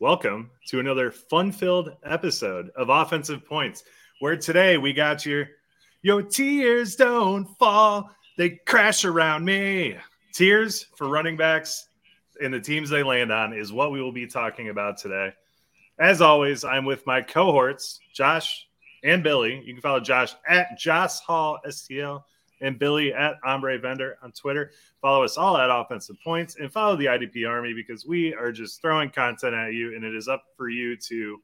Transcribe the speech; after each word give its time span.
Welcome 0.00 0.50
to 0.66 0.80
another 0.80 1.12
fun 1.12 1.52
filled 1.52 1.90
episode 2.04 2.70
of 2.74 2.88
Offensive 2.88 3.46
Points, 3.46 3.84
where 4.18 4.36
today 4.36 4.76
we 4.76 4.92
got 4.92 5.24
your 5.24 5.46
Your 6.02 6.20
tears 6.20 6.96
don't 6.96 7.46
fall, 7.58 8.10
they 8.36 8.50
crash 8.66 9.04
around 9.04 9.44
me. 9.44 9.96
Tiers 10.32 10.86
for 10.96 11.08
running 11.08 11.36
backs 11.36 11.88
and 12.42 12.52
the 12.52 12.58
teams 12.58 12.90
they 12.90 13.04
land 13.04 13.30
on 13.30 13.52
is 13.52 13.72
what 13.72 13.92
we 13.92 14.02
will 14.02 14.12
be 14.12 14.26
talking 14.26 14.68
about 14.68 14.98
today. 14.98 15.32
As 16.00 16.20
always, 16.20 16.64
I'm 16.64 16.84
with 16.84 17.06
my 17.06 17.22
cohorts, 17.22 18.00
Josh 18.12 18.66
and 19.04 19.22
Billy. 19.22 19.62
You 19.64 19.74
can 19.74 19.80
follow 19.80 20.00
Josh 20.00 20.34
at 20.48 20.76
Josh 20.76 21.20
Hall 21.20 21.60
STL 21.64 22.24
and 22.64 22.78
Billy 22.78 23.12
at 23.12 23.36
Ombre 23.44 23.78
Vendor 23.78 24.16
on 24.22 24.32
Twitter. 24.32 24.72
Follow 25.00 25.22
us 25.22 25.36
all 25.36 25.56
at 25.56 25.70
Offensive 25.70 26.16
Points 26.24 26.56
and 26.56 26.72
follow 26.72 26.96
the 26.96 27.04
IDP 27.04 27.48
Army 27.48 27.74
because 27.74 28.06
we 28.06 28.34
are 28.34 28.50
just 28.50 28.80
throwing 28.80 29.10
content 29.10 29.54
at 29.54 29.74
you, 29.74 29.94
and 29.94 30.04
it 30.04 30.14
is 30.14 30.28
up 30.28 30.44
for 30.56 30.68
you 30.68 30.96
to 30.96 31.40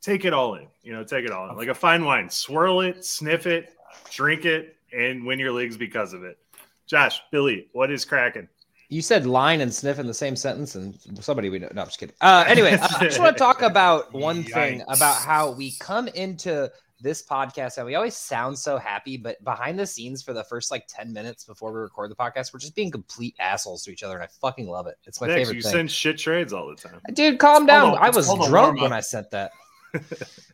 take 0.00 0.24
it 0.24 0.32
all 0.32 0.54
in. 0.54 0.66
You 0.82 0.92
know, 0.92 1.04
take 1.04 1.24
it 1.24 1.30
all 1.30 1.50
in 1.50 1.56
like 1.56 1.68
a 1.68 1.74
fine 1.74 2.04
wine. 2.04 2.30
Swirl 2.30 2.80
it, 2.80 3.04
sniff 3.04 3.46
it, 3.46 3.74
drink 4.10 4.46
it, 4.46 4.76
and 4.96 5.24
win 5.24 5.38
your 5.38 5.52
leagues 5.52 5.76
because 5.76 6.14
of 6.14 6.24
it. 6.24 6.38
Josh, 6.86 7.20
Billy, 7.30 7.68
what 7.72 7.90
is 7.90 8.04
cracking? 8.04 8.48
You 8.88 9.02
said 9.02 9.26
line 9.26 9.60
and 9.60 9.74
sniff 9.74 9.98
in 9.98 10.06
the 10.06 10.14
same 10.14 10.36
sentence, 10.36 10.76
and 10.76 10.96
somebody 11.20 11.50
we 11.50 11.58
know. 11.58 11.68
No, 11.74 11.82
I'm 11.82 11.88
just 11.88 11.98
kidding. 11.98 12.14
Uh, 12.20 12.44
anyway, 12.46 12.74
uh, 12.74 12.86
I 13.00 13.04
just 13.04 13.18
want 13.18 13.36
to 13.36 13.38
talk 13.42 13.62
about 13.62 14.14
one 14.14 14.44
thing 14.44 14.82
about 14.86 15.16
how 15.16 15.50
we 15.50 15.72
come 15.80 16.06
into 16.08 16.70
this 17.00 17.22
podcast 17.22 17.76
and 17.76 17.86
we 17.86 17.94
always 17.94 18.16
sound 18.16 18.58
so 18.58 18.78
happy, 18.78 19.16
but 19.16 19.42
behind 19.44 19.78
the 19.78 19.86
scenes 19.86 20.22
for 20.22 20.32
the 20.32 20.42
first 20.44 20.70
like 20.70 20.86
10 20.88 21.12
minutes 21.12 21.44
before 21.44 21.72
we 21.72 21.78
record 21.80 22.10
the 22.10 22.14
podcast, 22.16 22.52
we're 22.54 22.58
just 22.60 22.74
being 22.74 22.90
complete 22.90 23.34
assholes 23.38 23.82
to 23.84 23.90
each 23.90 24.02
other, 24.02 24.14
and 24.14 24.22
I 24.24 24.28
fucking 24.40 24.66
love 24.66 24.86
it. 24.86 24.96
It's 25.04 25.20
my 25.20 25.26
Next, 25.26 25.36
favorite 25.40 25.56
you 25.56 25.62
thing. 25.62 25.72
send 25.72 25.90
shit 25.90 26.18
trades 26.18 26.52
all 26.52 26.68
the 26.68 26.76
time. 26.76 27.00
Dude, 27.12 27.38
calm 27.38 27.64
It's 27.64 27.66
down. 27.68 27.82
called 27.90 27.98
a- 27.98 28.02
I 28.02 28.08
it's 28.08 28.16
was 28.16 28.48
drunk 28.48 28.80
when. 28.80 28.92
I 28.92 29.00
sent 29.00 29.30
that. 29.32 29.50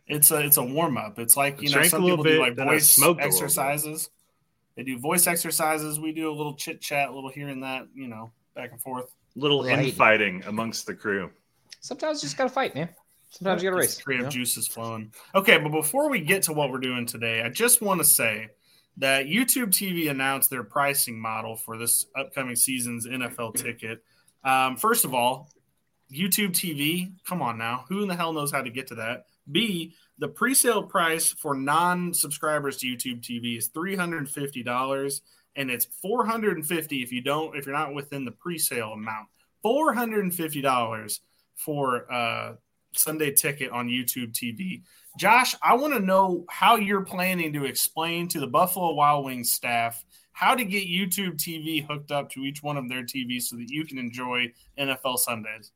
It's 0.05 0.31
a 0.31 0.39
it's 0.39 0.57
a 0.57 0.63
warm 0.63 0.97
up. 0.97 1.17
It's 1.17 1.37
like 1.37 1.61
you 1.61 1.69
know 1.69 1.75
Drink 1.75 1.87
a 1.87 1.89
some 1.91 2.03
little 2.03 2.17
people 2.17 2.45
do 2.45 2.51
bit, 2.53 2.57
like 2.59 2.67
voice 2.67 2.89
smoked 2.89 3.21
a 3.21 3.23
little 3.25 3.39
bit. 3.39 3.43
exercises. 3.43 4.09
They 4.75 4.83
do 4.83 4.99
voice 4.99 5.27
exercises. 5.27 5.97
We 5.99 6.11
do 6.11 6.29
a 6.29 6.35
little 6.35 6.55
chit 6.55 6.81
chat, 6.81 7.07
a 7.09 7.13
little 7.13 7.29
here 7.29 7.47
and 7.47 7.63
that, 7.63 7.87
you 7.95 8.07
know, 8.07 8.31
back 8.53 8.71
and 8.71 8.81
forth. 8.81 9.13
Little 9.35 9.63
Right. 9.63 9.79
infighting 9.79 10.43
amongst 10.45 10.85
the 10.87 10.93
crew. 10.93 11.31
Sometimes 11.79 12.21
you 12.21 12.27
just 12.27 12.37
gotta 12.37 12.49
fight, 12.49 12.75
man. 12.75 12.89
Sometimes 13.33 13.63
you 13.63 13.69
gotta 13.71 13.81
race. 13.81 13.99
Creative 13.99 14.25
you 14.25 14.25
know? 14.25 14.29
juices 14.29 14.67
flowing. 14.67 15.11
Okay, 15.33 15.57
but 15.57 15.69
before 15.69 16.07
we 16.07 16.19
get 16.19 16.43
to 16.43 16.53
what 16.53 16.69
we're 16.69 16.77
doing 16.77 17.07
today, 17.07 17.41
I 17.41 17.49
just 17.49 17.81
want 17.81 17.99
to 17.99 18.05
say 18.05 18.49
that 18.97 19.25
YouTube 19.25 19.69
TV 19.69 20.11
announced 20.11 20.51
their 20.51 20.63
pricing 20.63 21.19
model 21.19 21.55
for 21.55 21.75
this 21.75 22.05
upcoming 22.15 22.55
season's 22.55 23.07
NFL 23.07 23.55
ticket. 23.55 24.03
Um, 24.43 24.77
first 24.77 25.03
of 25.03 25.15
all, 25.15 25.49
YouTube 26.11 26.51
TV, 26.51 27.11
come 27.25 27.41
on 27.41 27.57
now, 27.57 27.85
who 27.89 28.03
in 28.03 28.07
the 28.07 28.15
hell 28.15 28.33
knows 28.33 28.51
how 28.51 28.61
to 28.61 28.69
get 28.69 28.85
to 28.87 28.95
that? 28.95 29.25
B, 29.51 29.95
the 30.19 30.27
pre-sale 30.27 30.83
price 30.83 31.31
for 31.31 31.55
non-subscribers 31.55 32.77
to 32.77 32.87
YouTube 32.87 33.21
TV 33.21 33.57
is 33.57 33.69
three 33.69 33.95
hundred 33.95 34.19
and 34.19 34.29
fifty 34.29 34.61
dollars, 34.61 35.23
and 35.55 35.71
it's 35.71 35.85
four 35.85 36.23
hundred 36.23 36.57
and 36.57 36.67
fifty 36.67 37.01
if 37.01 37.11
you 37.11 37.21
don't 37.21 37.55
if 37.55 37.65
you're 37.65 37.75
not 37.75 37.95
within 37.95 38.25
the 38.25 38.31
pre-sale 38.31 38.91
amount. 38.93 39.27
Four 39.63 39.93
hundred 39.93 40.23
and 40.23 40.33
fifty 40.33 40.61
dollars 40.61 41.21
for 41.55 42.11
uh, 42.13 42.53
Sunday 42.97 43.31
ticket 43.31 43.71
on 43.71 43.87
YouTube 43.87 44.33
TV. 44.33 44.81
Josh, 45.17 45.55
I 45.61 45.75
want 45.75 45.93
to 45.93 45.99
know 45.99 46.45
how 46.49 46.75
you're 46.75 47.05
planning 47.05 47.53
to 47.53 47.65
explain 47.65 48.27
to 48.29 48.39
the 48.39 48.47
Buffalo 48.47 48.93
Wild 48.93 49.25
Wings 49.25 49.51
staff 49.51 50.03
how 50.31 50.55
to 50.55 50.65
get 50.65 50.87
YouTube 50.87 51.37
TV 51.37 51.85
hooked 51.85 52.11
up 52.11 52.29
to 52.31 52.41
each 52.41 52.63
one 52.63 52.77
of 52.77 52.89
their 52.89 53.03
TVs 53.03 53.43
so 53.43 53.55
that 53.55 53.69
you 53.69 53.85
can 53.85 53.99
enjoy 53.99 54.51
NFL 54.77 55.19
Sundays. 55.19 55.71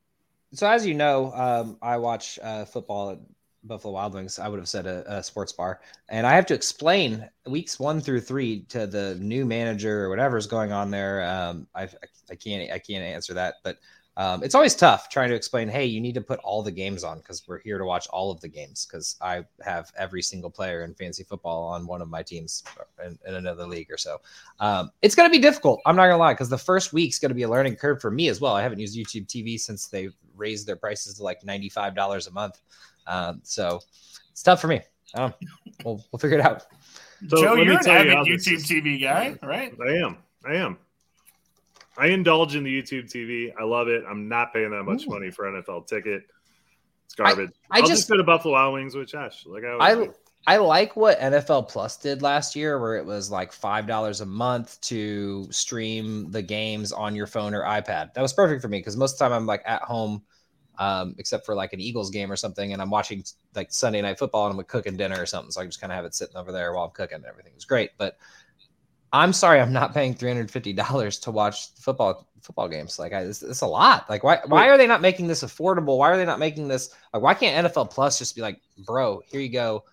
So 0.54 0.68
as 0.68 0.86
you 0.86 0.96
know, 0.96 1.32
um, 1.34 1.78
I 1.82 1.98
watch 1.98 2.40
uh, 2.42 2.66
football 2.66 3.12
at 3.12 3.20
Buffalo 3.64 3.94
Wild 3.94 4.14
Wings. 4.14 4.40
I 4.40 4.48
would 4.48 4.60
have 4.60 4.70
said 4.70 4.88
a, 4.88 5.18
a 5.18 5.24
sports 5.24 5.52
bar, 5.52 5.82
and 6.10 6.26
I 6.26 6.34
have 6.34 6.46
to 6.48 6.54
explain 6.54 7.30
weeks 7.46 7.80
one 7.80 8.02
through 8.02 8.22
three 8.22 8.62
to 8.70 8.88
the 8.88 9.16
new 9.16 9.46
manager 9.46 10.06
or 10.06 10.10
whatever's 10.10 10.48
going 10.48 10.72
on 10.72 10.90
there. 10.90 11.24
Um, 11.30 11.68
I, 11.76 11.84
I 12.32 12.36
can't 12.36 12.72
I 12.72 12.80
can't 12.80 13.04
answer 13.04 13.34
that, 13.34 13.56
but 13.64 13.78
um, 14.18 14.42
it's 14.42 14.56
always 14.56 14.74
tough 14.74 15.10
trying 15.10 15.30
to 15.30 15.36
explain. 15.36 15.70
Hey, 15.70 15.86
you 15.86 16.02
need 16.02 16.16
to 16.16 16.22
put 16.22 16.40
all 16.40 16.64
the 16.64 16.72
games 16.72 17.04
on 17.04 17.20
because 17.20 17.48
we're 17.48 17.60
here 17.60 17.78
to 17.78 17.86
watch 17.86 18.08
all 18.08 18.32
of 18.32 18.42
the 18.42 18.48
games. 18.48 18.88
Because 18.90 19.16
I 19.22 19.46
have 19.64 19.92
every 19.96 20.24
single 20.24 20.50
player 20.50 20.84
in 20.84 20.96
fantasy 20.96 21.24
football 21.24 21.66
on 21.66 21.86
one 21.86 22.02
of 22.02 22.10
my 22.10 22.24
teams 22.24 22.64
in, 23.06 23.20
in 23.28 23.36
another 23.36 23.68
league 23.68 23.92
or 23.92 23.98
so. 23.98 24.20
Um, 24.60 24.90
it's 25.04 25.14
going 25.14 25.30
to 25.30 25.32
be 25.32 25.40
difficult. 25.40 25.82
I'm 25.86 25.96
not 25.96 26.04
going 26.08 26.16
to 26.16 26.18
lie 26.18 26.34
because 26.34 26.50
the 26.50 26.58
first 26.58 26.94
week's 26.94 27.20
going 27.20 27.30
to 27.30 27.36
be 27.36 27.44
a 27.44 27.50
learning 27.50 27.76
curve 27.76 28.02
for 28.02 28.10
me 28.10 28.28
as 28.28 28.42
well. 28.42 28.56
I 28.56 28.64
haven't 28.64 28.80
used 28.80 28.98
YouTube 28.98 29.28
TV 29.28 29.60
since 29.60 29.86
they 29.86 30.10
raised 30.36 30.66
their 30.66 30.78
prices 30.78 31.14
to 31.18 31.24
like 31.24 31.44
$95 31.44 32.28
a 32.28 32.32
month. 32.32 32.60
Um, 33.06 33.40
so 33.44 33.80
it's 34.32 34.42
tough 34.42 34.60
for 34.60 34.68
me. 34.68 34.82
Um, 35.14 35.32
we'll, 35.86 36.04
we'll 36.12 36.20
figure 36.20 36.40
it 36.40 36.46
out. 36.46 36.66
So 37.28 37.38
Joe, 37.38 37.54
you're 37.56 37.78
an 37.78 37.84
tell 37.84 38.04
you 38.04 38.14
avid 38.14 38.28
YouTube 38.28 38.54
is- 38.54 38.66
TV 38.66 39.00
guy, 39.00 39.38
right? 39.44 39.74
I 39.80 39.92
am. 39.94 40.18
I 40.44 40.56
am. 40.56 40.78
I 41.98 42.08
indulge 42.08 42.56
in 42.56 42.64
the 42.64 42.82
YouTube 42.82 43.12
TV. 43.12 43.52
I 43.60 43.64
love 43.64 43.88
it. 43.88 44.04
I'm 44.08 44.28
not 44.28 44.54
paying 44.54 44.72
that 44.72 44.84
much 44.84 45.06
Ooh. 45.06 45.12
money 45.12 45.32
for 45.32 45.46
NFL 45.46 45.88
ticket. 45.88 46.24
It's 47.06 47.16
garbage. 47.16 47.52
I 47.72 47.78
I 47.78 47.82
will 47.82 47.88
just- 47.88 48.02
just 48.02 48.10
go 48.10 48.18
to 48.18 48.24
Buffalo 48.24 48.54
Wild 48.54 48.74
Wings 48.74 48.96
with 48.96 49.08
Josh. 49.08 49.46
Like 49.46 49.64
I 49.64 49.78
I 49.80 49.96
do. 49.96 50.14
I 50.46 50.58
like 50.58 50.96
what 50.96 51.20
NFL 51.20 51.68
Plus 51.68 51.98
did 51.98 52.22
last 52.22 52.56
year, 52.56 52.80
where 52.80 52.96
it 52.96 53.06
was 53.06 53.30
like 53.30 53.52
five 53.52 53.86
dollars 53.86 54.22
a 54.22 54.26
month 54.26 54.80
to 54.82 55.52
stream 55.52 56.32
the 56.32 56.42
games 56.42 56.94
on 56.94 57.16
your 57.16 57.28
phone 57.28 57.54
or 57.54 57.64
iPad. 57.64 58.14
That 58.14 58.22
was 58.22 58.32
perfect 58.32 58.62
for 58.62 58.70
me 58.70 58.80
because 58.80 58.96
most 58.96 59.14
of 59.14 59.20
the 59.20 59.26
time 59.26 59.34
I'm 59.34 59.46
like 59.46 59.62
at 59.66 59.82
home, 59.82 60.24
um, 60.78 61.16
except 61.18 61.46
for 61.46 61.54
like 61.54 61.74
an 61.74 61.82
Eagles 61.82 62.12
game 62.12 62.32
or 62.32 62.38
something, 62.38 62.72
and 62.72 62.82
I'm 62.82 62.90
watching 62.90 63.26
like 63.56 63.74
Sunday 63.74 64.02
night 64.02 64.20
football 64.20 64.48
and 64.50 64.58
I'm 64.58 64.66
cooking 64.66 64.96
dinner 64.96 65.22
or 65.22 65.26
something. 65.26 65.52
So 65.52 65.60
I 65.60 65.66
just 65.66 65.82
kind 65.82 65.92
of 65.92 65.98
have 65.98 66.06
it 66.06 66.16
sitting 66.16 66.38
over 66.38 66.54
there 66.54 66.74
while 66.74 66.86
I'm 66.86 66.92
cooking. 66.92 67.16
And 67.16 67.26
everything 67.26 67.54
is 67.58 67.66
great, 67.66 67.92
but 67.98 68.18
I'm 69.14 69.34
sorry, 69.34 69.60
I'm 69.60 69.74
not 69.74 69.94
paying 69.94 70.14
three 70.14 70.30
hundred 70.30 70.52
fifty 70.52 70.74
dollars 70.74 71.20
to 71.20 71.32
watch 71.32 71.74
football 71.76 72.28
football 72.42 72.70
games. 72.70 73.00
Like, 73.00 73.14
I, 73.14 73.22
it's, 73.22 73.42
it's, 73.42 73.62
a 73.62 73.68
lot. 73.68 74.10
Like, 74.10 74.24
why 74.24 74.40
why 74.46 74.70
are 74.70 74.78
they 74.78 74.88
not 74.88 75.02
making 75.02 75.28
this 75.28 75.44
affordable? 75.44 75.98
Why 75.98 76.12
are 76.12 76.18
they 76.18 76.26
not 76.26 76.40
making 76.40 76.68
this? 76.68 76.94
Like, 77.14 77.24
why 77.24 77.34
can't 77.34 77.68
NFL 77.68 77.90
Plus 77.90 78.18
just 78.18 78.36
be 78.36 78.42
like, 78.42 78.60
bro, 78.86 79.22
here 79.28 79.42
you 79.42 79.50
go 79.50 79.84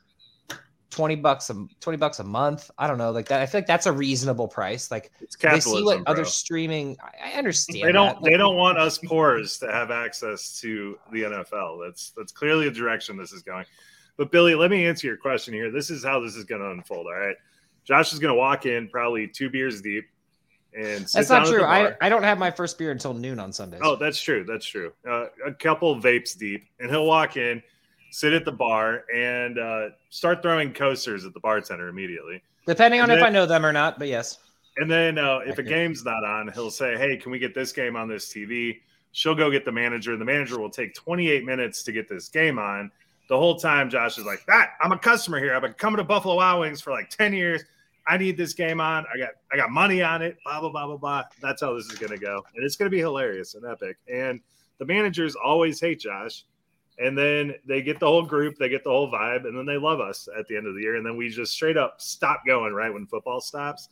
20 0.95 1.17
bucks 1.17 1.51
a 1.51 1.67
20 1.81 1.99
bucks 1.99 2.21
a 2.21 2.25
month. 2.25 2.71
I 2.79 2.87
don't 2.87 2.99
know, 2.99 3.11
like 3.11 3.27
that. 3.27 3.41
I 3.41 3.47
feel 3.47 3.59
like 3.59 3.67
that's 3.67 3.87
a 3.87 3.93
reasonable 3.93 4.47
price. 4.47 4.91
Like 4.91 5.11
it's 5.21 5.37
they 5.37 5.59
see 5.59 5.83
what 5.83 6.05
bro. 6.05 6.13
other 6.13 6.25
streaming. 6.25 6.97
I, 7.03 7.33
understand. 7.33 7.83
They 7.83 7.93
don't. 7.93 8.23
They 8.23 8.37
don't 8.37 8.57
want 8.57 8.79
us 8.79 8.99
poors 8.99 9.59
to 9.59 9.73
have 9.73 9.91
access 9.91 10.61
to 10.61 10.97
the 11.13 11.23
NFL. 11.23 11.85
That's 11.85 12.11
that's 12.11 12.31
clearly 12.31 12.69
the 12.69 12.75
direction 12.75 13.17
this 13.17 13.33
is 13.33 13.43
going. 13.43 13.65
But 14.17 14.31
Billy, 14.31 14.55
let 14.55 14.71
me 14.71 14.87
answer 14.87 15.09
your 15.09 15.17
question 15.17 15.53
here. 15.53 15.73
This 15.73 15.91
is 15.91 16.05
how 16.05 16.21
this 16.21 16.37
is 16.37 16.45
going 16.45 16.61
to 16.61 16.71
unfold. 16.71 17.07
All 17.07 17.19
right, 17.19 17.37
Josh 17.85 18.13
is 18.13 18.19
going 18.19 18.33
to 18.33 18.39
walk 18.39 18.67
in 18.67 18.89
probably 18.89 19.29
two 19.29 19.51
beers 19.51 19.81
deep, 19.81 20.07
and 20.77 21.07
that's 21.07 21.31
not 21.31 21.47
true. 21.47 21.65
I 21.65 21.95
I 22.01 22.09
don't 22.09 22.23
have 22.23 22.39
my 22.39 22.51
first 22.51 22.79
beer 22.79 22.91
until 22.91 23.15
noon 23.15 23.39
on 23.39 23.53
Sundays. 23.53 23.81
Oh, 23.83 23.97
that's 23.97 24.21
true. 24.21 24.45
That's 24.45 24.67
true. 24.67 24.93
Uh, 25.09 25.27
a 25.47 25.53
couple 25.53 25.95
vapes 26.01 26.37
deep, 26.37 26.65
and 26.81 26.91
he'll 26.91 27.07
walk 27.07 27.37
in 27.37 27.63
sit 28.15 28.33
at 28.33 28.45
the 28.45 28.53
bar 28.53 29.05
and 29.13 29.59
uh, 29.59 29.89
start 30.09 30.41
throwing 30.41 30.73
coasters 30.73 31.25
at 31.25 31.35
the 31.35 31.41
bartender 31.41 31.89
immediately. 31.89 32.41
Depending 32.65 33.01
on 33.01 33.11
and 33.11 33.19
if 33.19 33.25
then, 33.25 33.27
I 33.27 33.31
know 33.31 33.45
them 33.45 33.67
or 33.67 33.73
not, 33.73 33.99
but 33.99 34.07
yes. 34.07 34.39
And 34.77 34.89
then 34.89 35.19
uh, 35.19 35.41
if 35.45 35.59
a 35.59 35.65
game's 35.65 36.05
not 36.05 36.25
on, 36.25 36.51
he'll 36.55 36.71
say, 36.71 36.97
"Hey, 36.97 37.17
can 37.17 37.33
we 37.33 37.41
get 37.41 37.55
this 37.55 37.73
game 37.73 37.97
on 37.97 38.09
this 38.09 38.33
TV?" 38.33 38.81
She'll 39.13 39.35
go 39.35 39.51
get 39.51 39.65
the 39.65 39.73
manager, 39.73 40.13
and 40.13 40.21
the 40.21 40.25
manager 40.25 40.61
will 40.61 40.71
take 40.71 40.95
28 40.95 41.45
minutes 41.45 41.83
to 41.85 41.93
get 41.93 42.09
this 42.09 42.29
game 42.29 42.59
on. 42.59 42.91
The 43.29 43.37
whole 43.37 43.57
time, 43.57 43.91
Josh 43.91 44.17
is 44.17 44.25
like, 44.25 44.47
"That 44.47 44.71
I'm 44.81 44.93
a 44.93 44.99
customer 44.99 45.39
here. 45.41 45.55
I've 45.55 45.63
been 45.63 45.75
coming 45.75 45.99
to 45.99 46.05
Buffalo 46.05 46.37
Wild 46.37 46.61
Wings 46.61 46.81
for 46.81 46.93
like 46.93 47.11
10 47.11 47.33
years. 47.33 47.63
I 48.07 48.17
need 48.17 48.37
this 48.37 48.53
game 48.53 48.81
on. 48.81 49.05
I 49.15 49.19
got 49.19 49.31
I 49.53 49.57
got 49.57 49.71
money 49.71 50.03
on 50.03 50.23
it. 50.23 50.37
Blah 50.45 50.61
blah 50.61 50.71
blah 50.71 50.87
blah 50.87 50.97
blah. 50.97 51.23
That's 51.41 51.63
how 51.63 51.75
this 51.75 51.87
is 51.87 51.99
gonna 51.99 52.19
go, 52.19 52.45
and 52.55 52.65
it's 52.65 52.77
gonna 52.77 52.91
be 52.91 52.99
hilarious 52.99 53.55
and 53.55 53.65
epic. 53.65 53.97
And 54.13 54.41
the 54.79 54.85
managers 54.85 55.37
always 55.37 55.81
hate 55.81 56.01
Josh 56.01 56.45
and 56.99 57.19
then 57.19 57.55
they 57.67 57.83
get 57.83 57.99
the 57.99 58.07
whole 58.07 58.23
group, 58.23 58.57
they 58.57 58.69
get 58.69 58.85
the 58.85 58.91
whole 58.91 59.11
vibe, 59.11 59.47
and 59.47 59.57
then 59.57 59.67
they 59.67 59.77
love 59.77 60.01
us 60.01 60.29
at 60.39 60.47
the 60.47 60.57
end 60.57 60.67
of 60.67 60.75
the 60.75 60.81
year. 60.81 60.97
And 60.97 61.05
then 61.05 61.17
we 61.17 61.29
just 61.29 61.53
straight 61.53 61.77
up 61.77 62.01
stop 62.01 62.43
going 62.47 62.73
right 62.73 62.93
when 62.93 63.07
football 63.07 63.41
stops. 63.41 63.89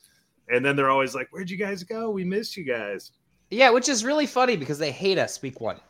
And 0.49 0.65
then 0.65 0.77
they're 0.77 0.91
always 0.91 1.15
like, 1.15 1.29
Where'd 1.31 1.51
you 1.51 1.57
guys 1.57 1.83
go? 1.83 2.11
We 2.11 2.25
missed 2.25 2.57
you 2.57 2.65
guys. 2.65 3.13
Yeah, 3.51 3.71
which 3.71 3.89
is 3.89 4.05
really 4.05 4.27
funny 4.27 4.57
because 4.57 4.79
they 4.79 4.93
hate 4.93 5.19
us 5.19 5.43
week 5.43 5.61
one. 5.61 5.81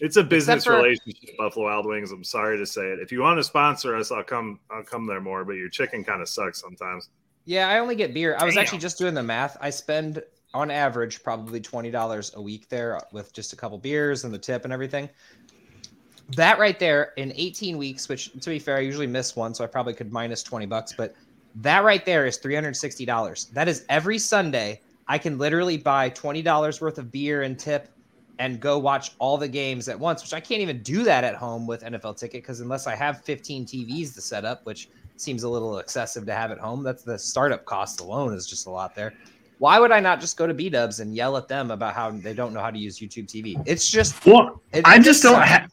It's 0.00 0.16
a 0.16 0.22
business 0.22 0.64
for, 0.64 0.76
relationship, 0.76 1.36
Buffalo 1.36 1.66
Wild 1.66 1.86
Wings. 1.86 2.12
I'm 2.12 2.22
sorry 2.22 2.56
to 2.58 2.66
say 2.66 2.82
it. 2.82 3.00
If 3.00 3.10
you 3.10 3.20
want 3.20 3.38
to 3.38 3.44
sponsor 3.44 3.96
us, 3.96 4.12
I'll 4.12 4.22
come 4.22 4.60
I'll 4.70 4.84
come 4.84 5.06
there 5.06 5.20
more, 5.20 5.44
but 5.44 5.54
your 5.54 5.68
chicken 5.68 6.04
kind 6.04 6.22
of 6.22 6.28
sucks 6.28 6.60
sometimes. 6.60 7.08
Yeah, 7.48 7.68
I 7.68 7.78
only 7.78 7.96
get 7.96 8.12
beer. 8.12 8.36
I 8.38 8.44
was 8.44 8.54
Damn. 8.54 8.62
actually 8.62 8.78
just 8.78 8.98
doing 8.98 9.14
the 9.14 9.22
math. 9.22 9.56
I 9.60 9.70
spend 9.70 10.22
on 10.54 10.70
average 10.70 11.22
probably 11.22 11.60
twenty 11.60 11.90
dollars 11.90 12.32
a 12.34 12.42
week 12.42 12.68
there 12.68 13.00
with 13.12 13.32
just 13.32 13.52
a 13.52 13.56
couple 13.56 13.78
beers 13.78 14.24
and 14.24 14.32
the 14.32 14.38
tip 14.38 14.64
and 14.64 14.72
everything 14.72 15.08
that 16.36 16.58
right 16.58 16.78
there 16.78 17.12
in 17.16 17.32
18 17.34 17.78
weeks, 17.78 18.08
which 18.08 18.32
to 18.32 18.50
be 18.50 18.58
fair, 18.58 18.76
I 18.76 18.80
usually 18.80 19.06
miss 19.06 19.34
one, 19.34 19.54
so 19.54 19.64
I 19.64 19.66
probably 19.66 19.94
could 19.94 20.12
minus 20.12 20.42
20 20.42 20.66
bucks, 20.66 20.92
but 20.92 21.14
that 21.56 21.84
right 21.84 22.04
there 22.04 22.26
is 22.26 22.38
$360. 22.38 23.50
That 23.52 23.68
is 23.68 23.84
every 23.88 24.18
Sunday. 24.18 24.80
I 25.10 25.16
can 25.16 25.38
literally 25.38 25.78
buy 25.78 26.10
$20 26.10 26.80
worth 26.82 26.98
of 26.98 27.10
beer 27.10 27.42
and 27.42 27.58
tip 27.58 27.88
and 28.38 28.60
go 28.60 28.78
watch 28.78 29.12
all 29.18 29.38
the 29.38 29.48
games 29.48 29.88
at 29.88 29.98
once, 29.98 30.22
which 30.22 30.34
I 30.34 30.40
can't 30.40 30.60
even 30.60 30.82
do 30.82 31.02
that 31.04 31.24
at 31.24 31.34
home 31.34 31.66
with 31.66 31.82
NFL 31.82 32.18
ticket 32.18 32.42
because 32.42 32.60
unless 32.60 32.86
I 32.86 32.94
have 32.94 33.24
15 33.24 33.64
TVs 33.64 34.14
to 34.14 34.20
set 34.20 34.44
up, 34.44 34.66
which 34.66 34.90
seems 35.20 35.42
a 35.42 35.48
little 35.48 35.78
excessive 35.78 36.26
to 36.26 36.34
have 36.34 36.50
at 36.50 36.58
home, 36.58 36.82
that's 36.82 37.02
the 37.02 37.18
startup 37.18 37.64
cost 37.64 38.00
alone 38.00 38.34
is 38.34 38.46
just 38.46 38.66
a 38.66 38.70
lot 38.70 38.94
there. 38.94 39.14
Why 39.58 39.80
would 39.80 39.90
I 39.90 39.98
not 39.98 40.20
just 40.20 40.36
go 40.36 40.46
to 40.46 40.54
B 40.54 40.68
Dubs 40.70 41.00
and 41.00 41.14
yell 41.14 41.36
at 41.36 41.48
them 41.48 41.70
about 41.70 41.94
how 41.94 42.10
they 42.10 42.32
don't 42.32 42.52
know 42.52 42.60
how 42.60 42.70
to 42.70 42.78
use 42.78 43.00
YouTube 43.00 43.26
TV? 43.26 43.60
It's 43.66 43.90
just 43.90 44.24
well, 44.24 44.62
it, 44.72 44.82
I 44.86 44.98
just 44.98 45.22
don't 45.22 45.42
have 45.42 45.70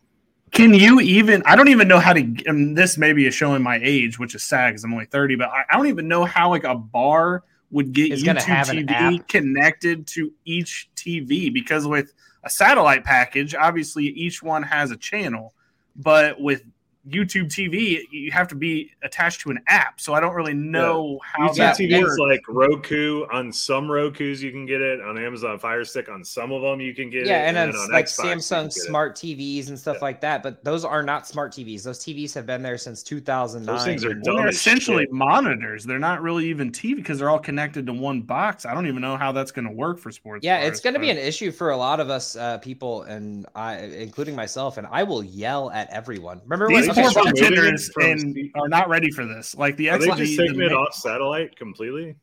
can 0.55 0.73
you 0.73 1.01
even? 1.01 1.43
I 1.45 1.55
don't 1.55 1.67
even 1.67 1.87
know 1.87 1.99
how 1.99 2.13
to. 2.13 2.21
And 2.45 2.77
this 2.77 2.97
maybe 2.97 3.27
is 3.27 3.35
showing 3.35 3.61
my 3.61 3.79
age, 3.83 4.17
which 4.17 4.35
is 4.35 4.43
sad 4.43 4.69
because 4.69 4.85
I'm 4.85 4.93
only 4.93 5.05
30. 5.05 5.35
But 5.35 5.49
I, 5.49 5.63
I, 5.69 5.75
don't 5.75 5.87
even 5.87 6.07
know 6.07 6.23
how 6.23 6.49
like 6.49 6.63
a 6.63 6.75
bar 6.75 7.43
would 7.71 7.91
get 7.91 8.13
is 8.13 8.23
YouTube 8.23 8.85
TV 8.85 9.27
connected 9.27 10.07
to 10.07 10.31
each 10.45 10.89
TV 10.95 11.53
because 11.53 11.85
with 11.85 12.13
a 12.43 12.49
satellite 12.49 13.03
package, 13.03 13.53
obviously 13.53 14.05
each 14.05 14.41
one 14.41 14.63
has 14.63 14.91
a 14.91 14.97
channel, 14.97 15.53
but 15.97 16.39
with 16.39 16.63
YouTube 17.07 17.45
TV, 17.45 18.01
you 18.09 18.31
have 18.31 18.47
to 18.47 18.55
be 18.55 18.91
attached 19.03 19.41
to 19.41 19.51
an 19.51 19.59
app. 19.67 20.01
So 20.01 20.13
I 20.13 20.19
don't 20.19 20.33
really 20.33 20.53
know 20.53 21.19
yeah. 21.21 21.45
how 21.45 21.49
YouTube 21.49 21.57
that 21.57 21.77
TV 21.77 22.01
works. 22.01 22.13
is 22.13 22.19
like 22.19 22.41
Roku. 22.47 23.25
On 23.31 23.51
some 23.51 23.89
Roku's, 23.89 24.41
you 24.41 24.51
can 24.51 24.65
get 24.65 24.81
it. 24.81 25.01
On 25.01 25.17
Amazon 25.17 25.59
Fire 25.59 25.83
Stick, 25.85 26.09
on 26.09 26.23
some 26.23 26.51
of 26.51 26.61
them, 26.61 26.81
you 26.81 26.95
can 26.95 27.09
get 27.09 27.27
yeah, 27.27 27.45
it. 27.45 27.49
and, 27.49 27.57
and 27.57 27.75
on 27.75 27.91
like 27.91 28.05
Xbox, 28.05 28.37
Samsung 28.37 28.71
smart 28.71 29.23
it. 29.23 29.37
TVs 29.37 29.69
and 29.69 29.77
stuff 29.77 29.97
yeah. 29.97 30.05
like 30.05 30.21
that. 30.21 30.41
But 30.41 30.63
those 30.63 30.83
are 30.83 31.03
not 31.03 31.27
smart 31.27 31.51
TVs. 31.51 31.83
Those 31.83 31.99
TVs 31.99 32.33
have 32.33 32.45
been 32.45 32.63
there 32.63 32.77
since 32.77 33.03
2009. 33.03 33.75
Those 33.75 33.85
things 33.85 34.03
are 34.03 34.19
well, 34.25 34.37
they're 34.37 34.47
essentially 34.47 35.03
shit. 35.03 35.11
monitors. 35.11 35.83
They're 35.83 35.99
not 35.99 36.21
really 36.21 36.47
even 36.47 36.71
TV 36.71 36.95
because 36.95 37.19
they're 37.19 37.29
all 37.29 37.39
connected 37.39 37.85
to 37.85 37.93
one 37.93 38.21
box. 38.21 38.65
I 38.65 38.73
don't 38.73 38.87
even 38.87 39.01
know 39.01 39.17
how 39.17 39.31
that's 39.31 39.51
going 39.51 39.65
to 39.65 39.73
work 39.73 39.99
for 39.99 40.11
sports. 40.11 40.43
Yeah, 40.43 40.59
it's 40.61 40.79
going 40.79 40.95
to 40.95 40.99
be 40.99 41.11
an 41.11 41.17
issue 41.17 41.51
for 41.51 41.69
a 41.71 41.77
lot 41.77 41.99
of 41.99 42.09
us 42.09 42.35
uh, 42.35 42.57
people, 42.57 43.03
and 43.03 43.45
I, 43.55 43.77
including 43.77 44.35
myself. 44.35 44.77
And 44.77 44.87
I 44.89 45.03
will 45.03 45.23
yell 45.23 45.69
at 45.71 45.89
everyone. 45.91 46.41
Remember 46.45 46.67
These 46.67 46.94
poor 46.95 47.11
bartenders 47.13 47.89
and 47.97 48.51
are 48.55 48.67
not 48.67 48.89
ready 48.89 49.11
for 49.11 49.25
this. 49.25 49.55
Like 49.55 49.77
the 49.77 49.89
Are 49.89 49.99
they 49.99 50.07
just 50.07 50.37
taking 50.37 50.61
it 50.61 50.73
off 50.73 50.93
satellite 50.93 51.55
completely? 51.55 52.15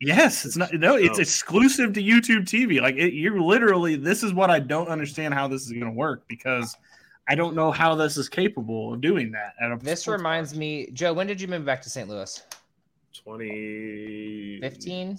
Yes, 0.00 0.44
it's 0.44 0.56
not. 0.56 0.72
No, 0.74 0.94
it's 0.96 1.18
oh. 1.18 1.22
exclusive 1.22 1.92
to 1.94 2.02
YouTube 2.02 2.42
TV. 2.42 2.80
Like 2.80 2.96
it, 2.96 3.14
you're 3.14 3.40
literally. 3.40 3.96
This 3.96 4.22
is 4.22 4.32
what 4.32 4.50
I 4.50 4.60
don't 4.60 4.88
understand 4.88 5.34
how 5.34 5.48
this 5.48 5.62
is 5.62 5.72
going 5.72 5.86
to 5.86 5.90
work 5.90 6.24
because 6.28 6.76
I 7.28 7.34
don't 7.34 7.54
know 7.54 7.72
how 7.72 7.94
this 7.94 8.16
is 8.16 8.28
capable 8.28 8.94
of 8.94 9.00
doing 9.00 9.32
that. 9.32 9.54
this 9.82 10.06
reminds 10.06 10.54
me, 10.54 10.88
Joe. 10.92 11.12
When 11.12 11.26
did 11.26 11.40
you 11.40 11.48
move 11.48 11.64
back 11.64 11.82
to 11.82 11.90
St. 11.90 12.08
Louis? 12.08 12.40
2015 13.12 15.18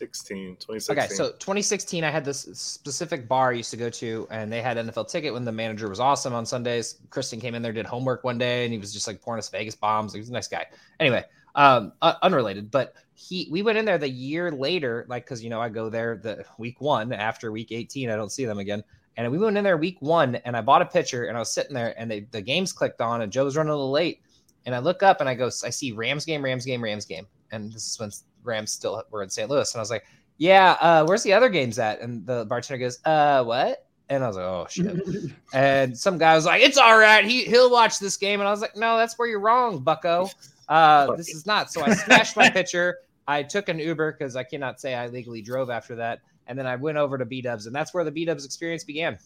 16 0.00 0.56
2016. 0.56 0.98
Okay, 0.98 1.14
so 1.14 1.32
2016, 1.32 2.04
I 2.04 2.10
had 2.10 2.24
this 2.24 2.48
specific 2.54 3.28
bar 3.28 3.50
I 3.50 3.52
used 3.52 3.70
to 3.70 3.76
go 3.76 3.90
to, 3.90 4.26
and 4.30 4.50
they 4.50 4.62
had 4.62 4.78
NFL 4.78 5.10
ticket 5.10 5.34
when 5.34 5.44
the 5.44 5.52
manager 5.52 5.90
was 5.90 6.00
awesome 6.00 6.32
on 6.32 6.46
Sundays. 6.46 6.96
Kristen 7.10 7.38
came 7.38 7.54
in 7.54 7.60
there, 7.60 7.72
did 7.72 7.84
homework 7.84 8.24
one 8.24 8.38
day, 8.38 8.64
and 8.64 8.72
he 8.72 8.78
was 8.78 8.94
just 8.94 9.06
like 9.06 9.20
pouring 9.20 9.38
us 9.38 9.50
Vegas 9.50 9.74
bombs. 9.74 10.14
He 10.14 10.18
was 10.18 10.30
a 10.30 10.32
nice 10.32 10.48
guy. 10.48 10.64
Anyway, 11.00 11.22
um, 11.54 11.92
uh, 12.00 12.14
unrelated, 12.22 12.70
but 12.70 12.94
he 13.14 13.46
we 13.50 13.60
went 13.60 13.76
in 13.76 13.84
there 13.84 13.98
the 13.98 14.08
year 14.08 14.50
later, 14.50 15.04
like 15.08 15.26
because 15.26 15.44
you 15.44 15.50
know 15.50 15.60
I 15.60 15.68
go 15.68 15.90
there 15.90 16.16
the 16.16 16.46
week 16.56 16.80
one 16.80 17.12
after 17.12 17.52
week 17.52 17.70
18, 17.70 18.08
I 18.08 18.16
don't 18.16 18.32
see 18.32 18.46
them 18.46 18.58
again. 18.58 18.82
And 19.18 19.30
we 19.30 19.36
went 19.36 19.58
in 19.58 19.64
there 19.64 19.76
week 19.76 20.00
one, 20.00 20.36
and 20.36 20.56
I 20.56 20.62
bought 20.62 20.80
a 20.80 20.86
pitcher, 20.86 21.24
and 21.24 21.36
I 21.36 21.40
was 21.40 21.52
sitting 21.52 21.74
there, 21.74 21.94
and 22.00 22.10
they, 22.10 22.20
the 22.20 22.40
games 22.40 22.72
clicked 22.72 23.02
on, 23.02 23.20
and 23.20 23.30
Joe 23.30 23.44
was 23.44 23.54
running 23.54 23.70
a 23.70 23.76
little 23.76 23.90
late, 23.90 24.22
and 24.66 24.74
I 24.74 24.78
look 24.78 25.02
up 25.02 25.20
and 25.20 25.28
I 25.28 25.34
go, 25.34 25.46
I 25.46 25.70
see 25.70 25.92
Rams 25.92 26.24
game, 26.24 26.44
Rams 26.44 26.64
game, 26.64 26.82
Rams 26.82 27.04
game, 27.04 27.26
and 27.50 27.72
this 27.72 27.86
is 27.86 27.98
when 27.98 28.10
Rams 28.42 28.72
still 28.72 29.02
were 29.10 29.22
in 29.22 29.30
St. 29.30 29.48
Louis. 29.48 29.72
And 29.72 29.78
I 29.78 29.82
was 29.82 29.90
like, 29.90 30.04
yeah, 30.38 30.76
uh, 30.80 31.04
where's 31.04 31.22
the 31.22 31.32
other 31.32 31.48
games 31.48 31.78
at? 31.78 32.00
And 32.00 32.26
the 32.26 32.44
bartender 32.46 32.78
goes, 32.78 32.98
uh, 33.04 33.44
what? 33.44 33.86
And 34.08 34.24
I 34.24 34.26
was 34.26 34.36
like, 34.36 34.44
oh 34.44 34.66
shit. 34.68 35.32
and 35.54 35.96
some 35.96 36.18
guy 36.18 36.34
was 36.34 36.46
like, 36.46 36.62
it's 36.62 36.78
all 36.78 36.98
right. 36.98 37.24
He 37.24 37.44
he'll 37.44 37.70
watch 37.70 37.98
this 37.98 38.16
game. 38.16 38.40
And 38.40 38.48
I 38.48 38.50
was 38.50 38.60
like, 38.60 38.76
no, 38.76 38.96
that's 38.96 39.18
where 39.18 39.28
you're 39.28 39.40
wrong, 39.40 39.80
Bucko. 39.80 40.28
Uh, 40.68 41.14
this 41.16 41.28
is 41.28 41.46
not. 41.46 41.72
So 41.72 41.82
I 41.82 41.94
smashed 41.94 42.36
my 42.36 42.48
pitcher. 42.50 42.98
I 43.28 43.42
took 43.42 43.68
an 43.68 43.78
Uber 43.78 44.12
because 44.12 44.34
I 44.34 44.42
cannot 44.42 44.80
say 44.80 44.94
I 44.94 45.06
legally 45.08 45.42
drove 45.42 45.70
after 45.70 45.94
that. 45.96 46.20
And 46.46 46.58
then 46.58 46.66
I 46.66 46.74
went 46.74 46.98
over 46.98 47.16
to 47.16 47.24
B 47.24 47.42
Dubs, 47.42 47.66
and 47.66 47.74
that's 47.74 47.94
where 47.94 48.02
the 48.02 48.10
B 48.10 48.24
Dubs 48.24 48.44
experience 48.44 48.82
began. 48.82 49.18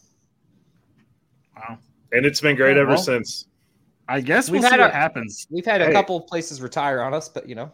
Wow. 1.57 1.79
And 2.13 2.27
it's 2.27 2.41
been 2.41 2.57
great 2.57 2.77
yeah, 2.77 2.83
ever 2.83 2.91
well, 2.91 2.99
since. 2.99 3.47
I 4.09 4.21
guess 4.21 4.51
we've 4.51 4.61
we'll 4.63 4.71
had 4.71 4.81
a, 4.81 4.91
happens. 4.91 5.47
We've 5.51 5.65
had 5.65 5.81
a 5.81 5.87
hey. 5.87 5.93
couple 5.93 6.21
places 6.21 6.61
retire 6.61 7.01
on 7.03 7.15
us, 7.15 7.29
but 7.29 7.49
you 7.49 7.55
know. 7.55 7.73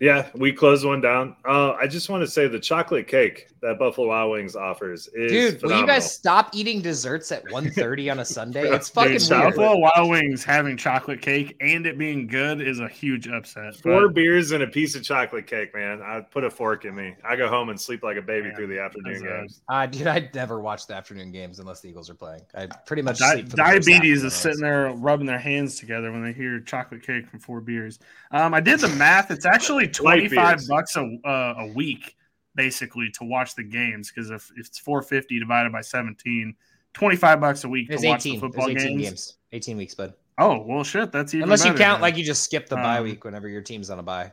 Yeah, 0.00 0.28
we 0.34 0.52
closed 0.52 0.84
one 0.84 1.00
down. 1.00 1.36
Uh, 1.44 1.72
I 1.72 1.86
just 1.86 2.08
want 2.10 2.22
to 2.22 2.26
say 2.30 2.48
the 2.48 2.58
chocolate 2.58 3.06
cake 3.06 3.48
that 3.62 3.78
Buffalo 3.78 4.08
Wild 4.08 4.32
Wings 4.32 4.56
offers 4.56 5.08
is 5.14 5.30
Dude, 5.30 5.62
will 5.62 5.78
you 5.78 5.86
guys 5.86 6.12
stop 6.12 6.50
eating 6.52 6.82
desserts 6.82 7.30
at 7.32 7.44
1.30 7.46 8.10
on 8.10 8.18
a 8.18 8.24
Sunday? 8.24 8.68
It's 8.68 8.88
fucking 8.90 9.18
Dude, 9.18 9.30
weird. 9.30 9.54
Buffalo 9.54 9.78
Wild 9.78 10.10
Wings 10.10 10.44
having 10.44 10.76
chocolate 10.76 11.22
cake 11.22 11.56
and 11.60 11.86
it 11.86 11.96
being 11.96 12.26
good 12.26 12.60
is 12.60 12.80
a 12.80 12.88
huge 12.88 13.28
upset. 13.28 13.76
Four 13.76 14.08
But 14.08 14.14
beers 14.16 14.50
and 14.50 14.64
a 14.64 14.66
piece 14.66 14.94
of 14.96 15.04
chocolate 15.04 15.46
cake, 15.46 15.72
man. 15.74 16.02
I'd 16.02 16.30
put 16.30 16.44
a 16.44 16.50
fork 16.50 16.84
in 16.84 16.94
me. 16.94 17.14
I 17.24 17.36
go 17.36 17.48
home 17.48 17.68
and 17.70 17.80
sleep 17.80 18.02
like 18.02 18.16
a 18.16 18.22
baby 18.22 18.48
Yeah, 18.48 18.56
through 18.56 18.66
the 18.66 18.80
afternoon 18.80 19.22
games. 19.22 19.62
Uh, 19.68 19.86
dude, 19.86 20.08
I'd 20.08 20.34
never 20.34 20.60
watch 20.60 20.86
the 20.86 20.94
afternoon 20.96 21.32
games 21.32 21.60
unless 21.60 21.80
the 21.80 21.88
Eagles 21.88 22.10
are 22.10 22.14
playing. 22.14 22.42
I 22.54 22.66
pretty 22.84 23.02
much 23.02 23.18
di- 23.18 23.32
sleep 23.32 23.48
for 23.48 23.56
the 23.56 23.62
first 23.62 23.74
half 23.74 23.84
diabetes 23.86 24.16
is 24.18 24.22
the 24.24 24.30
sitting 24.30 24.60
there 24.60 24.90
rubbing 24.92 25.26
their 25.26 25.38
hands 25.38 25.78
together 25.78 26.12
when 26.12 26.22
they 26.22 26.32
hear 26.32 26.60
chocolate 26.60 27.02
cake 27.06 27.28
from 27.30 27.38
four 27.38 27.60
beers. 27.60 28.00
Um, 28.32 28.52
I 28.52 28.60
did 28.60 28.80
the 28.80 28.88
math. 28.88 29.30
It's 29.30 29.46
actually 29.46 29.83
twenty 29.92 30.28
five 30.28 30.60
bucks 30.68 30.96
a 30.96 31.18
uh, 31.24 31.54
a 31.58 31.66
week 31.74 32.16
basically 32.54 33.10
to 33.18 33.24
watch 33.24 33.54
the 33.56 33.64
games 33.64 34.10
because 34.12 34.30
if, 34.30 34.50
if 34.56 34.66
it's 34.68 34.78
four 34.78 35.02
fifty 35.02 35.38
divided 35.40 35.72
by 35.72 35.80
17, 35.80 36.54
25 36.92 37.40
bucks 37.40 37.64
a 37.64 37.68
week 37.68 37.88
It's 37.90 38.02
to 38.02 38.08
watch 38.08 38.20
18. 38.26 38.40
the 38.40 38.46
It's 38.46 38.54
football 38.54 38.70
18 38.70 38.98
games. 38.98 39.02
games. 39.08 39.34
18 39.52 39.76
weeks, 39.76 39.94
bud. 39.94 40.14
Oh 40.38 40.60
well, 40.66 40.84
shit. 40.84 41.10
That's 41.12 41.34
even 41.34 41.44
Unless 41.44 41.64
you 41.64 41.72
better 41.72 41.82
count 41.84 41.96
then. 41.96 42.02
like 42.02 42.16
you 42.16 42.24
just 42.24 42.44
skip 42.44 42.68
the 42.68 42.76
bye 42.76 42.98
Um, 42.98 43.04
week 43.04 43.24
whenever 43.24 43.48
your 43.48 43.62
team's 43.62 43.90
on 43.90 43.98
a 43.98 44.02
bye. 44.02 44.32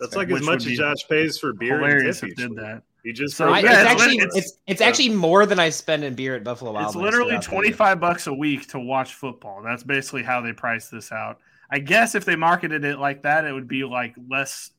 That's 0.00 0.14
fair. 0.14 0.24
like 0.24 0.30
as 0.34 0.42
much 0.42 0.56
as 0.60 0.64
be 0.66 0.76
Josh 0.76 1.06
pays 1.08 1.38
for 1.38 1.52
beer 1.52 1.74
and 1.74 1.84
hilarious 1.84 2.20
tip 2.20 2.30
if 2.30 2.32
each 2.32 2.38
did 2.38 2.56
that. 2.56 2.82
He 3.04 3.12
just 3.12 3.36
So, 3.36 3.52
I, 3.52 3.60
throws- 3.60 3.72
yeah, 3.72 3.82
it's 3.82 3.92
it's 3.92 4.02
actually 4.02 4.18
lit- 4.20 4.30
it's, 4.34 4.52
it's, 4.66 4.80
actually 4.80 5.08
more 5.10 5.44
than 5.46 5.58
I 5.58 5.70
spend 5.70 6.04
in 6.04 6.14
beer 6.14 6.34
at 6.36 6.44
Buffalo 6.44 6.72
Wild 6.72 6.86
It's 6.88 6.96
Wings 6.96 7.04
literally 7.04 7.30
throughout 7.30 7.44
the 7.44 7.50
year. 7.50 7.60
twenty 7.60 7.72
five 7.72 8.00
bucks 8.00 8.26
a 8.26 8.32
week 8.34 8.66
to 8.68 8.80
watch 8.80 9.14
football. 9.14 9.62
That's 9.62 9.82
basically 9.82 10.22
how 10.22 10.40
they 10.40 10.52
price 10.52 10.88
this 10.88 11.12
out. 11.12 11.38
I 11.70 11.78
guess 11.80 12.14
if 12.14 12.24
they 12.24 12.36
marketed 12.36 12.84
it 12.84 12.98
like 12.98 13.22
that, 13.22 13.44
it 13.44 13.52
would 13.52 13.68
be 13.68 13.84
like 13.84 14.14
less, 14.30 14.70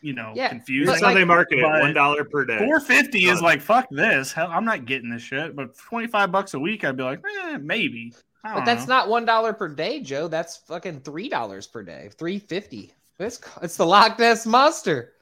you 0.00 0.12
know, 0.12 0.32
Yeah, 0.34 0.48
confusing. 0.48 0.86
That's 0.86 1.00
how 1.00 1.08
like- 1.08 1.16
they 1.16 1.24
market 1.24 1.58
it. 1.58 1.62
One 1.64 1.94
dollar 1.94 2.24
per 2.24 2.44
day. 2.44 2.58
Four 2.58 2.80
fifty 2.80 3.26
is 3.26 3.40
like 3.40 3.60
fuck 3.60 3.86
this. 3.90 4.32
Hell, 4.32 4.48
I'm 4.50 4.64
not 4.64 4.84
getting 4.84 5.10
this 5.10 5.22
shit. 5.22 5.54
But 5.56 5.76
twenty 5.76 6.06
five 6.08 6.32
bucks 6.32 6.54
a 6.54 6.58
week, 6.58 6.84
I'd 6.84 6.96
be 6.96 7.02
like, 7.02 7.20
eh, 7.44 7.58
maybe. 7.58 8.12
But 8.42 8.64
that's 8.64 8.88
know. 8.88 8.94
not 8.96 9.08
one 9.08 9.24
dollar 9.24 9.52
per 9.52 9.68
day, 9.68 10.00
Joe. 10.00 10.26
That's 10.28 10.56
fucking 10.56 11.00
three 11.02 11.28
dollars 11.28 11.66
per 11.66 11.82
day. 11.82 12.10
Three 12.18 12.38
fifty. 12.40 12.92
It's 13.18 13.40
it's 13.62 13.76
the 13.76 13.86
Loch 13.86 14.18
Ness 14.18 14.46
monster. 14.46 15.12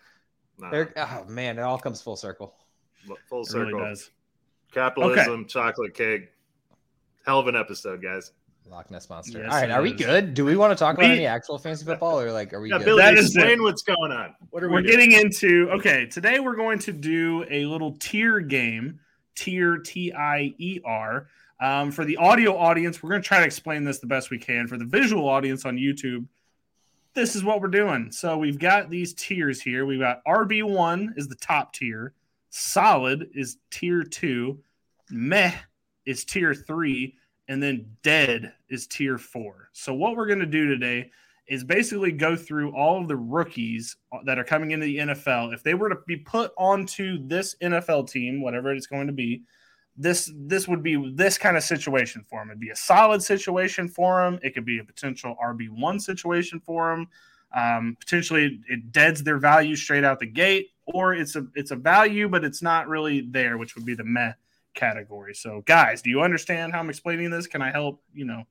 Nah, 0.58 0.84
oh 0.96 1.24
man, 1.28 1.58
it 1.58 1.62
all 1.62 1.78
comes 1.78 2.00
full 2.00 2.16
circle. 2.16 2.54
full 3.28 3.42
It 3.42 3.52
really 3.52 3.66
circle. 3.72 3.80
does. 3.80 4.10
Capitalism, 4.72 5.46
chocolate 5.46 5.94
cake. 5.94 6.30
Hell 7.26 7.38
of 7.40 7.46
an 7.48 7.56
episode, 7.56 8.00
guys. 8.02 8.32
Loch 8.70 8.90
Ness 8.90 9.10
monster. 9.10 9.38
Yes, 9.38 9.52
all 9.52 9.60
right, 9.60 9.68
it 9.70 9.72
are 9.72 9.82
we 9.82 9.92
good? 9.92 10.32
Do 10.34 10.44
we 10.44 10.56
want 10.56 10.70
to 10.70 10.76
talk 10.76 10.94
about 10.96 11.08
We- 11.08 11.14
any 11.16 11.26
actual 11.26 11.58
fantasy 11.58 11.84
football, 11.84 12.20
or 12.20 12.30
like, 12.32 12.52
are 12.52 12.60
we 12.60 12.70
Yeah, 12.70 12.78
good? 12.78 12.84
Billy, 12.84 13.02
That 13.02 13.14
is 13.14 13.26
explain 13.34 13.58
it. 13.58 13.62
what's 13.62 13.82
going 13.82 14.12
on. 14.12 14.34
What 14.50 14.62
are 14.62 14.68
we 14.68 14.74
We're 14.74 14.82
doing? 14.82 15.10
getting 15.10 15.12
into 15.12 15.68
okay. 15.72 16.06
Today 16.06 16.38
we're 16.40 16.54
going 16.56 16.78
to 16.80 16.92
do 16.92 17.44
a 17.50 17.64
little 17.66 17.92
tier 17.98 18.40
game, 18.40 19.00
tier 19.34 19.78
T 19.78 20.12
I 20.12 20.54
E 20.58 20.80
R. 20.84 21.28
Um, 21.60 21.90
for 21.90 22.04
the 22.06 22.16
audio 22.16 22.56
audience, 22.56 23.02
we're 23.02 23.10
going 23.10 23.20
to 23.22 23.26
try 23.28 23.40
to 23.40 23.44
explain 23.44 23.84
this 23.84 23.98
the 23.98 24.06
best 24.06 24.30
we 24.30 24.38
can. 24.38 24.66
For 24.66 24.78
the 24.78 24.84
visual 24.86 25.28
audience 25.28 25.64
on 25.66 25.76
YouTube, 25.76 26.26
this 27.12 27.34
is 27.36 27.42
what 27.44 27.60
we're 27.60 27.68
doing. 27.68 28.10
So 28.12 28.38
we've 28.38 28.58
got 28.58 28.88
these 28.88 29.12
tiers 29.14 29.60
here. 29.60 29.84
We've 29.84 30.00
got 30.00 30.24
RB 30.24 30.62
one 30.62 31.12
is 31.16 31.28
the 31.28 31.34
top 31.34 31.74
tier, 31.74 32.14
solid 32.50 33.30
is 33.34 33.58
tier 33.70 34.04
two, 34.04 34.60
meh 35.10 35.52
is 36.06 36.24
tier 36.24 36.54
three, 36.54 37.16
and 37.50 37.60
then 37.60 37.84
dead 38.04 38.52
is 38.68 38.86
tier 38.86 39.18
four. 39.18 39.70
So 39.72 39.92
what 39.92 40.16
we're 40.16 40.28
going 40.28 40.38
to 40.38 40.46
do 40.46 40.68
today 40.68 41.10
is 41.48 41.64
basically 41.64 42.12
go 42.12 42.36
through 42.36 42.72
all 42.76 43.00
of 43.00 43.08
the 43.08 43.16
rookies 43.16 43.96
that 44.24 44.38
are 44.38 44.44
coming 44.44 44.70
into 44.70 44.86
the 44.86 44.98
NFL. 44.98 45.52
If 45.52 45.64
they 45.64 45.74
were 45.74 45.88
to 45.88 45.96
be 46.06 46.16
put 46.16 46.52
onto 46.56 47.26
this 47.26 47.56
NFL 47.60 48.08
team, 48.08 48.40
whatever 48.40 48.72
it's 48.72 48.86
going 48.86 49.08
to 49.08 49.12
be, 49.12 49.42
this 49.96 50.30
this 50.32 50.68
would 50.68 50.84
be 50.84 51.12
this 51.16 51.38
kind 51.38 51.56
of 51.56 51.64
situation 51.64 52.24
for 52.30 52.38
them. 52.38 52.50
It'd 52.50 52.60
be 52.60 52.70
a 52.70 52.76
solid 52.76 53.20
situation 53.20 53.88
for 53.88 54.22
them. 54.22 54.38
It 54.44 54.54
could 54.54 54.64
be 54.64 54.78
a 54.78 54.84
potential 54.84 55.36
RB 55.44 55.68
one 55.70 55.98
situation 55.98 56.60
for 56.60 56.94
them. 56.94 57.08
Um, 57.52 57.96
potentially, 57.98 58.60
it 58.68 58.92
deads 58.92 59.24
their 59.24 59.38
value 59.38 59.74
straight 59.74 60.04
out 60.04 60.20
the 60.20 60.26
gate, 60.26 60.68
or 60.86 61.14
it's 61.14 61.34
a 61.34 61.48
it's 61.56 61.72
a 61.72 61.76
value, 61.76 62.28
but 62.28 62.44
it's 62.44 62.62
not 62.62 62.86
really 62.86 63.22
there, 63.22 63.58
which 63.58 63.74
would 63.74 63.84
be 63.84 63.96
the 63.96 64.04
meh 64.04 64.34
category. 64.74 65.34
So, 65.34 65.62
guys, 65.66 66.02
do 66.02 66.10
you 66.10 66.22
understand 66.22 66.72
how 66.72 66.80
I'm 66.80 66.90
explaining 66.90 67.30
this? 67.30 67.46
Can 67.46 67.62
I 67.62 67.70
help? 67.70 68.02
You 68.14 68.24
know, 68.24 68.44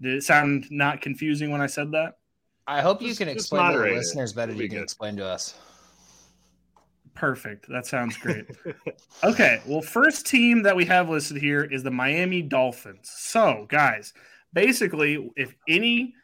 did 0.00 0.14
it 0.14 0.22
sound 0.22 0.66
not 0.70 1.00
confusing 1.00 1.50
when 1.50 1.60
I 1.60 1.66
said 1.66 1.92
that? 1.92 2.18
I 2.66 2.80
hope 2.80 3.00
you 3.00 3.14
can 3.14 3.28
explain 3.28 3.72
to 3.72 3.78
the 3.78 3.84
listeners 3.84 4.32
better 4.32 4.52
than 4.52 4.60
you 4.60 4.68
can 4.68 4.78
good. 4.78 4.84
explain 4.84 5.16
to 5.16 5.26
us. 5.26 5.54
Perfect. 7.14 7.68
That 7.68 7.86
sounds 7.86 8.16
great. 8.16 8.44
okay. 9.24 9.62
Well, 9.66 9.80
first 9.80 10.26
team 10.26 10.62
that 10.64 10.76
we 10.76 10.84
have 10.84 11.08
listed 11.08 11.38
here 11.38 11.64
is 11.64 11.82
the 11.82 11.90
Miami 11.90 12.42
Dolphins. 12.42 13.10
So, 13.10 13.66
guys, 13.70 14.12
basically, 14.52 15.30
if 15.36 15.54
any 15.68 16.14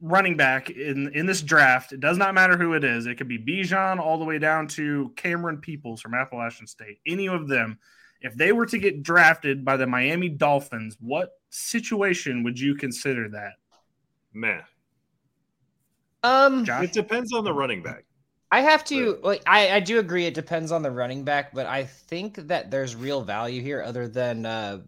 running 0.00 0.36
back 0.36 0.70
in 0.70 1.12
in 1.14 1.26
this 1.26 1.42
draft, 1.42 1.92
it 1.92 2.00
does 2.00 2.18
not 2.18 2.34
matter 2.34 2.56
who 2.56 2.74
it 2.74 2.84
is. 2.84 3.06
It 3.06 3.16
could 3.16 3.28
be 3.28 3.38
Bijan 3.38 3.98
all 3.98 4.18
the 4.18 4.24
way 4.24 4.38
down 4.38 4.66
to 4.68 5.12
Camerun 5.16 5.60
Peoples 5.60 6.00
from 6.00 6.14
Appalachian 6.14 6.66
State. 6.66 6.98
Any 7.06 7.28
of 7.28 7.48
them, 7.48 7.78
if 8.20 8.34
they 8.36 8.52
were 8.52 8.66
to 8.66 8.78
get 8.78 9.02
drafted 9.02 9.64
by 9.64 9.76
the 9.76 9.86
Miami 9.86 10.28
Dolphins, 10.28 10.96
what 11.00 11.30
situation 11.50 12.42
would 12.44 12.58
you 12.58 12.74
consider 12.76 13.28
that? 13.30 13.54
Man, 14.32 14.62
Um, 16.22 16.64
Josh? 16.64 16.84
it 16.84 16.92
depends 16.92 17.32
on 17.32 17.44
the 17.44 17.52
running 17.52 17.82
back. 17.82 18.04
I 18.50 18.62
have 18.62 18.84
to 18.86 19.18
like 19.22 19.42
I, 19.46 19.70
I 19.76 19.80
do 19.80 19.98
agree 20.00 20.26
it 20.26 20.34
depends 20.34 20.72
on 20.72 20.82
the 20.82 20.90
running 20.90 21.24
back, 21.24 21.54
but 21.54 21.66
I 21.66 21.84
think 21.84 22.34
that 22.48 22.70
there's 22.70 22.96
real 22.96 23.22
value 23.22 23.62
here 23.62 23.82
other 23.82 24.08
than 24.08 24.44
uh 24.44 24.80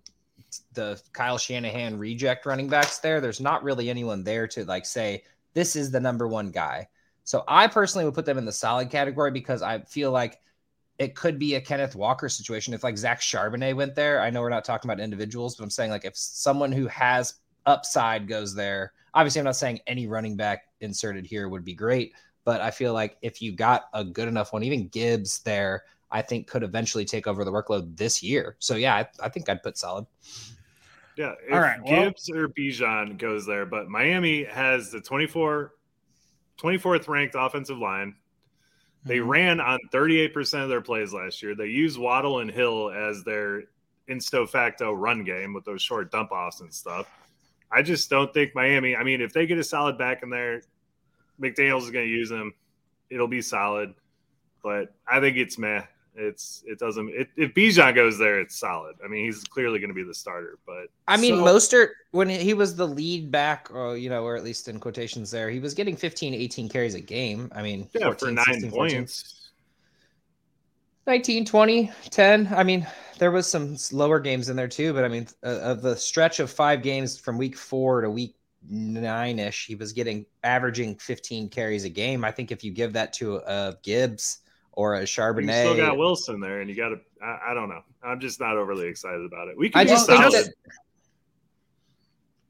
the 0.75 1.01
Kyle 1.13 1.39
Shanahan 1.39 1.99
reject 1.99 2.47
running 2.47 2.69
backs 2.69 2.99
there. 2.99 3.21
There's 3.21 3.41
not 3.41 3.63
really 3.65 3.91
anyone 3.91 4.25
there 4.25 4.49
to 4.49 4.65
like 4.65 4.87
say 4.87 5.25
this 5.55 5.77
is 5.77 5.91
the 5.91 6.01
number 6.01 6.29
one 6.29 6.51
guy. 6.51 6.89
So 7.25 7.45
I 7.49 7.69
personally 7.69 8.05
would 8.05 8.15
put 8.15 8.27
them 8.27 8.39
in 8.39 8.45
the 8.45 8.53
solid 8.53 8.91
category 8.91 9.31
because 9.31 9.63
I 9.63 9.81
feel 9.83 10.11
like 10.13 10.41
it 11.03 11.17
could 11.17 11.39
be 11.39 11.57
a 11.57 11.61
Kenneth 11.61 11.97
Walker 11.97 12.29
situation. 12.29 12.75
If 12.75 12.85
like 12.85 12.97
Zach 12.97 13.21
Charbonnet 13.21 13.75
went 13.75 13.95
there, 13.95 14.21
I 14.21 14.31
know 14.31 14.41
we're 14.41 14.51
not 14.51 14.65
talking 14.65 14.89
about 14.89 15.03
individuals, 15.03 15.57
but 15.57 15.65
I'm 15.65 15.71
saying 15.71 15.91
like 15.91 16.05
if 16.05 16.17
someone 16.17 16.71
who 16.71 16.87
has 16.87 17.35
upside 17.67 18.29
goes 18.29 18.55
there, 18.55 18.93
obviously 19.13 19.41
I'm 19.41 19.47
not 19.47 19.57
saying 19.57 19.81
any 19.87 20.07
running 20.07 20.37
back 20.37 20.69
inserted 20.81 21.27
here 21.27 21.49
would 21.49 21.65
be 21.65 21.75
great, 21.75 22.15
but 22.45 22.61
I 22.61 22.71
feel 22.71 22.93
like 22.93 23.17
if 23.21 23.43
you 23.43 23.53
got 23.53 23.87
a 23.93 24.05
good 24.05 24.29
enough 24.29 24.53
one, 24.53 24.63
even 24.63 24.89
Gibbs 24.89 25.41
there, 25.41 25.83
I 26.11 26.23
think 26.23 26.47
could 26.47 26.63
eventually 26.63 27.05
take 27.05 27.27
over 27.27 27.45
the 27.45 27.53
workload 27.53 27.97
this 27.97 28.23
year. 28.23 28.57
So 28.61 28.77
yeah, 28.77 28.95
I, 28.95 29.09
I 29.21 29.29
think 29.29 29.49
I'd 29.49 29.63
put 29.63 29.77
solid. 29.77 30.07
Yeah. 31.17 31.33
If 31.47 31.53
All 31.53 31.61
right, 31.61 31.83
well- 31.83 32.05
Gibbs 32.05 32.31
or 32.31 32.49
Bijan 32.49 33.19
goes 33.19 33.45
there, 33.45 33.67
but 33.67 33.89
Miami 33.89 34.45
has 34.45 34.91
the 34.93 35.01
24, 35.01 35.73
24th 36.61 37.09
ranked 37.09 37.35
offensive 37.37 37.79
line. 37.79 38.15
They 39.05 39.19
Mhm. 39.19 39.29
ran 39.29 39.61
on 39.61 39.79
38% 39.91 40.63
of 40.63 40.69
their 40.69 40.81
plays 40.81 41.13
last 41.13 41.43
year. 41.43 41.55
They 41.55 41.67
use 41.67 41.99
Waddle 41.99 42.39
and 42.41 42.51
Hill 42.51 42.91
as 42.91 43.25
their 43.25 43.65
insto 44.09 44.49
facto 44.49 44.93
run 44.93 45.25
game 45.25 45.53
with 45.53 45.65
those 45.65 45.83
short 45.83 46.11
dump 46.11 46.31
offs 46.33 46.61
and 46.61 46.73
stuff. 46.73 47.09
I 47.71 47.83
just 47.83 48.11
don't 48.11 48.33
think 48.35 48.55
Miami, 48.55 48.95
I 48.95 49.03
mean, 49.03 49.21
if 49.21 49.33
they 49.33 49.47
get 49.47 49.59
a 49.59 49.65
solid 49.65 49.97
back 49.99 50.23
in 50.23 50.31
there, 50.31 50.63
McDaniels 51.41 51.83
is 51.83 51.91
going 51.91 52.07
to 52.07 52.13
use 52.13 52.29
them. 52.29 52.53
It'll 53.11 53.29
be 53.29 53.43
solid, 53.43 53.95
but 54.63 54.95
I 55.07 55.21
think 55.21 55.37
it's 55.37 55.59
meh. 55.59 55.83
It's 56.15 56.63
it 56.67 56.79
doesn't. 56.79 57.09
It, 57.09 57.29
if 57.37 57.55
Bijan 57.55 57.95
goes 57.95 58.19
there, 58.19 58.39
it's 58.39 58.57
solid. 58.59 58.97
I 59.03 59.09
mean, 59.09 59.25
he's 59.25 59.45
clearly 59.45 59.79
going 59.79 59.89
to 59.89 59.95
be 59.95 60.03
the 60.03 60.15
starter, 60.15 60.59
but 60.67 60.89
I 61.09 61.17
mean, 61.17 61.37
So- 61.37 61.45
Mostert, 61.45 61.89
when 62.11 62.29
he 62.29 62.53
was 62.53 62.77
the 62.77 62.87
lead 62.87 63.31
back, 63.31 63.71
or, 63.73 63.97
you 63.97 64.11
know, 64.11 64.23
or 64.23 64.37
at 64.37 64.45
least 64.45 64.69
in 64.69 64.79
quotations 64.79 65.31
there, 65.31 65.49
he 65.49 65.59
was 65.59 65.73
getting 65.73 65.97
15, 65.97 66.35
18 66.35 66.69
carries 66.69 66.95
a 66.95 67.01
game. 67.01 67.51
I 67.55 67.63
mean, 67.63 67.89
yeah, 67.95 68.05
14, 68.05 68.19
for 68.19 68.33
nine 68.33 68.45
16, 68.45 68.71
14. 68.71 68.97
points. 68.99 69.51
19, 71.07 71.45
20, 71.47 71.91
10. 72.11 72.55
I 72.55 72.63
mean, 72.63 72.87
there 73.19 73.31
was 73.31 73.47
some 73.47 73.77
lower 73.91 74.21
games 74.21 74.51
in 74.51 74.57
there 74.57 74.69
too, 74.69 74.93
but 74.93 75.05
I 75.05 75.09
mean, 75.09 75.27
uh, 75.43 75.61
of 75.61 75.83
the 75.83 75.97
stretch 75.97 76.41
of 76.41 76.51
five 76.51 76.83
games 76.83 77.19
from 77.19 77.39
week 77.39 77.57
four 77.57 78.03
to 78.03 78.11
week 78.11 78.37
nine 78.69 79.39
ish, 79.39 79.67
he 79.67 79.75
was 79.75 79.93
getting 79.93 80.27
averaging 80.45 80.97
15 80.97 81.49
carries 81.49 81.85
a 81.85 81.89
game. 81.89 82.25
I 82.25 82.31
think 82.31 82.53
if 82.53 82.63
you 82.63 82.71
give 82.71 82.93
that 82.93 83.13
to 83.15 83.37
a 83.39 83.77
Gibbs 83.83 84.39
or 84.73 84.95
a 84.95 85.03
Charbonnet. 85.03 85.65
You 85.65 85.73
still 85.73 85.77
got 85.77 85.97
Wilson 85.99 86.41
there, 86.41 86.61
and 86.61 86.69
you 86.71 86.77
got 86.77 86.91
to. 86.91 87.01
I, 87.23 87.51
I 87.51 87.55
don't 87.55 87.69
know. 87.69 87.83
I'm 88.03 88.21
just 88.21 88.41
not 88.41 88.57
overly 88.57 88.89
excited 88.89 89.25
about 89.25 89.49
it. 89.49 89.57
We 89.57 89.71
can 89.71 89.81
I 89.81 89.85
just 89.85 90.07
think 90.07 90.21
solid. 90.21 90.47
that 90.47 90.53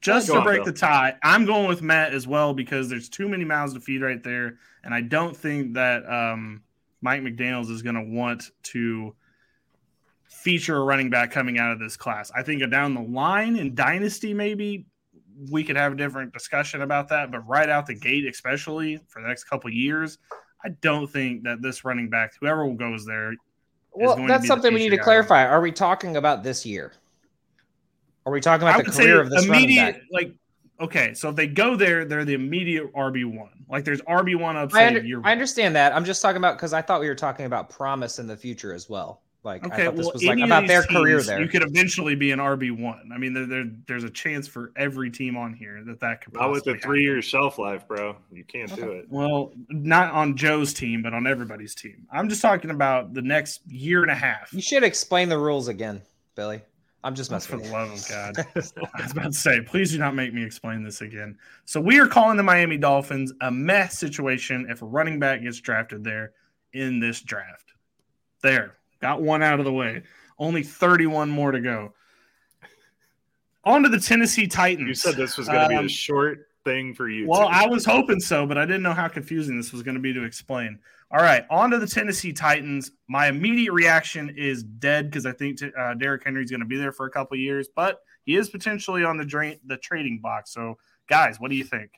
Just 0.01 0.27
to 0.27 0.37
on, 0.37 0.43
break 0.43 0.63
Bill. 0.63 0.73
the 0.73 0.79
tie, 0.79 1.15
I'm 1.23 1.45
going 1.45 1.67
with 1.67 1.81
Matt 1.81 2.13
as 2.13 2.27
well 2.27 2.53
because 2.53 2.89
there's 2.89 3.09
too 3.09 3.29
many 3.29 3.45
mouths 3.45 3.73
to 3.73 3.79
feed 3.79 4.01
right 4.01 4.23
there, 4.23 4.57
and 4.83 4.93
I 4.93 5.01
don't 5.01 5.35
think 5.35 5.73
that 5.73 6.05
um, 6.09 6.63
Mike 7.01 7.21
McDaniel's 7.21 7.69
is 7.69 7.81
going 7.81 7.95
to 7.95 8.01
want 8.03 8.51
to 8.63 9.15
feature 10.27 10.77
a 10.77 10.83
running 10.83 11.09
back 11.09 11.31
coming 11.31 11.57
out 11.57 11.71
of 11.71 11.79
this 11.79 11.95
class. 11.95 12.31
I 12.35 12.43
think 12.43 12.67
down 12.69 12.93
the 12.95 13.01
line 13.01 13.55
in 13.55 13.75
Dynasty, 13.75 14.33
maybe 14.33 14.87
we 15.51 15.63
could 15.63 15.75
have 15.75 15.93
a 15.93 15.95
different 15.95 16.33
discussion 16.33 16.81
about 16.81 17.09
that, 17.09 17.31
but 17.31 17.47
right 17.47 17.69
out 17.69 17.85
the 17.85 17.95
gate, 17.95 18.25
especially 18.25 18.97
for 19.07 19.21
the 19.21 19.27
next 19.27 19.45
couple 19.45 19.69
years, 19.69 20.17
I 20.63 20.69
don't 20.81 21.07
think 21.07 21.43
that 21.43 21.61
this 21.61 21.83
running 21.83 22.09
back, 22.09 22.33
whoever 22.39 22.69
goes 22.71 23.05
there, 23.05 23.33
well, 23.91 24.25
that's 24.27 24.47
something 24.47 24.73
we 24.73 24.79
need 24.79 24.89
to 24.89 24.97
clarify. 24.97 25.45
Are 25.45 25.61
we 25.61 25.71
talking 25.71 26.17
about 26.17 26.43
this 26.43 26.65
year? 26.65 26.93
Are 28.25 28.31
we 28.31 28.41
talking 28.41 28.67
about 28.67 28.85
the 28.85 28.91
career 28.91 29.21
of 29.21 29.29
this 29.29 29.45
immediate, 29.45 30.01
Like, 30.11 30.33
okay, 30.79 31.13
so 31.13 31.29
if 31.29 31.35
they 31.35 31.47
go 31.47 31.75
there, 31.75 32.05
they're 32.05 32.25
the 32.25 32.33
immediate 32.33 32.93
RB 32.93 33.25
one. 33.25 33.65
Like, 33.69 33.83
there's 33.83 34.01
RB 34.01 34.39
one 34.39 34.55
upside. 34.55 34.81
I, 34.81 34.87
under, 34.99 35.21
I 35.23 35.31
understand 35.31 35.75
that. 35.75 35.93
I'm 35.93 36.05
just 36.05 36.21
talking 36.21 36.37
about 36.37 36.55
because 36.57 36.73
I 36.73 36.81
thought 36.81 37.01
we 37.01 37.07
were 37.07 37.15
talking 37.15 37.45
about 37.45 37.69
promise 37.69 38.19
in 38.19 38.27
the 38.27 38.37
future 38.37 38.73
as 38.73 38.89
well. 38.89 39.22
Like, 39.43 39.65
okay, 39.65 39.73
I 39.73 39.85
thought 39.85 39.95
well, 39.95 40.05
this 40.05 40.13
was 40.13 40.23
like 40.23 40.39
about 40.39 40.67
their 40.67 40.83
teams, 40.83 41.01
career 41.01 41.21
there. 41.21 41.41
You 41.41 41.49
could 41.49 41.63
eventually 41.63 42.15
be 42.15 42.31
an 42.31 42.39
RB 42.39 42.79
one. 42.79 43.11
I 43.13 43.17
mean, 43.17 43.33
there, 43.33 43.45
there, 43.45 43.65
there's 43.87 44.05
a 44.05 44.09
chance 44.09 44.47
for 44.47 44.71
every 44.77 45.11
team 45.11 45.35
on 45.35 45.53
here 45.53 45.83
that 45.85 45.99
that 45.99 46.21
could. 46.21 46.33
Not 46.33 46.51
with 46.51 46.65
a 46.67 46.77
three 46.77 47.03
year 47.03 47.21
shelf 47.21 47.59
life, 47.59 47.85
bro. 47.85 48.15
You 48.31 48.45
can't 48.45 48.71
okay. 48.71 48.81
do 48.81 48.91
it. 48.91 49.07
Well, 49.09 49.51
not 49.67 50.13
on 50.13 50.37
Joe's 50.37 50.73
team, 50.73 51.01
but 51.01 51.13
on 51.13 51.27
everybody's 51.27 51.75
team. 51.75 52.07
I'm 52.09 52.29
just 52.29 52.41
talking 52.41 52.69
about 52.69 53.13
the 53.13 53.21
next 53.21 53.61
year 53.67 54.01
and 54.01 54.11
a 54.11 54.15
half. 54.15 54.53
You 54.53 54.61
should 54.61 54.83
explain 54.83 55.27
the 55.27 55.37
rules 55.37 55.67
again, 55.67 56.01
Billy. 56.35 56.61
I'm 57.03 57.15
just 57.15 57.29
messing. 57.29 57.59
For 57.59 57.65
the 57.65 57.71
love 57.71 57.91
of 57.91 58.07
God, 58.07 58.37
I 58.93 59.03
was 59.03 59.11
about 59.11 59.25
to 59.25 59.33
say, 59.33 59.59
please 59.59 59.91
do 59.91 59.97
not 59.97 60.15
make 60.15 60.33
me 60.33 60.43
explain 60.43 60.83
this 60.83 61.01
again. 61.01 61.37
So 61.65 61.81
we 61.81 61.99
are 61.99 62.07
calling 62.07 62.37
the 62.37 62.43
Miami 62.43 62.77
Dolphins 62.77 63.33
a 63.41 63.51
mess 63.51 63.99
situation 63.99 64.67
if 64.69 64.81
a 64.81 64.85
running 64.85 65.19
back 65.19 65.41
gets 65.41 65.59
drafted 65.59 66.03
there 66.03 66.31
in 66.71 67.01
this 67.01 67.21
draft. 67.21 67.73
There, 68.41 68.77
got 69.03 69.21
one 69.21 69.43
out 69.43 69.59
of 69.59 69.65
the 69.65 69.73
way. 69.73 70.01
Only 70.39 70.63
31 70.63 71.29
more 71.29 71.51
to 71.51 71.59
go. 71.59 71.93
On 73.65 73.83
to 73.83 73.89
the 73.89 73.99
Tennessee 73.99 74.47
Titans. 74.47 74.87
You 74.87 74.93
said 74.95 75.15
this 75.15 75.37
was 75.37 75.47
going 75.47 75.69
to 75.69 75.75
um, 75.75 75.81
be 75.81 75.85
a 75.87 75.89
short 75.89 76.47
thing 76.63 76.93
for 76.93 77.09
you. 77.09 77.27
Well, 77.27 77.41
too. 77.41 77.47
I 77.47 77.67
was 77.67 77.85
hoping 77.85 78.21
so, 78.21 78.47
but 78.47 78.57
I 78.57 78.65
didn't 78.65 78.81
know 78.81 78.93
how 78.93 79.09
confusing 79.09 79.57
this 79.57 79.73
was 79.73 79.83
going 79.83 79.95
to 79.95 80.01
be 80.01 80.13
to 80.13 80.23
explain. 80.23 80.79
All 81.11 81.21
right, 81.21 81.45
on 81.49 81.69
to 81.71 81.79
the 81.79 81.85
Tennessee 81.85 82.31
Titans. 82.31 82.91
My 83.09 83.27
immediate 83.27 83.73
reaction 83.73 84.33
is 84.37 84.63
dead 84.63 85.11
because 85.11 85.25
I 85.25 85.33
think 85.33 85.59
uh, 85.77 85.93
Derrick 85.95 86.23
Henry's 86.23 86.49
going 86.49 86.61
to 86.61 86.65
be 86.65 86.77
there 86.77 86.93
for 86.93 87.05
a 87.05 87.11
couple 87.11 87.37
years, 87.37 87.67
but 87.75 87.99
he 88.23 88.37
is 88.37 88.49
potentially 88.49 89.03
on 89.03 89.17
the 89.17 89.25
drain, 89.25 89.59
the 89.65 89.77
trading 89.77 90.19
box. 90.19 90.53
So, 90.53 90.77
guys, 91.07 91.41
what 91.41 91.51
do 91.51 91.57
you 91.57 91.65
think? 91.65 91.91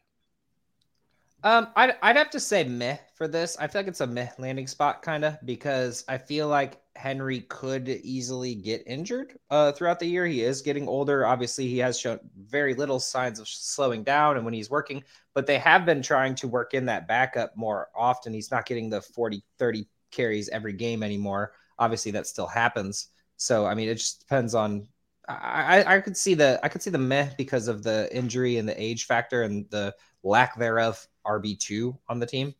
Um, 1.43 1.67
I'd, 1.75 1.95
I'd 2.01 2.17
have 2.17 2.31
to 2.31 2.39
say 2.39 2.63
meh 2.63 2.97
for 3.13 3.27
this. 3.27 3.57
I 3.59 3.67
feel 3.67 3.81
like 3.81 3.87
it's 3.87 4.01
a 4.01 4.07
meh 4.07 4.29
landing 4.39 4.65
spot, 4.65 5.03
kind 5.03 5.23
of, 5.23 5.37
because 5.45 6.03
I 6.07 6.17
feel 6.17 6.47
like 6.47 6.81
Henry 6.95 7.41
could 7.41 7.89
easily 7.89 8.55
get 8.55 8.83
injured 8.87 9.37
uh, 9.49 9.71
throughout 9.71 9.99
the 9.99 10.07
year. 10.07 10.25
He 10.25 10.41
is 10.41 10.61
getting 10.61 10.87
older. 10.87 11.25
Obviously, 11.25 11.67
he 11.67 11.77
has 11.79 11.99
shown 11.99 12.19
very 12.37 12.73
little 12.73 12.99
signs 12.99 13.39
of 13.39 13.47
slowing 13.47 14.03
down, 14.03 14.37
and 14.37 14.45
when 14.45 14.53
he's 14.53 14.69
working, 14.69 15.03
but 15.33 15.45
they 15.45 15.59
have 15.59 15.85
been 15.85 16.01
trying 16.01 16.35
to 16.35 16.47
work 16.47 16.73
in 16.73 16.85
that 16.85 17.07
backup 17.07 17.55
more 17.55 17.89
often. 17.95 18.33
He's 18.33 18.51
not 18.51 18.65
getting 18.65 18.89
the 18.89 19.01
40, 19.01 19.43
30 19.59 19.87
carries 20.11 20.49
every 20.49 20.73
game 20.73 21.03
anymore. 21.03 21.53
Obviously, 21.77 22.11
that 22.11 22.27
still 22.27 22.47
happens. 22.47 23.09
So, 23.37 23.65
I 23.65 23.75
mean, 23.75 23.89
it 23.89 23.95
just 23.95 24.21
depends 24.21 24.55
on. 24.55 24.87
I, 25.27 25.83
I 25.95 26.01
could 26.01 26.15
see 26.15 26.35
the 26.35 26.59
I 26.61 26.69
could 26.69 26.83
see 26.83 26.91
the 26.91 26.99
meh 26.99 27.29
because 27.35 27.67
of 27.67 27.81
the 27.81 28.07
injury 28.15 28.57
and 28.57 28.69
the 28.69 28.79
age 28.79 29.05
factor 29.05 29.41
and 29.41 29.67
the 29.71 29.95
lack 30.21 30.55
thereof 30.55 31.07
RB 31.25 31.59
two 31.59 31.97
on 32.07 32.19
the 32.19 32.27
team. 32.27 32.53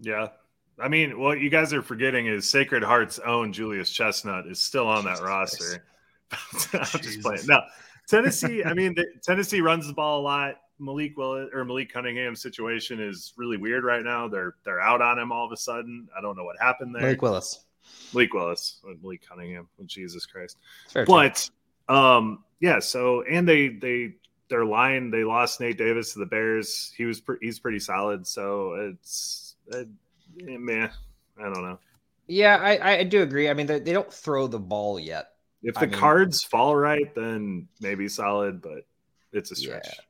Yeah, 0.00 0.28
I 0.80 0.88
mean, 0.88 1.18
what 1.18 1.40
you 1.40 1.50
guys 1.50 1.72
are 1.72 1.82
forgetting 1.82 2.26
is 2.26 2.48
Sacred 2.48 2.82
Heart's 2.82 3.18
own 3.18 3.52
Julius 3.52 3.90
Chestnut 3.90 4.46
is 4.46 4.58
still 4.58 4.88
on 4.88 5.04
Jesus 5.04 5.20
that 5.20 5.24
roster. 5.24 5.84
I'm 6.72 7.00
just 7.00 7.22
playing. 7.22 7.46
No, 7.46 7.60
Tennessee. 8.08 8.64
I 8.64 8.74
mean, 8.74 8.94
the, 8.94 9.06
Tennessee 9.22 9.60
runs 9.60 9.86
the 9.86 9.92
ball 9.92 10.20
a 10.20 10.22
lot. 10.22 10.56
Malik 10.80 11.16
Will 11.16 11.48
or 11.52 11.64
Malik 11.64 11.92
Cunningham's 11.92 12.40
situation 12.40 13.00
is 13.00 13.34
really 13.36 13.56
weird 13.56 13.84
right 13.84 14.02
now. 14.02 14.26
They're 14.28 14.54
they're 14.64 14.80
out 14.80 15.02
on 15.02 15.18
him 15.18 15.30
all 15.30 15.44
of 15.44 15.52
a 15.52 15.56
sudden. 15.56 16.08
I 16.16 16.20
don't 16.20 16.36
know 16.36 16.44
what 16.44 16.56
happened 16.58 16.94
there. 16.94 17.02
Malik 17.02 17.22
Willis. 17.22 17.64
Malik 18.14 18.32
Willis. 18.32 18.80
Malik 19.02 19.22
Cunningham. 19.28 19.68
Oh, 19.80 19.84
Jesus 19.84 20.26
Christ. 20.26 20.56
But 21.06 21.48
um 21.88 22.44
yeah, 22.60 22.78
so 22.78 23.22
and 23.22 23.46
they 23.46 23.68
they 23.68 24.14
their 24.48 24.64
line 24.64 25.10
they 25.10 25.24
lost 25.24 25.60
Nate 25.60 25.78
Davis 25.78 26.14
to 26.14 26.18
the 26.18 26.26
Bears. 26.26 26.92
He 26.96 27.04
was 27.04 27.20
pre- 27.20 27.38
he's 27.40 27.58
pretty 27.58 27.78
solid. 27.78 28.26
So 28.26 28.74
it's 28.74 29.56
uh, 29.72 29.84
man, 30.42 30.90
I 31.38 31.42
don't 31.44 31.62
know. 31.62 31.78
Yeah, 32.26 32.56
I, 32.56 32.98
I 32.98 33.04
do 33.04 33.22
agree. 33.22 33.48
I 33.48 33.54
mean, 33.54 33.66
they, 33.66 33.80
they 33.80 33.92
don't 33.92 34.12
throw 34.12 34.46
the 34.46 34.58
ball 34.58 35.00
yet. 35.00 35.30
If 35.62 35.74
the 35.74 35.80
I 35.80 35.86
mean, 35.86 35.98
cards 35.98 36.44
fall 36.44 36.76
right, 36.76 37.12
then 37.14 37.68
maybe 37.80 38.08
solid, 38.08 38.62
but 38.62 38.86
it's 39.32 39.50
a 39.50 39.56
stretch. 39.56 39.86
Yeah. 39.86 40.04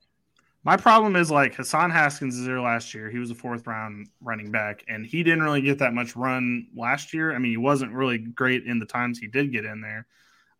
My 0.62 0.76
problem 0.76 1.16
is 1.16 1.30
like 1.30 1.54
Hassan 1.54 1.90
Haskins 1.90 2.36
is 2.36 2.44
there 2.46 2.60
last 2.60 2.92
year. 2.92 3.10
He 3.10 3.18
was 3.18 3.30
a 3.30 3.34
fourth 3.34 3.66
round 3.66 4.08
running 4.20 4.50
back, 4.50 4.84
and 4.88 5.06
he 5.06 5.22
didn't 5.22 5.42
really 5.42 5.62
get 5.62 5.78
that 5.78 5.94
much 5.94 6.14
run 6.14 6.66
last 6.76 7.14
year. 7.14 7.34
I 7.34 7.38
mean, 7.38 7.52
he 7.52 7.56
wasn't 7.56 7.92
really 7.92 8.18
great 8.18 8.66
in 8.66 8.78
the 8.78 8.86
times 8.86 9.18
he 9.18 9.26
did 9.26 9.52
get 9.52 9.64
in 9.64 9.80
there. 9.80 10.06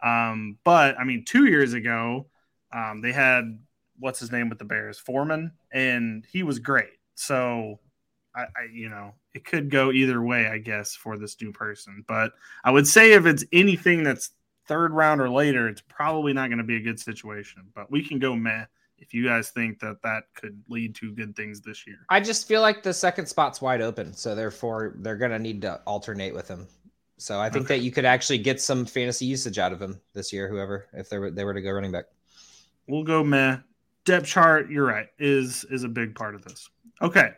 Um, 0.03 0.57
but 0.65 0.99
I 0.99 1.05
mean, 1.05 1.25
two 1.27 1.45
years 1.45 1.75
ago, 1.75 2.27
um, 2.73 3.03
they 3.03 3.13
had 3.13 3.59
what's 3.99 4.19
his 4.19 4.33
name 4.33 4.49
with 4.49 4.59
the 4.59 4.65
Bears, 4.65 4.99
Foreman, 4.99 5.53
and 5.71 6.27
he 6.33 6.43
was 6.43 6.59
great. 6.59 6.89
So, 7.15 7.79
I, 8.35 8.45
I, 8.45 8.47
you 8.73 8.89
know, 8.89 9.13
it 9.35 9.45
could 9.45 9.71
go 9.71 9.93
either 9.93 10.23
way, 10.23 10.47
I 10.47 10.59
guess, 10.59 10.95
for 10.95 11.17
this 11.17 11.37
new 11.41 11.53
person. 11.53 12.05
But 12.09 12.33
I 12.65 12.71
would 12.71 12.87
say 12.87 13.13
if 13.13 13.27
it's 13.27 13.45
anything 13.53 14.03
that's 14.03 14.31
third 14.67 14.93
round 14.93 15.21
or 15.21 15.29
later, 15.29 15.69
it's 15.69 15.83
probably 15.89 16.33
not 16.33 16.49
going 16.49 16.59
to 16.59 16.65
be 16.65 16.77
a 16.77 16.81
good 16.81 17.01
situation. 17.01 17.63
But 17.75 17.91
we 17.91 18.07
can 18.07 18.19
go 18.19 18.35
meh 18.35 18.65
if 18.99 19.15
you 19.15 19.25
guys 19.25 19.51
think 19.51 19.81
that 19.81 20.03
that 20.03 20.25
could 20.35 20.63
lead 20.69 20.95
to 20.97 21.13
good 21.13 21.35
things 21.35 21.61
this 21.61 21.87
year. 21.87 21.99
I 22.09 22.21
just 22.21 22.47
feel 22.47 22.61
like 22.61 22.83
the 22.83 22.93
second 22.93 23.27
spot's 23.27 23.63
wide 23.63 23.81
open, 23.81 24.13
so 24.13 24.35
therefore 24.35 24.95
they're 24.99 25.17
going 25.17 25.31
to 25.31 25.39
need 25.39 25.63
to 25.63 25.81
alternate 25.87 26.35
with 26.35 26.49
him. 26.49 26.67
So 27.17 27.39
I 27.39 27.51
think 27.51 27.67
okay. 27.67 27.77
that 27.77 27.85
you 27.85 27.91
could 27.91 28.05
actually 28.05 28.39
get 28.39 28.61
some 28.61 28.87
fantasy 28.87 29.27
usage 29.27 29.59
out 29.59 29.73
of 29.73 29.81
him 29.81 30.01
this 30.15 30.33
year, 30.33 30.49
whoever, 30.49 30.87
if 30.95 31.11
they 31.11 31.19
were 31.19 31.31
they 31.31 31.45
were 31.45 31.53
to 31.55 31.61
go 31.61 31.71
running 31.71 31.93
back. 31.93 32.07
We'll 32.89 33.05
go 33.05 33.23
meh. 33.23 33.59
Depth 34.07 34.27
chart, 34.27 34.71
you're 34.71 34.87
right, 34.87 35.09
is 35.19 35.65
is 35.71 35.85
a 35.85 35.89
big 35.89 36.15
part 36.15 36.35
of 36.35 36.43
this. 36.43 36.71
Okay, 37.03 37.33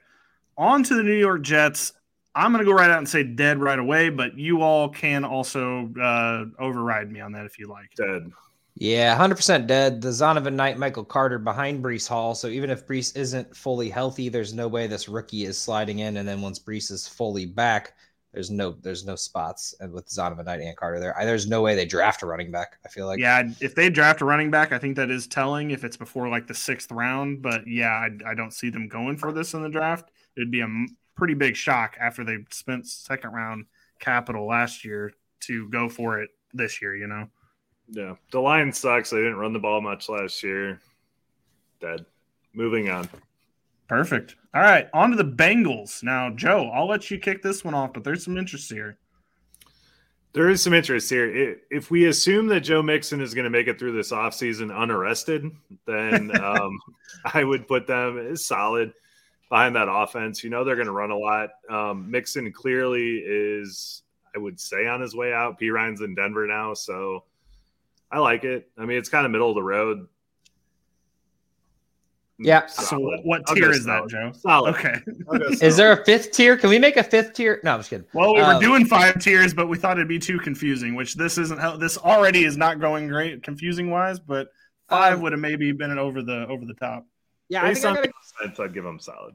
on 0.57 0.83
to 0.85 0.95
the 0.95 1.03
New 1.03 1.19
York 1.19 1.43
Jets. 1.43 1.93
I'm 2.35 2.53
going 2.53 2.65
to 2.65 2.71
go 2.71 2.77
right 2.77 2.91
out 2.91 2.99
and 2.99 3.09
say 3.09 3.23
dead 3.23 3.61
right 3.61 3.79
away, 3.79 4.09
but 4.09 4.39
you 4.39 4.63
all 4.63 4.89
can 4.89 5.25
also 5.25 5.93
uh, 6.01 6.45
override 6.59 7.11
me 7.11 7.21
on 7.21 7.33
that 7.33 7.45
if 7.45 7.59
you 7.59 7.69
like. 7.69 7.95
Dead. 7.95 8.31
Yeah, 8.75 9.17
100% 9.19 9.67
dead. 9.67 10.01
The 10.01 10.09
Zonovan 10.09 10.55
Knight, 10.55 10.79
Michael 10.79 11.05
Carter 11.05 11.39
behind 11.39 11.85
Breece 11.85 12.09
Hall. 12.09 12.35
So 12.35 12.49
even 12.49 12.71
if 12.71 12.87
Breece 12.87 13.15
isn't 13.17 13.55
fully 13.55 13.91
healthy, 13.91 14.31
there's 14.31 14.55
no 14.55 14.67
way 14.67 14.87
this 14.87 15.09
rookie 15.09 15.45
is 15.45 15.59
sliding 15.59 15.99
in. 15.99 16.17
And 16.17 16.27
then 16.27 16.41
once 16.41 16.59
Breece 16.59 16.91
is 16.91 17.07
fully 17.07 17.45
back, 17.45 17.95
there's 18.33 18.51
no 18.51 18.75
there's 18.81 19.05
no 19.05 19.15
spots 19.15 19.75
and 19.81 19.93
with 19.93 20.09
Zonovan 20.09 20.47
Knight 20.47 20.61
and 20.61 20.77
Carter 20.77 20.99
there. 20.99 21.17
I, 21.19 21.25
there's 21.25 21.47
no 21.47 21.61
way 21.61 21.75
they 21.75 21.85
draft 21.85 22.23
a 22.23 22.27
running 22.27 22.51
back. 22.51 22.79
I 22.85 22.89
feel 22.89 23.07
like 23.07 23.21
yeah, 23.21 23.43
if 23.61 23.75
they 23.75 23.91
draft 23.91 24.23
a 24.23 24.25
running 24.25 24.51
back, 24.51 24.73
I 24.73 24.79
think 24.79 24.97
that 24.97 25.11
is 25.11 25.27
telling 25.27 25.71
if 25.71 25.85
it's 25.85 25.99
before 25.99 26.29
like 26.29 26.47
the 26.47 26.55
sixth 26.55 26.91
round. 26.91 27.43
But 27.43 27.67
yeah, 27.67 27.91
I, 27.91 28.31
I 28.31 28.35
don't 28.35 28.53
see 28.53 28.71
them 28.71 28.89
going 28.89 29.19
for 29.19 29.33
this 29.33 29.53
in 29.53 29.63
the 29.63 29.69
draft. 29.69 30.11
It'd 30.37 30.51
be 30.51 30.63
a 30.63 30.87
pretty 31.15 31.35
big 31.35 31.57
shock 31.57 31.97
after 32.01 32.25
they 32.25 32.39
spent 32.51 32.87
second 32.87 33.33
round 33.33 33.67
capital 33.99 34.47
last 34.47 34.83
year 34.83 35.13
to 35.41 35.69
go 35.69 35.91
for 35.91 36.23
it 36.23 36.31
this 36.55 36.81
year. 36.81 36.97
You 36.97 37.09
know. 37.09 37.29
Yeah, 37.91 38.15
the 38.31 38.41
line 38.41 38.73
sucks. 38.73 39.11
They 39.11 39.19
didn't 39.19 39.37
run 39.37 39.53
the 39.53 39.59
ball 39.59 39.83
much 39.83 40.09
last 40.09 40.43
year. 40.43 40.81
Dead. 41.81 42.07
Moving 42.55 42.89
on. 42.89 43.09
Perfect. 43.93 44.37
All 44.55 44.63
right, 44.63 44.89
on 44.95 45.11
to 45.11 45.17
the 45.19 45.23
Bengals. 45.23 46.03
Now, 46.03 46.31
Joe, 46.31 46.71
I'll 46.73 46.89
let 46.89 47.11
you 47.11 47.19
kick 47.19 47.43
this 47.43 47.63
one 47.63 47.75
off, 47.75 47.93
but 47.93 48.03
there's 48.03 48.25
some 48.25 48.39
interest 48.39 48.73
here. 48.73 48.97
There 50.33 50.49
is 50.49 50.63
some 50.63 50.73
interest 50.73 51.11
here. 51.11 51.59
If 51.71 51.91
we 51.91 52.07
assume 52.07 52.47
that 52.47 52.61
Joe 52.61 52.83
Mixon 52.83 53.21
is 53.21 53.35
going 53.35 53.45
to 53.45 53.51
make 53.51 53.67
it 53.67 53.79
through 53.79 53.93
this 53.93 54.11
offseason 54.11 54.75
unarrested, 54.75 55.51
then 55.87 56.35
um, 56.43 56.81
I 57.35 57.45
would 57.45 57.69
put 57.69 57.87
them 57.87 58.17
as 58.17 58.47
solid 58.47 58.95
behind 59.51 59.77
that 59.77 59.91
offense. 59.91 60.43
You 60.43 60.49
know, 60.49 60.65
they're 60.65 60.75
going 60.75 60.87
to 60.87 60.93
run 60.93 61.11
a 61.11 61.19
lot. 61.19 61.51
Um, 61.69 62.11
Mixon 62.11 62.51
clearly 62.51 63.19
is, 63.19 64.05
I 64.35 64.39
would 64.39 64.59
say, 64.59 64.87
on 64.87 65.03
his 65.03 65.15
way 65.15 65.35
out. 65.35 65.59
Perine's 65.59 66.01
in 66.01 66.15
Denver 66.15 66.47
now. 66.47 66.73
So 66.73 67.25
I 68.11 68.21
like 68.21 68.45
it. 68.45 68.71
I 68.79 68.87
mean, 68.87 68.97
it's 68.97 69.11
kind 69.11 69.27
of 69.27 69.33
middle 69.33 69.51
of 69.51 69.55
the 69.55 69.63
road. 69.63 70.09
Yeah. 72.43 72.67
So 72.67 72.99
what 73.25 73.47
tier 73.49 73.71
is 73.71 73.85
that, 73.85 74.09
Joe? 74.09 74.33
Solid. 74.33 74.75
Okay. 74.75 75.01
is 75.65 75.77
there 75.77 75.93
a 75.93 76.05
fifth 76.05 76.33
tier? 76.33 76.57
Can 76.57 76.71
we 76.71 76.79
make 76.79 76.97
a 76.97 77.03
fifth 77.03 77.35
tier? 77.35 77.61
No, 77.65 77.75
I'm 77.75 77.81
just 77.81 77.91
kidding. 77.91 78.07
Well, 78.13 78.35
we 78.35 78.41
were 78.41 78.55
um, 78.55 78.61
doing 78.61 78.87
five 78.87 79.19
tiers, 79.21 79.55
but 79.55 79.69
we 79.69 79.79
thought 79.79 79.99
it'd 79.99 80.09
be 80.09 80.19
too 80.19 80.39
confusing. 80.39 80.95
Which 80.95 81.15
this 81.15 81.39
isn't. 81.39 81.59
How, 81.59 81.77
this 81.77 81.99
already 81.99 82.45
is 82.45 82.57
not 82.57 82.81
going 82.81 83.09
great, 83.09 83.43
confusing 83.43 83.91
wise. 83.91 84.19
But 84.19 84.49
five 84.89 85.15
um, 85.15 85.23
would 85.23 85.33
have 85.33 85.41
maybe 85.41 85.73
been 85.73 85.97
over 85.99 86.23
the 86.23 86.47
over 86.49 86.65
the 86.65 86.75
top. 86.75 87.07
Yeah, 87.49 87.63
Based 87.63 87.85
I 87.85 87.95
think 87.95 88.15
I 88.41 88.47
gotta, 88.47 88.63
I'd 88.63 88.75
give 88.75 88.85
them 88.85 88.99
solid. 88.99 89.35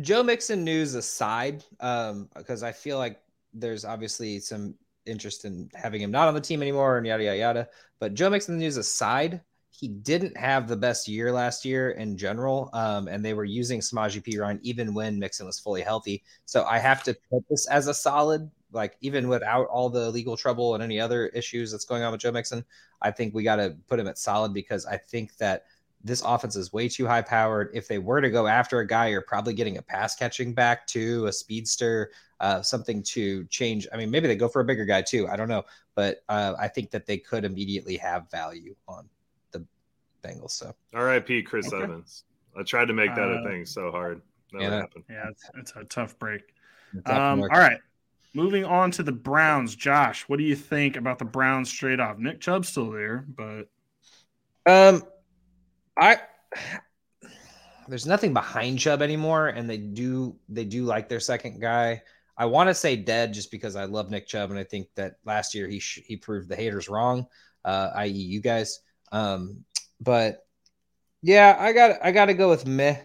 Joe 0.00 0.22
Mixon 0.22 0.64
news 0.64 0.94
aside, 0.94 1.64
um, 1.80 2.28
because 2.36 2.62
I 2.62 2.72
feel 2.72 2.98
like 2.98 3.20
there's 3.52 3.84
obviously 3.84 4.38
some 4.40 4.74
interest 5.06 5.44
in 5.44 5.68
having 5.74 6.02
him 6.02 6.10
not 6.10 6.28
on 6.28 6.34
the 6.34 6.40
team 6.40 6.62
anymore 6.62 6.98
and 6.98 7.06
yada 7.06 7.24
yada 7.24 7.38
yada. 7.38 7.68
But 7.98 8.14
Joe 8.14 8.30
Mixon 8.30 8.58
news 8.58 8.76
aside, 8.76 9.40
he 9.78 9.86
didn't 9.86 10.36
have 10.36 10.66
the 10.66 10.76
best 10.76 11.06
year 11.06 11.30
last 11.30 11.64
year 11.64 11.92
in 11.92 12.16
general, 12.16 12.68
um, 12.72 13.06
and 13.06 13.24
they 13.24 13.32
were 13.32 13.44
using 13.44 13.78
Samaje 13.78 14.20
Perine 14.20 14.58
even 14.62 14.92
when 14.92 15.20
Mixon 15.20 15.46
was 15.46 15.60
fully 15.60 15.82
healthy. 15.82 16.24
So 16.46 16.64
I 16.64 16.78
have 16.78 17.04
to 17.04 17.16
put 17.30 17.44
this 17.48 17.68
as 17.68 17.86
a 17.86 17.94
solid, 17.94 18.50
like 18.72 18.96
even 19.02 19.28
without 19.28 19.68
all 19.68 19.88
the 19.88 20.10
legal 20.10 20.36
trouble 20.36 20.74
and 20.74 20.82
any 20.82 20.98
other 20.98 21.28
issues 21.28 21.70
that's 21.70 21.84
going 21.84 22.02
on 22.02 22.10
with 22.10 22.22
Joe 22.22 22.32
Mixon. 22.32 22.64
I 23.02 23.12
think 23.12 23.34
we 23.34 23.44
got 23.44 23.56
to 23.56 23.76
put 23.86 24.00
him 24.00 24.08
at 24.08 24.18
solid 24.18 24.52
because 24.52 24.84
I 24.84 24.96
think 24.96 25.36
that 25.36 25.66
this 26.02 26.22
offense 26.26 26.56
is 26.56 26.72
way 26.72 26.88
too 26.88 27.06
high 27.06 27.22
powered. 27.22 27.70
If 27.72 27.86
they 27.86 27.98
were 27.98 28.20
to 28.20 28.30
go 28.30 28.48
after 28.48 28.80
a 28.80 28.86
guy, 28.86 29.06
you're 29.06 29.22
probably 29.22 29.54
getting 29.54 29.78
a 29.78 29.82
pass 29.82 30.16
catching 30.16 30.54
back 30.54 30.88
to 30.88 31.26
a 31.26 31.32
speedster, 31.32 32.10
uh, 32.40 32.62
something 32.62 33.00
to 33.04 33.44
change. 33.44 33.86
I 33.92 33.96
mean, 33.96 34.10
maybe 34.10 34.26
they 34.26 34.34
go 34.34 34.48
for 34.48 34.60
a 34.60 34.64
bigger 34.64 34.84
guy 34.84 35.02
too. 35.02 35.28
I 35.28 35.36
don't 35.36 35.48
know, 35.48 35.62
but 35.94 36.24
uh, 36.28 36.54
I 36.58 36.66
think 36.66 36.90
that 36.90 37.06
they 37.06 37.18
could 37.18 37.44
immediately 37.44 37.96
have 37.98 38.28
value 38.28 38.74
on 38.88 39.08
Bengals. 40.22 40.52
So 40.52 40.74
R.I.P. 40.94 41.42
Chris 41.42 41.72
okay. 41.72 41.82
Evans. 41.82 42.24
I 42.58 42.62
tried 42.62 42.86
to 42.86 42.94
make 42.94 43.14
that 43.14 43.28
uh, 43.28 43.40
a 43.40 43.44
thing 43.44 43.64
so 43.64 43.90
hard. 43.90 44.22
Never 44.52 44.64
yeah, 44.64 44.80
happened. 44.80 45.04
Yeah, 45.08 45.28
it's, 45.30 45.44
it's 45.56 45.72
a 45.76 45.84
tough 45.84 46.18
break. 46.18 46.42
Um, 47.06 47.42
all 47.42 47.48
right. 47.48 47.78
Moving 48.34 48.64
on 48.64 48.90
to 48.92 49.02
the 49.02 49.12
Browns, 49.12 49.74
Josh, 49.74 50.28
what 50.28 50.38
do 50.38 50.44
you 50.44 50.56
think 50.56 50.96
about 50.96 51.18
the 51.18 51.24
Browns 51.24 51.70
straight 51.70 52.00
off? 52.00 52.18
Nick 52.18 52.40
Chubb's 52.40 52.68
still 52.68 52.90
there, 52.90 53.24
but 53.28 53.68
um, 54.66 55.02
I 55.98 56.18
there's 57.88 58.06
nothing 58.06 58.34
behind 58.34 58.78
Chubb 58.78 59.02
anymore, 59.02 59.48
and 59.48 59.68
they 59.68 59.78
do 59.78 60.36
they 60.48 60.64
do 60.64 60.84
like 60.84 61.08
their 61.08 61.20
second 61.20 61.60
guy. 61.60 62.02
I 62.36 62.44
want 62.44 62.68
to 62.68 62.74
say 62.74 62.96
dead 62.96 63.32
just 63.32 63.50
because 63.50 63.76
I 63.76 63.84
love 63.84 64.10
Nick 64.10 64.26
Chubb, 64.26 64.50
and 64.50 64.58
I 64.58 64.64
think 64.64 64.88
that 64.94 65.16
last 65.24 65.54
year 65.54 65.66
he 65.66 65.80
sh- 65.80 66.02
he 66.04 66.16
proved 66.16 66.48
the 66.48 66.56
haters 66.56 66.88
wrong, 66.88 67.26
uh, 67.64 67.90
i.e., 67.96 68.10
you 68.10 68.40
guys. 68.40 68.80
Um, 69.10 69.64
but 70.00 70.46
yeah, 71.22 71.56
I 71.58 71.72
got 71.72 71.98
I 72.02 72.12
got 72.12 72.26
to 72.26 72.34
go 72.34 72.48
with 72.48 72.66
meh 72.66 72.96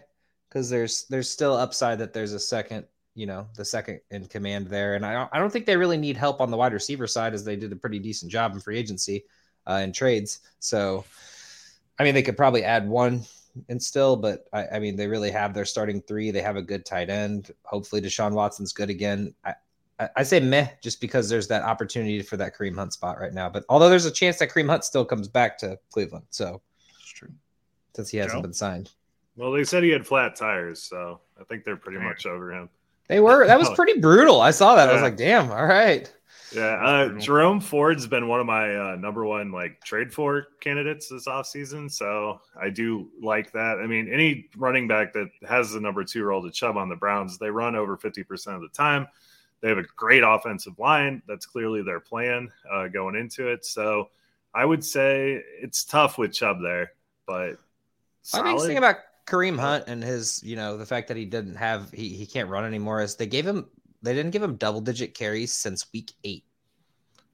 because 0.48 0.70
there's 0.70 1.06
there's 1.10 1.28
still 1.28 1.54
upside 1.54 1.98
that 1.98 2.12
there's 2.12 2.32
a 2.32 2.40
second, 2.40 2.86
you 3.14 3.26
know, 3.26 3.46
the 3.56 3.64
second 3.64 4.00
in 4.10 4.26
command 4.26 4.68
there, 4.68 4.94
and 4.94 5.04
I 5.04 5.12
don't 5.12 5.30
I 5.32 5.38
don't 5.38 5.52
think 5.52 5.66
they 5.66 5.76
really 5.76 5.96
need 5.96 6.16
help 6.16 6.40
on 6.40 6.50
the 6.50 6.56
wide 6.56 6.72
receiver 6.72 7.06
side 7.06 7.34
as 7.34 7.44
they 7.44 7.56
did 7.56 7.72
a 7.72 7.76
pretty 7.76 7.98
decent 7.98 8.30
job 8.30 8.52
in 8.54 8.60
free 8.60 8.78
agency 8.78 9.24
uh, 9.66 9.86
trades. 9.92 10.40
So, 10.60 11.04
I 11.98 12.04
mean, 12.04 12.14
they 12.14 12.22
could 12.22 12.36
probably 12.36 12.64
add 12.64 12.88
one 12.88 13.22
and 13.68 13.82
still, 13.82 14.16
but 14.16 14.46
I, 14.52 14.66
I 14.74 14.78
mean, 14.78 14.96
they 14.96 15.06
really 15.06 15.30
have 15.30 15.54
their 15.54 15.64
starting 15.64 16.00
three. 16.02 16.30
They 16.30 16.42
have 16.42 16.56
a 16.56 16.62
good 16.62 16.84
tight 16.84 17.10
end. 17.10 17.50
Hopefully, 17.64 18.00
Deshaun 18.00 18.32
Watson's 18.32 18.72
good 18.72 18.90
again. 18.90 19.34
I, 19.44 19.54
I 20.16 20.22
say 20.22 20.40
meh 20.40 20.68
just 20.82 21.00
because 21.00 21.28
there's 21.28 21.48
that 21.48 21.62
opportunity 21.62 22.20
for 22.22 22.36
that 22.36 22.56
Kareem 22.56 22.74
Hunt 22.74 22.92
spot 22.92 23.20
right 23.20 23.32
now. 23.32 23.48
But 23.48 23.64
although 23.68 23.88
there's 23.88 24.06
a 24.06 24.10
chance 24.10 24.38
that 24.38 24.50
Kareem 24.50 24.68
Hunt 24.68 24.84
still 24.84 25.04
comes 25.04 25.28
back 25.28 25.58
to 25.58 25.78
Cleveland, 25.92 26.26
so 26.30 26.62
since 27.94 28.10
he 28.10 28.18
hasn't 28.18 28.38
Joe? 28.38 28.42
been 28.42 28.52
signed. 28.52 28.90
Well, 29.36 29.50
they 29.50 29.64
said 29.64 29.82
he 29.82 29.90
had 29.90 30.06
flat 30.06 30.36
tires, 30.36 30.82
so 30.82 31.20
I 31.40 31.44
think 31.44 31.64
they're 31.64 31.76
pretty 31.76 31.98
much 31.98 32.26
over 32.26 32.52
him. 32.52 32.68
They 33.08 33.20
were. 33.20 33.46
That 33.46 33.58
was 33.58 33.70
pretty 33.74 34.00
brutal. 34.00 34.40
I 34.40 34.50
saw 34.52 34.76
that. 34.76 34.84
Yeah. 34.84 34.90
I 34.90 34.92
was 34.94 35.02
like, 35.02 35.16
damn. 35.16 35.50
All 35.50 35.66
right. 35.66 36.12
Yeah, 36.54 36.74
uh, 36.84 37.08
Jerome 37.18 37.60
Ford's 37.60 38.06
been 38.06 38.28
one 38.28 38.38
of 38.38 38.46
my 38.46 38.76
uh, 38.76 38.96
number 38.96 39.24
one 39.24 39.50
like 39.50 39.82
trade 39.82 40.12
for 40.12 40.48
candidates 40.60 41.08
this 41.08 41.26
offseason. 41.26 41.90
So 41.90 42.40
I 42.60 42.70
do 42.70 43.10
like 43.20 43.50
that. 43.52 43.78
I 43.82 43.86
mean, 43.86 44.08
any 44.12 44.48
running 44.56 44.86
back 44.86 45.12
that 45.14 45.30
has 45.48 45.72
the 45.72 45.80
number 45.80 46.04
two 46.04 46.22
role 46.22 46.42
to 46.42 46.50
Chubb 46.50 46.76
on 46.76 46.88
the 46.88 46.96
Browns, 46.96 47.38
they 47.38 47.50
run 47.50 47.74
over 47.74 47.96
50% 47.96 48.54
of 48.54 48.60
the 48.60 48.68
time. 48.68 49.08
They 49.60 49.68
have 49.68 49.78
a 49.78 49.84
great 49.96 50.22
offensive 50.24 50.78
line. 50.78 51.22
That's 51.26 51.46
clearly 51.46 51.82
their 51.82 52.00
plan 52.00 52.52
uh, 52.70 52.88
going 52.88 53.16
into 53.16 53.48
it. 53.48 53.64
So 53.64 54.10
I 54.54 54.64
would 54.64 54.84
say 54.84 55.42
it's 55.60 55.84
tough 55.84 56.18
with 56.18 56.32
Chubb 56.32 56.58
there, 56.62 56.92
but 57.26 57.58
Solid. 58.22 58.46
I 58.46 58.52
think 58.52 58.62
thing 58.62 58.78
about 58.78 58.96
Kareem 59.26 59.58
Hunt 59.58 59.84
and 59.86 60.02
his, 60.02 60.42
you 60.42 60.56
know, 60.56 60.76
the 60.76 60.86
fact 60.86 61.08
that 61.08 61.16
he 61.16 61.26
didn't 61.26 61.56
have 61.56 61.90
he 61.90 62.08
he 62.08 62.26
can't 62.26 62.48
run 62.48 62.64
anymore 62.64 63.02
is 63.02 63.16
they 63.16 63.26
gave 63.26 63.46
him 63.46 63.66
they 64.02 64.14
didn't 64.14 64.32
give 64.32 64.42
him 64.42 64.56
double 64.56 64.80
digit 64.80 65.14
carries 65.14 65.52
since 65.52 65.86
week 65.92 66.12
eight. 66.24 66.44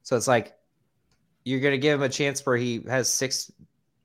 So 0.03 0.15
it's 0.17 0.27
like 0.27 0.53
you're 1.43 1.59
gonna 1.59 1.77
give 1.77 1.99
him 1.99 2.03
a 2.03 2.09
chance 2.09 2.45
where 2.45 2.57
he 2.57 2.83
has 2.87 3.11
six 3.11 3.51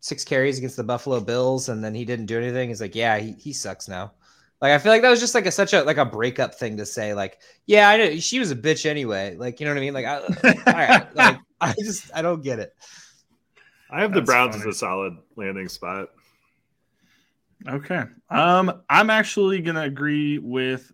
six 0.00 0.24
carries 0.24 0.58
against 0.58 0.76
the 0.76 0.84
Buffalo 0.84 1.20
Bills 1.20 1.68
and 1.68 1.82
then 1.82 1.94
he 1.94 2.04
didn't 2.04 2.26
do 2.26 2.38
anything. 2.38 2.68
He's 2.68 2.80
like, 2.80 2.94
yeah, 2.94 3.18
he, 3.18 3.32
he 3.32 3.52
sucks 3.52 3.88
now. 3.88 4.12
Like 4.60 4.72
I 4.72 4.78
feel 4.78 4.92
like 4.92 5.02
that 5.02 5.10
was 5.10 5.20
just 5.20 5.34
like 5.34 5.46
a 5.46 5.50
such 5.50 5.74
a 5.74 5.82
like 5.82 5.98
a 5.98 6.04
breakup 6.04 6.54
thing 6.54 6.76
to 6.78 6.86
say. 6.86 7.14
Like, 7.14 7.40
yeah, 7.66 7.88
I 7.88 7.96
know 7.96 8.16
she 8.16 8.38
was 8.38 8.52
a 8.52 8.56
bitch 8.56 8.86
anyway. 8.86 9.36
Like, 9.36 9.60
you 9.60 9.66
know 9.66 9.72
what 9.72 9.78
I 9.78 9.80
mean? 9.80 9.94
Like, 9.94 10.06
I, 10.06 10.18
all 10.18 10.72
right, 10.72 11.06
like 11.16 11.38
I 11.60 11.74
just 11.74 12.10
I 12.14 12.22
don't 12.22 12.42
get 12.42 12.58
it. 12.58 12.74
I 13.90 14.00
have 14.00 14.12
That's 14.12 14.26
the 14.26 14.32
Browns 14.32 14.56
funny. 14.56 14.68
as 14.68 14.76
a 14.76 14.78
solid 14.78 15.16
landing 15.36 15.68
spot. 15.68 16.08
Okay. 17.68 18.02
Um, 18.30 18.82
I'm 18.88 19.10
actually 19.10 19.60
gonna 19.60 19.82
agree 19.82 20.38
with 20.38 20.92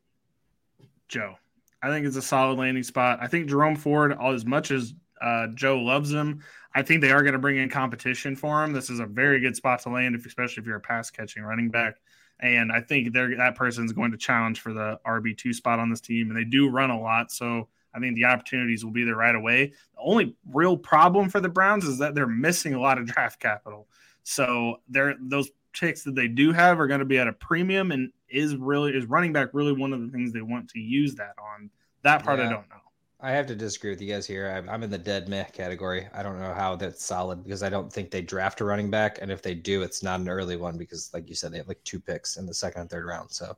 Joe. 1.08 1.36
I 1.82 1.88
think 1.88 2.06
it's 2.06 2.16
a 2.16 2.22
solid 2.22 2.58
landing 2.58 2.84
spot. 2.84 3.18
I 3.20 3.26
think 3.26 3.48
Jerome 3.48 3.76
Ford, 3.76 4.16
as 4.22 4.44
much 4.46 4.70
as 4.70 4.94
uh, 5.20 5.48
Joe 5.54 5.78
loves 5.78 6.12
him, 6.12 6.42
I 6.74 6.82
think 6.82 7.00
they 7.00 7.10
are 7.10 7.22
going 7.22 7.32
to 7.34 7.38
bring 7.38 7.58
in 7.58 7.68
competition 7.68 8.36
for 8.36 8.62
him. 8.64 8.72
This 8.72 8.88
is 8.88 9.00
a 9.00 9.06
very 9.06 9.40
good 9.40 9.56
spot 9.56 9.80
to 9.82 9.90
land, 9.90 10.14
if, 10.14 10.24
especially 10.24 10.62
if 10.62 10.66
you're 10.66 10.76
a 10.76 10.80
pass 10.80 11.10
catching 11.10 11.42
running 11.42 11.70
back. 11.70 11.96
And 12.40 12.72
I 12.72 12.80
think 12.80 13.12
they're, 13.12 13.36
that 13.36 13.56
person's 13.56 13.92
going 13.92 14.12
to 14.12 14.16
challenge 14.16 14.60
for 14.60 14.72
the 14.72 14.98
RB 15.06 15.36
two 15.36 15.52
spot 15.52 15.78
on 15.78 15.90
this 15.90 16.00
team, 16.00 16.30
and 16.30 16.36
they 16.36 16.44
do 16.44 16.68
run 16.68 16.90
a 16.90 17.00
lot, 17.00 17.30
so 17.30 17.68
I 17.94 18.00
think 18.00 18.16
the 18.16 18.24
opportunities 18.24 18.84
will 18.84 18.92
be 18.92 19.04
there 19.04 19.16
right 19.16 19.34
away. 19.34 19.72
The 19.94 20.00
only 20.00 20.34
real 20.50 20.76
problem 20.76 21.28
for 21.28 21.40
the 21.40 21.48
Browns 21.48 21.84
is 21.84 21.98
that 21.98 22.14
they're 22.14 22.26
missing 22.26 22.74
a 22.74 22.80
lot 22.80 22.98
of 22.98 23.06
draft 23.06 23.40
capital. 23.40 23.88
So 24.22 24.76
they're 24.88 25.16
those 25.20 25.50
picks 25.72 26.02
that 26.04 26.14
they 26.14 26.28
do 26.28 26.52
have 26.52 26.78
are 26.80 26.86
going 26.86 27.00
to 27.00 27.06
be 27.06 27.18
at 27.18 27.28
a 27.28 27.32
premium 27.32 27.92
and 27.92 28.10
is 28.28 28.56
really 28.56 28.92
is 28.92 29.06
running 29.06 29.32
back 29.32 29.48
really 29.52 29.72
one 29.72 29.92
of 29.92 30.00
the 30.00 30.08
things 30.08 30.32
they 30.32 30.42
want 30.42 30.68
to 30.70 30.80
use 30.80 31.14
that 31.16 31.34
on. 31.38 31.70
That 32.02 32.24
part 32.24 32.38
yeah. 32.38 32.46
i 32.46 32.50
don't 32.50 32.68
know. 32.68 32.76
I 33.24 33.30
have 33.30 33.46
to 33.46 33.54
disagree 33.54 33.90
with 33.90 34.02
you 34.02 34.12
guys 34.12 34.26
here. 34.26 34.50
I'm, 34.50 34.68
I'm 34.68 34.82
in 34.82 34.90
the 34.90 34.98
dead 34.98 35.28
meh 35.28 35.44
category. 35.44 36.08
I 36.12 36.24
don't 36.24 36.40
know 36.40 36.52
how 36.52 36.74
that's 36.74 37.04
solid 37.04 37.44
because 37.44 37.62
i 37.62 37.68
don't 37.68 37.92
think 37.92 38.10
they 38.10 38.22
draft 38.22 38.60
a 38.60 38.64
running 38.64 38.90
back. 38.90 39.18
And 39.20 39.30
if 39.30 39.42
they 39.42 39.54
do 39.54 39.82
it's 39.82 40.02
not 40.02 40.20
an 40.20 40.28
early 40.28 40.56
one 40.56 40.76
because 40.76 41.12
like 41.12 41.28
you 41.28 41.34
said 41.34 41.52
they 41.52 41.58
have 41.58 41.68
like 41.68 41.82
two 41.84 42.00
picks 42.00 42.36
in 42.36 42.46
the 42.46 42.54
second 42.54 42.82
and 42.82 42.90
third 42.90 43.06
round. 43.06 43.30
So 43.30 43.56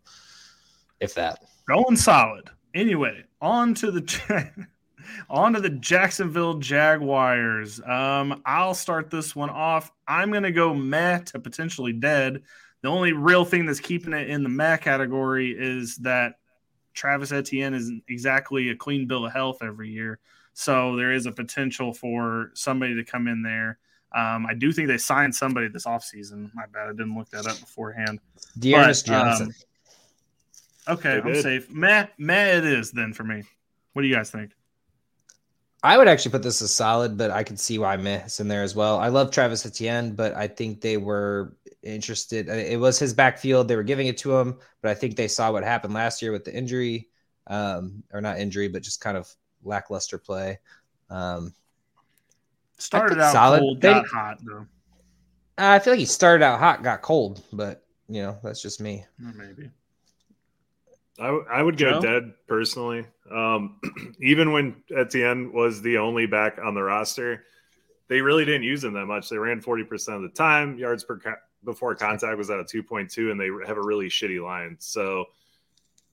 if 1.01 1.15
that. 1.15 1.43
Going 1.67 1.97
solid 1.97 2.51
anyway 2.75 3.25
on 3.41 3.75
to 3.75 3.91
the 3.91 4.51
On 5.29 5.53
to 5.53 5.61
the 5.61 5.71
Jacksonville 5.71 6.55
Jaguars. 6.55 7.81
Um, 7.81 8.43
I'll 8.45 8.75
start 8.75 9.11
this 9.11 9.35
one 9.35 9.51
off. 9.51 9.93
I'm 10.07 10.31
going 10.31 10.45
to 10.45 10.53
go 10.53 10.75
meh 10.75 11.19
to 11.19 11.39
potentially 11.39 11.93
dead. 11.93 12.43
The 12.83 12.89
only 12.89 13.13
real 13.13 13.45
thing 13.45 13.67
that's 13.67 13.81
keeping 13.81 14.13
it 14.13 14.29
in 14.29 14.43
the 14.43 14.49
meh 14.49 14.77
category 14.77 15.55
is 15.57 15.97
that 15.99 16.35
Travis 16.93 17.33
Etienne 17.33 17.75
isn't 17.75 18.03
exactly 18.09 18.71
a 18.71 18.77
clean 18.77 19.07
bill 19.07 19.27
of 19.27 19.33
health 19.33 19.59
every 19.63 19.91
year. 19.91 20.21
So 20.53 20.97
there 20.97 21.13
is 21.13 21.27
a 21.27 21.33
potential 21.33 21.93
for 21.93 22.51
somebody 22.55 22.95
to 22.95 23.05
come 23.05 23.27
in 23.27 23.43
there. 23.43 23.79
Um, 24.15 24.47
I 24.47 24.55
do 24.55 24.71
think 24.71 24.87
they 24.87 24.99
signed 24.99 25.35
somebody 25.35 25.69
this 25.69 25.87
offseason. 25.87 26.51
My 26.55 26.67
bad. 26.67 26.89
I 26.89 26.93
didn't 26.93 27.17
look 27.17 27.31
that 27.31 27.47
up 27.47 27.59
beforehand. 27.59 28.21
D'Ernest 28.59 29.07
Johnson. 29.07 29.47
Um, 29.47 29.53
okay, 30.89 31.21
I'm 31.25 31.35
safe. 31.41 31.71
Meh, 31.71 32.07
meh 32.19 32.59
it 32.59 32.65
is 32.65 32.91
then 32.91 33.13
for 33.13 33.25
me. 33.25 33.43
What 33.93 34.03
do 34.03 34.09
you 34.09 34.15
guys 34.15 34.31
think? 34.31 34.53
I 35.83 35.99
would 35.99 36.09
actually 36.09 36.33
put 36.33 36.43
this 36.43 36.63
as 36.63 36.73
solid, 36.73 37.19
but 37.19 37.31
I 37.31 37.43
can 37.43 37.59
see 37.59 37.79
why 37.79 37.97
Meh's 37.99 38.41
in 38.41 38.49
there 38.49 38.63
as 38.63 38.75
well. 38.75 38.99
I 38.99 39.09
love 39.09 39.31
Travis 39.31 39.67
Etienne, 39.67 40.15
but 40.15 40.35
I 40.35 40.49
think 40.49 40.81
they 40.81 40.97
were 40.97 41.59
interested. 41.83 42.49
It 42.49 42.81
was 42.81 42.99
his 42.99 43.13
backfield. 43.13 43.69
They 43.69 43.77
were 43.77 43.83
giving 43.83 44.07
it 44.07 44.17
to 44.19 44.35
him, 44.35 44.59
but 44.81 44.91
I 44.91 44.95
think 44.95 45.15
they 45.15 45.29
saw 45.29 45.53
what 45.53 45.63
happened 45.63 45.93
last 45.93 46.23
year 46.23 46.33
with 46.33 46.45
the 46.45 46.57
injury, 46.57 47.11
um, 47.49 48.03
or 48.15 48.23
not 48.23 48.39
injury, 48.39 48.69
but 48.69 48.83
just 48.83 49.03
kind 49.03 49.19
of 49.19 49.31
lackluster 49.63 50.17
play. 50.17 50.59
Um, 51.11 51.53
started 52.79 53.21
out 53.21 53.33
solid. 53.33 53.61
cold, 53.61 53.81
they, 53.83 53.93
got 53.93 54.07
hot 54.07 54.39
though. 54.43 54.67
I 55.59 55.79
feel 55.81 55.93
like 55.93 56.01
he 56.01 56.07
started 56.07 56.43
out 56.43 56.59
hot, 56.59 56.83
got 56.83 57.03
cold, 57.03 57.43
but 57.53 57.85
you 58.09 58.23
know 58.23 58.39
that's 58.43 58.63
just 58.63 58.81
me. 58.81 59.05
Maybe. 59.19 59.71
I, 61.19 61.29
I 61.29 61.63
would 61.63 61.77
go 61.77 61.93
Joe? 61.93 62.01
dead 62.01 62.35
personally. 62.47 63.07
Um, 63.31 63.81
even 64.21 64.53
when 64.53 64.77
Etienne 64.95 65.53
was 65.53 65.83
the 65.83 65.99
only 65.99 66.27
back 66.27 66.59
on 66.63 66.75
the 66.75 66.83
roster, 66.83 67.45
they 68.09 68.21
really 68.21 68.45
didn't 68.45 68.65
use 68.65 68.83
him 68.85 68.95
that 68.95 69.07
much. 69.07 69.29
They 69.29 69.39
ran 69.39 69.61
40% 69.61 70.17
of 70.17 70.23
the 70.23 70.29
time. 70.29 70.77
Yards 70.79 71.05
per 71.05 71.19
co- 71.19 71.35
before 71.65 71.95
contact 71.95 72.37
was 72.37 72.51
at 72.51 72.59
a 72.59 72.65
2.2, 72.65 73.31
and 73.31 73.41
they 73.41 73.49
have 73.67 73.77
a 73.77 73.83
really 73.83 74.09
shitty 74.09 74.43
line. 74.43 74.77
So 74.81 75.27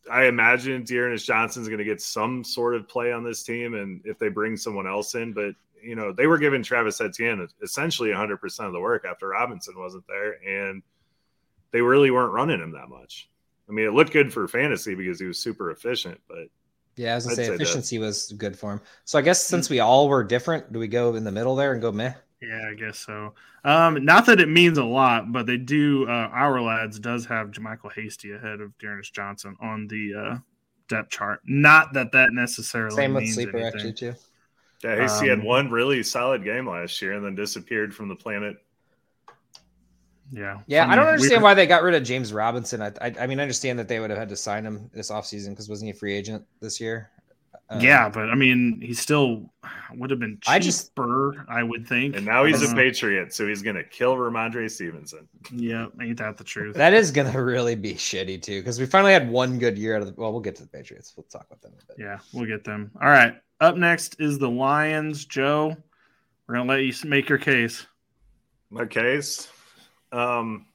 I 0.10 0.26
imagine 0.26 0.84
D'Ernest 0.84 1.26
Johnson's 1.26 1.68
going 1.68 1.80
to 1.80 1.86
get 1.86 2.02
some 2.02 2.44
sort 2.44 2.76
of 2.76 2.88
play 2.88 3.12
on 3.12 3.24
this 3.24 3.44
team, 3.44 3.76
and 3.76 4.02
if 4.06 4.18
they 4.18 4.30
bring 4.30 4.58
someone 4.58 4.88
else 4.88 5.16
in, 5.16 5.34
but 5.34 5.54
you 5.84 5.96
know 5.96 6.12
they 6.12 6.28
were 6.28 6.38
giving 6.38 6.64
Travis 6.64 7.02
Etienne 7.02 7.48
essentially 7.64 8.10
100% 8.10 8.60
of 8.66 8.72
the 8.72 8.80
work 8.80 9.04
after 9.04 9.30
Robinson 9.30 9.78
wasn't 9.78 10.06
there, 10.08 10.34
and 10.48 10.82
they 11.72 11.82
really 11.82 12.12
weren't 12.12 12.34
running 12.34 12.60
him 12.60 12.72
that 12.72 12.90
much. 12.90 13.30
I 13.72 13.74
mean, 13.74 13.88
it 13.88 13.94
looked 13.94 14.14
good 14.14 14.34
for 14.34 14.48
fantasy 14.50 14.96
because 14.96 15.20
he 15.20 15.28
was 15.28 15.40
super 15.40 15.72
efficient, 15.72 16.22
but 16.28 16.50
yeah, 16.98 17.14
I 17.14 17.16
was 17.16 17.26
gonna 17.26 17.38
say, 17.38 17.46
say, 17.48 17.56
efficiency 17.56 17.98
that. 17.98 18.06
was 18.06 18.34
good 18.38 18.58
for 18.60 18.74
him. 18.74 18.82
So 19.06 19.18
I 19.18 19.22
guess 19.24 19.46
since 19.46 19.70
we 19.70 19.80
all 19.80 20.10
were 20.10 20.24
different, 20.24 20.74
do 20.74 20.80
we 20.80 20.88
go 20.90 21.16
in 21.16 21.24
the 21.24 21.32
middle 21.32 21.56
there 21.56 21.74
and 21.74 21.82
go 21.82 21.92
meh? 21.92 22.14
Yeah, 22.42 22.70
I 22.72 22.74
guess 22.74 22.98
so. 22.98 23.34
Um, 23.64 24.04
not 24.04 24.26
that 24.26 24.42
it 24.42 24.50
means 24.50 24.78
a 24.80 24.84
lot, 24.84 25.32
but 25.32 25.46
they 25.46 25.58
do. 25.58 26.08
Uh, 26.08 26.30
Ourlads 26.30 27.00
does 27.00 27.26
have 27.28 27.52
JaMycal 27.52 27.94
Hasty 27.94 28.32
ahead 28.32 28.62
of 28.62 28.76
D'Ernest 28.80 29.14
Johnson 29.14 29.56
on 29.62 29.88
the 29.88 30.14
uh, 30.16 30.38
depth 30.90 31.12
chart. 31.12 31.42
Not 31.46 31.94
that 31.94 32.12
that 32.14 32.34
necessarily 32.34 32.96
Same 32.96 33.14
with 33.14 33.28
sleeper 33.28 33.58
anything. 33.58 33.64
actually 33.64 33.94
too. 33.94 34.16
Yeah, 34.84 34.96
Hasty 34.96 35.28
had 35.30 35.40
Um, 35.40 35.44
one 35.44 35.70
really 35.72 36.02
solid 36.04 36.44
game 36.44 36.68
last 36.68 37.02
year 37.02 37.14
and 37.14 37.24
then 37.26 37.36
disappeared 37.36 37.94
from 37.94 38.10
the 38.10 38.16
planet. 38.16 38.58
Yeah, 40.32 40.60
Yeah, 40.68 40.86
I, 40.86 40.88
mean, 40.88 40.98
don't 40.98 41.08
understand 41.08 41.34
could- 41.40 41.44
why 41.44 41.54
they 41.54 41.68
got 41.68 41.84
rid 41.84 41.94
of 41.96 42.04
James 42.04 42.32
Robinson. 42.32 42.82
I, 42.82 42.92
I, 43.02 43.14
I 43.22 43.28
mean, 43.28 43.40
I 43.40 43.44
understand 43.44 43.78
that 43.80 43.88
they 43.88 44.00
would 44.00 44.10
have 44.10 44.20
had 44.20 44.30
to 44.30 44.36
sign 44.38 44.66
him 44.66 44.90
this 44.94 45.12
offseason 45.12 45.50
because 45.50 45.68
wasn't 45.68 45.88
he 45.88 45.92
a 45.92 46.00
free 46.00 46.14
agent 46.14 46.46
this 46.62 46.80
year? 46.80 47.10
Um, 47.70 47.80
yeah, 47.80 48.10
but 48.10 48.30
I 48.30 48.36
mean, 48.36 48.82
he 48.82 48.94
still 48.94 49.50
would 49.96 50.10
have 50.10 50.20
been 50.20 50.38
cheaper. 50.42 50.52
I 50.54 50.60
just- 50.60 50.92
I 51.48 51.64
would 51.64 51.88
think. 51.88 52.16
And 52.18 52.26
now 52.26 52.44
he's 52.44 52.62
a 52.62 52.68
Uh, 52.68 52.74
Patriot, 52.76 53.34
so 53.34 53.48
he's 53.48 53.62
going 53.62 53.78
to 53.78 53.84
kill 53.84 54.16
Rhamondre 54.16 54.70
Stevenson. 54.70 55.28
Yeah, 55.54 55.88
ain't 56.02 56.18
that 56.20 56.38
the 56.38 56.44
truth? 56.44 56.76
that 56.76 56.94
is 56.94 57.12
gonna 57.12 57.42
really 57.42 57.76
be 57.76 57.94
shitty 57.94 58.42
too 58.42 58.60
because 58.60 58.80
we 58.80 58.86
finally 58.86 59.14
had 59.14 59.30
one 59.30 59.58
good 59.58 59.78
year 59.78 59.96
out 59.96 60.02
of 60.02 60.08
the. 60.08 60.14
Well, 60.22 60.32
we'll 60.34 60.42
get 60.42 60.56
to 60.58 60.64
the 60.64 60.70
Patriots. 60.70 61.14
We'll 61.16 61.24
talk 61.26 61.46
about 61.48 61.62
them 61.62 61.72
a 61.82 61.88
bit. 61.88 61.98
Yeah, 62.00 62.20
we'll 62.34 62.46
get 62.46 62.64
them. 62.66 62.92
All 63.02 63.10
right. 63.10 63.36
Up 63.62 63.78
next 63.78 64.18
is 64.20 64.38
the 64.38 64.50
Lions. 64.50 65.24
Joe, 65.26 65.76
we're 66.48 66.56
gonna 66.56 66.70
let 66.70 66.84
you 66.84 66.94
make 67.10 67.30
your 67.30 67.38
case. 67.38 67.86
My 68.70 68.86
case. 68.86 69.48
Um, 70.12 70.66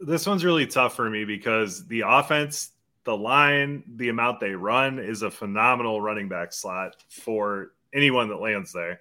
this 0.00 0.26
one's 0.26 0.44
really 0.44 0.66
tough 0.66 0.94
for 0.94 1.08
me 1.08 1.24
because 1.24 1.86
the 1.86 2.02
offense, 2.06 2.70
the 3.04 3.16
line, 3.16 3.82
the 3.96 4.08
amount 4.08 4.40
they 4.40 4.52
run 4.52 4.98
is 4.98 5.22
a 5.22 5.30
phenomenal 5.30 6.00
running 6.00 6.28
back 6.28 6.52
slot 6.52 6.96
for 7.08 7.72
anyone 7.94 8.28
that 8.28 8.40
lands 8.40 8.72
there. 8.72 9.00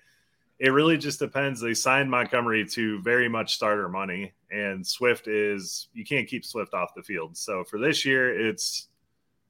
It 0.58 0.69
really 0.69 0.97
just 0.97 1.19
depends. 1.19 1.60
They 1.60 1.73
signed 1.73 2.10
Montgomery 2.10 2.65
to 2.69 3.01
very 3.01 3.28
much 3.28 3.56
starter 3.56 3.89
money, 3.89 4.34
and 4.49 4.88
Swift 4.88 5.28
is 5.28 5.89
you 5.93 6.06
can't 6.06 6.30
keep 6.30 6.45
Swift 6.45 6.73
off 6.73 6.95
the 6.95 7.04
field. 7.04 7.36
So 7.36 7.65
for 7.65 7.78
this 7.78 8.06
year, 8.06 8.47
it's 8.47 8.88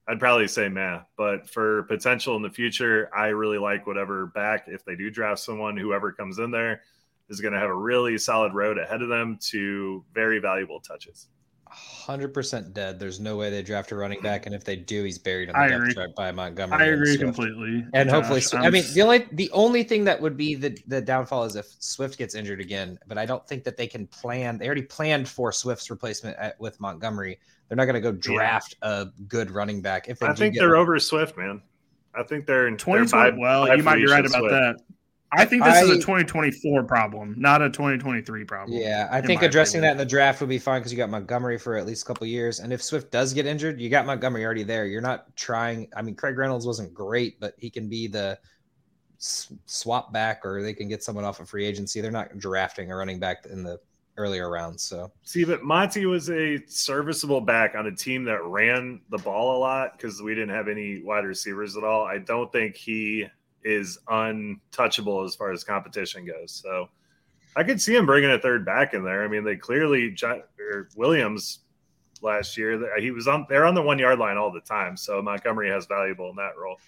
I'd 0.08 0.20
probably 0.20 0.48
say 0.48 0.68
meh. 0.68 1.02
But 1.16 1.48
for 1.48 1.84
potential 1.84 2.36
in 2.38 2.42
the 2.42 2.50
future, 2.50 3.12
I 3.16 3.28
really 3.28 3.60
like 3.60 3.86
whatever 3.86 4.26
back 4.28 4.66
if 4.68 4.84
they 4.84 4.96
do 4.96 5.12
draft 5.12 5.42
someone, 5.42 5.78
whoever 5.78 6.12
comes 6.12 6.40
in 6.40 6.50
there 6.50 6.82
is 7.30 7.42
going 7.42 7.54
to 7.54 7.60
have 7.60 7.70
a 7.70 7.76
really 7.76 8.18
solid 8.18 8.54
road 8.54 8.78
ahead 8.78 9.02
of 9.02 9.10
them 9.10 9.38
to 9.50 10.04
very 10.14 10.40
valuable 10.40 10.80
touches. 10.80 11.28
Hundred 11.68 12.34
percent 12.34 12.74
dead. 12.74 13.00
There's 13.00 13.20
no 13.20 13.36
way 13.36 13.50
they 13.50 13.62
draft 13.64 13.92
a 13.92 13.96
running 13.96 14.22
back, 14.22 14.46
and 14.46 14.54
if 14.56 14.64
they 14.64 14.76
do, 14.76 15.04
he's 15.04 15.18
buried 15.18 15.50
on 15.50 15.54
the 15.54 15.60
I 15.60 15.68
depth 15.68 15.82
agree. 15.82 15.94
chart 15.96 16.16
by 16.16 16.32
Montgomery. 16.32 16.80
I 16.82 16.86
agree 16.86 17.18
Swift. 17.18 17.22
completely. 17.24 17.86
And 17.94 18.10
hopefully, 18.10 18.40
Josh, 18.40 18.52
Swi- 18.52 18.60
I'm 18.60 18.66
I 18.66 18.70
mean, 18.70 18.84
the 18.94 19.02
only 19.02 19.28
the 19.34 19.50
only 19.52 19.84
thing 19.84 20.06
that 20.06 20.22
would 20.22 20.38
be 20.38 20.54
the 20.56 20.78
the 20.88 21.02
downfall 21.02 21.44
is 21.44 21.56
if 21.58 21.66
Swift 21.80 22.18
gets 22.18 22.34
injured 22.36 22.62
again. 22.62 22.98
But 23.08 23.18
I 23.18 23.26
don't 23.26 23.46
think 23.48 23.64
that 23.66 23.76
they 23.76 23.88
can 23.88 24.08
plan. 24.08 24.58
They 24.58 24.68
already 24.68 24.84
planned 24.84 25.28
for 25.28 25.52
Swift's 25.52 25.90
replacement 25.90 26.38
at, 26.38 26.58
with 26.62 26.80
Montgomery. 26.80 27.40
They're 27.68 27.76
not 27.76 27.86
going 27.86 27.96
to 27.96 28.00
go 28.02 28.12
draft 28.12 28.76
a 28.84 29.08
good 29.28 29.50
running 29.52 29.82
back 29.82 30.08
if 30.08 30.20
they 30.20 30.28
I 30.28 30.34
do 30.34 30.36
think 30.38 30.54
get 30.54 30.60
they're 30.62 30.70
one. 30.74 30.80
over 30.80 31.00
Swift, 31.00 31.36
man. 31.36 31.62
I 32.14 32.24
think 32.24 32.46
they're 32.46 32.68
in 32.68 32.78
2020. 32.78 33.38
Well, 33.38 33.76
you 33.76 33.84
might 33.84 33.96
be 33.96 34.06
right 34.06 34.26
about 34.26 34.50
that. 34.50 34.78
I 35.32 35.46
think 35.46 35.64
this 35.64 35.82
is 35.82 35.90
a 35.90 35.96
2024 35.96 36.84
problem, 36.84 37.36
not 37.38 37.62
a 37.62 37.70
2023 37.70 38.46
problem. 38.46 38.78
Yeah, 38.80 39.08
I 39.12 39.22
think 39.22 39.42
my 39.42 39.48
addressing 39.48 39.82
that 39.82 39.92
in 39.92 39.98
the 39.98 40.06
draft 40.06 40.40
would 40.40 40.50
be 40.50 40.60
fine 40.60 40.80
because 40.80 40.92
you 40.92 40.98
got 40.98 41.10
Montgomery 41.10 41.58
for 41.58 41.76
at 41.76 41.86
least 41.86 42.04
a 42.04 42.06
couple 42.06 42.26
years, 42.28 42.60
and 42.60 42.72
if 42.72 42.82
Swift 42.82 43.12
does 43.12 43.34
get 43.34 43.46
injured, 43.46 43.80
you 43.82 43.90
got 43.90 44.06
Montgomery 44.06 44.46
already 44.46 44.64
there. 44.64 44.86
You're 44.86 45.02
not 45.02 45.36
trying. 45.36 45.90
I 45.96 46.02
mean, 46.02 46.16
Craig 46.16 46.38
Reynolds 46.38 46.66
wasn't 46.66 46.94
great, 46.94 47.40
but 47.40 47.56
he 47.58 47.70
can 47.70 47.90
be 47.90 48.08
the 48.08 48.40
swap 49.18 50.14
back, 50.14 50.46
or 50.46 50.62
they 50.62 50.74
can 50.74 50.88
get 50.88 51.04
someone 51.04 51.26
off 51.26 51.40
of 51.40 51.50
free 51.50 51.66
agency. 51.66 52.02
They're 52.02 52.12
not 52.12 52.38
drafting 52.38 52.92
a 52.92 52.96
running 52.96 53.20
back 53.20 53.46
in 53.46 53.64
the 53.64 53.80
earlier 54.18 54.50
rounds, 54.50 54.84
so 54.84 55.12
See, 55.24 55.44
but 55.44 55.64
Monty 55.64 56.06
was 56.06 56.30
a 56.30 56.66
serviceable 56.68 57.42
back 57.42 57.76
on 57.76 57.88
a 57.88 57.96
team 57.96 58.24
that 58.26 58.42
ran 58.44 59.02
the 59.10 59.18
ball 59.18 59.58
a 59.58 59.60
lot 59.60 59.98
because 59.98 60.22
we 60.22 60.34
didn't 60.34 60.56
have 60.56 60.70
any 60.70 61.02
wide 61.04 61.26
receivers 61.26 61.76
at 61.76 61.84
all. 61.84 62.06
I 62.06 62.20
don't 62.20 62.50
think 62.52 62.78
he 62.78 63.28
is 63.66 63.98
untouchable 64.08 65.24
as 65.24 65.36
far 65.36 65.52
as 65.52 65.64
competition 65.64 66.26
goes. 66.26 66.52
So 66.64 66.88
I 67.58 67.64
could 67.64 67.82
see 67.82 67.96
him 67.96 68.06
bringing 68.06 68.32
a 68.32 68.40
third 68.40 68.64
back 68.66 68.94
in 68.94 69.04
there. 69.04 69.24
I 69.24 69.28
mean, 69.28 69.44
they 69.44 69.56
clearly 69.56 70.12
Jo- 70.12 70.44
or 70.60 70.88
Williams 70.96 71.60
last 72.22 72.58
year 72.58 72.98
he 73.00 73.12
was 73.12 73.28
on 73.28 73.46
they're 73.50 73.66
on 73.66 73.76
the 73.76 73.82
one 73.82 74.00
yard 74.00 74.20
line 74.20 74.38
all 74.38 74.52
the 74.52 74.62
time. 74.62 74.96
So 74.96 75.22
Montgomery 75.22 75.70
has 75.70 75.86
valuable 75.88 76.30
in 76.30 76.36
that 76.38 76.58
role, 76.58 76.80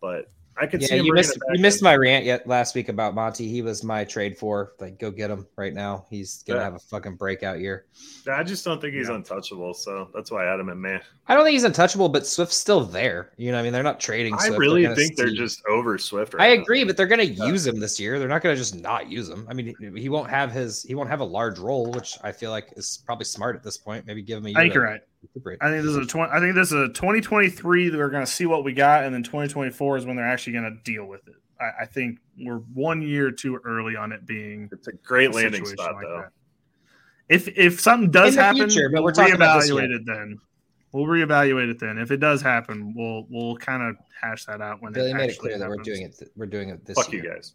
but 0.00 0.30
I 0.56 0.66
could 0.66 0.82
see 0.82 0.94
yeah, 0.94 1.00
him 1.00 1.06
you 1.06 1.12
missed 1.14 1.36
you 1.52 1.60
missed 1.60 1.82
my 1.82 1.96
rant 1.96 2.24
yet 2.24 2.46
last 2.46 2.74
week 2.74 2.88
about 2.88 3.14
Monty. 3.14 3.48
He 3.48 3.60
was 3.62 3.82
my 3.82 4.04
trade 4.04 4.38
for. 4.38 4.72
Like, 4.78 4.98
go 4.98 5.10
get 5.10 5.30
him 5.30 5.46
right 5.56 5.74
now. 5.74 6.06
He's 6.10 6.42
gonna 6.44 6.60
Yeah. 6.60 6.64
have 6.64 6.74
a 6.74 6.78
fucking 6.78 7.16
breakout 7.16 7.60
year. 7.60 7.86
I 8.30 8.42
just 8.44 8.64
don't 8.64 8.80
think 8.80 8.94
he's 8.94 9.08
Yeah. 9.08 9.16
untouchable. 9.16 9.74
So 9.74 10.10
that's 10.14 10.30
why 10.30 10.46
I 10.46 10.50
had 10.50 10.60
him 10.60 10.68
in 10.68 10.80
man. 10.80 11.00
I 11.26 11.34
don't 11.34 11.44
think 11.44 11.54
he's 11.54 11.64
untouchable, 11.64 12.08
but 12.08 12.26
Swift's 12.26 12.56
still 12.56 12.80
there. 12.84 13.32
You 13.36 13.50
know, 13.50 13.56
what 13.56 13.60
I 13.60 13.62
mean, 13.64 13.72
they're 13.72 13.82
not 13.82 13.98
trading. 14.00 14.34
I 14.34 14.38
Swift. 14.38 14.50
They're 14.52 14.60
really 14.60 14.82
gonna 14.82 14.94
think 14.94 15.16
they're 15.16 15.28
see- 15.28 15.36
just 15.36 15.62
over 15.68 15.98
Swift 15.98 16.34
I 16.34 16.38
right 16.38 16.56
now. 16.58 16.62
agree, 16.62 16.84
but 16.84 16.96
they're 16.96 17.06
to 17.08 17.26
use 17.26 17.66
him 17.66 17.80
this 17.80 17.98
year. 17.98 18.18
They're 18.18 18.28
not 18.28 18.42
to 18.54 18.60
just 18.60 18.76
not 18.76 19.10
use 19.10 19.28
him. 19.28 19.46
I 19.50 19.54
mean, 19.54 19.74
he 19.96 20.08
won't 20.08 20.30
have 20.30 20.52
his 20.52 20.82
he 20.82 20.94
won't 20.94 21.08
have 21.10 21.20
a 21.20 21.24
large 21.24 21.58
role, 21.58 21.90
which 21.90 22.16
I 22.22 22.30
feel 22.32 22.50
like 22.50 22.68
is 22.76 23.02
probably 23.06 23.24
smart 23.24 23.56
at 23.56 23.62
this 23.62 23.76
point. 23.76 24.06
Maybe 24.06 24.22
give 24.22 24.38
him 24.38 24.46
a. 24.46 24.50
I 24.58 24.62
think 24.62 24.74
you're 24.74 24.84
right. 24.84 25.00
Recuperate. 25.24 25.58
I 25.60 25.70
think 25.70 25.82
this 25.84 25.92
is 25.92 25.96
a 25.98 26.06
20, 26.06 26.32
I 26.32 26.40
think 26.40 26.54
this 26.54 26.68
is 26.68 26.80
a 26.80 26.88
2023 26.88 27.88
that 27.88 27.98
we're 27.98 28.10
going 28.10 28.24
to 28.24 28.30
see 28.30 28.46
what 28.46 28.64
we 28.64 28.72
got, 28.72 29.04
and 29.04 29.14
then 29.14 29.22
2024 29.22 29.98
is 29.98 30.06
when 30.06 30.16
they're 30.16 30.26
actually 30.26 30.54
going 30.54 30.64
to 30.64 30.76
deal 30.90 31.04
with 31.06 31.26
it. 31.28 31.34
I, 31.60 31.82
I 31.82 31.86
think 31.86 32.18
we're 32.38 32.58
one 32.58 33.02
year 33.02 33.30
too 33.30 33.58
early 33.64 33.96
on 33.96 34.12
it 34.12 34.26
being 34.26 34.68
It's 34.72 34.88
a 34.88 34.92
great 34.92 35.30
a 35.30 35.34
landing 35.34 35.64
spot, 35.64 35.94
like 35.94 36.04
though. 36.04 36.16
that. 36.22 36.30
If 37.28 37.48
if 37.56 37.80
something 37.80 38.10
does 38.10 38.34
happen, 38.34 38.68
future, 38.68 38.88
but 38.90 38.96
we'll 38.96 39.04
we're 39.04 39.12
talking 39.12 39.34
about 39.34 39.60
this 39.60 39.70
reevaluate 39.70 39.94
it 39.94 40.02
then. 40.06 40.38
We'll 40.92 41.06
reevaluate 41.06 41.70
it 41.70 41.80
then. 41.80 41.98
If 41.98 42.10
it 42.10 42.18
does 42.18 42.42
happen, 42.42 42.92
we'll 42.94 43.26
we'll 43.30 43.56
kind 43.56 43.82
of 43.82 43.96
hash 44.20 44.44
that 44.44 44.60
out 44.60 44.82
when 44.82 44.92
Billy 44.92 45.10
it 45.10 45.14
made 45.14 45.22
it 45.22 45.24
actually 45.30 45.38
clear 45.38 45.58
that 45.58 45.68
we're 45.68 45.76
doing 45.76 46.02
it. 46.02 46.30
We're 46.36 46.46
doing 46.46 46.68
it 46.68 46.84
this 46.84 46.96
Fuck 46.96 47.12
year. 47.12 47.24
you 47.24 47.30
guys. 47.30 47.54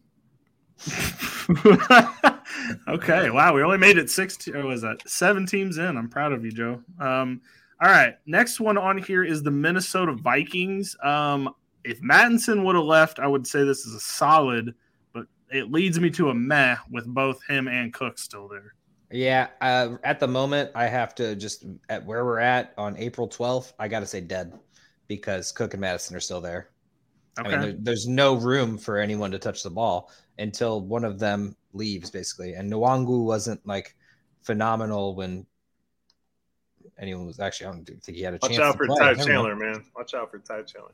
okay. 2.88 3.30
Wow. 3.30 3.54
We 3.54 3.64
only 3.64 3.78
made 3.78 3.98
it 3.98 4.10
six. 4.10 4.38
Te- 4.38 4.54
or 4.54 4.66
was 4.66 4.82
that 4.82 5.08
seven 5.08 5.46
teams 5.46 5.78
in? 5.78 5.98
I'm 5.98 6.10
proud 6.10 6.32
of 6.32 6.44
you, 6.44 6.52
Joe. 6.52 6.82
Um, 7.00 7.42
all 7.82 7.90
right. 7.90 8.16
Next 8.26 8.60
one 8.60 8.78
on 8.78 8.98
here 8.98 9.24
is 9.24 9.42
the 9.42 9.52
Minnesota 9.52 10.14
Vikings. 10.14 10.96
Um, 11.04 11.54
if 11.84 12.02
Mattison 12.02 12.64
would 12.66 12.76
have 12.76 12.86
left, 12.86 13.20
I 13.20 13.28
would 13.28 13.48
say 13.48 13.64
this 13.64 13.86
is 13.86 13.94
a 13.94 14.00
solid, 14.00 14.76
but 15.14 15.28
it 15.50 15.72
leads 15.72 16.00
me 16.00 16.10
to 16.12 16.30
a 16.30 16.34
meh 16.34 16.76
with 16.92 17.06
both 17.06 17.40
him 17.48 17.68
and 17.68 17.94
Cook 17.94 18.18
still 18.18 18.48
there. 18.48 18.74
Yeah, 19.12 19.48
uh, 19.62 19.96
at 20.04 20.20
the 20.20 20.28
moment, 20.28 20.72
I 20.76 20.86
have 20.88 21.16
to 21.16 21.36
just 21.36 21.66
at 21.88 22.06
where 22.06 22.26
we're 22.26 22.40
at 22.40 22.74
on 22.78 22.96
April 22.98 23.28
12th, 23.28 23.74
I 23.80 23.88
got 23.88 24.02
to 24.02 24.06
say 24.06 24.22
dead 24.22 24.54
because 25.08 25.52
Cook 25.52 25.74
and 25.74 25.82
Mattison 25.82 26.16
are 26.16 26.20
still 26.20 26.42
there. 26.42 26.70
Okay. 27.40 27.48
I 27.48 27.52
mean, 27.52 27.62
there, 27.62 27.76
there's 27.80 28.08
no 28.08 28.36
room 28.36 28.78
for 28.78 28.98
anyone 28.98 29.32
to 29.32 29.40
touch 29.40 29.64
the 29.64 29.70
ball 29.70 30.12
until 30.38 30.82
one 30.82 31.04
of 31.04 31.18
them 31.18 31.56
leaves, 31.74 32.12
basically. 32.12 32.54
And 32.54 32.72
Nwangwu 32.72 33.24
wasn't 33.24 33.66
like 33.66 33.96
phenomenal 34.42 35.16
when 35.16 35.46
anyone 37.00 37.26
was 37.26 37.40
actually. 37.40 37.68
I 37.68 37.72
don't 37.72 37.86
think 37.86 38.18
he 38.18 38.22
had 38.24 38.34
a 38.34 38.40
Watch 38.42 38.52
chance. 38.52 38.60
Watch 38.60 38.68
out 38.68 38.78
to 38.78 38.86
for. 38.88 39.16
Ty. 39.16 39.26
Chandler, 39.26 39.56
man. 39.56 39.84
Watch 39.96 40.14
out 40.14 40.32
for 40.32 40.40
Ty 40.40 40.64
Chandler. 40.64 40.92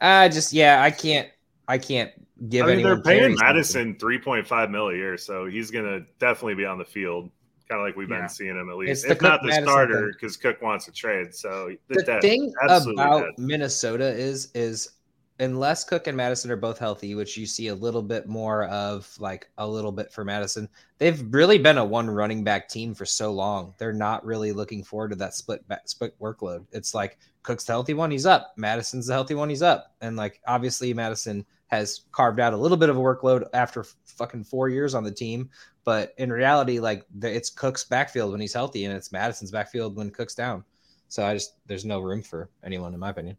I 0.00 0.28
just, 0.28 0.52
yeah, 0.52 0.82
I 0.82 0.90
can't, 0.90 1.28
I 1.68 1.78
can't 1.78 2.10
give. 2.48 2.66
I 2.66 2.74
mean, 2.74 2.84
they're 2.84 3.00
paying. 3.00 3.34
Mattison 3.36 3.98
three 3.98 4.18
point 4.18 4.46
five 4.46 4.70
mil 4.70 4.88
a 4.88 4.94
year, 4.94 5.16
so 5.16 5.46
he's 5.46 5.70
gonna 5.70 6.00
definitely 6.18 6.54
be 6.54 6.64
on 6.66 6.78
the 6.78 6.84
field, 6.84 7.30
kind 7.68 7.80
of 7.80 7.86
like 7.86 7.96
we've 7.96 8.10
Yeah. 8.10 8.20
been 8.20 8.28
seeing 8.28 8.56
him 8.56 8.68
at 8.68 8.74
It's 8.74 8.78
least, 8.78 9.06
the 9.06 9.12
if 9.12 9.22
not 9.22 9.40
the 9.42 9.48
Mattison 9.48 9.68
starter, 9.68 10.12
because 10.12 10.36
Cook 10.36 10.60
wants 10.60 10.86
a 10.88 10.92
trade. 10.92 11.34
So 11.34 11.74
the 11.88 12.18
thing 12.20 12.52
about 12.62 13.24
dead. 13.24 13.30
Minnesota 13.38 14.08
is 14.08 14.50
is 14.54 14.90
unless 15.38 15.84
Cook 15.84 16.06
and 16.06 16.16
Mattison 16.16 16.50
are 16.50 16.56
both 16.56 16.78
healthy, 16.78 17.14
which 17.14 17.36
you 17.36 17.46
see 17.46 17.68
a 17.68 17.74
little 17.74 18.02
bit 18.02 18.26
more 18.26 18.64
of 18.64 19.14
like 19.18 19.50
a 19.58 19.66
little 19.66 19.92
bit 19.92 20.12
for 20.12 20.24
Mattison, 20.24 20.68
they've 20.98 21.22
really 21.32 21.58
been 21.58 21.78
a 21.78 21.84
one 21.84 22.08
running 22.08 22.42
back 22.42 22.68
team 22.68 22.94
for 22.94 23.04
so 23.04 23.32
long. 23.32 23.74
They're 23.78 23.92
not 23.92 24.24
really 24.24 24.52
looking 24.52 24.82
forward 24.82 25.10
to 25.10 25.16
that 25.16 25.34
split 25.34 25.66
back, 25.68 25.88
split 25.88 26.18
workload. 26.20 26.64
It's 26.72 26.94
like 26.94 27.18
Cook's 27.42 27.64
the 27.64 27.72
healthy 27.72 27.94
one, 27.94 28.10
he's 28.10 28.26
up. 28.26 28.54
Mattison's 28.56 29.06
the 29.06 29.12
healthy 29.12 29.34
one, 29.34 29.48
he's 29.48 29.62
up. 29.62 29.94
And 30.00 30.16
like 30.16 30.40
obviously 30.46 30.92
Mattison 30.94 31.44
has 31.68 32.02
carved 32.12 32.40
out 32.40 32.54
a 32.54 32.56
little 32.56 32.76
bit 32.76 32.88
of 32.88 32.96
a 32.96 33.00
workload 33.00 33.46
after 33.52 33.84
fucking 34.04 34.44
four 34.44 34.68
years 34.68 34.94
on 34.94 35.04
the 35.04 35.12
team. 35.12 35.50
But 35.84 36.14
in 36.18 36.32
reality, 36.32 36.80
like 36.80 37.04
it's 37.22 37.50
Cook's 37.50 37.84
backfield 37.84 38.32
when 38.32 38.40
he's 38.40 38.52
healthy, 38.52 38.86
and 38.86 38.96
it's 38.96 39.12
Mattison's 39.12 39.52
backfield 39.52 39.96
when 39.96 40.10
Cook's 40.10 40.34
down. 40.34 40.64
So 41.08 41.24
I 41.24 41.34
just 41.34 41.54
there's 41.66 41.84
no 41.84 42.00
room 42.00 42.22
for 42.22 42.50
anyone 42.64 42.92
in 42.92 42.98
my 42.98 43.10
opinion. 43.10 43.36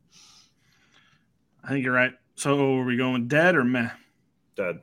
I 1.67 1.71
think 1.71 1.83
you're 1.83 1.93
right. 1.93 2.13
So 2.35 2.77
are 2.79 2.85
we 2.85 2.95
going 2.97 3.27
dead 3.27 3.55
or 3.55 3.63
meh? 3.63 3.89
Dead. 4.55 4.79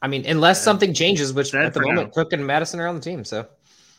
I 0.00 0.08
mean, 0.08 0.24
unless 0.26 0.58
Yeah. 0.60 0.64
something 0.64 0.94
changes, 0.94 1.32
which 1.32 1.52
Dead 1.52 1.66
at 1.66 1.74
the 1.74 1.80
moment 1.82 2.08
now. 2.08 2.22
Cook 2.22 2.32
and 2.32 2.46
Mattison 2.46 2.80
are 2.80 2.86
on 2.86 2.94
the 2.94 3.00
team. 3.00 3.24
So 3.24 3.46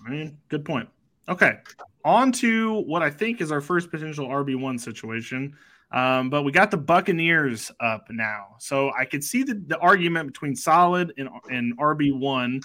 I 0.05 0.09
mean, 0.09 0.37
good 0.47 0.65
point. 0.65 0.89
Okay. 1.27 1.57
On 2.05 2.31
to 2.33 2.81
what 2.81 3.03
I 3.03 3.09
think 3.09 3.41
is 3.41 3.51
our 3.51 3.61
first 3.61 3.91
potential 3.91 4.27
RB1 4.27 4.79
situation. 4.79 5.55
Um, 5.91 6.29
but 6.29 6.43
we 6.43 6.51
got 6.51 6.71
the 6.71 6.77
Buccaneers 6.77 7.71
up 7.79 8.05
now, 8.11 8.55
so 8.59 8.91
I 8.97 9.05
could 9.05 9.23
see 9.23 9.41
the, 9.41 9.55
the 9.65 9.77
argument 9.79 10.27
between 10.27 10.55
solid 10.55 11.13
and, 11.17 11.29
and 11.49 11.75
RB 11.79 12.15
one. 12.17 12.61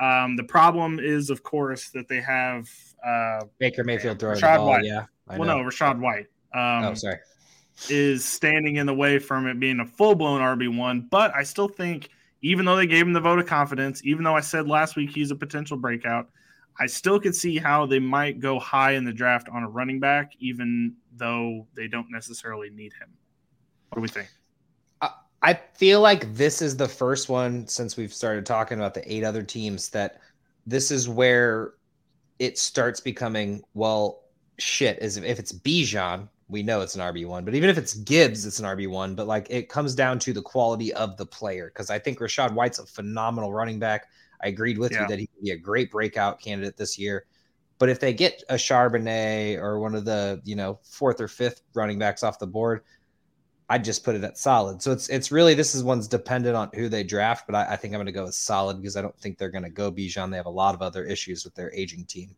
Um, 0.00 0.36
the 0.36 0.44
problem 0.44 0.98
is, 0.98 1.28
of 1.28 1.42
course, 1.42 1.90
that 1.90 2.08
they 2.08 2.22
have 2.22 2.68
uh, 3.06 3.44
Baker 3.58 3.84
Mayfield 3.84 4.18
throwing 4.18 4.38
Rachaad 4.38 4.54
the 4.54 4.58
ball. 4.58 4.66
White. 4.68 4.84
Yeah, 4.84 5.04
I 5.28 5.38
well, 5.38 5.48
know. 5.48 5.62
no, 5.62 5.68
Rachaad 5.68 5.98
White. 5.98 6.26
Um, 6.54 6.84
oh, 6.90 6.94
sorry. 6.94 7.18
Is 7.88 8.24
standing 8.24 8.76
in 8.76 8.86
the 8.86 8.94
way 8.94 9.18
from 9.18 9.46
it 9.46 9.58
being 9.58 9.80
a 9.80 9.86
full 9.86 10.14
blown 10.14 10.40
RB 10.40 10.76
one. 10.76 11.08
But 11.10 11.34
I 11.34 11.42
still 11.42 11.68
think, 11.68 12.10
even 12.42 12.64
though 12.64 12.76
they 12.76 12.86
gave 12.86 13.06
him 13.06 13.12
the 13.12 13.20
vote 13.20 13.38
of 13.38 13.46
confidence, 13.46 14.02
even 14.04 14.24
though 14.24 14.36
I 14.36 14.40
said 14.40 14.68
last 14.68 14.96
week 14.96 15.10
he's 15.10 15.30
a 15.30 15.36
potential 15.36 15.76
breakout, 15.76 16.28
I 16.78 16.86
still 16.86 17.20
could 17.20 17.34
see 17.34 17.58
how 17.58 17.86
they 17.86 17.98
might 17.98 18.40
go 18.40 18.58
high 18.58 18.92
in 18.92 19.04
the 19.04 19.12
draft 19.12 19.48
on 19.48 19.62
a 19.62 19.68
running 19.68 20.00
back, 20.00 20.32
even 20.38 20.94
though 21.14 21.66
they 21.74 21.86
don't 21.88 22.10
necessarily 22.10 22.70
need 22.70 22.92
him. 22.94 23.10
What 23.90 23.96
do 23.96 24.02
we 24.02 24.08
think? 24.08 24.28
I 25.42 25.54
feel 25.54 26.00
like 26.00 26.34
this 26.34 26.62
is 26.62 26.76
the 26.76 26.88
first 26.88 27.28
one 27.28 27.66
since 27.66 27.96
we've 27.96 28.14
started 28.14 28.46
talking 28.46 28.78
about 28.78 28.94
the 28.94 29.12
eight 29.12 29.24
other 29.24 29.42
teams 29.42 29.88
that 29.90 30.20
this 30.66 30.92
is 30.92 31.08
where 31.08 31.74
it 32.38 32.58
starts 32.58 33.00
becoming 33.00 33.62
well 33.74 34.20
shit 34.58 35.00
is 35.00 35.16
if 35.16 35.40
it's 35.40 35.52
Bijan, 35.52 36.28
we 36.52 36.62
know 36.62 36.82
it's 36.82 36.94
an 36.94 37.00
RB1, 37.00 37.44
but 37.44 37.54
even 37.54 37.70
if 37.70 37.78
it's 37.78 37.94
Gibbs, 37.94 38.46
it's 38.46 38.60
an 38.60 38.66
RB1, 38.66 39.16
but 39.16 39.26
like 39.26 39.46
it 39.50 39.68
comes 39.68 39.94
down 39.94 40.18
to 40.20 40.32
the 40.32 40.42
quality 40.42 40.92
of 40.94 41.16
the 41.16 41.26
player 41.26 41.70
cuz 41.70 41.90
I 41.90 41.98
think 41.98 42.20
Rachaad 42.20 42.52
White's 42.52 42.78
a 42.78 42.86
phenomenal 42.86 43.52
running 43.52 43.78
back. 43.78 44.08
I 44.42 44.48
agreed 44.48 44.78
with 44.78 44.92
Yeah. 44.92 45.02
you 45.02 45.08
that 45.08 45.18
he 45.18 45.26
could 45.26 45.42
be 45.42 45.50
a 45.50 45.56
great 45.56 45.90
breakout 45.90 46.40
candidate 46.40 46.76
this 46.76 46.98
year. 46.98 47.26
But 47.78 47.88
if 47.88 47.98
they 47.98 48.12
get 48.12 48.44
a 48.48 48.54
Charbonnet 48.54 49.58
or 49.58 49.80
one 49.80 49.94
of 49.94 50.04
the, 50.04 50.40
you 50.44 50.54
know, 50.54 50.78
fourth 50.84 51.20
or 51.20 51.26
fifth 51.26 51.62
running 51.74 51.98
backs 51.98 52.22
off 52.22 52.38
the 52.38 52.46
board, 52.46 52.82
I'd 53.68 53.84
just 53.84 54.04
put 54.04 54.14
it 54.14 54.22
at 54.22 54.36
solid. 54.36 54.82
So 54.82 54.92
it's 54.92 55.08
it's 55.08 55.32
really 55.32 55.54
this 55.54 55.74
is 55.74 55.82
one's 55.82 56.06
dependent 56.06 56.54
on 56.54 56.70
who 56.74 56.88
they 56.88 57.02
draft, 57.02 57.46
but 57.46 57.56
I, 57.56 57.72
I 57.72 57.76
think 57.76 57.94
I'm 57.94 57.98
going 57.98 58.06
to 58.06 58.12
go 58.12 58.24
with 58.24 58.34
solid 58.34 58.76
because 58.76 58.96
I 58.96 59.02
don't 59.02 59.18
think 59.18 59.38
they're 59.38 59.50
going 59.50 59.64
to 59.64 59.70
go 59.70 59.90
Bijan. 59.90 60.30
They 60.30 60.36
have 60.36 60.46
a 60.46 60.50
lot 60.50 60.74
of 60.74 60.82
other 60.82 61.04
issues 61.04 61.44
with 61.44 61.54
their 61.54 61.72
aging 61.72 62.04
team. 62.04 62.36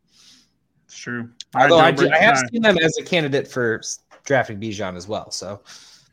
It's 0.87 0.97
true. 0.97 1.31
Although 1.57 1.79
I, 1.79 1.91
do, 1.91 2.09
I 2.11 2.19
have 2.19 2.37
uh, 2.37 2.47
seen 2.53 2.63
them 2.63 2.79
as 2.79 2.97
a 2.99 3.03
candidate 3.03 3.49
for 3.49 3.81
drafting 4.25 4.61
Bijan 4.61 4.97
as 4.97 5.07
well. 5.07 5.31
So, 5.31 5.61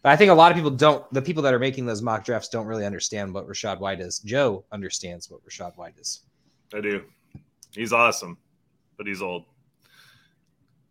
but 0.03 0.11
I 0.11 0.15
think 0.15 0.31
a 0.31 0.33
lot 0.33 0.51
of 0.51 0.55
people 0.55 0.71
don't. 0.71 1.11
The 1.13 1.21
people 1.21 1.43
that 1.43 1.53
are 1.53 1.59
making 1.59 1.85
those 1.85 2.01
mock 2.01 2.25
drafts 2.25 2.49
don't 2.49 2.65
really 2.65 2.85
understand 2.85 3.33
what 3.33 3.47
Rachaad 3.47 3.79
White 3.79 3.99
is. 3.99 4.19
Joe 4.19 4.63
understands 4.71 5.29
what 5.29 5.43
Rachaad 5.45 5.77
White 5.77 5.95
is. 5.99 6.21
I 6.73 6.81
do. 6.81 7.03
He's 7.73 7.93
awesome, 7.93 8.37
but 8.97 9.07
he's 9.07 9.21
old. 9.21 9.45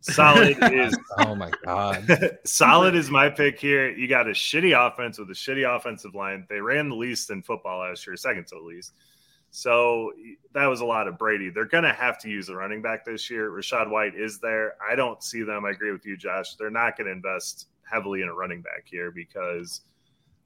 Solid 0.01 0.57
is 0.73 0.97
Oh 1.19 1.35
my 1.35 1.51
god! 1.63 2.37
solid 2.45 2.95
is 2.95 3.09
my 3.09 3.29
pick 3.29 3.59
here. 3.59 3.91
You 3.91 4.07
got 4.07 4.27
a 4.27 4.31
shitty 4.31 4.75
offense 4.75 5.19
with 5.19 5.29
a 5.29 5.33
shitty 5.33 5.63
offensive 5.75 6.15
line. 6.15 6.45
They 6.49 6.59
ran 6.59 6.89
the 6.89 6.95
least 6.95 7.29
in 7.29 7.43
football 7.43 7.81
last 7.81 8.07
year, 8.07 8.15
second 8.15 8.47
to 8.47 8.55
the 8.55 8.61
least. 8.61 8.93
So 9.51 10.13
that 10.53 10.65
was 10.65 10.79
a 10.79 10.85
lot 10.85 11.09
of 11.09 11.17
Brady. 11.17 11.49
They're 11.49 11.65
going 11.65 11.83
to 11.83 11.93
have 11.93 12.17
to 12.19 12.29
use 12.29 12.47
a 12.47 12.55
running 12.55 12.81
back 12.81 13.03
this 13.03 13.29
year. 13.29 13.51
Rachaad 13.51 13.89
White 13.89 14.15
is 14.15 14.39
there. 14.39 14.75
I 14.89 14.95
don't 14.95 15.21
see 15.21 15.43
them. 15.43 15.65
I 15.65 15.71
agree 15.71 15.91
with 15.91 16.05
you, 16.05 16.15
Josh. 16.15 16.55
They're 16.55 16.69
not 16.69 16.97
going 16.97 17.07
to 17.07 17.11
invest 17.11 17.67
heavily 17.83 18.21
in 18.21 18.29
a 18.29 18.33
running 18.33 18.61
back 18.61 18.85
here 18.85 19.11
because, 19.11 19.81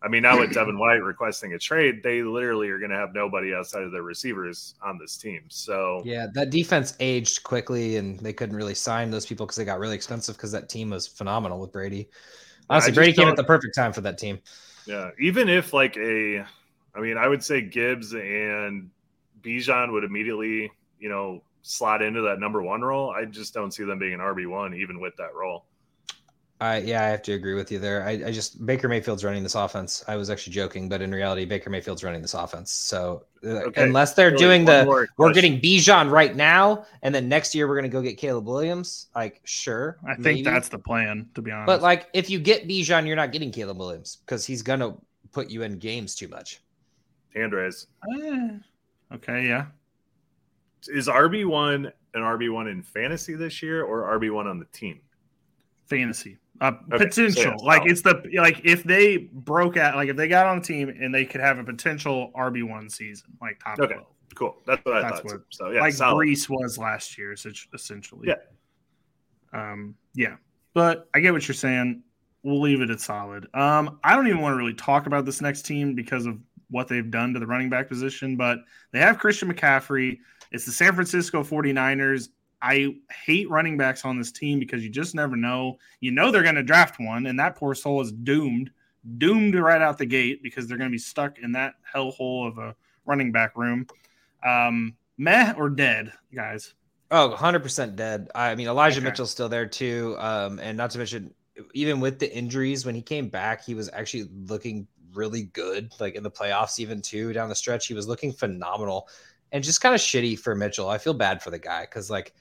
I 0.01 0.07
mean, 0.07 0.23
now 0.23 0.39
with 0.39 0.53
Devin 0.55 0.79
White 0.79 1.03
requesting 1.03 1.53
a 1.53 1.59
trade, 1.59 2.01
they 2.01 2.23
literally 2.23 2.67
are 2.69 2.79
going 2.79 2.89
to 2.89 2.97
have 2.97 3.13
nobody 3.13 3.53
outside 3.53 3.83
of 3.83 3.91
their 3.91 4.01
receivers 4.01 4.73
on 4.83 4.97
this 4.97 5.17
team. 5.17 5.43
So 5.49 6.01
Yeah, 6.03 6.25
that 6.33 6.49
defense 6.49 6.95
aged 6.99 7.43
quickly, 7.43 7.97
and 7.97 8.19
they 8.19 8.33
couldn't 8.33 8.55
really 8.55 8.75
sign 8.75 9.11
those 9.11 9.27
people 9.27 9.45
because 9.45 9.57
they 9.57 9.65
got 9.65 9.77
really 9.77 9.95
expensive 9.95 10.35
because 10.35 10.51
that 10.51 10.67
team 10.67 10.89
was 10.89 11.07
phenomenal 11.07 11.59
with 11.59 11.71
Brady. 11.71 12.09
Honestly, 12.71 12.91
Brady 12.91 13.13
came 13.13 13.27
at 13.27 13.35
the 13.35 13.43
perfect 13.43 13.75
time 13.75 13.93
for 13.93 14.01
that 14.01 14.17
team. 14.17 14.39
Yeah, 14.87 15.11
even 15.19 15.47
if 15.47 15.73
like 15.73 15.95
a, 15.97 16.47
I 16.95 17.01
mean, 17.01 17.17
I 17.17 17.27
would 17.27 17.43
say 17.43 17.61
Gibbs 17.61 18.13
and 18.13 18.89
Bijan 19.41 19.91
would 19.91 20.03
immediately, 20.03 20.71
you 20.99 21.09
know, 21.09 21.43
slot 21.61 22.01
into 22.01 22.21
that 22.21 22.39
number 22.39 22.61
one 22.61 22.81
role. 22.81 23.11
I 23.11 23.25
just 23.25 23.53
don't 23.53 23.73
see 23.73 23.83
them 23.83 23.99
being 23.99 24.13
an 24.13 24.19
RB 24.19 24.47
one, 24.47 24.73
even 24.73 24.99
with 24.99 25.15
that 25.17 25.33
role. 25.33 25.65
I 26.61 26.77
yeah, 26.77 27.03
I 27.03 27.07
have 27.07 27.21
to 27.23 27.33
agree 27.33 27.53
with 27.53 27.69
you 27.69 27.79
there. 27.79 28.07
I, 28.07 28.11
I 28.11 28.31
just 28.31 28.65
Baker 28.65 28.87
Mayfield's 28.87 29.25
running 29.25 29.43
this 29.43 29.55
offense. 29.55 30.05
I 30.07 30.15
was 30.15 30.29
actually 30.29 30.53
joking, 30.53 30.87
but 30.87 31.01
in 31.01 31.11
reality, 31.11 31.43
Baker 31.43 31.69
Mayfield's 31.69 32.01
running 32.01 32.21
this 32.21 32.33
offense. 32.33 32.71
So 32.71 33.25
uh, 33.43 33.65
Okay, 33.65 33.83
unless 33.83 34.13
they're 34.13 34.31
Really, 34.31 34.37
doing 34.37 34.65
the 34.65 35.07
we're 35.17 35.33
getting 35.33 35.59
Bijan 35.59 36.09
right 36.09 36.33
now, 36.33 36.85
and 37.01 37.13
then 37.13 37.27
next 37.27 37.55
year 37.55 37.67
we're 37.67 37.75
gonna 37.75 37.89
go 37.89 38.01
get 38.01 38.17
Caleb 38.17 38.47
Williams, 38.47 39.07
like 39.13 39.41
sure, 39.43 39.97
I 40.07 40.13
think 40.13 40.23
maybe. 40.23 40.43
that's 40.43 40.69
the 40.69 40.79
plan, 40.79 41.27
to 41.35 41.41
be 41.41 41.51
honest. 41.51 41.67
But 41.67 41.81
like, 41.81 42.07
if 42.13 42.29
you 42.29 42.39
get 42.39 42.69
Bijan, 42.69 43.05
you're 43.05 43.17
not 43.17 43.33
getting 43.33 43.51
Caleb 43.51 43.77
Williams 43.77 44.19
because 44.25 44.45
he's 44.45 44.61
gonna 44.61 44.95
put 45.33 45.49
you 45.49 45.63
in 45.63 45.77
games 45.77 46.15
too 46.15 46.29
much. 46.29 46.61
Andres 47.35 47.87
Eh, 48.21 48.49
okay, 49.13 49.47
yeah. 49.47 49.67
is 50.87 51.07
RB 51.07 51.45
one 51.45 51.91
an 52.13 52.21
RB 52.21 52.51
one 52.51 52.67
in 52.67 52.81
fantasy 52.81 53.35
this 53.35 53.61
year 53.61 53.83
or 53.83 54.17
RB 54.19 54.31
one 54.33 54.47
on 54.47 54.59
the 54.59 54.65
team? 54.65 54.99
fantasy 55.87 56.39
uh, 56.61 56.71
Okay, 56.93 57.05
potential 57.05 57.43
so 57.43 57.49
yeah, 57.49 57.55
like 57.61 57.77
solid. 57.81 57.91
it's 57.91 58.01
the 58.01 58.23
like 58.41 58.59
if 58.63 58.83
they 58.83 59.17
broke 59.17 59.77
out 59.77 59.95
like 59.95 60.09
if 60.09 60.15
they 60.17 60.27
got 60.27 60.47
on 60.47 60.59
the 60.59 60.65
team 60.65 60.89
and 60.89 61.13
they 61.13 61.25
could 61.25 61.41
have 61.41 61.59
a 61.59 61.63
potential 61.63 62.31
rb1 62.35 62.89
season 62.91 63.27
like 63.39 63.59
top 63.63 63.77
Okay, 63.79 63.93
12 63.93 64.07
Cool. 64.33 64.55
That's 64.65 64.83
what 64.83 64.97
I 64.97 65.01
That's 65.03 65.17
thought. 65.21 65.25
what- 65.25 65.41
So 65.49 65.69
yeah, 65.69 65.81
like 65.81 65.93
solid. 65.93 66.25
Breece 66.27 66.49
was 66.49 66.77
last 66.79 67.17
year 67.19 67.35
essentially 67.73 68.27
Yeah. 68.29 68.35
um 69.53 69.93
yeah 70.15 70.37
but 70.73 71.07
i 71.13 71.19
get 71.19 71.33
what 71.33 71.47
you're 71.47 71.53
saying 71.53 72.01
we'll 72.41 72.61
leave 72.61 72.81
it 72.81 72.89
at 72.89 72.99
solid 72.99 73.47
um 73.53 73.99
i 74.03 74.15
don't 74.15 74.25
even 74.27 74.41
want 74.41 74.53
to 74.53 74.57
really 74.57 74.73
talk 74.73 75.05
about 75.05 75.23
this 75.25 75.41
next 75.41 75.63
team 75.67 75.93
because 75.93 76.25
of 76.25 76.39
what 76.75 76.87
they've 76.87 77.09
done 77.09 77.33
to 77.33 77.39
the 77.39 77.47
running 77.47 77.69
back 77.69 77.87
position 77.87 78.35
but 78.35 78.59
they 78.91 78.99
have 78.99 79.17
christian 79.17 79.51
mccaffrey 79.51 80.19
it's 80.51 80.65
the 80.65 80.71
san 80.71 80.93
francisco 80.93 81.41
49ers 81.43 82.29
I 82.61 82.95
hate 83.11 83.47
running 83.49 83.77
backs 83.77 84.05
on 84.05 84.17
this 84.17 84.31
team 84.31 84.59
because 84.59 84.83
you 84.83 84.89
just 84.89 85.13
never 85.13 85.35
know. 85.35 85.77
You 85.99 86.09
know 86.09 86.31
they're 86.31 86.41
going 86.41 86.55
to 86.55 86.63
draft 86.63 86.99
one, 86.99 87.27
and 87.27 87.39
that 87.39 87.55
poor 87.55 87.75
soul 87.75 88.01
is 88.01 88.11
doomed, 88.11 88.71
doomed 89.19 89.53
right 89.53 89.81
out 89.81 89.99
the 89.99 90.05
gate 90.05 90.41
because 90.41 90.67
they're 90.67 90.77
going 90.77 90.89
to 90.89 90.93
be 90.93 90.97
stuck 90.97 91.37
in 91.37 91.51
that 91.51 91.75
hellhole 91.93 92.47
of 92.47 92.57
a 92.57 92.75
running 93.05 93.31
back 93.31 93.55
room. 93.55 93.85
Um, 94.43 94.95
meh 95.17 95.53
or 95.57 95.69
dead, 95.69 96.11
guys. 96.33 96.73
Oh, 97.11 97.35
100% 97.37 97.95
dead. 97.95 98.29
I 98.33 98.55
mean, 98.55 98.67
Elijah 98.67 98.99
Okay. 98.99 99.09
Mitchell's 99.09 99.31
still 99.31 99.49
there 99.49 99.67
too. 99.67 100.15
Um, 100.17 100.59
and 100.59 100.75
not 100.75 100.89
to 100.91 100.97
mention, 100.97 101.33
even 101.73 101.99
with 101.99 102.17
the 102.17 102.35
injuries, 102.35 102.83
when 102.85 102.95
he 102.95 103.01
came 103.01 103.29
back, 103.29 103.63
he 103.63 103.75
was 103.75 103.89
actually 103.93 104.27
looking 104.47 104.87
really 105.15 105.43
good, 105.43 105.93
like 105.99 106.15
in 106.15 106.23
the 106.23 106.31
playoffs, 106.31 106.79
even 106.79 107.01
too, 107.01 107.33
down 107.33 107.49
the 107.49 107.55
stretch. 107.55 107.87
He 107.87 107.93
was 107.93 108.07
looking 108.07 108.31
phenomenal 108.31 109.07
and 109.51 109.63
just 109.63 109.81
kind 109.81 109.95
of 109.95 110.01
shitty 110.01 110.39
for 110.39 110.55
Mitchell. 110.55 110.89
I 110.89 110.97
feel 110.97 111.13
bad 111.13 111.41
for 111.41 111.51
the 111.51 111.59
guy 111.59 111.81
because, 111.81 112.09
like, 112.09 112.33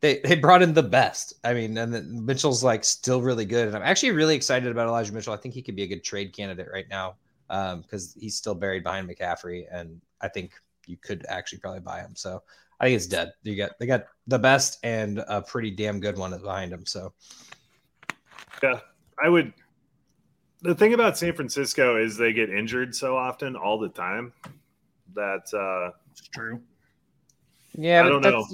they, 0.00 0.20
they 0.20 0.36
brought 0.36 0.62
in 0.62 0.74
the 0.74 0.82
best. 0.82 1.34
I 1.44 1.54
mean, 1.54 1.76
and 1.76 1.92
then 1.92 2.24
Mitchell's 2.24 2.62
like 2.62 2.84
still 2.84 3.20
really 3.20 3.44
good. 3.44 3.66
And 3.66 3.76
I'm 3.76 3.82
actually 3.82 4.12
really 4.12 4.36
excited 4.36 4.70
about 4.70 4.86
Elijah 4.86 5.12
Mitchell. 5.12 5.34
I 5.34 5.36
think 5.36 5.54
he 5.54 5.62
could 5.62 5.76
be 5.76 5.82
a 5.82 5.88
good 5.88 6.04
trade 6.04 6.32
candidate 6.32 6.68
right 6.72 6.88
now 6.88 7.16
um, 7.50 7.82
because 7.82 8.16
he's 8.18 8.36
still 8.36 8.54
buried 8.54 8.84
behind 8.84 9.08
McCaffrey. 9.08 9.64
And 9.72 10.00
I 10.20 10.28
think 10.28 10.52
you 10.86 10.96
could 10.96 11.26
actually 11.28 11.58
probably 11.58 11.80
buy 11.80 12.00
him. 12.00 12.14
So 12.14 12.42
I 12.80 12.86
think 12.86 12.96
it's 12.96 13.06
dead. 13.06 13.32
You 13.42 13.56
got 13.56 13.78
they 13.78 13.86
got 13.86 14.06
the 14.26 14.38
best 14.38 14.78
and 14.82 15.18
a 15.26 15.42
pretty 15.42 15.70
damn 15.70 16.00
good 16.00 16.16
one 16.16 16.30
behind 16.40 16.72
him. 16.72 16.86
So 16.86 17.12
Yeah, 18.62 18.80
I 19.22 19.28
would. 19.28 19.52
The 20.62 20.74
thing 20.74 20.92
about 20.94 21.16
San 21.16 21.34
Francisco 21.34 22.02
is 22.02 22.16
they 22.16 22.32
get 22.32 22.50
injured 22.50 22.94
so 22.94 23.16
often, 23.16 23.54
all 23.56 23.78
the 23.78 23.88
time, 23.88 24.32
that 25.14 25.42
uh, 25.54 25.96
It's 26.10 26.28
true. 26.28 26.60
yeah, 27.74 28.04
I 28.04 28.08
don't 28.08 28.22
know. 28.22 28.44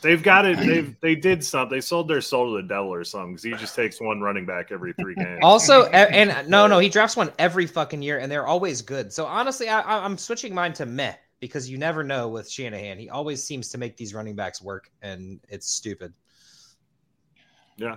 They've 0.00 0.22
got 0.22 0.46
it. 0.46 0.58
They've 0.58 0.96
they 1.02 1.14
did 1.14 1.44
something. 1.44 1.76
They 1.76 1.82
sold 1.82 2.08
their 2.08 2.22
soul 2.22 2.56
to 2.56 2.62
the 2.62 2.66
devil 2.66 2.92
or 2.92 3.04
something 3.04 3.32
because 3.32 3.42
he 3.44 3.50
just 3.52 3.74
takes 3.76 4.00
one 4.00 4.20
running 4.22 4.46
back 4.46 4.72
every 4.72 4.94
three 4.94 5.14
games. 5.14 5.40
Also, 5.42 5.84
and 5.90 6.48
no, 6.48 6.66
no, 6.66 6.78
he 6.78 6.88
drafts 6.88 7.16
one 7.16 7.30
every 7.38 7.66
fucking 7.66 8.00
year, 8.00 8.18
and 8.18 8.32
they're 8.32 8.46
always 8.46 8.80
good. 8.80 9.12
So 9.12 9.26
honestly, 9.26 9.68
I, 9.68 9.80
I- 9.80 10.04
I'm 10.04 10.16
switching 10.16 10.54
mine 10.54 10.72
to 10.74 10.86
meh 10.86 11.14
because 11.38 11.68
you 11.68 11.76
never 11.76 12.02
know 12.02 12.28
with 12.28 12.48
Shanahan. 12.50 12.98
He 12.98 13.10
always 13.10 13.44
seems 13.44 13.68
to 13.70 13.78
make 13.78 13.96
these 13.98 14.14
running 14.14 14.36
backs 14.36 14.62
work, 14.62 14.90
and 15.02 15.38
it's 15.50 15.68
stupid. 15.70 16.14
Yeah, 17.76 17.96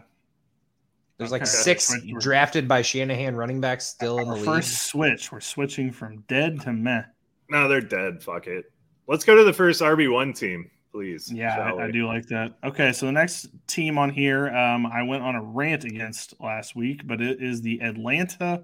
There's 1.17 1.31
like 1.31 1.43
Okay. 1.43 1.49
six 1.51 1.89
We're- 1.91 2.13
we're- 2.13 2.21
drafted 2.21 2.67
by 2.67 2.81
Shanahan 2.81 3.35
running 3.35 3.61
backs 3.61 3.85
still 3.87 4.19
in 4.19 4.27
the 4.27 4.35
league. 4.35 4.45
first 4.45 4.87
switch, 4.87 5.31
we're 5.31 5.39
switching 5.39 5.91
from 5.91 6.17
dead 6.27 6.59
to 6.61 6.73
meh. 6.73 7.03
no, 7.49 7.67
they're 7.67 7.79
dead. 7.81 8.21
Fuck 8.23 8.47
it. 8.47 8.65
Let's 9.07 9.23
go 9.23 9.35
to 9.35 9.43
the 9.43 9.53
first 9.53 9.81
RB 9.81 10.07
one 10.11 10.33
team, 10.33 10.69
please. 10.91 11.31
Yeah, 11.31 11.57
I, 11.59 11.85
I 11.85 11.91
do 11.91 12.07
like 12.07 12.25
that. 12.27 12.53
Okay, 12.63 12.91
so 12.91 13.05
the 13.05 13.11
next 13.11 13.47
team 13.67 13.97
on 13.99 14.09
here, 14.09 14.49
um, 14.49 14.85
I 14.87 15.03
went 15.03 15.21
on 15.23 15.35
a 15.35 15.41
rant 15.43 15.83
against 15.85 16.33
last 16.41 16.75
week, 16.75 17.05
but 17.07 17.21
it 17.21 17.41
is 17.41 17.61
the 17.61 17.79
Atlanta 17.81 18.63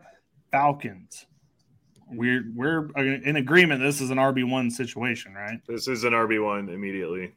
Falcons. 0.51 1.27
We're 2.13 2.43
we're 2.55 2.89
in 2.97 3.37
agreement. 3.37 3.81
This 3.81 4.01
is 4.01 4.09
an 4.09 4.17
RB 4.17 4.43
one 4.43 4.69
situation, 4.69 5.33
right? 5.33 5.61
This 5.67 5.87
is 5.87 6.03
an 6.03 6.11
RB 6.13 6.43
one 6.43 6.67
immediately. 6.67 7.31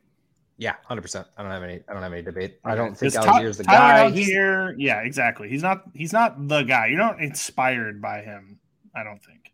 Yeah, 0.57 0.75
hundred 0.85 1.03
percent. 1.03 1.27
I 1.37 1.43
don't 1.43 1.51
have 1.51 1.63
any. 1.63 1.81
I 1.89 1.93
don't 1.93 2.03
have 2.03 2.13
any 2.13 2.23
debate. 2.23 2.59
I 2.65 2.75
don't 2.75 2.97
think 2.97 3.13
Because 3.13 3.27
Allgeier's 3.27 3.59
the 3.59 3.65
Tyler 3.65 4.11
guy. 4.11 4.17
Allgeier, 4.17 4.75
yeah, 4.79 5.01
exactly. 5.01 5.49
He's 5.49 5.63
not. 5.63 5.85
He's 5.95 6.13
not 6.13 6.49
the 6.49 6.63
guy. 6.63 6.87
You're 6.87 6.99
not 6.99 7.21
inspired 7.21 8.01
by 8.01 8.23
him. 8.23 8.59
I 8.95 9.03
don't 9.03 9.23
think. 9.23 9.53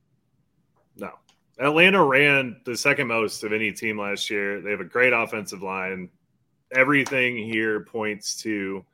No. 0.96 1.12
Atlanta 1.58 2.04
ran 2.04 2.60
the 2.64 2.76
second 2.76 3.06
most 3.06 3.44
of 3.44 3.52
any 3.52 3.72
team 3.72 3.98
last 3.98 4.28
year. 4.28 4.60
They 4.60 4.70
have 4.70 4.80
a 4.80 4.84
great 4.84 5.12
offensive 5.12 5.62
line. 5.62 6.10
Everything 6.72 7.36
here 7.36 7.80
points 7.80 8.36
to 8.42 8.84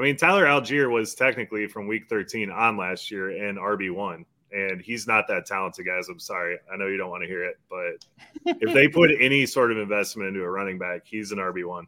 I 0.00 0.02
mean, 0.02 0.16
Tyler 0.16 0.46
Allgeier 0.46 0.90
was 0.90 1.14
technically 1.14 1.66
from 1.66 1.86
week 1.86 2.08
13 2.08 2.50
on 2.50 2.78
last 2.78 3.10
year 3.10 3.30
and 3.30 3.58
RB1. 3.58 4.24
And 4.52 4.80
he's 4.80 5.06
not 5.06 5.26
that 5.28 5.46
talented, 5.46 5.86
guys. 5.86 6.08
I'm 6.08 6.18
sorry. 6.18 6.58
I 6.72 6.76
know 6.76 6.88
you 6.88 6.96
don't 6.96 7.10
want 7.10 7.22
to 7.22 7.28
hear 7.28 7.44
it, 7.44 7.58
but 7.68 8.56
if 8.60 8.74
they 8.74 8.88
put 8.88 9.10
any 9.20 9.46
sort 9.46 9.70
of 9.70 9.78
investment 9.78 10.28
into 10.28 10.42
a 10.42 10.50
running 10.50 10.78
back, 10.78 11.02
he's 11.04 11.30
an 11.32 11.38
RB1. 11.38 11.84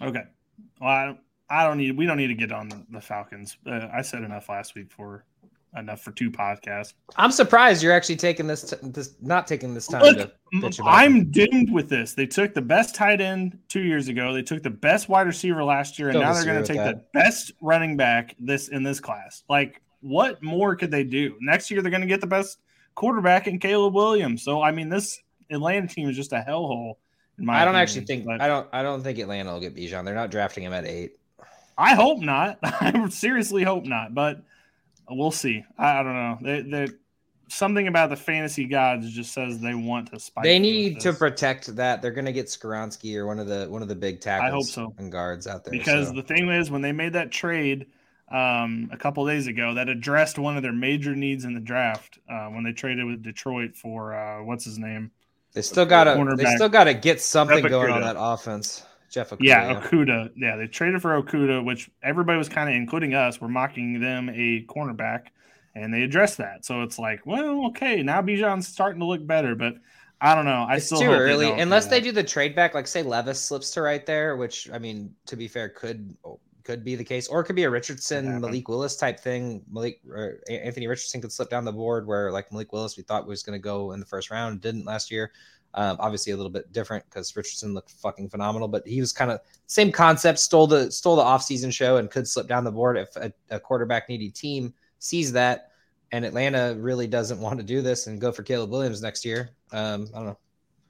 Okay. 0.00 0.22
Well, 0.80 0.90
I 0.90 1.04
don't, 1.04 1.18
I 1.50 1.64
don't 1.64 1.76
need. 1.76 1.96
We 1.96 2.06
don't 2.06 2.16
need 2.16 2.28
to 2.28 2.34
get 2.34 2.50
on 2.50 2.68
the, 2.68 2.84
the 2.90 3.00
Falcons. 3.00 3.56
Uh, 3.66 3.88
I 3.92 4.02
said 4.02 4.22
enough 4.22 4.48
last 4.48 4.74
week 4.74 4.90
for 4.90 5.24
enough 5.76 6.00
for 6.00 6.12
two 6.12 6.30
podcasts. 6.30 6.94
I'm 7.16 7.30
surprised 7.30 7.82
you're 7.82 7.92
actually 7.92 8.16
taking 8.16 8.46
this. 8.46 8.70
T- 8.70 8.76
this 8.82 9.14
not 9.20 9.46
taking 9.46 9.74
this 9.74 9.86
time 9.86 10.02
Look, 10.02 10.16
to 10.16 10.32
M- 10.54 10.62
bitch 10.62 10.80
about. 10.80 10.94
I'm 10.94 11.30
doomed 11.30 11.70
with 11.70 11.88
this. 11.88 12.14
They 12.14 12.26
took 12.26 12.54
the 12.54 12.62
best 12.62 12.94
tight 12.94 13.20
end 13.20 13.58
two 13.68 13.82
years 13.82 14.08
ago. 14.08 14.32
They 14.32 14.42
took 14.42 14.62
the 14.62 14.70
best 14.70 15.08
wide 15.08 15.26
receiver 15.26 15.62
last 15.64 15.98
year, 15.98 16.08
and 16.08 16.14
Don't 16.14 16.22
now 16.22 16.34
they're 16.34 16.44
going 16.44 16.62
to 16.62 16.66
take 16.66 16.78
with 16.78 16.96
the 16.96 17.04
best 17.12 17.52
running 17.60 17.96
back 17.96 18.34
this 18.38 18.68
in 18.68 18.82
this 18.82 19.00
class. 19.00 19.44
Like, 19.48 19.82
what 20.02 20.42
more 20.42 20.76
could 20.76 20.90
they 20.90 21.04
do? 21.04 21.36
Next 21.40 21.70
year, 21.70 21.80
they're 21.80 21.90
going 21.90 22.02
to 22.02 22.06
get 22.06 22.20
the 22.20 22.26
best 22.26 22.58
quarterback 22.94 23.46
in 23.46 23.58
Caleb 23.58 23.94
Williams. 23.94 24.42
So, 24.42 24.60
I 24.60 24.70
mean, 24.70 24.88
this 24.88 25.20
Atlanta 25.50 25.86
team 25.86 26.08
is 26.08 26.16
just 26.16 26.32
a 26.32 26.44
hellhole. 26.46 26.96
In 27.38 27.46
my 27.46 27.54
I 27.54 27.64
don't 27.64 27.74
opinion. 27.74 27.82
actually 27.82 28.04
think. 28.04 28.40
I 28.40 28.46
don't. 28.46 28.68
I 28.72 28.82
don't 28.82 29.02
think 29.02 29.18
Atlanta 29.18 29.52
will 29.52 29.60
get 29.60 29.74
Bijan. 29.74 30.04
They're 30.04 30.14
not 30.14 30.30
drafting 30.30 30.64
him 30.64 30.72
at 30.72 30.84
eight. 30.84 31.18
I 31.78 31.94
hope 31.94 32.20
not. 32.20 32.58
I 32.62 33.08
seriously 33.08 33.62
hope 33.62 33.84
not. 33.84 34.14
But 34.14 34.42
we'll 35.08 35.30
see. 35.30 35.64
I, 35.78 36.00
I 36.00 36.02
don't 36.02 36.14
know. 36.14 36.38
They, 36.42 36.60
they, 36.62 36.92
something 37.48 37.86
about 37.86 38.10
the 38.10 38.16
fantasy 38.16 38.66
gods 38.66 39.10
just 39.12 39.32
says 39.32 39.60
they 39.60 39.74
want 39.74 40.10
to 40.12 40.20
spike. 40.20 40.44
They 40.44 40.58
need 40.58 41.00
to 41.00 41.12
protect 41.12 41.74
that. 41.76 42.02
They're 42.02 42.10
going 42.10 42.26
to 42.26 42.32
get 42.32 42.46
Skoronski 42.46 43.16
or 43.16 43.26
one 43.26 43.38
of 43.38 43.46
the 43.46 43.66
one 43.68 43.82
of 43.82 43.88
the 43.88 43.96
big 43.96 44.20
tackles. 44.20 44.48
I 44.48 44.54
hope 44.54 44.66
so. 44.66 44.94
And 44.98 45.10
guards 45.10 45.46
out 45.46 45.64
there 45.64 45.72
because 45.72 46.08
so. 46.08 46.14
the 46.14 46.22
thing 46.22 46.48
is 46.50 46.70
when 46.70 46.82
they 46.82 46.92
made 46.92 47.14
that 47.14 47.30
trade 47.30 47.86
um, 48.32 48.88
a 48.92 48.96
couple 48.96 49.26
days 49.26 49.46
ago 49.46 49.74
that 49.74 49.88
addressed 49.88 50.38
one 50.38 50.56
of 50.56 50.62
their 50.62 50.72
major 50.72 51.14
needs 51.14 51.44
in 51.44 51.54
the 51.54 51.60
draft 51.60 52.18
uh, 52.28 52.46
when 52.46 52.64
they 52.64 52.72
traded 52.72 53.04
with 53.04 53.22
Detroit 53.22 53.76
for 53.76 54.14
uh, 54.14 54.42
what's 54.42 54.64
his 54.64 54.78
name? 54.78 55.10
they 55.52 55.62
still 55.62 55.86
got 55.86 56.04
to. 56.04 56.36
They 56.36 56.54
still 56.54 56.68
got 56.68 56.84
to 56.84 56.94
get 56.94 57.20
something 57.20 57.62
Jeff 57.62 57.70
going 57.70 57.92
on 57.92 58.00
that 58.00 58.16
offense. 58.18 58.84
Jeff 59.10 59.30
Okudah. 59.30 59.38
Yeah, 59.40 59.80
Okudah. 59.80 60.30
Yeah, 60.36 60.56
they 60.56 60.66
traded 60.66 61.02
for 61.02 61.22
Okudah, 61.22 61.64
which 61.64 61.90
everybody 62.02 62.38
was 62.38 62.48
kind 62.48 62.70
of, 62.70 62.74
including 62.74 63.14
us, 63.14 63.40
were 63.40 63.48
mocking 63.48 64.00
them 64.00 64.30
a 64.30 64.64
cornerback, 64.64 65.26
and 65.74 65.92
they 65.92 66.02
addressed 66.02 66.38
that. 66.38 66.64
So 66.64 66.82
it's 66.82 66.98
like, 66.98 67.26
well, 67.26 67.66
okay, 67.66 68.02
now 68.02 68.22
Bijan's 68.22 68.66
starting 68.66 69.00
to 69.00 69.06
look 69.06 69.26
better, 69.26 69.54
but 69.54 69.74
I 70.20 70.34
don't 70.34 70.46
know. 70.46 70.64
I 70.66 70.76
it's 70.76 70.86
still 70.86 71.00
too 71.00 71.06
hope 71.06 71.20
early 71.20 71.46
don't 71.48 71.60
unless 71.60 71.86
they 71.86 72.00
do 72.00 72.12
the 72.12 72.24
trade 72.24 72.56
back. 72.56 72.72
Like 72.72 72.86
say 72.86 73.02
Levis 73.02 73.40
slips 73.40 73.72
to 73.72 73.82
right 73.82 74.06
there, 74.06 74.36
which 74.36 74.70
I 74.72 74.78
mean, 74.78 75.14
to 75.26 75.36
be 75.36 75.46
fair, 75.46 75.68
could 75.68 76.16
could 76.64 76.84
be 76.84 76.94
the 76.94 77.04
case, 77.04 77.28
or 77.28 77.40
it 77.40 77.44
could 77.44 77.56
be 77.56 77.64
a 77.64 77.70
Richardson. 77.70 78.40
Malik 78.40 78.68
Willis 78.68 78.96
type 78.96 79.18
thing. 79.20 79.62
Malik 79.70 80.00
or 80.08 80.40
Anthony 80.48 80.86
Richardson 80.86 81.20
could 81.20 81.32
slip 81.32 81.50
down 81.50 81.64
the 81.64 81.72
board 81.72 82.06
where 82.06 82.30
like 82.30 82.50
Malik 82.52 82.72
Willis, 82.72 82.96
we 82.96 83.02
thought 83.02 83.26
was 83.26 83.42
going 83.42 83.58
to 83.58 83.62
go 83.62 83.92
in 83.92 84.00
the 84.00 84.06
first 84.06 84.30
round, 84.30 84.60
didn't 84.60 84.84
last 84.84 85.10
year. 85.10 85.32
Um, 85.74 85.96
obviously, 86.00 86.32
a 86.32 86.36
little 86.36 86.50
bit 86.50 86.70
different 86.72 87.04
because 87.06 87.34
Richardson 87.34 87.72
looked 87.72 87.90
fucking 87.92 88.28
phenomenal, 88.28 88.68
but 88.68 88.86
he 88.86 89.00
was 89.00 89.12
kind 89.12 89.30
of 89.30 89.40
same 89.66 89.90
concept. 89.90 90.38
Stole 90.38 90.66
the 90.66 90.92
stole 90.92 91.16
the 91.16 91.22
offseason 91.22 91.72
show 91.72 91.96
and 91.96 92.10
could 92.10 92.28
slip 92.28 92.46
down 92.46 92.64
the 92.64 92.72
board 92.72 92.98
if 92.98 93.16
a, 93.16 93.32
a 93.50 93.58
quarterback 93.58 94.08
needy 94.08 94.30
team 94.30 94.74
sees 94.98 95.32
that. 95.32 95.70
And 96.12 96.26
Atlanta 96.26 96.74
really 96.78 97.06
doesn't 97.06 97.40
want 97.40 97.58
to 97.58 97.64
do 97.64 97.80
this 97.80 98.06
and 98.06 98.20
go 98.20 98.30
for 98.32 98.42
Caleb 98.42 98.70
Williams 98.70 99.00
next 99.00 99.24
year. 99.24 99.50
Um, 99.72 100.08
I 100.12 100.18
don't 100.18 100.26
know. 100.26 100.38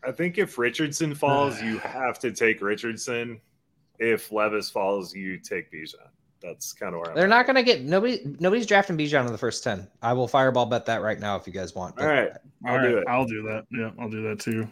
I 0.05 0.11
think 0.11 0.37
if 0.37 0.59
Richardson 0.59 1.15
falls, 1.15 1.63
you 1.63 1.79
have 1.79 2.19
to 2.21 2.33
take 2.33 2.61
Richardson. 2.61 3.41
If 3.99 4.33
Levis 4.33 4.71
falls, 4.71 5.15
you 5.15 5.39
take 5.39 5.71
Bijan. 5.73 5.95
That's 6.43 6.73
kind 6.73 6.95
of 6.95 7.01
where 7.01 7.11
I'm 7.11 7.15
They're 7.17 7.25
at. 7.27 7.31
not 7.31 7.47
going 7.47 7.57
to 7.57 7.63
get 7.63 7.83
nobody. 7.83 8.21
Nobody's 8.41 8.67
drafting 8.67 8.97
Bijan 8.99 9.27
in 9.27 9.33
the 9.33 9.39
first 9.39 9.63
ten. 9.63 9.87
I 10.03 10.13
will 10.13 10.27
fireball 10.27 10.67
bet 10.67 10.87
that 10.87 11.01
right 11.03 11.21
now 11.21 11.37
if 11.37 11.47
you 11.47 11.53
guys 11.53 11.75
want. 11.75 12.01
All 12.01 12.07
right. 12.07 12.33
I'll 12.67 12.75
All 12.77 12.81
do 12.83 12.87
right, 12.95 13.03
it. 13.03 13.05
I'll 13.09 13.27
do 13.27 13.43
that. 13.43 13.65
Yeah, 13.71 13.91
I'll 13.99 14.11
do 14.11 14.23
that 14.29 14.41
too. 14.41 14.67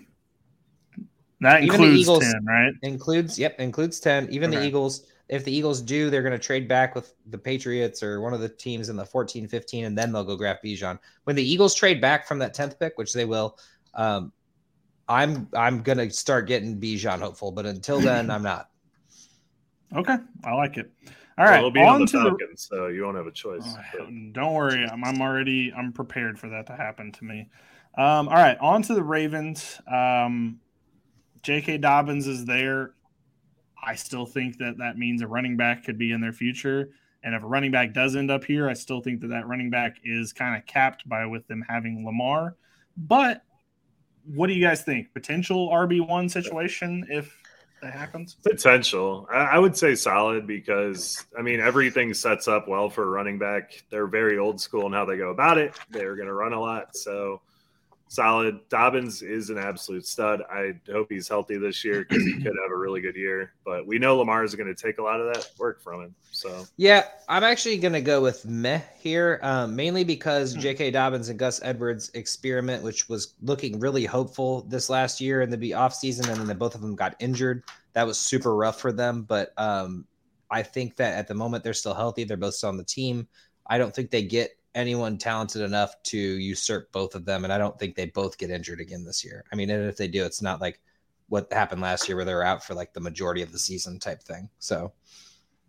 That 1.43 1.63
Even 1.63 1.81
the 1.81 1.87
includes 1.87 2.01
Eagles- 2.03 2.25
10, 2.33 2.45
right? 2.45 2.73
includes 2.83 3.39
yep 3.39 3.59
includes 3.61 3.99
10 4.01 4.29
even 4.31 4.51
the 4.51 4.63
eagles 4.63 5.07
if 5.31 5.43
the 5.45 5.51
eagles 5.53 5.81
do 5.81 6.11
they're 6.11 6.21
going 6.23 6.39
to 6.39 6.39
trade 6.39 6.69
back 6.69 6.95
with 6.95 7.15
the 7.31 7.39
patriots 7.39 8.03
or 8.03 8.21
one 8.21 8.35
of 8.35 8.41
the 8.41 8.49
teams 8.49 8.91
in 8.91 8.97
the 8.97 9.07
14 9.07 9.49
15 9.49 9.85
and 9.87 9.97
then 9.97 10.13
they'll 10.13 10.23
go 10.25 10.37
grab 10.37 10.57
bijan 10.63 10.99
when 11.25 11.35
the 11.37 11.43
eagles 11.43 11.75
trade 11.75 11.99
back 11.99 12.27
from 12.27 12.39
that 12.39 12.55
10th 12.55 12.79
pick 12.79 12.99
which 12.99 13.15
they 13.15 13.25
will 13.25 13.57
um 13.95 14.31
i'm 15.09 15.49
i'm 15.55 15.81
going 15.83 15.97
to 15.97 16.11
start 16.11 16.47
getting 16.47 16.79
bijan 16.79 17.21
hopeful 17.21 17.51
but 17.51 17.65
until 17.65 18.01
then 18.01 18.31
i'm 18.31 18.43
not 18.43 18.69
Okay, 19.95 20.17
I 20.45 20.53
like 20.55 20.77
it. 20.77 20.93
All 21.39 21.47
right, 21.47 21.53
well, 21.53 21.59
it'll 21.59 21.71
be 21.71 21.81
on 21.81 21.95
on 21.95 22.01
the 22.01 22.07
to 22.07 22.19
the 22.19 22.25
Falcons, 22.31 22.69
so 22.71 22.89
you 22.89 23.05
won't 23.05 23.17
have 23.17 23.27
a 23.27 23.33
choice. 23.33 23.75
But- 23.97 24.09
Don't 24.33 24.53
worry, 24.53 24.85
I'm, 24.85 25.03
I'm 25.05 25.21
already 25.23 25.73
I'm 25.73 25.93
prepared 25.93 26.39
for 26.39 26.49
that 26.51 26.67
to 26.67 26.77
happen 26.77 27.13
to 27.13 27.25
me. 27.25 27.49
Um, 27.97 28.29
all 28.29 28.35
right, 28.35 28.59
on 28.61 28.83
to 28.83 28.95
the 28.95 29.03
Ravens. 29.03 29.81
Um, 29.91 30.61
J.K. 31.43 31.79
Dobbins 31.79 32.27
is 32.27 32.45
there. 32.45 32.95
I 33.83 33.95
still 33.95 34.27
think 34.27 34.59
that 34.59 34.77
that 34.79 34.99
means 34.99 35.23
a 35.23 35.27
running 35.27 35.57
back 35.57 35.85
could 35.85 35.99
be 35.99 36.13
in 36.13 36.21
their 36.21 36.33
future. 36.33 36.91
And 37.23 37.35
if 37.35 37.43
a 37.43 37.47
running 37.47 37.71
back 37.71 37.93
does 37.93 38.17
end 38.17 38.31
up 38.31 38.45
here, 38.45 38.69
I 38.69 38.75
still 38.75 39.01
think 39.01 39.21
that 39.23 39.29
that 39.29 39.47
running 39.47 39.71
back 39.71 39.97
is 40.05 40.33
kind 40.33 40.57
of 40.57 40.67
capped 40.67 41.09
by 41.09 41.27
with 41.27 41.47
them 41.49 41.65
having 41.69 42.05
Lamar. 42.05 42.57
But 42.97 43.43
what 44.25 44.47
do 44.47 44.53
you 44.53 44.63
guys 44.63 44.83
think? 44.83 45.13
Potential 45.15 45.71
RB 45.71 46.07
one 46.07 46.29
situation 46.29 47.07
if 47.11 47.35
that 47.83 47.93
happens? 47.95 48.37
Potential. 48.43 49.29
I, 49.33 49.37
I 49.37 49.59
would 49.59 49.77
say 49.77 49.95
solid 49.95 50.47
because 50.47 51.25
I 51.39 51.43
mean 51.43 51.61
everything 51.61 52.15
sets 52.15 52.49
up 52.49 52.69
well 52.69 52.91
for 52.91 53.11
running 53.11 53.39
back. 53.39 53.83
They're 53.91 54.07
very 54.07 54.39
old 54.39 54.61
school 54.61 54.87
in 54.87 54.93
how 54.93 55.05
they 55.05 55.17
go 55.17 55.31
about 55.31 55.59
it. 55.59 55.75
They're 55.91 56.17
going 56.17 56.29
to 56.29 56.35
run 56.35 56.53
a 56.53 56.61
lot, 56.61 56.97
so 56.97 57.41
solid. 58.11 58.59
Dobbins 58.69 59.23
is 59.23 59.51
an 59.51 59.59
absolute 59.59 60.05
stud. 60.05 60.43
I 60.51 60.75
hope 60.91 61.07
he's 61.11 61.29
healthy 61.29 61.57
this 61.59 61.85
year 61.85 62.05
because 62.09 62.25
he 62.25 62.33
could 62.35 62.57
have 62.63 62.73
a 62.73 62.77
really 62.77 63.01
good 63.01 63.15
year. 63.15 63.53
But 63.65 63.87
we 63.87 63.99
know 63.99 64.19
Lamar 64.19 64.43
is 64.43 64.55
going 64.57 64.67
to 64.67 64.75
take 64.75 64.99
a 64.99 65.03
lot 65.03 65.21
of 65.21 65.33
that 65.33 65.49
work 65.59 65.81
from 65.81 66.03
him. 66.03 66.15
So 66.33 66.67
Yeah, 66.77 67.05
I'm 67.29 67.45
actually 67.45 67.79
going 67.79 67.93
to 67.93 68.01
go 68.01 68.21
with 68.21 68.45
meh 68.45 68.81
here, 68.99 69.39
um, 69.43 69.77
mainly 69.77 70.03
because 70.05 70.55
Hmm. 70.55 70.61
J.K. 70.61 70.91
Dobbins 70.91 71.29
and 71.29 71.39
Gus 71.39 71.61
Edwards 71.63 72.11
experiment, 72.15 72.83
which 72.83 73.09
was 73.09 73.35
looking 73.43 73.79
really 73.79 74.05
hopeful 74.05 74.63
this 74.63 74.91
last 74.91 75.21
year 75.21 75.43
in 75.43 75.51
the 75.51 75.75
off 75.75 75.95
season, 75.95 76.29
and 76.29 76.41
then 76.41 76.49
the, 76.49 76.55
both 76.55 76.75
of 76.75 76.81
them 76.81 76.97
got 76.97 77.15
injured. 77.21 77.63
That 77.93 78.07
was 78.07 78.19
super 78.19 78.57
rough 78.57 78.81
for 78.81 78.91
them. 78.93 79.23
But 79.23 79.53
um, 79.57 80.05
I 80.51 80.65
think 80.65 80.97
that 80.97 81.15
at 81.15 81.29
the 81.29 81.35
moment 81.35 81.63
they're 81.63 81.75
still 81.75 81.95
healthy. 81.95 82.25
They're 82.25 82.37
both 82.37 82.55
still 82.55 82.71
on 82.71 82.77
the 82.77 82.85
team. 82.85 83.29
I 83.69 83.79
don't 83.79 83.95
think 83.95 84.11
they 84.11 84.25
get 84.25 84.57
anyone 84.75 85.19
talented 85.19 85.63
enough 85.63 85.95
to 86.05 86.19
usurp 86.19 86.93
both 86.93 87.15
of 87.15 87.25
them, 87.25 87.45
and 87.45 87.53
I 87.53 87.59
don't 87.59 87.79
think 87.79 87.95
they 87.95 88.07
both 88.07 88.39
get 88.39 88.51
injured 88.51 88.81
again 88.81 89.05
this 89.05 89.25
year. 89.25 89.45
I 89.53 89.57
mean, 89.57 89.71
and 89.71 89.89
if 89.89 89.97
they 89.97 90.09
do, 90.09 90.25
it's 90.25 90.43
not 90.43 90.61
like 90.61 90.81
what 91.29 91.53
happened 91.53 91.81
last 91.81 92.09
year 92.09 92.17
where 92.17 92.25
they 92.25 92.35
were 92.35 92.45
out 92.45 92.65
for 92.65 92.75
like 92.75 92.93
the 92.93 93.01
majority 93.01 93.43
of 93.43 93.53
the 93.53 93.59
season 93.59 93.99
type 93.99 94.23
thing. 94.23 94.49
So. 94.59 94.93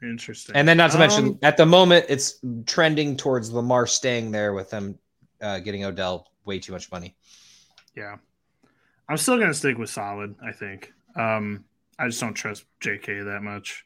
Interesting. 0.02 0.56
And 0.56 0.68
then, 0.68 0.78
not 0.78 0.90
to 0.92 0.98
mention, 0.98 1.26
Um, 1.26 1.40
at 1.44 1.58
the 1.58 1.66
moment, 1.66 2.06
it's 2.10 2.40
trending 2.66 3.16
towards 3.16 3.52
Lamar 3.52 3.86
staying 3.86 4.32
there 4.32 4.54
with 4.54 4.72
them 4.72 4.98
uh, 5.42 5.60
getting 5.60 5.86
Odell 5.86 6.32
way 6.46 6.58
too 6.58 6.72
much 6.72 6.92
money. 6.92 7.16
Yeah. 7.96 8.18
I'm 9.08 9.18
still 9.18 9.38
going 9.38 9.50
to 9.50 9.54
stick 9.54 9.78
with 9.78 9.90
solid, 9.90 10.36
I 10.44 10.54
think. 10.54 10.94
Um, 11.16 11.66
I 12.00 12.08
just 12.08 12.20
don't 12.20 12.34
trust 12.34 12.66
JK 12.80 13.26
that 13.26 13.42
much. 13.44 13.86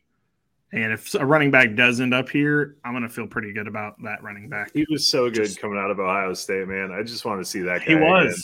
And 0.72 0.92
if 0.92 1.14
a 1.14 1.26
running 1.26 1.52
back 1.52 1.76
does 1.76 2.02
end 2.02 2.14
up 2.14 2.28
here, 2.28 2.76
I'm 2.84 2.92
going 2.94 3.04
to 3.04 3.10
feel 3.10 3.28
pretty 3.28 3.54
good 3.54 3.68
about 3.68 4.02
that 4.04 4.22
running 4.24 4.50
back. 4.50 4.72
he 4.74 4.86
was 4.90 5.08
so 5.08 5.26
good 5.30 5.46
Just- 5.46 5.60
coming 5.62 5.78
out 5.78 5.92
of 5.92 6.00
Ohio 6.00 6.34
State, 6.34 6.68
man. 6.68 6.92
I 6.92 7.02
just 7.04 7.24
want 7.24 7.40
to 7.40 7.46
see 7.46 7.62
that 7.62 7.80
guy. 7.82 7.86
He 7.86 7.96
was. 7.96 8.26
again. 8.34 8.42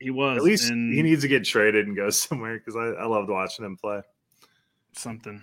He 0.00 0.10
was. 0.10 0.36
At 0.36 0.44
least 0.44 0.70
and 0.70 0.92
he 0.94 1.02
needs 1.02 1.22
to 1.22 1.28
get 1.28 1.44
traded 1.44 1.86
and 1.86 1.96
go 1.96 2.10
somewhere 2.10 2.58
because 2.58 2.76
I, 2.76 3.02
I 3.02 3.06
loved 3.06 3.28
watching 3.30 3.64
him 3.64 3.76
play. 3.76 4.02
something. 4.92 5.42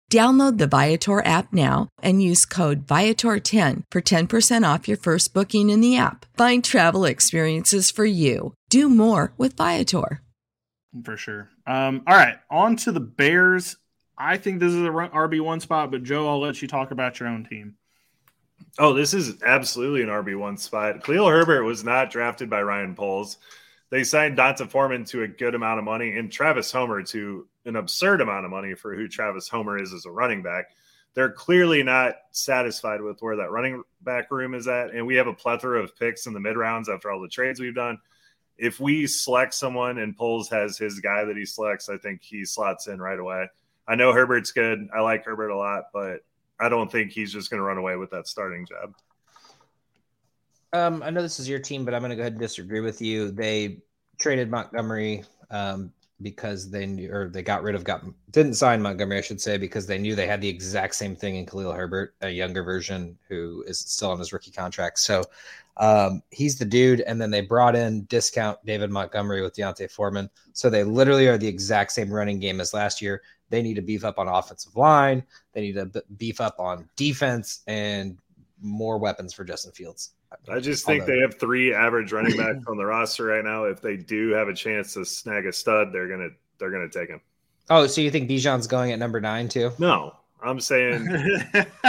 Download 0.11 0.57
the 0.57 0.67
Viator 0.67 1.25
app 1.25 1.53
now 1.53 1.87
and 2.03 2.21
use 2.21 2.43
code 2.45 2.85
Viator10 2.85 3.83
for 3.89 4.01
10% 4.01 4.73
off 4.73 4.85
your 4.89 4.97
first 4.97 5.33
booking 5.33 5.69
in 5.69 5.79
the 5.79 5.95
app. 5.95 6.25
Find 6.35 6.61
travel 6.61 7.05
experiences 7.05 7.89
for 7.89 8.03
you. 8.03 8.53
Do 8.69 8.89
more 8.89 9.31
with 9.37 9.55
Viator. 9.55 10.21
For 11.05 11.15
sure. 11.15 11.49
Um, 11.65 12.03
all 12.05 12.17
right, 12.17 12.37
on 12.49 12.75
to 12.77 12.91
the 12.91 12.99
Bears. 12.99 13.77
I 14.17 14.35
think 14.35 14.59
this 14.59 14.73
is 14.73 14.81
a 14.81 14.89
RB1 14.89 15.61
spot, 15.61 15.91
but 15.91 16.03
Joe, 16.03 16.27
I'll 16.27 16.41
let 16.41 16.61
you 16.61 16.67
talk 16.67 16.91
about 16.91 17.21
your 17.21 17.29
own 17.29 17.45
team. 17.45 17.75
Oh, 18.77 18.93
this 18.93 19.13
is 19.13 19.41
absolutely 19.43 20.01
an 20.01 20.09
RB1 20.09 20.59
spot. 20.59 21.05
Khalil 21.05 21.29
Herbert 21.29 21.63
was 21.63 21.85
not 21.85 22.11
drafted 22.11 22.49
by 22.49 22.61
Ryan 22.61 22.95
Poles. 22.95 23.37
They 23.91 24.03
signed 24.03 24.35
D'Onta 24.35 24.67
Foreman 24.69 25.05
to 25.05 25.23
a 25.23 25.27
good 25.29 25.55
amount 25.55 25.79
of 25.79 25.85
money 25.85 26.17
and 26.17 26.29
Travis 26.29 26.69
Homer 26.69 27.01
to 27.03 27.47
an 27.65 27.75
absurd 27.75 28.21
amount 28.21 28.45
of 28.45 28.51
money 28.51 28.73
for 28.73 28.95
who 28.95 29.07
Travis 29.07 29.47
Homer 29.47 29.81
is 29.81 29.93
as 29.93 30.05
a 30.05 30.11
running 30.11 30.41
back. 30.41 30.65
They're 31.13 31.31
clearly 31.31 31.83
not 31.83 32.15
satisfied 32.31 33.01
with 33.01 33.21
where 33.21 33.35
that 33.37 33.51
running 33.51 33.83
back 34.01 34.31
room 34.31 34.53
is 34.53 34.67
at. 34.67 34.91
And 34.93 35.05
we 35.05 35.15
have 35.15 35.27
a 35.27 35.33
plethora 35.33 35.83
of 35.83 35.97
picks 35.97 36.25
in 36.25 36.33
the 36.33 36.39
mid 36.39 36.57
rounds 36.57 36.89
after 36.89 37.11
all 37.11 37.21
the 37.21 37.27
trades 37.27 37.59
we've 37.59 37.75
done. 37.75 37.99
If 38.57 38.79
we 38.79 39.07
select 39.07 39.53
someone 39.53 39.97
and 39.97 40.15
Poles 40.15 40.49
has 40.49 40.77
his 40.77 40.99
guy 40.99 41.25
that 41.25 41.35
he 41.35 41.45
selects, 41.45 41.89
I 41.89 41.97
think 41.97 42.21
he 42.21 42.45
slots 42.45 42.87
in 42.87 43.01
right 43.01 43.19
away. 43.19 43.49
I 43.87 43.95
know 43.95 44.13
Herbert's 44.13 44.51
good. 44.51 44.87
I 44.95 45.01
like 45.01 45.25
Herbert 45.25 45.49
a 45.49 45.57
lot, 45.57 45.85
but 45.93 46.19
I 46.59 46.69
don't 46.69 46.91
think 46.91 47.11
he's 47.11 47.33
just 47.33 47.49
going 47.49 47.59
to 47.59 47.63
run 47.63 47.77
away 47.77 47.95
with 47.95 48.11
that 48.11 48.27
starting 48.27 48.65
job. 48.65 48.93
Um, 50.73 51.03
I 51.03 51.09
know 51.09 51.21
this 51.21 51.39
is 51.39 51.49
your 51.49 51.59
team, 51.59 51.83
but 51.83 51.93
I'm 51.93 52.01
going 52.01 52.11
to 52.11 52.15
go 52.15 52.21
ahead 52.21 52.33
and 52.33 52.41
disagree 52.41 52.79
with 52.79 53.01
you. 53.01 53.31
They 53.31 53.79
traded 54.19 54.49
Montgomery 54.49 55.23
um, 55.49 55.91
because 56.21 56.69
they 56.69 56.85
knew, 56.85 57.11
or 57.13 57.29
they 57.29 57.41
got 57.41 57.63
rid 57.63 57.75
of, 57.75 57.83
got 57.83 58.03
didn't 58.31 58.55
sign 58.55 58.81
Montgomery, 58.81 59.17
I 59.17 59.21
should 59.21 59.41
say, 59.41 59.57
because 59.57 59.85
they 59.85 59.97
knew 59.97 60.15
they 60.15 60.27
had 60.27 60.41
the 60.41 60.47
exact 60.47 60.95
same 60.95 61.15
thing 61.15 61.35
in 61.35 61.45
Khalil 61.45 61.71
Herbert, 61.71 62.15
a 62.21 62.29
younger 62.29 62.63
version 62.63 63.17
who 63.27 63.63
is 63.67 63.79
still 63.79 64.11
on 64.11 64.19
his 64.19 64.33
rookie 64.33 64.51
contract. 64.51 64.99
So 64.99 65.23
um, 65.77 66.21
he's 66.29 66.57
the 66.57 66.65
dude. 66.65 67.01
And 67.01 67.19
then 67.19 67.31
they 67.31 67.41
brought 67.41 67.75
in 67.75 68.05
discount 68.05 68.63
David 68.65 68.91
Montgomery 68.91 69.41
with 69.41 69.55
D'Onta 69.55 69.89
Foreman. 69.89 70.29
So 70.53 70.69
they 70.69 70.83
literally 70.83 71.27
are 71.27 71.37
the 71.37 71.47
exact 71.47 71.91
same 71.91 72.11
running 72.11 72.39
game 72.39 72.61
as 72.61 72.73
last 72.73 73.01
year. 73.01 73.21
They 73.49 73.61
need 73.61 73.75
to 73.75 73.81
beef 73.81 74.05
up 74.05 74.17
on 74.17 74.27
offensive 74.27 74.75
line. 74.75 75.23
They 75.53 75.61
need 75.61 75.75
to 75.75 76.03
beef 76.17 76.39
up 76.39 76.59
on 76.59 76.87
defense 76.95 77.61
and 77.67 78.17
more 78.61 78.97
weapons 78.97 79.33
for 79.33 79.43
Justin 79.43 79.71
Fields. 79.71 80.13
I 80.49 80.59
just 80.59 80.85
think 80.85 81.01
Although, 81.01 81.13
they 81.13 81.19
have 81.19 81.39
three 81.39 81.73
average 81.73 82.11
running 82.11 82.37
backs 82.37 82.65
on 82.67 82.77
the 82.77 82.85
roster 82.85 83.25
right 83.25 83.43
now. 83.43 83.65
If 83.65 83.81
they 83.81 83.97
do 83.97 84.29
have 84.29 84.47
a 84.47 84.53
chance 84.53 84.93
to 84.93 85.05
snag 85.05 85.45
a 85.45 85.53
stud, 85.53 85.91
they're 85.91 86.07
gonna 86.07 86.29
they're 86.57 86.71
gonna 86.71 86.89
take 86.89 87.09
him. 87.09 87.21
Oh, 87.69 87.87
so 87.87 88.01
you 88.01 88.11
think 88.11 88.29
Bijan's 88.29 88.67
going 88.67 88.91
at 88.91 88.99
number 88.99 89.21
nine 89.21 89.49
too? 89.49 89.71
No, 89.77 90.15
I'm 90.41 90.59
saying 90.59 91.05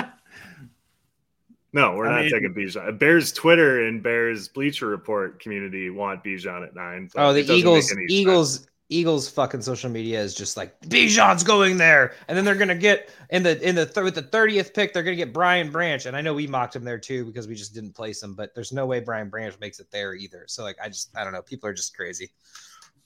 no. 1.72 1.95
We're 1.95 2.07
I 2.07 2.11
not 2.11 2.20
mean, 2.22 2.30
taking 2.30 2.55
Bijan. 2.55 2.99
Bears 2.99 3.32
Twitter 3.32 3.86
and 3.86 4.03
Bears 4.03 4.49
Bleacher 4.49 4.86
Report 4.86 5.40
community 5.40 5.90
want 5.90 6.24
Bijan 6.24 6.66
at 6.66 6.74
nine. 6.74 7.11
Oh, 7.16 7.32
the 7.32 7.51
Eagles 7.51 7.95
Eagles 8.09 8.66
Eagles 8.93 9.28
fucking 9.28 9.62
social 9.62 9.90
media 9.90 10.20
is 10.20 10.34
just 10.34 10.57
like 10.57 10.78
Bijan's 10.82 11.43
going 11.43 11.78
there, 11.78 12.14
and 12.28 12.36
then 12.36 12.45
they're 12.45 12.55
gonna 12.55 12.74
get 12.74 13.11
in 13.30 13.43
the 13.43 13.61
in 13.66 13.74
the 13.74 13.86
th- 13.86 14.05
with 14.05 14.14
the 14.14 14.22
thirtieth 14.22 14.74
pick, 14.74 14.93
they're 14.93 15.03
gonna 15.03 15.16
get 15.16 15.32
Brian 15.32 15.70
Branch, 15.70 16.05
and 16.07 16.16
I 16.16 16.20
know 16.20 16.34
we 16.34 16.47
mocked 16.47 16.76
him 16.76 16.84
there 16.84 16.99
too 16.99 17.24
because 17.24 17.49
we 17.49 17.55
just 17.55 17.74
didn't 17.74 17.95
place 17.95 18.22
him, 18.22 18.34
but 18.34 18.55
there's 18.55 18.72
no 18.72 18.86
way 18.86 19.01
Brian 19.01 19.28
Branch 19.28 19.59
makes 19.61 19.80
it 19.80 19.90
there 19.90 20.14
either. 20.14 20.45
So 20.49 20.62
like, 20.62 20.76
I 20.82 20.88
just 20.88 21.16
I 21.16 21.24
don't 21.24 21.32
know, 21.32 21.43
people 21.43 21.68
are 21.68 21.74
just 21.74 21.97
crazy, 21.97 22.30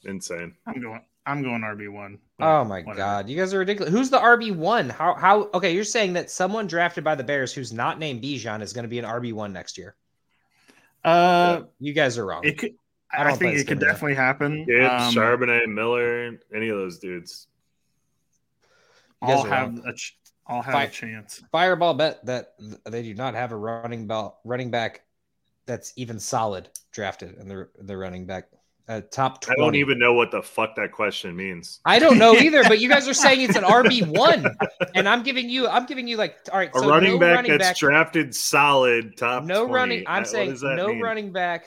insane. 0.05 0.55
I'm 0.66 0.80
going. 0.80 1.03
I'm 1.26 1.43
going 1.43 1.62
RB 1.62 1.93
one. 1.93 2.18
Oh 2.39 2.62
my 2.62 2.82
whatever. 2.82 2.95
god, 2.97 3.28
you 3.28 3.37
guys 3.37 3.53
are 3.53 3.59
ridiculous. 3.59 3.93
Who's 3.93 4.11
the 4.11 4.18
RB 4.18 4.55
one? 4.55 4.89
How 4.89 5.14
how? 5.14 5.51
Okay, 5.55 5.74
you're 5.74 5.82
saying 5.82 6.12
that 6.12 6.30
someone 6.30 6.68
drafted 6.68 7.03
by 7.03 7.16
the 7.16 7.24
Bears 7.24 7.53
who's 7.53 7.72
not 7.72 7.99
named 7.99 8.22
Bijan 8.22 8.62
is 8.62 8.72
going 8.72 8.84
to 8.84 8.89
be 8.89 9.01
an 9.01 9.05
RB 9.05 9.32
one 9.32 9.53
next 9.53 9.76
year. 9.76 9.97
Uh, 11.05 11.62
you 11.80 11.93
guys 11.93 12.16
are 12.18 12.26
wrong. 12.26 12.45
It 12.45 12.59
could, 12.59 12.74
I, 13.16 13.30
I 13.30 13.32
think 13.34 13.58
it 13.58 13.66
could 13.66 13.80
definitely 13.80 14.14
happen. 14.14 14.64
Gibbs, 14.64 14.88
um, 14.88 15.14
Charbonnet, 15.14 15.66
Miller, 15.72 16.38
any 16.54 16.68
of 16.68 16.76
those 16.78 16.98
dudes. 16.98 17.48
All 19.22 19.44
have 19.44 19.78
a 19.86 19.92
ch- 19.94 20.18
I'll 20.46 20.62
have 20.62 20.88
a 20.88 20.92
chance. 20.92 21.42
Fireball 21.50 21.94
bet 21.94 22.24
that 22.26 22.54
they 22.84 23.02
do 23.02 23.14
not 23.14 23.34
have 23.34 23.52
a 23.52 23.56
running 23.56 24.06
ball 24.06 24.40
running 24.44 24.70
back 24.70 25.02
that's 25.66 25.92
even 25.96 26.20
solid 26.20 26.68
drafted 26.92 27.34
in 27.38 27.48
the 27.48 27.68
the 27.80 27.96
running 27.96 28.26
back 28.26 28.48
uh, 28.88 29.00
top 29.10 29.40
20. 29.40 29.60
I 29.60 29.64
don't 29.64 29.74
even 29.74 29.98
know 29.98 30.12
what 30.12 30.30
the 30.30 30.40
fuck 30.42 30.76
that 30.76 30.92
question 30.92 31.34
means. 31.34 31.80
I 31.84 31.98
don't 31.98 32.18
know 32.18 32.34
either, 32.34 32.62
but 32.62 32.80
you 32.80 32.88
guys 32.88 33.08
are 33.08 33.14
saying 33.14 33.40
it's 33.40 33.56
an 33.56 33.64
RB 33.64 34.06
one, 34.06 34.46
and 34.94 35.08
I'm 35.08 35.24
giving 35.24 35.50
you, 35.50 35.66
I'm 35.66 35.86
giving 35.86 36.06
you 36.06 36.16
like, 36.16 36.36
all 36.52 36.58
right, 36.58 36.70
a 36.72 36.78
so 36.78 36.88
running 36.88 37.14
no 37.14 37.18
back 37.18 37.34
running 37.36 37.50
that's 37.50 37.64
back, 37.70 37.76
drafted 37.78 38.32
solid 38.32 39.16
top. 39.16 39.42
no 39.42 39.66
20. 39.66 39.74
running. 39.74 40.04
I'm 40.06 40.22
What 40.22 40.28
saying 40.28 40.58
no 40.62 40.86
mean? 40.88 41.00
running 41.00 41.32
back 41.32 41.66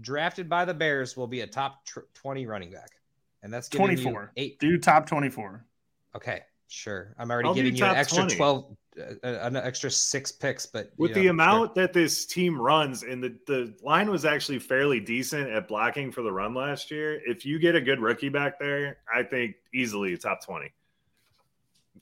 drafted 0.00 0.48
by 0.48 0.64
the 0.64 0.74
Bears 0.74 1.16
will 1.16 1.26
be 1.26 1.40
a 1.40 1.46
top 1.46 1.84
tr- 1.84 2.00
20 2.14 2.46
running 2.46 2.70
back, 2.70 2.90
and 3.42 3.52
that's 3.52 3.68
giving 3.68 3.90
you 3.90 3.96
24. 3.96 4.32
eight. 4.36 4.58
Do 4.58 4.78
top 4.78 5.06
24. 5.06 5.64
Okay, 6.14 6.42
sure. 6.68 7.14
I'm 7.18 7.30
already 7.30 7.48
I'll 7.48 7.54
giving 7.54 7.76
you 7.76 7.84
an 7.84 7.96
extra 7.96 8.22
20. 8.22 8.36
12, 8.36 8.76
uh, 8.98 9.26
an 9.26 9.56
extra 9.56 9.90
six 9.90 10.32
picks, 10.32 10.64
but 10.66 10.90
With 10.96 11.10
you 11.10 11.14
the 11.14 11.24
know, 11.24 11.30
amount 11.30 11.74
that 11.74 11.92
this 11.92 12.24
team 12.26 12.60
runs, 12.60 13.02
and 13.02 13.22
the, 13.22 13.36
the 13.46 13.74
line 13.82 14.10
was 14.10 14.24
actually 14.24 14.58
fairly 14.58 15.00
decent 15.00 15.50
at 15.50 15.68
blocking 15.68 16.10
for 16.10 16.22
the 16.22 16.32
run 16.32 16.54
last 16.54 16.90
year. 16.90 17.20
If 17.26 17.44
you 17.44 17.58
get 17.58 17.74
a 17.74 17.80
good 17.80 18.00
rookie 18.00 18.30
back 18.30 18.58
there, 18.58 18.98
I 19.14 19.22
think 19.22 19.56
easily 19.74 20.16
top 20.16 20.42
20. 20.44 20.72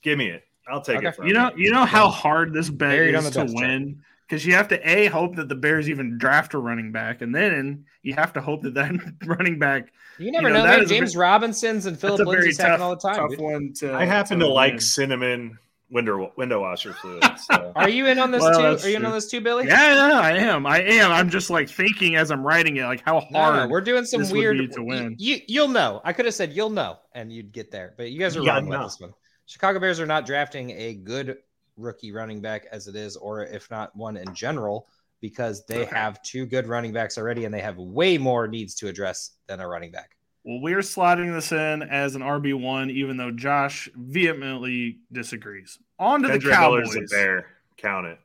Give 0.02 0.18
me 0.18 0.28
it. 0.28 0.44
I'll 0.68 0.80
take 0.80 0.98
Okay. 0.98 1.08
it 1.08 1.16
from 1.16 1.26
You 1.26 1.34
know, 1.34 1.50
you 1.56 1.70
know 1.72 1.84
how 1.84 2.08
hard 2.08 2.52
this 2.52 2.70
bet 2.70 2.90
Buried 2.90 3.14
is 3.14 3.30
to 3.30 3.44
win. 3.48 3.94
chart. 3.94 4.04
Win 4.30 4.36
because 4.36 4.46
you 4.46 4.54
have 4.54 4.68
to 4.68 4.88
a 4.88 5.06
hope 5.06 5.36
that 5.36 5.48
the 5.48 5.54
Bears 5.54 5.88
even 5.88 6.18
draft 6.18 6.54
a 6.54 6.58
running 6.58 6.92
back, 6.92 7.22
and 7.22 7.34
then 7.34 7.84
you 8.02 8.14
have 8.14 8.32
to 8.34 8.40
hope 8.40 8.62
that 8.62 8.74
that 8.74 8.92
running 9.26 9.58
back. 9.58 9.92
You 10.18 10.30
never 10.32 10.48
You 10.48 10.54
know, 10.54 10.60
know, 10.60 10.66
that 10.66 10.76
man. 10.76 10.84
is 10.84 10.90
a 10.90 10.94
James 10.94 11.16
Robinsons 11.16 11.86
and 11.86 11.98
Philip 11.98 12.18
That's 12.18 12.26
a 12.26 12.30
Lindsay's 12.30 12.56
tough, 12.56 12.66
happening 12.66 12.84
all 12.84 12.96
the 12.96 13.00
time. 13.00 13.28
tough 13.30 13.38
one 13.38 13.72
to. 13.78 13.94
I 13.94 14.04
happen 14.04 14.38
to 14.40 14.46
like 14.46 14.72
win. 14.74 14.80
cinnamon 14.80 15.58
window 15.90 16.32
window 16.36 16.60
washer 16.62 16.92
fluid. 16.94 17.22
So. 17.38 17.72
Are 17.76 17.88
you 17.88 18.06
in 18.06 18.18
on 18.18 18.30
this 18.30 18.40
Well, 18.42 18.76
too? 18.78 18.86
Are 18.86 18.88
you 18.90 18.96
in 18.96 19.04
on 19.04 19.12
this 19.12 19.30
too, 19.30 19.40
Billy? 19.40 19.66
Yeah, 19.66 19.94
yeah, 20.08 20.18
I 20.20 20.32
am. 20.32 20.66
I 20.66 20.80
am. 20.82 21.10
I'm 21.12 21.28
just 21.30 21.50
like 21.50 21.68
thinking 21.68 22.16
as 22.16 22.30
I'm 22.30 22.44
writing 22.46 22.76
it, 22.78 22.84
like 22.84 23.02
how 23.04 23.20
hard 23.20 23.56
no, 23.56 23.68
we're 23.68 23.80
doing 23.82 24.04
some 24.04 24.28
weird. 24.30 24.72
to 24.72 24.82
win. 24.82 25.16
You, 25.18 25.38
you'll 25.46 25.68
know. 25.68 26.00
I 26.04 26.12
could 26.12 26.24
have 26.24 26.34
said 26.34 26.52
you'll 26.52 26.70
know, 26.70 26.98
and 27.14 27.30
you'd 27.32 27.52
get 27.52 27.70
there, 27.70 27.94
but 27.96 28.10
you 28.10 28.18
guys 28.18 28.36
are 28.36 28.42
Yeah, 28.42 28.54
wrong 28.54 28.68
no. 28.68 28.76
about 28.76 28.84
this 28.84 29.00
one. 29.00 29.12
Chicago 29.46 29.78
Bears 29.78 30.00
are 30.00 30.06
not 30.06 30.24
drafting 30.26 30.70
a 30.70 30.94
good 30.94 31.36
rookie 31.76 32.12
running 32.12 32.40
back 32.40 32.66
as 32.70 32.86
it 32.88 32.96
is, 32.96 33.16
or 33.16 33.44
if 33.44 33.70
not 33.70 33.94
one 33.96 34.16
in 34.16 34.34
general, 34.34 34.88
because 35.20 35.64
they 35.66 35.82
Okay. 35.82 35.94
have 35.94 36.22
two 36.22 36.46
good 36.46 36.66
running 36.66 36.92
backs 36.92 37.16
already, 37.18 37.44
and 37.44 37.54
they 37.54 37.60
have 37.60 37.78
way 37.78 38.18
more 38.18 38.46
needs 38.46 38.74
to 38.76 38.88
address 38.88 39.38
than 39.46 39.60
a 39.60 39.66
running 39.68 39.90
back. 39.90 40.16
Well, 40.44 40.60
we're 40.60 40.80
slotting 40.80 41.32
this 41.32 41.52
in 41.52 41.82
as 41.82 42.14
an 42.14 42.22
RB 42.22 42.52
one, 42.52 42.90
even 42.90 43.16
though 43.16 43.30
Josh 43.30 43.88
vehemently 43.94 44.98
disagrees. 45.10 45.78
On 45.98 46.20
to 46.22 46.28
the 46.28 46.34
Kendrick 46.34 46.58
Miller's 46.60 46.88
Cowboys. 46.94 47.12
a 47.12 47.14
bear. 47.14 47.46
Count 47.78 48.06
it. 48.06 48.18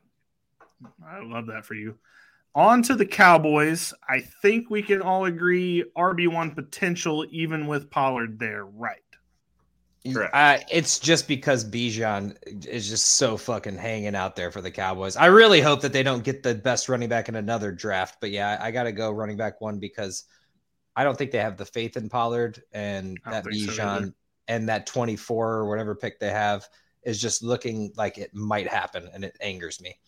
I 1.06 1.20
love 1.20 1.46
that 1.46 1.64
for 1.64 1.74
you. 1.74 1.96
On 2.54 2.82
to 2.82 2.94
the 2.94 3.06
Cowboys. 3.06 3.94
I 4.08 4.20
think 4.20 4.68
we 4.70 4.82
can 4.82 5.00
all 5.00 5.24
agree 5.24 5.84
RB1 5.96 6.54
potential, 6.54 7.24
even 7.30 7.66
with 7.66 7.90
Pollard 7.90 8.38
there, 8.38 8.64
right? 8.66 8.98
Correct. 10.10 10.34
Uh, 10.34 10.58
it's 10.70 10.98
just 10.98 11.28
because 11.28 11.64
Bijan 11.64 12.36
is 12.66 12.88
just 12.88 13.06
so 13.16 13.36
fucking 13.36 13.76
hanging 13.76 14.14
out 14.14 14.34
there 14.34 14.50
for 14.50 14.62
the 14.62 14.70
Cowboys. 14.70 15.16
I 15.16 15.26
really 15.26 15.60
hope 15.60 15.82
that 15.82 15.92
they 15.92 16.02
don't 16.02 16.24
get 16.24 16.42
the 16.42 16.54
best 16.54 16.88
running 16.88 17.10
back 17.10 17.28
in 17.28 17.36
another 17.36 17.70
draft. 17.70 18.16
But 18.20 18.30
yeah, 18.30 18.58
I 18.60 18.70
got 18.70 18.84
to 18.84 18.92
go 18.92 19.10
running 19.10 19.36
back 19.36 19.60
one 19.60 19.78
because 19.78 20.24
I 20.96 21.04
don't 21.04 21.18
think 21.18 21.32
they 21.32 21.38
have 21.38 21.58
the 21.58 21.66
faith 21.66 21.98
in 21.98 22.08
Pollard 22.08 22.62
and 22.72 23.18
that 23.26 23.44
don't 23.44 23.54
so 23.54 23.72
Bijan 23.72 24.14
and 24.48 24.68
that 24.70 24.86
24 24.86 25.48
or 25.48 25.68
whatever 25.68 25.94
pick 25.94 26.18
they 26.18 26.30
have 26.30 26.66
is 27.02 27.20
just 27.20 27.42
looking 27.42 27.92
like 27.94 28.16
it 28.16 28.34
might 28.34 28.68
happen. 28.68 29.06
And 29.12 29.22
it 29.22 29.36
angers 29.42 29.82
me. 29.82 29.98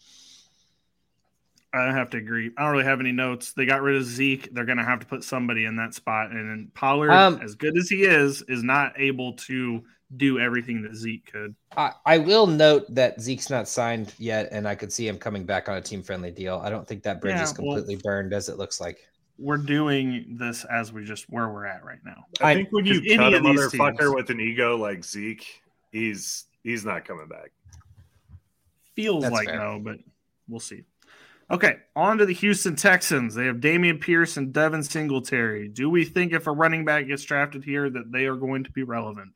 I 1.75 1.85
have 1.93 2.11
to 2.11 2.19
agree. 2.19 2.51
I 2.57 2.63
don't 2.65 2.73
really 2.73 2.85
have 2.85 3.01
any 3.01 3.13
notes. 3.13 3.53
They 3.53 3.65
got 3.65 3.81
rid 3.83 3.97
of 3.97 4.05
Zeke. 4.05 4.53
They're 4.53 4.67
going 4.67 4.79
to 4.79 4.85
have 4.85 5.01
to 5.01 5.07
put 5.07 5.25
somebody 5.25 5.65
in 5.65 5.77
that 5.77 5.95
spot. 5.95 6.31
And 6.31 6.51
then 6.51 6.71
Pollard, 6.75 7.11
Um, 7.11 7.41
as 7.43 7.55
good 7.55 7.77
as 7.79 7.89
he 7.89 8.03
is, 8.03 8.43
is 8.43 8.63
not 8.63 8.93
able 8.99 9.33
to 9.35 9.83
do 10.17 10.39
everything 10.39 10.83
that 10.83 10.95
Zeke 10.95 11.33
could. 11.33 11.55
I, 11.75 11.93
I 12.05 12.19
will 12.19 12.47
note 12.47 12.95
that 12.95 13.19
Zeke's 13.21 13.49
not 13.49 13.67
signed 13.69 14.13
yet, 14.19 14.51
and 14.53 14.69
I 14.69 14.75
could 14.75 14.93
see 14.93 15.09
him 15.09 15.17
coming 15.17 15.45
back 15.45 15.71
on 15.71 15.79
a 15.79 15.81
team 15.81 16.03
friendly 16.03 16.31
deal. 16.31 16.61
I 16.63 16.69
don't 16.69 16.87
think 16.87 17.03
that 17.05 17.23
bridge 17.23 17.37
Yeah, 17.37 17.45
is 17.45 17.55
well- 17.59 17.77
completely 17.77 17.97
burned 17.97 18.35
as 18.35 18.51
it 18.51 18.59
looks 18.59 18.79
like. 18.81 18.99
We're 19.39 19.57
doing 19.57 20.37
this 20.39 20.65
as 20.67 20.93
we 20.93 21.05
just 21.07 21.25
where 21.31 21.49
we're 21.49 21.65
at 21.65 21.83
right 21.83 21.99
now. 22.05 22.27
I, 22.43 22.51
I- 22.51 22.55
think 22.55 22.69
when 22.73 22.85
you 22.85 23.01
any 23.07 23.17
cut 23.17 23.33
a 23.33 23.39
of 23.39 23.43
these 23.45 23.59
motherfucker 23.61 23.99
teams- 23.99 24.15
with 24.15 24.29
an 24.31 24.41
ego 24.41 24.77
like 24.77 25.03
Zeke, 25.03 25.63
he's 25.91 26.45
he's 26.63 26.85
not 26.85 27.07
coming 27.07 27.27
back. 27.29 27.51
Feels 28.95 29.25
like 29.25 29.49
fair. 29.49 29.59
no, 29.59 29.81
but 29.83 29.97
we'll 30.49 30.61
see. 30.61 30.83
Okay, 31.53 31.77
on 31.95 32.17
to 32.17 32.25
the 32.25 32.33
Houston 32.33 32.77
Texans. 32.77 33.35
They 33.35 33.45
have 33.45 33.57
Dameon 33.57 34.01
Pierce 34.01 34.39
and 34.39 34.55
Devin 34.55 34.83
Singletary. 34.83 35.69
Do 35.69 35.91
we 35.91 36.07
think 36.07 36.33
if 36.33 36.47
a 36.47 36.51
running 36.51 36.87
back 36.87 37.07
gets 37.07 37.25
drafted 37.25 37.63
here 37.63 37.91
that 37.91 38.11
they 38.11 38.25
are 38.25 38.37
going 38.37 38.65
to 38.65 38.73
be 38.73 38.85
relevant? 38.85 39.33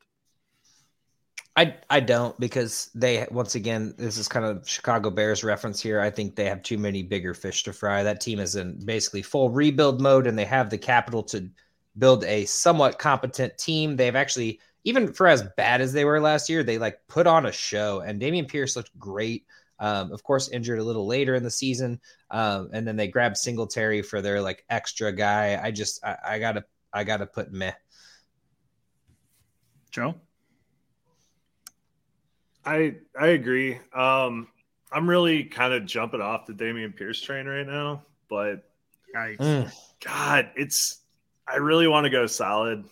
I 1.55 1.75
I 1.89 1.99
don't 1.99 2.39
because 2.39 2.89
they 2.95 3.27
once 3.29 3.55
again 3.55 3.93
this 3.97 4.17
is 4.17 4.27
kind 4.27 4.45
of 4.45 4.67
Chicago 4.67 5.11
Bears 5.11 5.43
reference 5.43 5.79
here. 5.79 5.99
I 5.99 6.09
think 6.09 6.35
they 6.35 6.45
have 6.45 6.63
too 6.63 6.77
many 6.77 7.03
bigger 7.03 7.35
fish 7.35 7.63
to 7.63 7.73
fry. 7.73 8.01
That 8.01 8.21
team 8.21 8.39
is 8.39 8.55
in 8.55 8.83
basically 8.83 9.21
full 9.21 9.49
rebuild 9.49 10.01
mode, 10.01 10.25
and 10.25 10.37
they 10.37 10.45
have 10.45 10.69
the 10.69 10.77
capital 10.77 11.21
to 11.23 11.49
build 11.97 12.23
a 12.25 12.45
somewhat 12.45 12.99
competent 12.99 13.57
team. 13.57 13.95
They've 13.95 14.15
actually 14.15 14.59
even 14.83 15.13
for 15.13 15.27
as 15.27 15.43
bad 15.55 15.81
as 15.81 15.93
they 15.93 16.05
were 16.05 16.21
last 16.21 16.49
year, 16.49 16.63
they 16.63 16.77
like 16.77 16.99
put 17.07 17.27
on 17.27 17.45
a 17.45 17.51
show. 17.51 18.01
And 18.01 18.21
Dameon 18.21 18.47
Pierce 18.47 18.75
looked 18.75 18.97
great. 18.97 19.45
Um, 19.79 20.11
of 20.11 20.23
course, 20.23 20.49
injured 20.49 20.79
a 20.79 20.83
little 20.83 21.05
later 21.05 21.35
in 21.35 21.43
the 21.43 21.51
season, 21.51 21.99
um, 22.31 22.69
and 22.73 22.87
then 22.87 22.95
they 22.95 23.07
grabbed 23.07 23.37
Singletary 23.37 24.01
for 24.01 24.21
their 24.21 24.41
like 24.41 24.65
extra 24.69 25.11
guy. 25.11 25.59
I 25.61 25.71
just 25.71 26.03
I, 26.03 26.17
I 26.25 26.39
gotta 26.39 26.65
I 26.91 27.03
gotta 27.03 27.25
put 27.25 27.51
meh. 27.51 27.73
Joe? 29.91 30.15
I 32.65 32.95
I 33.19 33.27
agree. 33.27 33.79
Um, 33.93 34.47
I'm 34.91 35.09
really 35.09 35.43
kind 35.43 35.73
of 35.73 35.85
jumping 35.85 36.21
off 36.21 36.45
the 36.45 36.53
Dameon 36.53 36.95
Pierce 36.95 37.21
train 37.21 37.45
right 37.45 37.67
now, 37.67 38.03
but 38.29 38.63
Yikes. 39.15 39.37
Mm. 39.37 39.71
God, 40.03 40.51
it's 40.55 40.99
I 41.47 41.57
really 41.57 41.87
want 41.87 42.05
to 42.05 42.09
go 42.09 42.27
solid. 42.27 42.85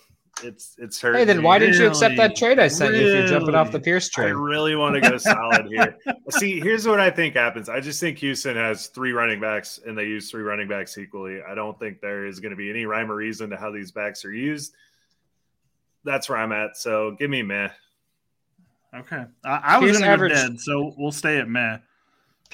It's 0.44 0.76
it's 0.78 1.00
hurting. 1.00 1.20
Hey, 1.20 1.26
then 1.26 1.38
me. 1.38 1.44
why 1.44 1.60
didn't 1.60 1.76
you 1.76 1.88
accept 1.88 2.18
that 2.18 2.36
trade 2.36 2.60
I 2.60 2.68
sent 2.68 2.94
you 2.96 3.08
if 3.08 3.14
you're 3.14 3.28
jumping 3.28 3.56
off 3.56 3.72
the 3.72 3.80
Pierce 3.80 4.10
Pierce 4.10 4.28
I 4.28 4.32
really 4.32 4.76
want 4.76 4.96
to 4.96 5.02
go 5.02 5.18
solid 5.18 5.68
here. 5.68 5.98
See, 6.32 6.60
here's 6.60 6.86
what 6.86 7.00
I 7.00 7.10
think 7.10 7.36
happens. 7.36 7.70
I 7.70 7.80
just 7.80 8.02
think 8.02 8.18
Houston 8.18 8.56
has 8.58 8.88
three 8.88 9.14
running 9.14 9.40
backs 9.40 9.80
and 9.86 9.98
they 9.98 10.04
use 10.04 10.30
three 10.30 10.44
running 10.44 10.68
backs 10.68 10.98
equally. 10.98 11.40
I 11.42 11.56
don't 11.56 11.80
think 11.80 12.02
there 12.02 12.26
is 12.26 12.42
going 12.42 12.50
to 12.52 12.58
be 12.58 12.70
any 12.70 12.86
rhyme 12.86 13.10
or 13.10 13.16
reason 13.16 13.50
to 13.52 13.58
how 13.58 13.72
these 13.72 13.92
backs 13.92 14.26
are 14.26 14.34
used. 14.34 14.74
That's 16.04 16.28
where 16.28 16.38
I'm 16.38 16.52
at. 16.52 16.76
So 16.76 17.16
give 17.18 17.30
me 17.30 17.42
meh. 17.42 17.70
Okay. 18.94 19.24
I, 19.46 19.62
I 19.64 19.78
was 19.78 19.92
Pierce 19.92 20.00
going 20.02 20.20
to 20.20 20.30
go 20.30 20.36
dead, 20.36 20.60
so 20.60 20.94
we'll 20.98 21.12
stay 21.12 21.38
at 21.38 21.48
meh. 21.48 21.78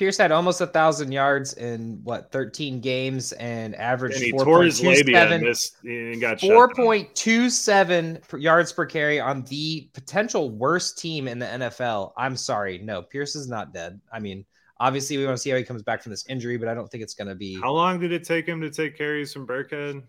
Pierce 0.02 0.18
had 0.18 0.32
almost 0.32 0.62
a 0.62 0.66
thousand 0.66 1.12
yards 1.12 1.54
in 1.54 2.00
what 2.04 2.32
13 2.32 2.82
games 2.82 3.34
and 3.34 3.76
averaged 3.76 4.16
And 4.16 4.24
he 4.24 4.32
tore 4.32 4.64
his 4.64 4.82
labia 4.82 5.32
and 5.32 5.44
4.27 5.44 5.48
missed 5.48 5.76
and 5.84 6.20
got 6.20 6.40
shut 6.40 6.50
down. 6.50 6.58
4.27 6.58 8.42
yards 8.42 8.74
per 8.74 8.88
carry 8.88 9.20
on 9.20 9.44
the 9.44 9.92
potential 9.94 10.50
worst 10.50 10.98
team 10.98 11.28
in 11.28 11.38
the 11.38 11.46
NFL. 11.46 12.14
I'm 12.18 12.36
sorry. 12.36 12.80
No, 12.80 13.04
Pierce 13.04 13.36
is 13.36 13.48
not 13.48 13.76
dead. 13.76 14.02
I 14.12 14.20
mean, 14.20 14.44
obviously, 14.80 15.20
we 15.20 15.26
want 15.26 15.38
to 15.38 15.40
see 15.40 15.52
how 15.52 15.58
he 15.58 15.64
comes 15.64 15.84
back 15.84 16.02
from 16.02 16.10
this 16.10 16.26
injury, 16.28 16.58
but 16.58 16.68
I 16.68 16.74
don't 16.74 16.90
think 16.90 17.04
it's 17.04 17.14
going 17.14 17.28
to 17.28 17.36
be. 17.36 17.62
How 17.62 17.72
long 17.72 18.00
did 18.00 18.12
it 18.12 18.24
take 18.24 18.48
him 18.48 18.60
to 18.62 18.72
take 18.72 18.98
carries 18.98 19.32
from 19.32 19.46
Burkhead? 19.46 20.02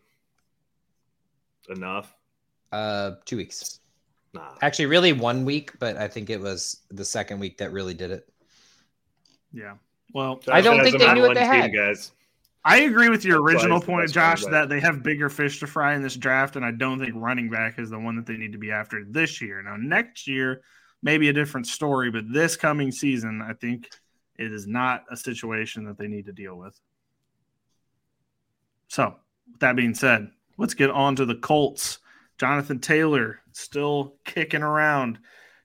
Enough. 1.69 2.17
Uh, 2.73 3.11
two 3.27 3.37
weeks. 3.37 3.81
Nah. 4.33 4.55
Actually, 4.63 4.87
really 4.87 5.13
one 5.13 5.45
week, 5.45 5.79
but 5.79 5.99
I 5.99 6.09
think 6.09 6.31
it 6.31 6.41
was 6.41 6.81
the 6.89 7.05
second 7.05 7.41
week 7.41 7.59
that 7.59 7.73
really 7.73 7.93
did 7.93 8.11
it. 8.11 8.32
Yeah. 9.53 9.75
Well, 10.15 10.41
I 10.51 10.61
don't 10.61 10.83
think 10.83 10.99
they 10.99 11.05
him 11.05 11.11
on 11.11 11.17
knew 11.17 11.23
what 11.23 11.35
they 11.35 11.41
team, 11.41 11.51
had. 11.51 11.75
guys. 11.75 12.13
I 12.65 12.81
agree 12.83 13.09
with 13.09 13.25
your 13.25 13.43
original 13.43 13.81
point, 13.81 14.13
Josh, 14.13 14.45
running 14.45 14.53
that 14.53 14.69
they 14.69 14.81
have 14.81 15.03
bigger 15.03 15.29
fish 15.29 15.59
to 15.61 15.67
fry 15.67 15.95
in 15.95 16.03
this 16.03 16.17
draft, 16.17 16.55
and 16.55 16.65
I 16.65 16.71
don't 16.71 17.01
think 17.01 17.15
running 17.17 17.51
back 17.51 17.79
is 17.79 17.91
the 17.91 17.99
one 17.99 18.15
that 18.17 18.27
they 18.27 18.37
need 18.37 18.53
to 18.53 18.59
be 18.59 18.71
after 18.71 19.05
this 19.05 19.41
year. 19.41 19.61
Now, 19.63 19.77
next 19.77 20.29
year, 20.29 20.63
maybe 21.03 21.29
a 21.29 21.33
different 21.33 21.67
story, 21.67 22.11
but 22.11 22.25
this 22.33 22.55
coming 22.55 22.93
season, 22.93 23.43
I 23.43 23.55
think 23.55 23.89
it 24.37 24.53
is 24.53 24.67
not 24.67 25.05
a 25.11 25.17
situation 25.17 25.85
that 25.87 25.99
they 25.99 26.07
need 26.07 26.27
to 26.27 26.33
deal 26.33 26.57
with. 26.57 26.79
So, 28.87 29.17
with 29.51 29.61
that 29.61 29.75
being 29.75 29.95
said, 29.95 30.31
let's 30.57 30.75
get 30.75 30.91
on 30.91 31.17
to 31.17 31.25
the 31.25 31.35
Colts. 31.35 31.99
Jonathan 32.39 32.79
Taylor 32.79 33.41
still 33.53 34.15
kicking 34.25 34.63
around. 34.63 35.19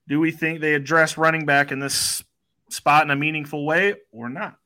Do 0.07 0.19
we 0.19 0.31
think 0.31 0.61
they 0.61 0.73
address 0.73 1.17
running 1.17 1.45
back 1.45 1.71
in 1.71 1.79
this 1.79 2.23
spot 2.69 3.03
in 3.03 3.11
a 3.11 3.15
meaningful 3.15 3.65
way 3.65 3.95
or 4.11 4.29
not? 4.29 4.57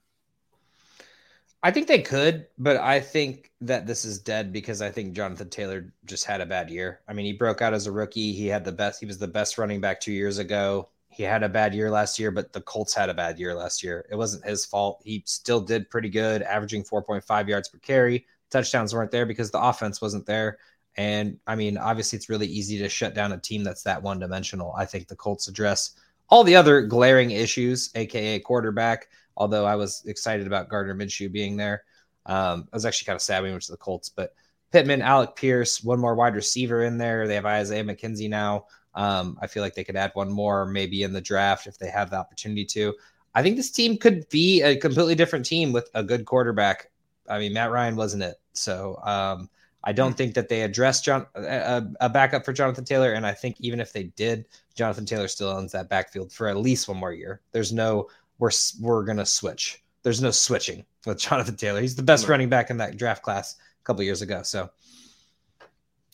I 1.64 1.70
think 1.70 1.88
they 1.88 2.02
could, 2.02 2.47
but 2.58 2.78
I 2.78 2.99
think 2.99 3.52
that 3.62 3.86
this 3.86 4.04
is 4.04 4.18
dead 4.20 4.52
because 4.52 4.82
I 4.82 4.89
think 4.89 5.14
Jonathan 5.14 5.49
Taylor 5.49 5.93
just 6.06 6.26
had 6.26 6.41
a 6.41 6.45
bad 6.45 6.72
year. 6.72 7.02
I 7.08 7.14
mean, 7.14 7.26
he 7.26 7.34
broke 7.34 7.62
out 7.62 7.74
as 7.74 7.86
a 7.86 7.91
rookie. 7.91 8.34
He 8.34 8.47
had 8.47 8.66
the 8.66 8.72
best. 8.72 8.99
He 8.99 9.06
was 9.06 9.20
the 9.20 9.28
best 9.28 9.60
running 9.60 9.80
back 9.80 9.99
two 10.02 10.12
years 10.12 10.39
ago. 10.39 10.89
he 11.10 11.24
had 11.24 11.43
a 11.43 11.49
bad 11.49 11.76
year 11.76 11.91
last 11.91 12.18
year, 12.18 12.32
but 12.32 12.54
the 12.54 12.62
Colts 12.62 12.93
had 12.95 13.10
a 13.10 13.14
bad 13.14 13.38
year 13.38 13.54
last 13.54 13.84
year. 13.84 14.06
It 14.10 14.16
wasn't 14.16 14.45
his 14.45 14.66
fault. 14.66 15.02
He 15.04 15.24
still 15.28 15.60
did 15.62 15.89
pretty 15.89 16.10
good, 16.10 16.41
averaging 16.41 16.84
4.5 16.84 17.47
yards 17.47 17.70
per 17.70 17.78
carry. 17.80 18.26
Touchdowns 18.49 18.93
weren't 18.93 19.12
there 19.12 19.26
because 19.26 19.52
the 19.52 19.62
offense 19.62 20.02
wasn't 20.02 20.26
there. 20.26 20.58
And 20.97 21.38
I 21.47 21.56
mean, 21.56 21.78
obviously, 21.78 22.18
it's 22.18 22.30
really 22.30 22.47
easy 22.47 22.80
to 22.80 22.89
shut 22.89 23.14
down 23.14 23.34
a 23.34 23.38
team 23.38 23.64
that's 23.64 23.84
that 23.84 24.02
one 24.02 24.20
dimensional. 24.20 24.74
I 24.78 24.86
think 24.86 25.08
the 25.08 25.16
Colts 25.16 25.47
address 25.47 25.91
all 26.32 26.43
the 26.43 26.55
other 26.55 26.82
glaring 26.82 27.32
issues, 27.32 27.91
aka 27.93 28.39
quarterback. 28.39 29.09
Although 29.38 29.65
I 29.65 29.75
was 29.75 30.03
excited 30.05 30.47
about 30.47 30.69
Gardner 30.69 30.95
Minshew 30.95 31.32
being 31.32 31.57
there, 31.57 31.84
um, 32.25 32.67
I 32.71 32.75
was 32.75 32.86
actually 32.86 33.05
kind 33.05 33.15
of 33.15 33.21
sad 33.21 33.43
he 33.43 33.51
went 33.51 33.61
to 33.63 33.71
the 33.71 33.77
Colts. 33.77 34.09
But 34.09 34.34
Pittman, 34.71 35.01
Alec 35.01 35.36
Pierce, 35.36 35.84
one 35.84 35.99
more 35.99 36.15
wide 36.15 36.36
receiver 36.36 36.84
in 36.84 36.97
there. 36.97 37.27
They 37.27 37.36
have 37.36 37.45
Isaiah 37.45 37.84
McKenzie 37.84 38.29
now. 38.29 38.65
Um, 38.95 39.38
I 39.41 39.47
feel 39.47 39.63
like 39.63 39.75
they 39.75 39.84
could 39.84 39.95
add 39.95 40.11
one 40.15 40.32
more 40.32 40.65
maybe 40.65 41.03
in 41.03 41.13
the 41.13 41.21
draft 41.21 41.67
if 41.67 41.77
they 41.77 41.89
have 41.89 42.09
the 42.09 42.17
opportunity 42.17 42.65
to. 42.65 42.93
I 43.34 43.41
think 43.41 43.55
this 43.55 43.71
team 43.71 43.97
could 43.97 44.27
be 44.29 44.61
a 44.61 44.75
completely 44.75 45.15
different 45.15 45.45
team 45.45 45.71
with 45.71 45.89
a 45.93 46.03
good 46.03 46.25
quarterback. 46.25 46.91
I 47.29 47.39
mean, 47.39 47.53
Matt 47.53 47.71
Ryan 47.71 47.95
wasn't 47.95 48.23
it, 48.23 48.36
so 48.53 48.99
um, 49.03 49.49
I 49.84 49.93
don't 49.93 50.15
think 50.15 50.36
that 50.36 50.47
they 50.47 50.61
addressed 50.61 51.05
John 51.05 51.25
a, 51.36 51.84
a, 52.01 52.09
backup 52.09 52.45
for 52.45 52.53
Jonathan 52.53 52.86
Taylor, 52.86 53.13
and 53.13 53.25
I 53.25 53.34
think 53.34 53.55
even 53.59 53.79
if 53.79 53.93
they 53.93 54.03
did, 54.03 54.45
Jonathan 54.75 55.05
Taylor 55.05 55.27
still 55.27 55.49
owns 55.49 55.71
that 55.71 55.89
backfield 55.89 56.32
for 56.32 56.47
at 56.47 56.57
least 56.57 56.88
one 56.88 56.97
more 56.97 57.13
year. 57.13 57.41
There's 57.51 57.73
no 57.73 58.07
we're 58.38 58.51
we're 58.79 59.03
gonna 59.03 59.25
switch. 59.25 59.84
There's 60.03 60.21
no 60.21 60.32
switching 60.32 60.86
with 61.05 61.19
Jonathan 61.29 61.55
Taylor. 61.55 61.82
He's 61.82 61.95
the 61.95 62.03
best 62.03 62.27
running 62.27 62.49
back 62.49 62.69
in 62.69 62.77
that 62.77 62.97
draft 62.97 63.23
class 63.23 63.55
a 63.55 63.84
couple 63.84 64.03
years 64.03 64.21
ago. 64.21 64.43
So 64.43 64.69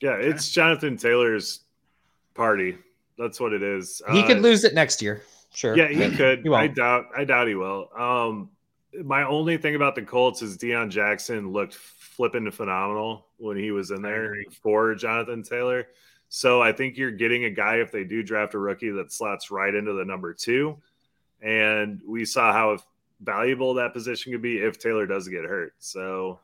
yeah, 0.01 0.15
it's 0.15 0.49
Jonathan 0.49 0.95
Taylor's 0.97 1.61
party. 2.35 2.77
That's 3.17 3.39
what 3.39 3.51
it 3.51 3.63
is. 3.63 4.01
He 4.11 4.21
uh, 4.21 4.27
could 4.27 4.41
lose 4.41 4.63
it 4.63 4.73
next 4.73 5.01
year. 5.01 5.23
Sure. 5.53 5.75
Yeah, 5.75 5.87
he 5.87 6.15
could. 6.15 6.39
He 6.43 6.53
I 6.53 6.67
doubt. 6.67 7.07
I 7.17 7.25
doubt 7.25 7.47
he 7.47 7.55
will. 7.55 7.89
Um, 7.97 8.49
my 9.03 9.23
only 9.23 9.57
thing 9.57 9.75
about 9.75 9.95
the 9.95 10.01
Colts 10.01 10.41
is 10.41 10.57
Deon 10.57 10.89
Jackson 10.89 11.51
looked 11.51 11.75
flipping 12.17 12.49
phenomenal 12.51 13.27
when 13.37 13.55
he 13.55 13.71
was 13.71 13.91
in 13.91 14.01
there 14.01 14.35
for 14.61 14.95
Jonathan 14.95 15.43
Taylor. 15.43 15.87
So 16.29 16.61
I 16.61 16.73
think 16.73 16.97
you're 16.97 17.11
getting 17.11 17.45
a 17.45 17.49
guy 17.49 17.75
if 17.75 17.91
they 17.91 18.03
do 18.03 18.23
draft 18.23 18.55
a 18.55 18.59
rookie 18.59 18.89
that 18.89 19.13
slots 19.13 19.51
right 19.51 19.73
into 19.73 19.93
the 19.93 20.03
number 20.03 20.33
two. 20.33 20.77
And 21.41 22.01
we 22.05 22.25
saw 22.25 22.51
how 22.51 22.79
valuable 23.21 23.75
that 23.75 23.93
position 23.93 24.31
could 24.33 24.41
be 24.41 24.57
if 24.57 24.79
Taylor 24.79 25.05
does 25.05 25.27
get 25.27 25.45
hurt. 25.45 25.73
So 25.77 26.39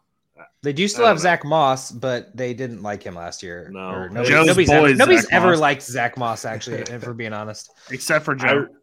they 0.62 0.74
do 0.74 0.88
still 0.88 1.06
have 1.06 1.18
know. 1.18 1.24
Zach 1.24 1.44
Moss, 1.44 1.92
but 1.92 2.36
they 2.38 2.54
didn't 2.54 2.82
like 2.82 3.04
him 3.04 3.16
last 3.16 3.44
year. 3.44 3.70
No, 3.72 4.08
nobody, 4.08 4.34
nobody's, 4.34 4.70
ever, 4.70 4.96
nobody's 4.96 5.30
ever 5.32 5.58
liked 5.58 5.82
Zach 5.82 6.18
Moss, 6.18 6.46
actually, 6.46 6.78
if 6.78 7.06
we're 7.06 7.14
being 7.14 7.34
honest. 7.34 7.72
Except 7.90 8.24
for 8.24 8.36
Joe. 8.36 8.68
I, 8.70 8.76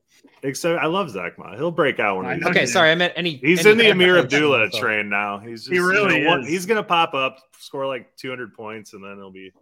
except 0.43 0.83
I 0.83 0.87
love 0.87 1.11
Zach 1.11 1.39
Moss. 1.39 1.57
He'll 1.57 1.71
break 1.71 1.99
out 1.99 2.19
when 2.19 2.39
he's 2.39 2.47
okay. 2.47 2.67
Sorry, 2.67 2.91
I 2.91 2.95
meant 2.95 3.13
any. 3.17 3.37
He's 3.37 3.65
any 3.67 3.71
in 3.71 3.79
the 3.79 4.05
Ameer 4.05 4.19
Abdullah 4.19 4.71
train 4.71 5.09
now. 5.09 5.39
He's 5.39 5.65
just, 5.65 5.73
he 5.73 5.79
really 5.79 6.19
you 6.19 6.25
know, 6.25 6.41
is. 6.41 6.49
He's 6.49 6.67
gonna 6.67 6.83
pop 6.83 7.15
up, 7.15 7.39
score 7.59 7.87
like 7.87 8.17
200 8.17 8.55
points, 8.55 8.93
and 8.93 9.05
then 9.05 9.17
he'll 9.17 9.31
be. 9.31 9.53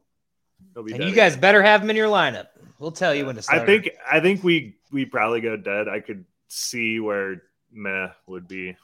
He'll 0.74 0.82
be 0.82 0.92
and 0.92 1.04
you 1.04 1.14
guys 1.14 1.32
again. 1.32 1.40
better 1.40 1.62
have 1.62 1.82
him 1.82 1.90
in 1.90 1.96
your 1.96 2.08
lineup. 2.08 2.48
We'll 2.78 2.92
tell 2.92 3.14
you 3.14 3.26
when 3.26 3.36
to 3.36 3.42
start. 3.42 3.62
I 3.62 3.66
think. 3.66 3.90
I 4.10 4.20
think 4.20 4.42
we 4.42 4.76
we 4.92 5.04
probably 5.04 5.40
go 5.40 5.56
dead. 5.56 5.88
I 5.88 6.00
could 6.00 6.24
see 6.48 7.00
where 7.00 7.42
meh 7.72 8.08
would 8.26 8.48
be. 8.48 8.76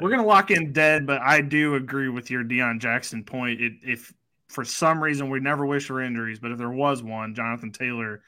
We're 0.00 0.10
gonna 0.10 0.24
lock 0.24 0.50
in 0.50 0.72
dead, 0.72 1.06
but 1.06 1.20
I 1.20 1.40
do 1.40 1.74
agree 1.74 2.08
with 2.08 2.30
your 2.30 2.44
Deon 2.44 2.80
Jackson 2.80 3.24
point. 3.24 3.60
It, 3.60 3.72
if 3.82 4.12
for 4.48 4.64
some 4.64 5.02
reason 5.02 5.28
we 5.28 5.40
never 5.40 5.66
wish 5.66 5.86
for 5.86 6.00
injuries, 6.00 6.38
but 6.38 6.52
if 6.52 6.58
there 6.58 6.70
was 6.70 7.02
one, 7.02 7.34
Jonathan 7.34 7.72
Taylor 7.72 8.22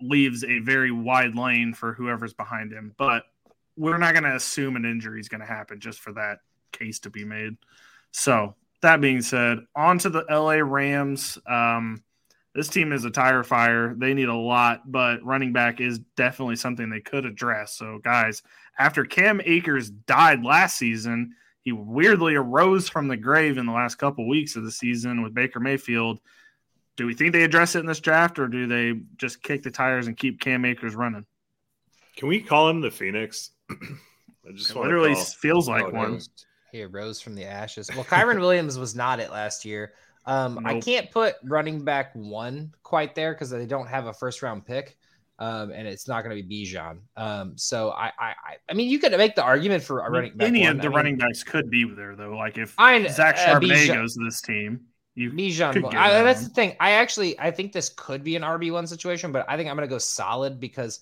leaves 0.00 0.44
a 0.44 0.58
very 0.60 0.90
wide 0.90 1.34
lane 1.34 1.74
for 1.74 1.92
whoever's 1.92 2.34
behind 2.34 2.72
him. 2.72 2.94
But 2.96 3.24
we're 3.76 3.98
not 3.98 4.14
gonna 4.14 4.34
assume 4.34 4.76
an 4.76 4.84
injury 4.84 5.20
is 5.20 5.28
gonna 5.28 5.46
happen 5.46 5.80
just 5.80 6.00
for 6.00 6.12
that 6.14 6.38
case 6.72 6.98
to 7.00 7.10
be 7.10 7.24
made. 7.24 7.56
So 8.10 8.54
that 8.82 9.00
being 9.00 9.22
said, 9.22 9.58
on 9.74 9.98
to 9.98 10.10
the 10.10 10.24
LA 10.30 10.60
Rams. 10.62 11.38
Um, 11.46 12.02
this 12.54 12.68
team 12.68 12.92
is 12.92 13.04
a 13.04 13.10
tire 13.10 13.44
fire. 13.44 13.94
They 13.94 14.14
need 14.14 14.28
a 14.28 14.34
lot, 14.34 14.90
but 14.90 15.24
running 15.24 15.52
back 15.52 15.80
is 15.80 16.00
definitely 16.16 16.56
something 16.56 16.88
they 16.88 17.00
could 17.00 17.24
address. 17.24 17.74
So, 17.74 17.98
guys, 18.02 18.42
after 18.78 19.04
Cam 19.04 19.40
Akers 19.44 19.90
died 19.90 20.44
last 20.44 20.76
season, 20.76 21.34
he 21.60 21.72
weirdly 21.72 22.34
arose 22.34 22.88
from 22.88 23.08
the 23.08 23.16
grave 23.16 23.58
in 23.58 23.66
the 23.66 23.72
last 23.72 23.96
couple 23.96 24.26
weeks 24.26 24.56
of 24.56 24.64
the 24.64 24.72
season 24.72 25.22
with 25.22 25.34
Baker 25.34 25.60
Mayfield. 25.60 26.20
Do 26.98 27.06
we 27.06 27.14
think 27.14 27.32
they 27.32 27.44
address 27.44 27.76
it 27.76 27.78
in 27.78 27.86
this 27.86 28.00
draft, 28.00 28.40
or 28.40 28.48
do 28.48 28.66
they 28.66 29.00
just 29.16 29.40
kick 29.40 29.62
the 29.62 29.70
tires 29.70 30.08
and 30.08 30.16
keep 30.16 30.40
Cam 30.40 30.64
Akers 30.64 30.96
running? 30.96 31.24
Can 32.16 32.26
we 32.26 32.40
call 32.40 32.68
him 32.68 32.80
the 32.80 32.90
Phoenix? 32.90 33.52
I 33.70 34.52
just 34.52 34.74
literally 34.74 35.14
call. 35.14 35.24
feels 35.24 35.68
like 35.68 35.84
oh, 35.84 35.90
one. 35.90 36.20
He 36.72 36.82
arose 36.82 37.20
from 37.20 37.36
the 37.36 37.44
ashes. 37.44 37.88
Well, 37.94 38.04
Kyren 38.04 38.40
Williams 38.40 38.78
was 38.78 38.96
not 38.96 39.20
it 39.20 39.30
last 39.30 39.64
year. 39.64 39.92
Um, 40.26 40.54
nope. 40.54 40.66
I 40.66 40.80
can't 40.80 41.08
put 41.12 41.36
running 41.44 41.84
back 41.84 42.10
one 42.14 42.74
quite 42.82 43.14
there 43.14 43.32
because 43.32 43.48
they 43.48 43.64
don't 43.64 43.86
have 43.86 44.06
a 44.06 44.12
first 44.12 44.42
round 44.42 44.66
pick. 44.66 44.96
Um, 45.38 45.70
and 45.70 45.86
it's 45.86 46.08
not 46.08 46.24
going 46.24 46.36
to 46.36 46.42
be 46.42 46.66
Bijan. 46.66 46.98
Um, 47.16 47.56
so 47.56 47.90
I, 47.90 48.10
I, 48.18 48.34
I 48.68 48.74
mean, 48.74 48.90
you 48.90 48.98
could 48.98 49.12
make 49.12 49.36
the 49.36 49.44
argument 49.44 49.84
for 49.84 50.00
a 50.00 50.10
running 50.10 50.36
back. 50.36 50.48
Any 50.48 50.62
one. 50.62 50.76
of 50.76 50.82
the 50.82 50.88
I 50.88 50.90
running 50.90 51.16
backs 51.16 51.44
could 51.44 51.70
be 51.70 51.84
there 51.94 52.16
though. 52.16 52.36
Like 52.36 52.58
if 52.58 52.74
I, 52.76 53.06
Zach 53.06 53.36
Charbonnet 53.36 53.88
uh, 53.88 53.94
goes 53.94 54.14
to 54.14 54.24
this 54.24 54.40
team, 54.40 54.80
you 55.18 55.32
Bijan. 55.32 55.94
I, 55.94 56.22
that's 56.22 56.44
the 56.44 56.54
thing. 56.54 56.76
I 56.78 56.92
actually, 56.92 57.38
I 57.40 57.50
think 57.50 57.72
this 57.72 57.88
could 57.96 58.22
be 58.22 58.36
an 58.36 58.42
RB 58.42 58.72
one 58.72 58.86
situation, 58.86 59.32
but 59.32 59.44
I 59.48 59.56
think 59.56 59.68
I'm 59.68 59.74
going 59.74 59.88
to 59.88 59.92
go 59.92 59.98
solid 59.98 60.60
because 60.60 61.00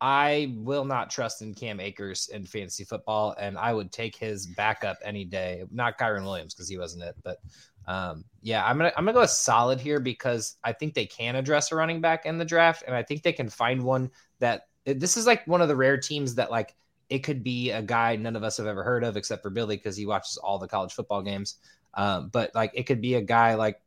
I 0.00 0.52
will 0.56 0.84
not 0.84 1.08
trust 1.08 1.40
in 1.40 1.54
Cam 1.54 1.78
Akers 1.78 2.28
in 2.32 2.44
fantasy 2.44 2.82
football, 2.82 3.34
and 3.38 3.56
I 3.56 3.72
would 3.72 3.92
take 3.92 4.16
his 4.16 4.46
backup 4.46 4.98
any 5.04 5.24
day. 5.24 5.62
Not 5.70 5.98
Kyren 5.98 6.24
Williams 6.24 6.52
because 6.52 6.68
he 6.68 6.78
wasn't 6.78 7.04
it, 7.04 7.14
but 7.22 7.38
um, 7.86 8.24
yeah, 8.42 8.66
I'm 8.66 8.76
gonna 8.76 8.92
I'm 8.96 9.04
gonna 9.04 9.16
go 9.16 9.24
solid 9.24 9.80
here 9.80 10.00
because 10.00 10.56
I 10.64 10.72
think 10.72 10.94
they 10.94 11.06
can 11.06 11.36
address 11.36 11.70
a 11.70 11.76
running 11.76 12.00
back 12.00 12.26
in 12.26 12.38
the 12.38 12.44
draft, 12.44 12.82
and 12.86 12.94
I 12.94 13.04
think 13.04 13.22
they 13.22 13.32
can 13.32 13.48
find 13.48 13.84
one 13.84 14.10
that 14.40 14.66
this 14.84 15.16
is 15.16 15.26
like 15.26 15.46
one 15.46 15.62
of 15.62 15.68
the 15.68 15.76
rare 15.76 15.96
teams 15.96 16.34
that 16.34 16.50
like 16.50 16.74
it 17.08 17.20
could 17.20 17.44
be 17.44 17.70
a 17.70 17.82
guy 17.82 18.16
none 18.16 18.34
of 18.34 18.42
us 18.42 18.56
have 18.56 18.66
ever 18.66 18.82
heard 18.82 19.04
of 19.04 19.16
except 19.16 19.42
for 19.42 19.50
Billy 19.50 19.76
because 19.76 19.96
he 19.96 20.06
watches 20.06 20.38
all 20.38 20.58
the 20.58 20.66
college 20.66 20.92
football 20.92 21.22
games. 21.22 21.56
Um, 21.96 22.28
but 22.28 22.54
like 22.54 22.72
it 22.74 22.84
could 22.84 23.00
be 23.00 23.14
a 23.14 23.22
guy 23.22 23.54
like 23.54 23.80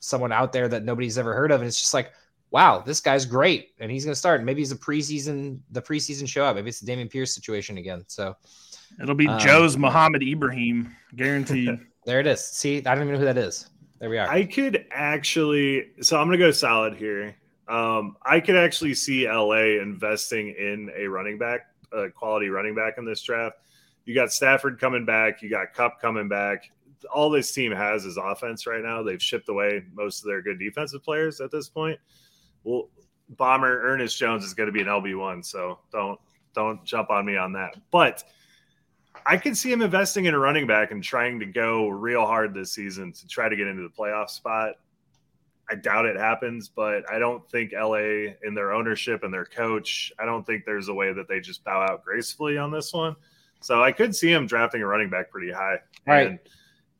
someone 0.00 0.32
out 0.32 0.52
there 0.52 0.68
that 0.68 0.84
nobody's 0.84 1.18
ever 1.18 1.34
heard 1.34 1.50
of, 1.50 1.60
and 1.60 1.68
it's 1.68 1.78
just 1.78 1.94
like, 1.94 2.12
wow, 2.50 2.80
this 2.80 3.00
guy's 3.00 3.26
great, 3.26 3.70
and 3.78 3.90
he's 3.90 4.04
gonna 4.04 4.14
start. 4.14 4.42
Maybe 4.42 4.60
he's 4.60 4.72
a 4.72 4.76
preseason 4.76 5.60
the 5.70 5.82
preseason 5.82 6.28
show 6.28 6.44
up. 6.44 6.56
Maybe 6.56 6.68
it's 6.68 6.80
the 6.80 6.90
Dameon 6.90 7.10
Pierce 7.10 7.34
situation 7.34 7.78
again. 7.78 8.04
So 8.08 8.36
it'll 9.02 9.14
be 9.14 9.28
um, 9.28 9.38
Joe's 9.38 9.76
Mohammed 9.76 10.22
Ibrahim, 10.22 10.94
guaranteed. 11.16 11.78
There 12.08 12.20
it 12.20 12.26
is. 12.26 12.42
See, 12.42 12.78
I 12.78 12.94
don't 12.94 13.02
even 13.04 13.12
know 13.12 13.18
who 13.18 13.26
that 13.26 13.36
is. 13.36 13.68
There 13.98 14.08
we 14.08 14.16
are. 14.16 14.26
I 14.26 14.44
could 14.44 14.86
actually, 14.90 15.90
so 16.00 16.18
I'm 16.18 16.26
going 16.26 16.38
to 16.38 16.44
go 16.46 16.50
solid 16.52 16.94
here. 16.94 17.36
Um, 17.68 18.16
I 18.24 18.40
could 18.40 18.56
actually 18.56 18.94
see 18.94 19.28
LA 19.28 19.82
investing 19.82 20.54
in 20.58 20.90
a 20.96 21.06
running 21.06 21.36
back, 21.36 21.66
a 21.92 22.08
quality 22.08 22.48
running 22.48 22.74
back 22.74 22.94
in 22.96 23.04
this 23.04 23.20
draft. 23.20 23.56
You 24.06 24.14
got 24.14 24.32
Stafford 24.32 24.80
coming 24.80 25.04
back, 25.04 25.42
you 25.42 25.50
got 25.50 25.74
Kupp 25.74 26.00
coming 26.00 26.28
back. 26.28 26.70
All 27.12 27.30
this 27.30 27.52
team 27.52 27.72
has 27.72 28.04
is 28.04 28.16
offense 28.16 28.66
right 28.66 28.82
now. 28.82 29.02
They've 29.02 29.22
shipped 29.22 29.48
away 29.48 29.84
most 29.92 30.22
of 30.22 30.26
their 30.26 30.42
good 30.42 30.58
defensive 30.58 31.02
players 31.02 31.40
at 31.40 31.50
this 31.50 31.68
point. 31.68 31.98
Well, 32.64 32.88
Bomber 33.30 33.82
Ernest 33.82 34.18
Jones 34.18 34.44
is 34.44 34.54
going 34.54 34.68
to 34.68 34.72
be 34.72 34.80
an 34.80 34.86
LB 34.86 35.18
one, 35.18 35.42
so 35.42 35.78
don't 35.92 36.18
don't 36.54 36.84
jump 36.84 37.10
on 37.10 37.24
me 37.26 37.36
on 37.36 37.52
that. 37.52 37.76
But 37.90 38.24
I 39.26 39.36
could 39.36 39.56
see 39.56 39.70
him 39.70 39.82
investing 39.82 40.24
in 40.24 40.34
a 40.34 40.38
running 40.38 40.66
back 40.66 40.90
and 40.90 41.02
trying 41.02 41.38
to 41.40 41.46
go 41.46 41.88
real 41.88 42.24
hard 42.24 42.54
this 42.54 42.72
season 42.72 43.12
to 43.12 43.28
try 43.28 43.48
to 43.48 43.56
get 43.56 43.66
into 43.66 43.82
the 43.82 43.88
playoff 43.88 44.30
spot. 44.30 44.74
I 45.70 45.74
doubt 45.74 46.06
it 46.06 46.16
happens, 46.16 46.68
but 46.68 47.08
I 47.10 47.18
don't 47.18 47.48
think 47.50 47.72
LA 47.72 48.32
in 48.42 48.54
their 48.54 48.72
ownership 48.72 49.22
and 49.22 49.32
their 49.32 49.44
coach, 49.44 50.10
I 50.18 50.24
don't 50.24 50.46
think 50.46 50.64
there's 50.64 50.88
a 50.88 50.94
way 50.94 51.12
that 51.12 51.28
they 51.28 51.40
just 51.40 51.62
bow 51.62 51.82
out 51.82 52.04
gracefully 52.04 52.56
on 52.56 52.70
this 52.70 52.92
one. 52.92 53.14
So 53.60 53.82
I 53.82 53.92
could 53.92 54.16
see 54.16 54.32
him 54.32 54.46
drafting 54.46 54.82
a 54.82 54.86
running 54.86 55.10
back 55.10 55.30
pretty 55.30 55.52
high. 55.52 55.76
Right. 56.06 56.26
And 56.28 56.38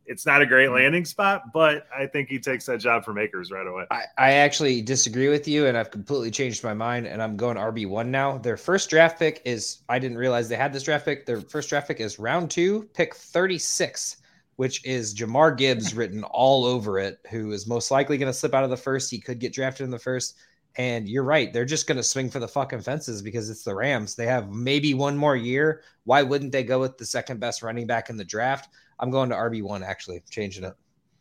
it's 0.08 0.24
not 0.24 0.40
a 0.40 0.46
great 0.46 0.70
mm. 0.70 0.74
landing 0.74 1.04
spot, 1.04 1.52
but 1.52 1.86
I 1.96 2.06
think 2.06 2.28
he 2.28 2.38
takes 2.38 2.66
that 2.66 2.78
job 2.78 3.04
from 3.04 3.18
Akers 3.18 3.50
right 3.50 3.66
away. 3.66 3.84
I, 3.90 4.04
I 4.16 4.32
actually 4.32 4.80
disagree 4.80 5.28
with 5.28 5.46
you, 5.46 5.66
and 5.66 5.76
I've 5.76 5.90
completely 5.90 6.30
changed 6.30 6.64
my 6.64 6.74
mind, 6.74 7.06
and 7.06 7.22
I'm 7.22 7.36
going 7.36 7.56
RB 7.56 7.88
one 7.88 8.10
now. 8.10 8.38
Their 8.38 8.56
first 8.56 8.90
draft 8.90 9.18
pick 9.18 9.42
is 9.44 9.82
I 9.88 9.98
didn't 9.98 10.18
realize 10.18 10.48
they 10.48 10.56
had 10.56 10.72
this 10.72 10.82
draft 10.82 11.04
pick. 11.04 11.26
Their 11.26 11.40
first 11.42 11.68
draft 11.68 11.88
pick 11.88 12.00
is 12.00 12.18
round 12.18 12.50
two, 12.50 12.88
pick 12.94 13.14
36, 13.14 14.16
which 14.56 14.84
is 14.84 15.14
Jahmyr 15.14 15.56
Gibbs 15.56 15.94
written 15.94 16.24
all 16.24 16.64
over 16.64 16.98
it, 16.98 17.18
who 17.30 17.52
is 17.52 17.66
most 17.66 17.90
likely 17.90 18.16
going 18.16 18.32
to 18.32 18.38
slip 18.38 18.54
out 18.54 18.64
of 18.64 18.70
the 18.70 18.76
first. 18.76 19.10
He 19.10 19.20
could 19.20 19.38
get 19.38 19.52
drafted 19.52 19.84
in 19.84 19.90
the 19.90 19.98
first. 19.98 20.36
And 20.76 21.08
you're 21.08 21.24
right. 21.24 21.52
They're 21.52 21.64
just 21.64 21.88
going 21.88 21.96
to 21.96 22.04
swing 22.04 22.30
for 22.30 22.38
the 22.38 22.46
fucking 22.46 22.82
fences 22.82 23.20
because 23.20 23.50
it's 23.50 23.64
the 23.64 23.74
Rams. 23.74 24.14
They 24.14 24.26
have 24.26 24.50
maybe 24.50 24.94
one 24.94 25.16
more 25.16 25.34
year. 25.34 25.82
Why 26.04 26.22
wouldn't 26.22 26.52
they 26.52 26.62
go 26.62 26.78
with 26.78 26.98
the 26.98 27.06
second 27.06 27.40
best 27.40 27.62
running 27.62 27.86
back 27.86 28.10
in 28.10 28.16
the 28.16 28.24
draft? 28.24 28.68
I'm 29.00 29.10
going 29.10 29.28
to 29.30 29.36
RB 29.36 29.62
one 29.62 29.82
actually, 29.82 30.22
changing 30.30 30.64
it. 30.64 30.74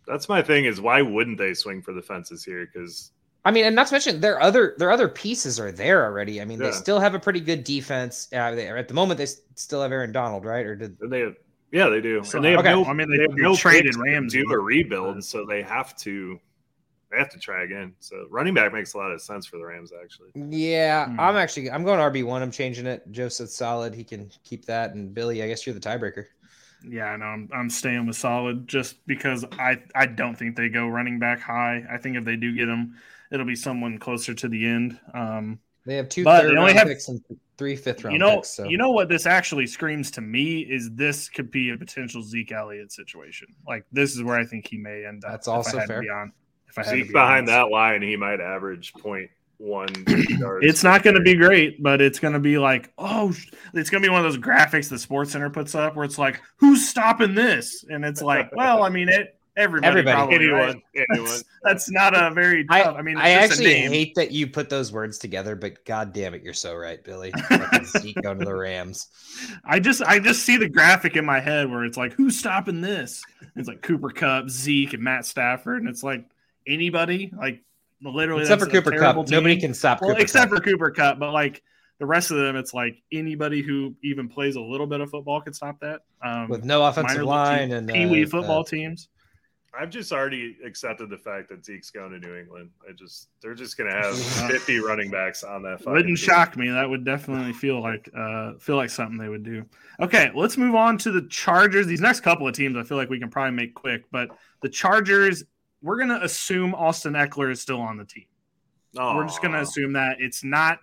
That's 0.07 0.29
my 0.29 0.41
thing. 0.41 0.65
Is 0.65 0.79
why 0.81 1.01
wouldn't 1.01 1.37
they 1.37 1.53
swing 1.53 1.81
for 1.81 1.93
the 1.93 2.01
fences 2.01 2.43
here? 2.43 2.65
Because 2.71 3.11
I 3.45 3.51
mean, 3.51 3.65
and 3.65 3.75
not 3.75 3.87
to 3.87 3.93
mention 3.93 4.19
their 4.19 4.41
other 4.41 4.75
their 4.77 4.91
other 4.91 5.07
pieces 5.07 5.59
are 5.59 5.71
there 5.71 6.03
already. 6.05 6.41
I 6.41 6.45
mean, 6.45 6.59
Yeah. 6.59 6.67
they 6.67 6.71
still 6.73 6.99
have 6.99 7.13
a 7.13 7.19
pretty 7.19 7.39
good 7.41 7.63
defense. 7.63 8.27
Uh, 8.33 8.51
they, 8.55 8.67
at 8.69 8.87
the 8.87 8.93
moment, 8.93 9.17
they 9.17 9.27
still 9.55 9.81
have 9.81 9.91
Aaron 9.91 10.11
Donald, 10.11 10.45
right? 10.45 10.65
Or 10.65 10.75
did 10.75 10.97
And 11.01 11.11
they 11.11 11.19
have, 11.21 11.35
yeah, 11.71 11.87
they 11.89 11.99
do. 12.01 12.23
So, 12.23 12.37
and 12.37 12.45
they 12.45 12.51
have 12.51 12.61
okay. 12.61 12.71
no. 12.71 12.85
I 12.85 12.93
mean, 12.93 13.09
they 13.11 13.17
they, 13.17 13.23
have 13.23 13.35
they 13.35 13.41
no 13.41 13.55
traded 13.55 13.85
picks 13.85 13.95
to 13.97 14.01
Ramsey. 14.03 14.43
do 14.43 14.51
a 14.51 14.57
rebuild, 14.59 15.23
so 15.23 15.45
they 15.45 15.61
have 15.61 15.95
to. 15.97 16.39
They 17.09 17.17
have 17.19 17.29
to 17.31 17.39
try 17.39 17.63
again. 17.63 17.93
So 17.99 18.27
running 18.29 18.53
back 18.53 18.73
makes 18.73 18.93
a 18.93 18.97
lot 18.97 19.11
of 19.13 19.21
sense 19.21 19.45
for 19.45 19.57
the 19.57 19.65
Rams, 19.65 19.93
actually. 20.03 20.31
Yeah, 20.35 21.05
Hmm. 21.07 21.19
I'm 21.19 21.35
actually 21.37 21.71
I'm 21.71 21.85
going 21.85 21.99
RB 21.99 22.23
one. 22.25 22.41
I'm 22.41 22.51
changing 22.51 22.85
it. 22.85 23.09
Joseph's 23.11 23.55
solid. 23.55 23.93
He 23.95 24.03
can 24.03 24.29
keep 24.43 24.65
that. 24.65 24.93
And 24.93 25.13
Billy, 25.13 25.41
I 25.41 25.47
guess 25.47 25.65
you're 25.65 25.73
the 25.73 25.79
tiebreaker. 25.79 26.25
Yeah, 26.83 27.15
no, 27.15 27.25
I'm 27.25 27.49
I'm 27.53 27.69
staying 27.69 28.05
with 28.05 28.15
solid 28.17 28.67
just 28.67 29.05
because 29.07 29.45
I 29.53 29.79
I 29.95 30.05
don't 30.05 30.35
think 30.35 30.55
they 30.55 30.69
go 30.69 30.87
running 30.87 31.19
back 31.19 31.39
high. 31.39 31.83
I 31.91 31.97
think 31.97 32.17
if 32.17 32.25
they 32.25 32.35
do 32.35 32.53
get 32.55 32.67
him, 32.69 32.95
it'll 33.31 33.45
be 33.45 33.55
someone 33.55 33.97
closer 33.97 34.33
to 34.33 34.47
the 34.47 34.65
end. 34.67 34.99
Um, 35.13 35.59
They 35.85 35.95
have 35.95 36.09
two 36.09 36.23
But 36.23 36.41
third 36.43 36.51
they 36.51 36.57
only 36.57 36.67
round 36.73 36.79
have- 36.79 36.87
picks 36.87 37.07
and 37.09 37.21
three 37.57 37.75
fifth 37.75 38.03
round 38.03 38.13
you 38.13 38.19
know, 38.19 38.35
picks. 38.37 38.49
So 38.49 38.65
you 38.65 38.77
know 38.77 38.91
what 38.91 39.09
this 39.09 39.25
actually 39.25 39.65
screams 39.67 40.11
to 40.11 40.21
me 40.21 40.59
is 40.59 40.91
this 40.93 41.27
could 41.29 41.49
be 41.49 41.71
a 41.71 41.77
potential 41.77 42.21
Zeke 42.21 42.51
Elliott 42.51 42.91
situation. 42.91 43.47
Like 43.67 43.85
this 43.91 44.15
is 44.15 44.21
where 44.23 44.37
I 44.37 44.45
think 44.45 44.67
he 44.67 44.77
may 44.77 45.05
end 45.05 45.25
up. 45.25 45.31
That's 45.31 45.47
if 45.47 45.51
I 45.53 45.55
also 45.55 45.79
fair. 45.87 46.01
be 46.01 46.09
on- 46.09 46.31
if 46.69 46.77
I 46.77 46.83
had 46.83 46.91
Zeke 46.91 47.07
be 47.07 47.13
behind 47.13 47.49
honest. 47.49 47.51
that 47.53 47.71
line, 47.71 48.01
he 48.03 48.15
might 48.17 48.39
average 48.41 48.93
point 48.93 49.31
one. 49.57 49.87
It's 50.61 50.83
not 50.83 51.03
going 51.03 51.15
to 51.15 51.21
be 51.21 51.35
great, 51.35 51.81
but 51.81 52.01
it's 52.01 52.19
going 52.19 52.33
to 52.33 52.39
be 52.39 52.57
like, 52.57 52.91
oh, 52.97 53.33
it's 53.73 53.89
going 53.89 54.01
to 54.01 54.07
be 54.07 54.11
one 54.11 54.25
of 54.25 54.31
those 54.31 54.41
graphics 54.41 54.89
the 54.89 54.97
Sports 54.97 55.31
Center 55.31 55.49
puts 55.49 55.75
up 55.75 55.95
where 55.95 56.05
it's 56.05 56.17
like, 56.17 56.41
who's 56.57 56.87
stopping 56.87 57.35
this? 57.35 57.85
And 57.89 58.03
it's 58.05 58.21
like, 58.21 58.49
well, 58.55 58.83
I 58.83 58.89
mean, 58.89 59.09
it 59.09 59.37
everybody, 59.57 59.87
Everybody. 59.87 60.15
probably, 60.15 60.35
anyone. 60.35 60.59
right? 60.59 61.05
Anyone. 61.11 61.29
That's, 61.29 61.43
that's 61.63 61.91
not 61.91 62.15
a 62.15 62.33
very 62.33 62.65
I, 62.69 62.83
tough. 62.83 62.95
I, 62.97 63.01
mean, 63.01 63.17
I 63.17 63.31
actually 63.31 63.73
hate 63.73 64.15
that 64.15 64.31
you 64.31 64.47
put 64.47 64.69
those 64.69 64.91
words 64.91 65.17
together, 65.17 65.55
but 65.55 65.83
god 65.83 66.13
damn 66.13 66.33
it, 66.33 66.43
you're 66.43 66.53
so 66.53 66.75
right, 66.75 67.03
Billy. 67.03 67.33
Zeke 67.97 68.21
going 68.21 68.39
to 68.39 68.45
the 68.45 68.55
Rams. 68.55 69.07
I 69.65 69.79
just 69.79 70.01
I 70.03 70.19
just 70.19 70.43
see 70.43 70.55
the 70.55 70.69
graphic 70.69 71.17
in 71.17 71.25
my 71.25 71.39
head 71.39 71.69
where 71.69 71.83
it's 71.83 71.97
like, 71.97 72.13
who's 72.13 72.37
stopping 72.37 72.79
this? 72.79 73.21
It's 73.55 73.67
like 73.67 73.81
Cooper 73.81 74.11
Kupp, 74.11 74.49
Zeke, 74.49 74.93
and 74.93 75.03
Matt 75.03 75.25
Stafford, 75.25 75.81
and 75.81 75.89
it's 75.89 76.03
like 76.03 76.23
anybody, 76.65 77.33
like 77.37 77.63
literally, 78.01 78.41
Except 78.41 78.59
for 78.61 78.65
that's 78.65 78.77
a 78.77 78.81
Cooper 78.81 78.91
terrible 78.97 79.23
Kupp, 79.23 79.31
nobody 79.31 79.59
can 79.59 79.73
stop. 79.73 80.01
Well, 80.01 80.11
Cooper 80.11 80.21
except 80.21 80.51
Kupp. 80.51 80.57
for 80.59 80.63
Cooper 80.63 80.91
Kupp, 80.91 81.19
but 81.19 81.31
like 81.31 81.63
the 81.99 82.05
rest 82.05 82.31
of 82.31 82.37
them, 82.37 82.55
it's 82.55 82.73
like 82.73 83.01
anybody 83.11 83.61
who 83.61 83.95
even 84.03 84.27
plays 84.29 84.55
a 84.55 84.61
little 84.61 84.87
bit 84.87 85.01
of 85.01 85.09
football 85.09 85.41
could 85.41 85.55
stop 85.55 85.79
that. 85.79 86.01
Um, 86.21 86.47
with 86.49 86.63
no 86.63 86.85
offensive 86.85 87.23
line 87.23 87.69
team- 87.69 87.77
and 87.77 87.89
Pee 87.89 88.05
Wee 88.05 88.23
uh, 88.25 88.27
football 88.27 88.61
uh, 88.61 88.63
teams. 88.65 89.09
I've 89.79 89.91
just 89.91 90.11
already 90.11 90.57
accepted 90.65 91.11
the 91.11 91.17
fact 91.19 91.49
that 91.49 91.63
Zeke's 91.63 91.91
going 91.91 92.09
to 92.11 92.17
New 92.19 92.35
England. 92.35 92.71
I 92.89 92.93
just 92.93 93.27
they're 93.41 93.53
just 93.53 93.77
going 93.77 93.91
to 93.91 93.95
have 93.95 94.13
Uh, 94.15 94.47
50 94.47 94.79
running 94.79 95.11
backs 95.11 95.43
on 95.43 95.61
that. 95.63 95.79
fucking 95.79 95.93
Wouldn't 95.93 96.17
team. 96.17 96.25
shock 96.27 96.57
me. 96.57 96.69
That 96.69 96.89
would 96.89 97.05
definitely 97.05 97.53
feel 97.53 97.79
like 97.81 98.09
uh, 98.17 98.53
feel 98.59 98.75
like 98.75 98.89
something 98.89 99.17
they 99.19 99.29
would 99.29 99.43
do. 99.43 99.65
Okay, 99.99 100.31
let's 100.33 100.57
move 100.57 100.73
on 100.73 100.97
to 100.99 101.11
the 101.11 101.27
Chargers. 101.29 101.85
These 101.85 102.01
next 102.01 102.21
couple 102.21 102.47
of 102.47 102.55
teams, 102.55 102.75
I 102.75 102.81
feel 102.83 102.97
like 102.97 103.09
we 103.09 103.19
can 103.19 103.29
probably 103.29 103.55
make 103.55 103.75
quick. 103.75 104.05
But 104.11 104.29
the 104.61 104.69
Chargers, 104.69 105.43
we're 105.81 105.97
gonna 105.97 106.19
assume 106.21 106.73
Austin 106.75 107.13
Ekeler 107.13 107.51
is 107.51 107.61
still 107.61 107.81
on 107.81 107.97
the 107.97 108.05
team. 108.05 108.25
We're 108.93 109.25
just 109.25 109.41
gonna 109.41 109.61
assume 109.61 109.93
that 109.93 110.17
it's 110.19 110.43
not. 110.43 110.79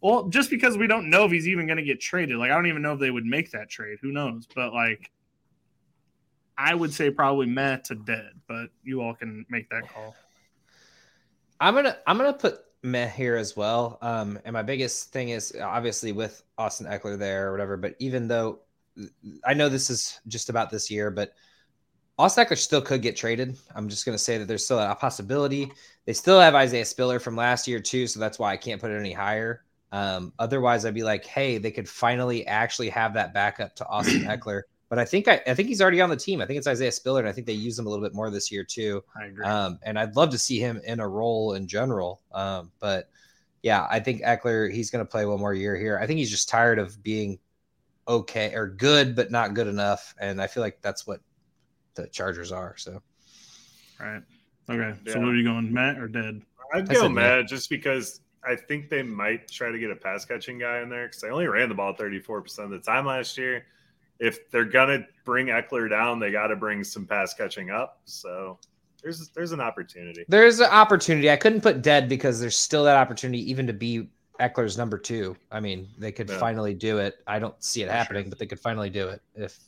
Well, 0.00 0.28
just 0.28 0.50
because 0.50 0.76
we 0.76 0.86
don't 0.86 1.08
know 1.08 1.24
if 1.24 1.32
he's 1.32 1.48
even 1.48 1.66
gonna 1.66 1.82
get 1.82 2.00
traded. 2.00 2.36
Like 2.36 2.50
I 2.50 2.54
don't 2.54 2.66
even 2.66 2.82
know 2.82 2.92
if 2.92 3.00
they 3.00 3.10
would 3.10 3.24
make 3.24 3.50
that 3.52 3.70
trade. 3.70 3.98
Who 4.02 4.12
knows? 4.12 4.46
But 4.54 4.74
like, 4.74 5.10
I 6.58 6.74
would 6.74 6.92
say 6.92 7.10
probably 7.10 7.46
meh 7.46 7.78
to 7.84 7.94
dead. 7.94 8.32
But 8.46 8.68
you 8.82 9.00
all 9.00 9.14
can 9.14 9.46
make 9.48 9.70
that 9.70 9.88
call. 9.88 10.14
I'm 11.60 11.74
gonna 11.74 11.96
I'm 12.06 12.18
gonna 12.18 12.34
put 12.34 12.60
meh 12.82 13.08
here 13.08 13.36
as 13.36 13.56
well. 13.56 13.98
Um, 14.02 14.38
and 14.44 14.52
my 14.52 14.62
biggest 14.62 15.12
thing 15.12 15.30
is 15.30 15.56
obviously 15.60 16.12
with 16.12 16.42
Austin 16.58 16.86
Ekeler 16.86 17.18
there 17.18 17.48
or 17.48 17.52
whatever. 17.52 17.78
But 17.78 17.94
even 17.98 18.28
though 18.28 18.60
I 19.44 19.54
know 19.54 19.68
this 19.68 19.90
is 19.90 20.20
just 20.28 20.50
about 20.50 20.70
this 20.70 20.90
year, 20.90 21.10
but 21.10 21.34
Austin 22.18 22.44
Ekeler 22.44 22.58
still 22.58 22.80
could 22.80 23.02
get 23.02 23.16
traded. 23.16 23.56
I'm 23.74 23.88
just 23.88 24.04
gonna 24.04 24.18
say 24.18 24.38
that 24.38 24.46
there's 24.46 24.64
still 24.64 24.78
a 24.78 24.94
possibility. 24.94 25.70
They 26.06 26.12
still 26.12 26.40
have 26.40 26.54
Isaiah 26.54 26.84
Spiller 26.84 27.18
from 27.18 27.36
last 27.36 27.66
year 27.66 27.80
too, 27.80 28.06
so 28.06 28.20
that's 28.20 28.38
why 28.38 28.52
I 28.52 28.56
can't 28.56 28.80
put 28.80 28.90
it 28.90 28.98
any 28.98 29.12
higher. 29.12 29.64
Um, 29.90 30.32
otherwise, 30.38 30.84
I'd 30.84 30.94
be 30.94 31.04
like, 31.04 31.24
hey, 31.24 31.58
they 31.58 31.70
could 31.70 31.88
finally 31.88 32.46
actually 32.46 32.88
have 32.90 33.14
that 33.14 33.32
backup 33.32 33.76
to 33.76 33.86
Austin 33.86 34.22
Ekeler. 34.24 34.62
But 34.88 34.98
I 34.98 35.04
think 35.04 35.28
I, 35.28 35.40
I 35.46 35.54
think 35.54 35.68
he's 35.68 35.80
already 35.80 36.00
on 36.00 36.10
the 36.10 36.16
team. 36.16 36.40
I 36.40 36.46
think 36.46 36.58
it's 36.58 36.66
Isaiah 36.66 36.92
Spiller, 36.92 37.20
and 37.20 37.28
I 37.28 37.32
think 37.32 37.46
they 37.46 37.52
use 37.52 37.78
him 37.78 37.86
a 37.86 37.90
little 37.90 38.04
bit 38.04 38.14
more 38.14 38.30
this 38.30 38.50
year 38.52 38.64
too. 38.64 39.02
I 39.16 39.26
agree. 39.26 39.44
Um, 39.44 39.78
and 39.82 39.98
I'd 39.98 40.14
love 40.14 40.30
to 40.30 40.38
see 40.38 40.58
him 40.58 40.80
in 40.84 41.00
a 41.00 41.08
role 41.08 41.54
in 41.54 41.66
general. 41.66 42.20
Um, 42.32 42.70
but 42.80 43.08
yeah, 43.62 43.86
I 43.90 43.98
think 43.98 44.22
Ekeler, 44.22 44.72
he's 44.72 44.90
going 44.90 45.04
to 45.04 45.10
play 45.10 45.24
one 45.26 45.40
more 45.40 45.54
year 45.54 45.76
here. 45.76 45.98
I 45.98 46.06
think 46.06 46.18
he's 46.18 46.30
just 46.30 46.48
tired 46.48 46.78
of 46.78 47.02
being 47.02 47.38
okay 48.06 48.54
or 48.54 48.68
good, 48.68 49.16
but 49.16 49.30
not 49.30 49.54
good 49.54 49.66
enough. 49.66 50.14
And 50.20 50.40
I 50.40 50.46
feel 50.46 50.62
like 50.62 50.82
that's 50.82 51.06
what 51.06 51.20
the 51.94 52.06
Chargers 52.08 52.52
are. 52.52 52.76
So 52.76 53.02
Right. 54.00 54.22
Okay. 54.68 54.98
So 55.06 55.18
Yeah. 55.18 55.24
what 55.24 55.28
are 55.30 55.36
you 55.36 55.44
going, 55.44 55.72
Matt 55.72 55.98
or 55.98 56.08
dead? 56.08 56.42
I'd 56.72 56.90
I 56.90 56.94
go 56.94 57.02
said 57.02 57.12
meh. 57.12 57.20
mad 57.22 57.48
just 57.48 57.70
because 57.70 58.20
I 58.46 58.56
think 58.56 58.88
they 58.90 59.02
might 59.02 59.48
try 59.50 59.70
to 59.70 59.78
get 59.78 59.90
a 59.90 59.96
pass 59.96 60.24
catching 60.24 60.58
guy 60.58 60.80
in 60.80 60.88
there 60.88 61.06
because 61.06 61.20
they 61.20 61.30
only 61.30 61.46
ran 61.46 61.68
the 61.68 61.74
ball 61.74 61.94
34% 61.94 62.64
of 62.64 62.70
the 62.70 62.78
time 62.80 63.06
last 63.06 63.38
year. 63.38 63.66
If 64.18 64.50
they're 64.50 64.64
gonna 64.64 65.06
bring 65.24 65.46
Ekeler 65.46 65.88
down, 65.88 66.18
they 66.20 66.30
got 66.30 66.48
to 66.48 66.56
bring 66.56 66.84
some 66.84 67.06
pass 67.06 67.34
catching 67.34 67.70
up. 67.70 68.00
So 68.04 68.58
there's 69.02 69.28
there's 69.30 69.52
an 69.52 69.60
opportunity. 69.60 70.24
there's 70.28 70.60
an 70.60 70.70
opportunity. 70.70 71.30
I 71.30 71.36
couldn't 71.36 71.60
put 71.62 71.82
dead 71.82 72.08
because 72.08 72.40
there's 72.40 72.56
still 72.56 72.84
that 72.84 72.96
opportunity 72.96 73.48
even 73.50 73.66
to 73.66 73.72
be 73.72 74.08
Ekeler's 74.40 74.76
number 74.78 74.98
two. 74.98 75.36
I 75.50 75.60
mean, 75.60 75.88
they 75.98 76.10
could 76.12 76.28
Yeah. 76.28 76.38
finally 76.38 76.74
do 76.74 76.98
it. 76.98 77.16
I 77.26 77.38
don't 77.38 77.60
see 77.62 77.82
it 77.82 77.86
For 77.86 77.92
happening, 77.92 78.24
sure. 78.24 78.30
but 78.30 78.38
they 78.38 78.46
could 78.46 78.60
finally 78.60 78.90
do 78.90 79.08
it 79.08 79.20
if 79.34 79.58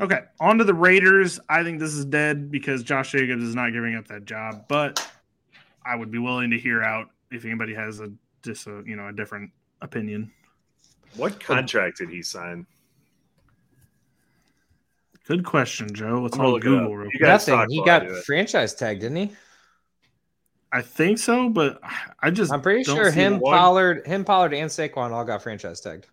Okay, 0.00 0.20
on 0.40 0.56
to 0.58 0.64
the 0.64 0.72
Raiders. 0.74 1.38
I 1.48 1.62
think 1.62 1.78
this 1.78 1.92
is 1.92 2.06
dead 2.06 2.50
because 2.50 2.82
Josh 2.82 3.12
Jacobs 3.12 3.42
is 3.42 3.54
not 3.54 3.72
giving 3.72 3.94
up 3.96 4.08
that 4.08 4.24
job, 4.24 4.64
but 4.66 5.06
I 5.84 5.94
would 5.94 6.10
be 6.10 6.18
willing 6.18 6.50
to 6.50 6.58
hear 6.58 6.82
out 6.82 7.08
if 7.30 7.44
anybody 7.44 7.74
has 7.74 8.00
a 8.00 8.10
just 8.42 8.66
uh, 8.66 8.76
a 8.76 8.84
you 8.84 8.96
know 8.96 9.08
a 9.08 9.12
different 9.12 9.50
opinion. 9.82 10.32
What 11.16 11.38
contract 11.38 11.98
did 11.98 12.08
he 12.08 12.22
sign? 12.22 12.66
Good 15.26 15.44
question, 15.44 15.92
Joe. 15.94 16.20
Let's 16.22 16.36
I'm 16.36 16.44
all 16.44 16.52
look 16.52 16.64
it 16.64 16.68
up. 16.68 16.78
Google 16.80 16.96
real 16.96 17.10
quick. 17.10 17.20
nothing. 17.20 17.66
He 17.68 17.84
got 17.84 18.02
I 18.02 18.06
do 18.06 18.14
it. 18.14 18.24
franchise 18.24 18.74
tagged, 18.74 19.02
didn't 19.02 19.16
he? 19.16 19.32
I 20.72 20.82
think 20.82 21.18
so, 21.18 21.48
but 21.48 21.80
I 22.20 22.30
just 22.30 22.52
I'm 22.52 22.62
pretty 22.62 22.84
sure 22.84 23.10
him, 23.10 23.38
one- 23.40 23.56
Pollard, 23.58 24.06
him, 24.06 24.24
Pollard, 24.24 24.54
and 24.54 24.70
Saquon 24.70 25.10
all 25.10 25.24
got 25.24 25.42
franchise 25.42 25.80
tagged. 25.80 26.06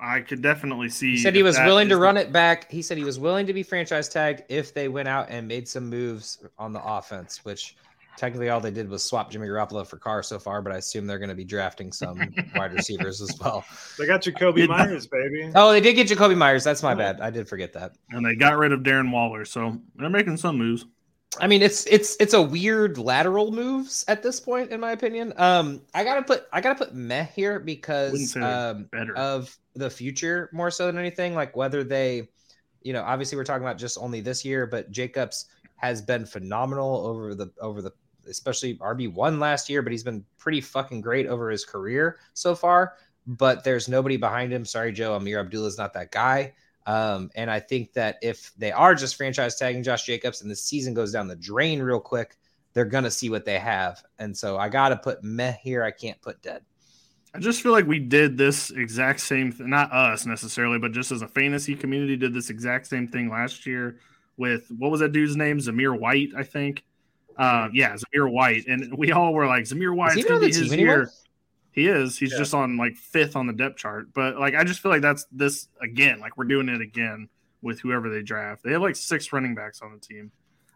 I 0.00 0.20
could 0.20 0.40
definitely 0.42 0.88
see. 0.88 1.10
He 1.12 1.16
said 1.18 1.34
he 1.34 1.42
was 1.42 1.58
willing 1.58 1.88
to 1.90 1.94
the- 1.96 2.00
run 2.00 2.16
it 2.16 2.32
back. 2.32 2.70
He 2.70 2.82
said 2.82 2.96
he 2.98 3.04
was 3.04 3.18
willing 3.18 3.46
to 3.46 3.52
be 3.52 3.62
franchise 3.62 4.08
tagged 4.08 4.44
if 4.48 4.72
they 4.72 4.88
went 4.88 5.08
out 5.08 5.26
and 5.30 5.46
made 5.46 5.68
some 5.68 5.88
moves 5.90 6.38
on 6.58 6.72
the 6.72 6.82
offense, 6.82 7.44
which 7.44 7.76
technically 8.16 8.48
all 8.50 8.60
they 8.60 8.70
did 8.70 8.88
was 8.88 9.02
swap 9.04 9.30
Jimmy 9.30 9.46
Garoppolo 9.46 9.86
for 9.86 9.96
Carr 9.96 10.22
so 10.22 10.38
far, 10.38 10.60
but 10.62 10.72
I 10.72 10.76
assume 10.76 11.06
they're 11.06 11.18
going 11.18 11.28
to 11.30 11.34
be 11.34 11.44
drafting 11.44 11.90
some 11.92 12.18
wide 12.54 12.72
receivers 12.72 13.20
as 13.22 13.38
well. 13.40 13.64
They 13.98 14.06
got 14.06 14.22
Jacoby 14.22 14.62
It- 14.64 14.70
Myers, 14.70 15.06
baby. 15.06 15.50
Oh, 15.54 15.70
they 15.72 15.80
did 15.80 15.94
get 15.94 16.08
Jakobi 16.08 16.36
Meyers. 16.36 16.64
That's 16.64 16.82
my 16.82 16.94
bad. 16.94 17.20
I 17.20 17.30
did 17.30 17.48
forget 17.48 17.72
that. 17.74 17.92
and 18.10 18.24
they 18.24 18.34
got 18.34 18.56
rid 18.58 18.72
of 18.72 18.80
Darren 18.80 19.10
Waller, 19.12 19.44
so 19.44 19.78
they're 19.96 20.10
making 20.10 20.36
some 20.38 20.56
moves. 20.58 20.86
I 21.40 21.46
mean, 21.46 21.62
it's 21.62 21.86
it's 21.86 22.16
it's 22.18 22.34
a 22.34 22.42
weird 22.42 22.98
lateral 22.98 23.52
moves 23.52 24.04
at 24.08 24.20
this 24.20 24.40
point, 24.40 24.70
in 24.72 24.80
my 24.80 24.90
opinion. 24.90 25.32
Um, 25.36 25.80
I 25.94 26.02
gotta 26.02 26.22
put 26.22 26.46
I 26.52 26.60
gotta 26.60 26.74
put 26.74 26.92
meh 26.92 27.26
here 27.36 27.60
because 27.60 28.36
um, 28.36 28.88
better. 28.90 29.16
of 29.16 29.56
the 29.74 29.90
future 29.90 30.50
more 30.52 30.70
so 30.70 30.86
than 30.86 30.98
anything. 30.98 31.34
Like 31.34 31.56
whether 31.56 31.84
they, 31.84 32.28
you 32.82 32.92
know, 32.92 33.02
obviously 33.02 33.36
we're 33.36 33.44
talking 33.44 33.64
about 33.64 33.78
just 33.78 33.98
only 33.98 34.20
this 34.20 34.44
year, 34.44 34.66
but 34.66 34.90
Jacobs 34.90 35.46
has 35.76 36.02
been 36.02 36.26
phenomenal 36.26 37.06
over 37.06 37.34
the 37.34 37.50
over 37.60 37.80
the 37.82 37.92
especially 38.28 38.76
RB 38.76 39.12
one 39.12 39.40
last 39.40 39.68
year, 39.68 39.82
but 39.82 39.92
he's 39.92 40.04
been 40.04 40.24
pretty 40.38 40.60
fucking 40.60 41.00
great 41.00 41.26
over 41.26 41.50
his 41.50 41.64
career 41.64 42.18
so 42.34 42.54
far. 42.54 42.94
But 43.26 43.64
there's 43.64 43.88
nobody 43.88 44.16
behind 44.16 44.52
him. 44.52 44.64
Sorry, 44.64 44.92
Joe. 44.92 45.18
Ameer 45.18 45.40
Abdullah 45.40 45.68
is 45.68 45.78
not 45.78 45.92
that 45.94 46.10
guy. 46.10 46.54
Um, 46.86 47.30
and 47.34 47.50
I 47.50 47.60
think 47.60 47.92
that 47.92 48.16
if 48.22 48.52
they 48.56 48.72
are 48.72 48.94
just 48.94 49.16
franchise 49.16 49.56
tagging 49.56 49.82
Josh 49.82 50.04
Jacobs 50.04 50.42
and 50.42 50.50
the 50.50 50.56
season 50.56 50.94
goes 50.94 51.12
down 51.12 51.28
the 51.28 51.36
drain 51.36 51.82
real 51.82 52.00
quick, 52.00 52.36
they're 52.72 52.84
gonna 52.84 53.10
see 53.10 53.30
what 53.30 53.44
they 53.44 53.58
have. 53.58 54.02
And 54.18 54.36
so 54.36 54.56
I 54.56 54.68
gotta 54.68 54.96
put 54.96 55.22
meh 55.22 55.52
here. 55.62 55.84
I 55.84 55.90
can't 55.90 56.20
put 56.22 56.40
dead. 56.42 56.64
I 57.34 57.38
just 57.38 57.62
feel 57.62 57.72
like 57.72 57.86
we 57.86 57.98
did 58.00 58.36
this 58.36 58.70
exact 58.70 59.20
same 59.20 59.52
thing, 59.52 59.70
not 59.70 59.92
us 59.92 60.26
necessarily, 60.26 60.78
but 60.78 60.92
just 60.92 61.12
as 61.12 61.22
a 61.22 61.28
fantasy 61.28 61.76
community, 61.76 62.16
did 62.16 62.34
this 62.34 62.50
exact 62.50 62.88
same 62.88 63.06
thing 63.06 63.30
last 63.30 63.66
year 63.66 63.98
with 64.36 64.66
what 64.78 64.90
was 64.90 65.00
that 65.00 65.12
dude's 65.12 65.36
name? 65.36 65.58
Zamir 65.58 65.96
White, 65.98 66.30
I 66.36 66.42
think. 66.42 66.82
Uh, 67.36 67.68
yeah, 67.72 67.94
Zamir 67.96 68.30
White, 68.30 68.66
and 68.66 68.92
we 68.98 69.12
all 69.12 69.32
were 69.32 69.46
like, 69.46 69.64
Zamir 69.64 69.94
White's 69.94 70.16
he 70.16 70.22
gonna 70.24 70.40
be 70.40 70.46
his 70.46 70.72
anymore? 70.72 70.96
year. 70.96 71.10
He 71.72 71.86
is. 71.86 72.18
He's 72.18 72.32
Yeah. 72.32 72.38
just 72.38 72.52
on 72.52 72.76
like 72.76 72.96
fifth 72.96 73.36
on 73.36 73.46
the 73.46 73.52
depth 73.52 73.76
chart, 73.78 74.08
but 74.12 74.36
like 74.38 74.56
I 74.56 74.64
just 74.64 74.80
feel 74.80 74.90
like 74.90 75.00
that's 75.02 75.24
this 75.30 75.68
again. 75.80 76.18
Like 76.18 76.36
we're 76.36 76.44
doing 76.44 76.68
it 76.68 76.80
again 76.80 77.28
with 77.62 77.80
whoever 77.80 78.10
they 78.10 78.22
draft. 78.22 78.64
They 78.64 78.72
have 78.72 78.82
like 78.82 78.96
six 78.96 79.32
running 79.32 79.54
backs 79.54 79.80
on 79.82 79.92
the 79.92 79.98
team. 80.00 80.32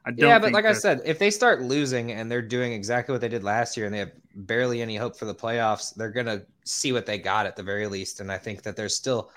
I 0.07 0.11
don't. 0.11 0.29
Yeah, 0.29 0.39
but 0.39 0.53
like 0.53 0.65
that, 0.65 0.71
I 0.71 0.79
said, 0.79 1.01
if 1.05 1.19
they 1.19 1.31
start 1.31 1.63
losing 1.63 2.13
and 2.13 2.31
they're 2.31 2.43
doing 2.43 2.73
exactly 2.73 3.13
what 3.13 3.23
they 3.23 3.29
did 3.29 3.43
last 3.43 3.77
year, 3.77 3.87
and 3.87 3.95
they 3.95 4.01
have 4.01 4.13
barely 4.35 4.83
any 4.83 4.97
hope 4.97 5.17
for 5.17 5.25
the 5.25 5.35
playoffs, 5.35 5.95
they're 5.95 6.11
gonna 6.11 6.43
see 6.65 6.93
what 6.93 7.07
they 7.07 7.19
got 7.19 7.47
at 7.47 7.57
the 7.57 7.63
very 7.63 7.87
least. 7.87 8.21
And 8.21 8.31
I 8.31 8.37
think 8.37 8.63
that 8.63 8.77
there's 8.77 8.95
still 8.95 9.31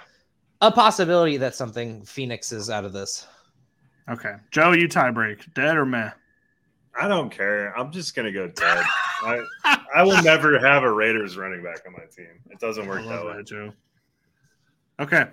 a 0.62 0.72
possibility 0.72 1.38
that 1.38 1.56
something 1.56 2.04
Phoenix 2.04 2.52
is 2.52 2.70
out 2.70 2.84
of 2.84 2.92
this. 2.92 3.28
Okay, 4.10 4.34
Joe, 4.52 4.74
you 4.74 4.90
tiebreak, 4.90 5.54
dead 5.54 5.78
or 5.78 5.86
meh? 5.86 6.12
I 7.00 7.08
don't 7.08 7.30
care. 7.30 7.78
I'm 7.78 7.92
just 7.92 8.14
gonna 8.16 8.32
go 8.32 8.48
dead. 8.48 8.84
I 9.24 9.42
I 9.96 10.04
will 10.04 10.22
never 10.22 10.60
have 10.60 10.84
a 10.84 10.92
Raiders 10.92 11.38
running 11.38 11.64
back 11.64 11.84
on 11.88 11.94
my 11.94 12.06
team. 12.14 12.42
It 12.50 12.60
doesn't 12.60 12.88
work 12.88 13.06
that 13.06 13.26
way, 13.26 13.38
that, 13.38 13.48
Joe. 13.48 13.72
Okay, 15.00 15.28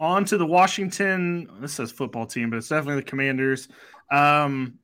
on 0.00 0.24
to 0.24 0.36
the 0.36 0.46
Washington. 0.46 1.48
This 1.60 1.74
says 1.74 1.92
football 1.92 2.26
team, 2.26 2.50
but 2.50 2.56
it's 2.56 2.68
definitely 2.68 3.02
the 3.02 3.08
Commanders. 3.08 3.68
Um, 4.10 4.79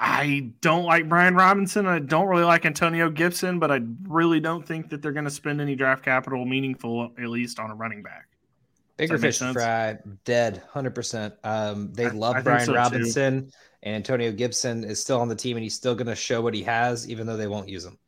I 0.00 0.52
don't 0.60 0.84
like 0.84 1.08
Brian 1.08 1.34
Robinson. 1.34 1.86
I 1.86 1.98
don't 1.98 2.28
really 2.28 2.44
like 2.44 2.64
Antonio 2.64 3.10
Gibson, 3.10 3.58
but 3.58 3.72
I 3.72 3.80
really 4.06 4.38
don't 4.38 4.64
think 4.64 4.90
that 4.90 5.02
they're 5.02 5.12
going 5.12 5.24
to 5.24 5.30
spend 5.30 5.60
any 5.60 5.74
draft 5.74 6.04
capital 6.04 6.44
meaningful, 6.44 7.10
at 7.20 7.28
least 7.28 7.58
on 7.58 7.70
a 7.70 7.74
running 7.74 8.02
back. 8.02 8.26
Bigger 8.96 9.18
fish 9.18 9.38
to 9.38 9.52
fry, 9.52 9.98
dead, 10.24 10.62
hundred 10.70 10.94
percent. 10.94 11.34
Um, 11.42 11.92
they 11.92 12.06
I- 12.06 12.10
love 12.10 12.34
I 12.34 12.38
think 12.38 12.44
Brian 12.44 12.66
so, 12.66 12.72
too. 12.72 12.78
Robinson, 12.78 13.52
and 13.82 13.94
Antonio 13.96 14.30
Gibson 14.32 14.84
is 14.84 15.00
still 15.00 15.20
on 15.20 15.28
the 15.28 15.36
team, 15.36 15.56
and 15.56 15.62
he's 15.64 15.74
still 15.74 15.94
going 15.96 16.06
to 16.08 16.16
show 16.16 16.40
what 16.42 16.54
he 16.54 16.62
has, 16.62 17.08
even 17.08 17.26
though 17.26 17.36
they 17.36 17.46
won't 17.48 17.68
use 17.68 17.84
him. 17.84 17.98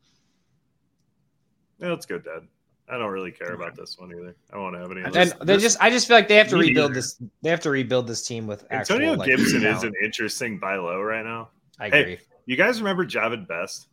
Yeah, 1.79 1.89
let's 1.89 2.05
go 2.05 2.19
dead. 2.19 2.47
I 2.89 2.97
don't 2.97 3.09
really 3.11 3.31
care 3.31 3.53
about 3.53 3.75
this 3.75 3.97
one 3.97 4.11
either. 4.11 4.35
I 4.53 4.57
won't 4.57 4.75
have 4.77 4.91
any. 4.91 5.01
Of 5.01 5.07
And 5.07 5.15
this. 5.15 5.33
they 5.41 5.57
just, 5.57 5.77
I 5.81 5.89
just 5.89 6.07
feel 6.07 6.17
like 6.17 6.27
they 6.27 6.35
have 6.35 6.49
to 6.49 6.57
Me 6.57 6.67
rebuild 6.67 6.91
neither. 6.91 6.99
this. 6.99 7.21
They 7.41 7.49
have 7.49 7.61
to 7.61 7.69
rebuild 7.69 8.05
this 8.07 8.25
team 8.27 8.47
with 8.47 8.65
actual, 8.69 8.95
Antonio 8.97 9.13
like, 9.17 9.27
Gibson 9.27 9.65
is 9.65 9.83
an 9.83 9.93
interesting 10.03 10.57
buy 10.59 10.75
low 10.75 11.01
right 11.01 11.23
now. 11.23 11.49
I 11.81 11.89
Hey. 11.89 12.19
You 12.45 12.55
guys 12.55 12.79
remember 12.79 13.05
Jahvid 13.05 13.47
Best? 13.47 13.87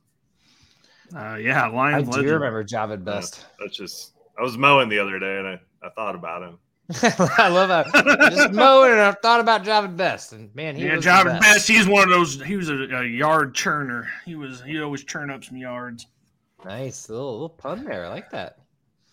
Uh, 1.14 1.36
yeah, 1.36 1.64
I 1.64 1.68
Lions. 1.68 2.08
do 2.14 2.22
remember 2.22 2.62
Jahvid 2.62 3.02
Best. 3.02 3.46
That's 3.58 3.76
just. 3.76 4.12
I 4.38 4.42
was 4.42 4.58
mowing 4.58 4.88
the 4.88 4.98
other 4.98 5.18
day 5.18 5.38
and 5.38 5.48
I, 5.48 5.60
I 5.82 5.90
thought 5.90 6.14
about 6.14 6.42
him. 6.42 6.58
I 7.38 7.48
love 7.48 7.68
how 7.68 8.30
just 8.30 8.52
mowing, 8.52 8.92
and 8.92 9.00
I 9.00 9.12
thought 9.12 9.40
about 9.40 9.62
Jahvid 9.62 9.96
Best, 9.96 10.32
and 10.32 10.54
man, 10.54 10.74
he 10.74 10.84
yeah, 10.84 10.96
was 10.96 11.04
the 11.04 11.10
Jahvid 11.10 11.24
best. 11.24 11.42
Best. 11.42 11.68
He's 11.68 11.86
one 11.86 12.04
of 12.04 12.08
those. 12.08 12.42
He 12.42 12.56
was 12.56 12.70
a, 12.70 12.74
a 12.74 13.04
yard 13.04 13.54
churner. 13.54 14.06
He 14.24 14.36
was. 14.36 14.62
He 14.62 14.80
always 14.80 15.04
churn 15.04 15.30
up 15.30 15.44
some 15.44 15.58
yards. 15.58 16.06
Nice 16.64 17.10
little, 17.10 17.32
little 17.32 17.48
pun 17.50 17.84
there. 17.84 18.06
I 18.06 18.08
like 18.08 18.30
that. 18.30 18.60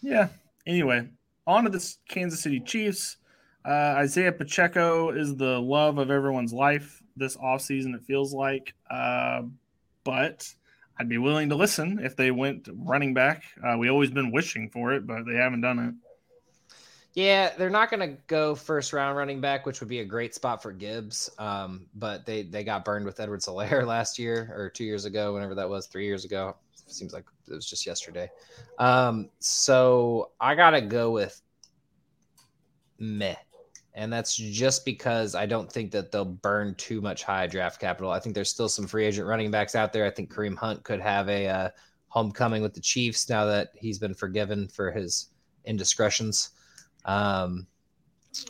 Yeah. 0.02 0.30
Anyway, 0.66 1.10
on 1.48 1.66
to 1.66 1.70
the 1.70 1.96
Kansas 2.08 2.42
City 2.42 2.62
Chiefs. 2.62 3.18
Uh, 3.66 3.96
Isaiah 3.98 4.32
Pacheco 4.32 5.10
is 5.10 5.36
the 5.36 5.60
love 5.60 5.98
of 5.98 6.10
everyone's 6.12 6.54
life 6.54 7.02
this 7.16 7.38
offseason, 7.38 7.96
it 7.96 8.04
feels 8.04 8.34
like. 8.34 8.74
Uh, 8.90 9.44
but 10.04 10.54
I'd 11.00 11.10
be 11.10 11.18
willing 11.18 11.50
to 11.50 11.56
listen 11.56 12.00
if 12.02 12.16
they 12.16 12.32
went 12.32 12.68
running 12.72 13.14
back. 13.14 13.44
Uh, 13.64 13.78
we 13.78 13.90
always 13.90 14.12
been 14.12 14.32
wishing 14.32 14.70
for 14.70 14.94
it, 14.94 15.06
but 15.06 15.26
they 15.26 15.36
haven't 15.36 15.62
done 15.62 15.80
it. 15.80 15.94
Yeah, 17.16 17.52
they're 17.58 17.70
not 17.70 17.90
going 17.90 18.02
to 18.02 18.18
go 18.28 18.56
first 18.56 18.92
round 18.92 19.18
running 19.18 19.40
back, 19.40 19.66
which 19.66 19.80
would 19.80 19.88
be 19.88 20.02
a 20.02 20.06
great 20.06 20.36
spot 20.36 20.62
for 20.62 20.74
Gibbs. 20.74 21.30
Um, 21.40 21.86
but 21.96 22.26
they 22.26 22.44
they 22.44 22.66
got 22.66 22.84
burned 22.84 23.06
with 23.06 23.20
Edwards-Helaire 23.22 23.86
last 23.88 24.20
year 24.20 24.54
or 24.54 24.70
two 24.70 24.84
years 24.84 25.06
ago, 25.06 25.34
whenever 25.34 25.56
that 25.56 25.70
was, 25.70 25.88
three 25.88 26.06
years 26.06 26.26
ago. 26.26 26.58
Seems 26.88 27.14
like 27.14 27.24
it 27.48 27.54
was 27.54 27.66
just 27.66 27.86
yesterday. 27.86 28.30
Um, 28.80 29.30
so 29.40 30.32
I 30.42 30.56
gotta 30.56 30.82
go 30.82 31.12
with 31.12 31.42
meh. 33.00 33.36
And 33.96 34.12
that's 34.12 34.36
just 34.36 34.84
because 34.84 35.36
I 35.36 35.46
don't 35.46 35.72
think 35.72 35.90
that 35.92 36.12
they'll 36.12 36.26
burn 36.26 36.76
too 36.76 37.00
much 37.00 37.24
high 37.24 37.48
draft 37.48 37.80
capital. 37.80 38.12
I 38.12 38.20
think 38.20 38.36
there's 38.36 38.50
still 38.50 38.68
some 38.68 38.88
free 38.88 39.06
agent 39.06 39.26
running 39.26 39.52
backs 39.52 39.74
out 39.74 39.94
there. 39.94 40.06
I 40.06 40.10
think 40.10 40.32
Kareem 40.32 40.58
Hunt 40.58 40.84
could 40.84 41.00
have 41.00 41.30
a 41.30 41.48
uh, 41.48 41.70
homecoming 42.10 42.62
with 42.62 42.74
the 42.74 42.82
Chiefs 42.82 43.30
now 43.30 43.46
that 43.46 43.70
he's 43.74 43.98
been 43.98 44.14
forgiven 44.14 44.68
for 44.68 44.92
his 44.92 45.30
indiscretions. 45.64 46.52
Um, 47.06 47.68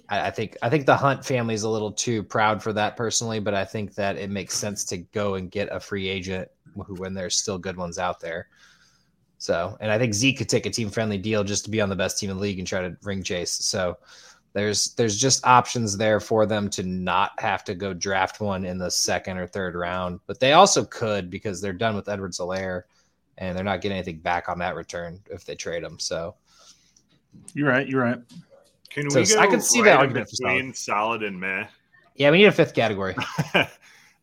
I, 0.09 0.27
I 0.27 0.31
think 0.31 0.57
I 0.63 0.69
think 0.69 0.87
the 0.87 0.97
Hunt 0.97 1.23
family 1.23 1.53
is 1.53 1.61
a 1.61 1.69
little 1.69 1.91
too 1.91 2.23
proud 2.23 2.63
for 2.63 2.73
that 2.73 2.97
personally, 2.97 3.39
but 3.39 3.53
I 3.53 3.65
think 3.65 3.93
that 3.95 4.17
it 4.17 4.31
makes 4.31 4.57
sense 4.57 4.83
to 4.85 4.97
go 4.97 5.35
and 5.35 5.51
get 5.51 5.71
a 5.71 5.79
free 5.79 6.07
agent 6.07 6.49
who, 6.73 6.95
when 6.95 7.13
there's 7.13 7.35
still 7.35 7.59
good 7.59 7.77
ones 7.77 7.99
out 7.99 8.19
there. 8.19 8.47
So, 9.37 9.77
and 9.79 9.91
I 9.91 9.99
think 9.99 10.13
Zeke 10.13 10.39
could 10.39 10.49
take 10.49 10.65
a 10.65 10.71
team 10.71 10.89
friendly 10.89 11.17
deal 11.17 11.43
just 11.43 11.65
to 11.65 11.69
be 11.69 11.81
on 11.81 11.89
the 11.89 11.95
best 11.95 12.17
team 12.17 12.31
in 12.31 12.37
the 12.37 12.41
league 12.41 12.57
and 12.57 12.67
try 12.67 12.81
to 12.81 12.97
ring 13.03 13.21
chase. 13.21 13.51
So, 13.51 13.97
there's 14.55 14.93
there's 14.93 15.17
just 15.17 15.45
options 15.45 15.97
there 15.97 16.21
for 16.21 16.45
them 16.45 16.69
to 16.69 16.81
not 16.83 17.31
have 17.41 17.65
to 17.65 17.75
go 17.75 17.93
draft 17.93 18.39
one 18.39 18.63
in 18.63 18.77
the 18.77 18.89
second 18.89 19.37
or 19.37 19.45
third 19.45 19.75
round, 19.75 20.21
but 20.27 20.39
they 20.39 20.53
also 20.53 20.85
could 20.85 21.29
because 21.29 21.59
they're 21.59 21.73
done 21.73 21.93
with 21.93 22.07
Edwards-Helaire 22.07 22.83
and 23.37 23.57
they're 23.57 23.65
not 23.65 23.81
getting 23.81 23.97
anything 23.97 24.19
back 24.19 24.47
on 24.47 24.57
that 24.59 24.75
return 24.75 25.19
if 25.29 25.43
they 25.43 25.55
trade 25.55 25.83
him. 25.83 25.99
So, 25.99 26.35
You're 27.53 27.67
right. 27.67 27.85
You're 27.85 28.01
right. 28.01 28.19
Can 28.89 29.09
So 29.09 29.19
we 29.19 29.25
go 29.27 29.39
I 29.41 29.47
can 29.47 29.59
see 29.59 29.79
right 29.79 29.87
that 29.87 29.95
in 29.95 29.99
argument 29.99 30.29
for 30.29 30.47
between 30.47 30.73
solid 30.73 31.21
and 31.21 31.37
meh? 31.37 31.67
yeah, 32.15 32.31
we 32.31 32.37
need 32.37 32.45
a 32.45 32.51
fifth 32.53 32.73
category. 32.73 33.13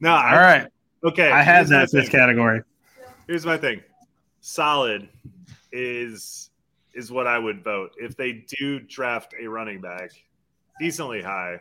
no, 0.01 0.13
All 0.13 0.17
I, 0.17 0.35
right. 0.35 0.67
okay. 1.05 1.31
I 1.31 1.43
had 1.43 1.67
here's 1.67 1.71
my 1.71 1.79
that 1.81 1.91
fifth 1.91 2.11
thing. 2.11 2.11
category. 2.11 2.63
Here's 3.27 3.45
my 3.45 3.59
thing. 3.59 3.83
Solid 4.41 5.11
is 5.73 6.49
is 6.95 7.11
what 7.11 7.27
I 7.27 7.39
would 7.39 7.63
vote. 7.65 7.93
If 7.97 8.17
they 8.17 8.45
do 8.59 8.81
draft 8.81 9.35
a 9.41 9.47
running 9.47 9.81
back 9.81 10.11
decently 10.81 11.23
high, 11.23 11.61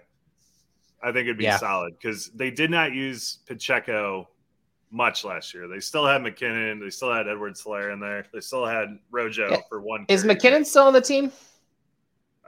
I 1.03 1.11
think 1.11 1.25
it'd 1.25 1.37
be 1.37 1.45
Yeah. 1.45 1.57
solid 1.57 1.93
because 1.99 2.29
they 2.31 2.51
did 2.51 2.69
not 2.69 2.93
use 2.93 3.39
Pacheco 3.47 4.27
much 4.91 5.23
last 5.23 5.53
year. 5.53 5.67
They 5.67 5.79
still 5.79 6.05
had 6.05 6.21
McKinnon, 6.21 6.79
they 6.81 6.89
still 6.89 7.13
had 7.13 7.27
Edwards-Helaire 7.27 7.93
in 7.93 7.99
there, 7.99 8.25
they 8.33 8.41
still 8.41 8.65
had 8.65 8.99
Rojo 9.09 9.49
Yeah. 9.51 9.57
for 9.69 9.81
one. 9.81 10.05
Is 10.09 10.23
carry. 10.23 10.35
McKinnon 10.35 10.65
still 10.65 10.83
on 10.83 10.93
the 10.93 11.01
team? 11.01 11.31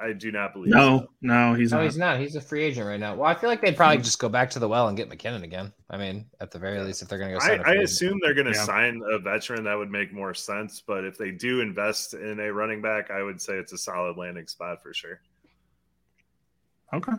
I 0.01 0.11
do 0.11 0.31
not 0.31 0.53
believe 0.53 0.71
so. 0.71 0.77
No, 0.77 1.07
no, 1.21 1.53
he's 1.53 1.71
No, 1.71 1.77
not. 1.77 1.83
he's 1.85 1.97
not. 1.97 2.19
He's 2.19 2.35
a 2.35 2.41
free 2.41 2.63
agent 2.63 2.87
right 2.87 2.99
now. 2.99 3.15
Well, 3.15 3.29
I 3.29 3.35
feel 3.35 3.49
like 3.49 3.61
they'd 3.61 3.75
probably 3.77 3.99
just 3.99 4.17
go 4.19 4.27
back 4.27 4.49
to 4.51 4.59
the 4.59 4.67
well 4.67 4.87
and 4.87 4.97
get 4.97 5.09
McKinnon 5.09 5.43
again. 5.43 5.71
I 5.89 5.97
mean, 5.97 6.25
at 6.41 6.49
the 6.51 6.57
very 6.59 6.79
least, 6.81 7.01
if 7.03 7.07
they're 7.07 7.19
going 7.19 7.31
to 7.31 7.37
go 7.39 7.45
I, 7.45 7.47
sign 7.47 7.59
a 7.59 7.61
I 7.61 7.65
free 7.65 7.71
agent. 7.73 7.83
assume 7.89 8.19
they're 8.23 8.33
going 8.33 8.47
to 8.47 8.53
Yeah. 8.53 8.63
sign 8.65 9.01
a 9.11 9.19
veteran. 9.19 9.63
That 9.65 9.77
would 9.77 9.91
make 9.91 10.11
more 10.11 10.33
sense. 10.33 10.81
But 10.85 11.05
if 11.05 11.17
they 11.17 11.31
do 11.31 11.61
invest 11.61 12.15
in 12.15 12.39
a 12.39 12.51
running 12.51 12.81
back, 12.81 13.11
I 13.11 13.21
would 13.21 13.39
say 13.39 13.53
it's 13.53 13.71
a 13.71 13.77
solid 13.77 14.17
landing 14.17 14.47
spot 14.47 14.81
for 14.81 14.93
sure. 14.93 15.19
Okay. 16.93 17.13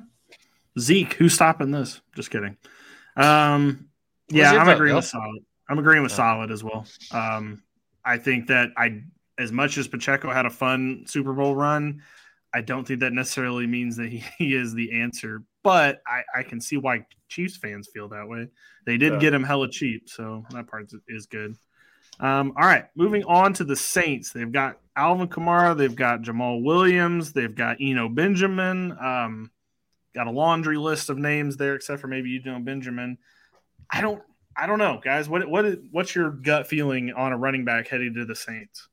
Zeke, 0.79 1.13
who's 1.15 1.35
stopping 1.35 1.71
this? 1.71 2.01
Just 2.17 2.31
kidding. 2.31 2.57
Um, 3.17 3.89
yeah, 4.29 4.53
I'm 4.53 4.67
vote, 4.67 4.73
agreeing 4.75 4.91
Bill? 4.91 4.97
with 4.99 5.05
solid. 5.07 5.45
I'm 5.69 5.79
agreeing 5.79 6.03
with 6.03 6.13
Yeah. 6.13 6.17
solid 6.17 6.51
as 6.51 6.65
well. 6.65 6.87
Um, 7.13 7.63
I 8.05 8.19
think 8.19 8.49
that 8.49 8.71
I, 8.77 9.03
as 9.39 9.53
much 9.53 9.79
as 9.79 9.89
Pacheco 9.89 10.31
had 10.31 10.47
a 10.47 10.51
fun 10.51 11.05
Super 11.07 11.33
Bowl 11.33 11.55
run, 11.55 12.03
I 12.55 12.61
don't 12.61 12.87
think 12.87 13.01
that 13.01 13.13
necessarily 13.13 13.67
means 13.67 13.97
that 13.97 14.09
he, 14.09 14.23
he 14.39 14.55
is 14.55 14.73
the 14.75 15.01
answer. 15.01 15.43
But 15.63 16.01
I, 16.07 16.23
I 16.39 16.43
can 16.45 16.61
see 16.61 16.77
why 16.77 17.05
Chiefs 17.29 17.57
fans 17.57 17.89
feel 17.93 18.09
that 18.11 18.29
way. 18.29 18.49
They 18.87 18.97
did 18.97 19.15
Yeah. 19.15 19.19
get 19.19 19.35
him 19.35 19.43
hella 19.43 19.69
cheap, 19.69 20.09
so 20.09 20.45
that 20.51 20.67
part 20.69 20.91
is- 21.09 21.27
good. 21.27 21.57
Um, 22.21 22.53
all 22.57 22.65
right, 22.67 22.85
moving 22.95 23.25
on 23.25 23.55
to 23.55 23.65
the 23.65 23.75
Saints. 23.75 24.31
They've 24.31 24.53
got 24.53 24.79
Alvin 24.95 25.27
Kamara, 25.27 25.77
they've 25.77 25.97
got 25.97 26.23
Jamaal 26.23 26.63
Williams, 26.63 27.33
they've 27.33 27.55
got 27.55 27.79
Eno 27.81 28.09
Benjamin. 28.09 28.93
Um, 29.01 29.51
got 30.15 30.29
a 30.29 30.31
laundry 30.31 30.77
list 30.77 31.11
of 31.11 31.19
names 31.19 31.57
there, 31.57 31.75
except 31.75 32.01
for 32.01 32.07
maybe 32.07 32.31
you 32.31 32.41
know 32.45 32.61
Benjamin. 32.61 33.19
I 33.91 34.01
don't, 34.01 34.23
I 34.57 34.67
don't 34.67 34.79
know, 34.79 35.01
guys. 35.03 35.29
What, 35.29 35.49
what, 35.49 35.65
is, 35.65 35.79
what's 35.91 36.15
your 36.15 36.31
gut 36.31 36.69
feeling 36.69 37.13
on 37.13 37.33
a 37.33 37.37
running 37.37 37.65
back 37.65 37.89
heading 37.89 38.15
to 38.15 38.25
the 38.25 38.37
Saints? 38.37 38.89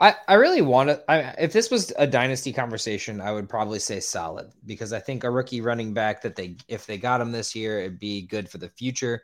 I, 0.00 0.14
I 0.26 0.34
really 0.34 0.62
want 0.62 0.88
to. 0.88 1.02
I, 1.10 1.34
if 1.38 1.52
this 1.52 1.70
was 1.70 1.92
a 1.98 2.06
dynasty 2.06 2.52
conversation, 2.52 3.20
I 3.20 3.32
would 3.32 3.50
probably 3.50 3.78
say 3.78 4.00
solid 4.00 4.50
because 4.64 4.94
I 4.94 4.98
think 4.98 5.24
a 5.24 5.30
rookie 5.30 5.60
running 5.60 5.92
back 5.92 6.22
that 6.22 6.36
they, 6.36 6.56
if 6.68 6.86
they 6.86 6.96
got 6.96 7.20
him 7.20 7.32
this 7.32 7.54
year, 7.54 7.80
it'd 7.80 7.98
be 7.98 8.22
good 8.22 8.48
for 8.48 8.56
the 8.56 8.70
future. 8.70 9.22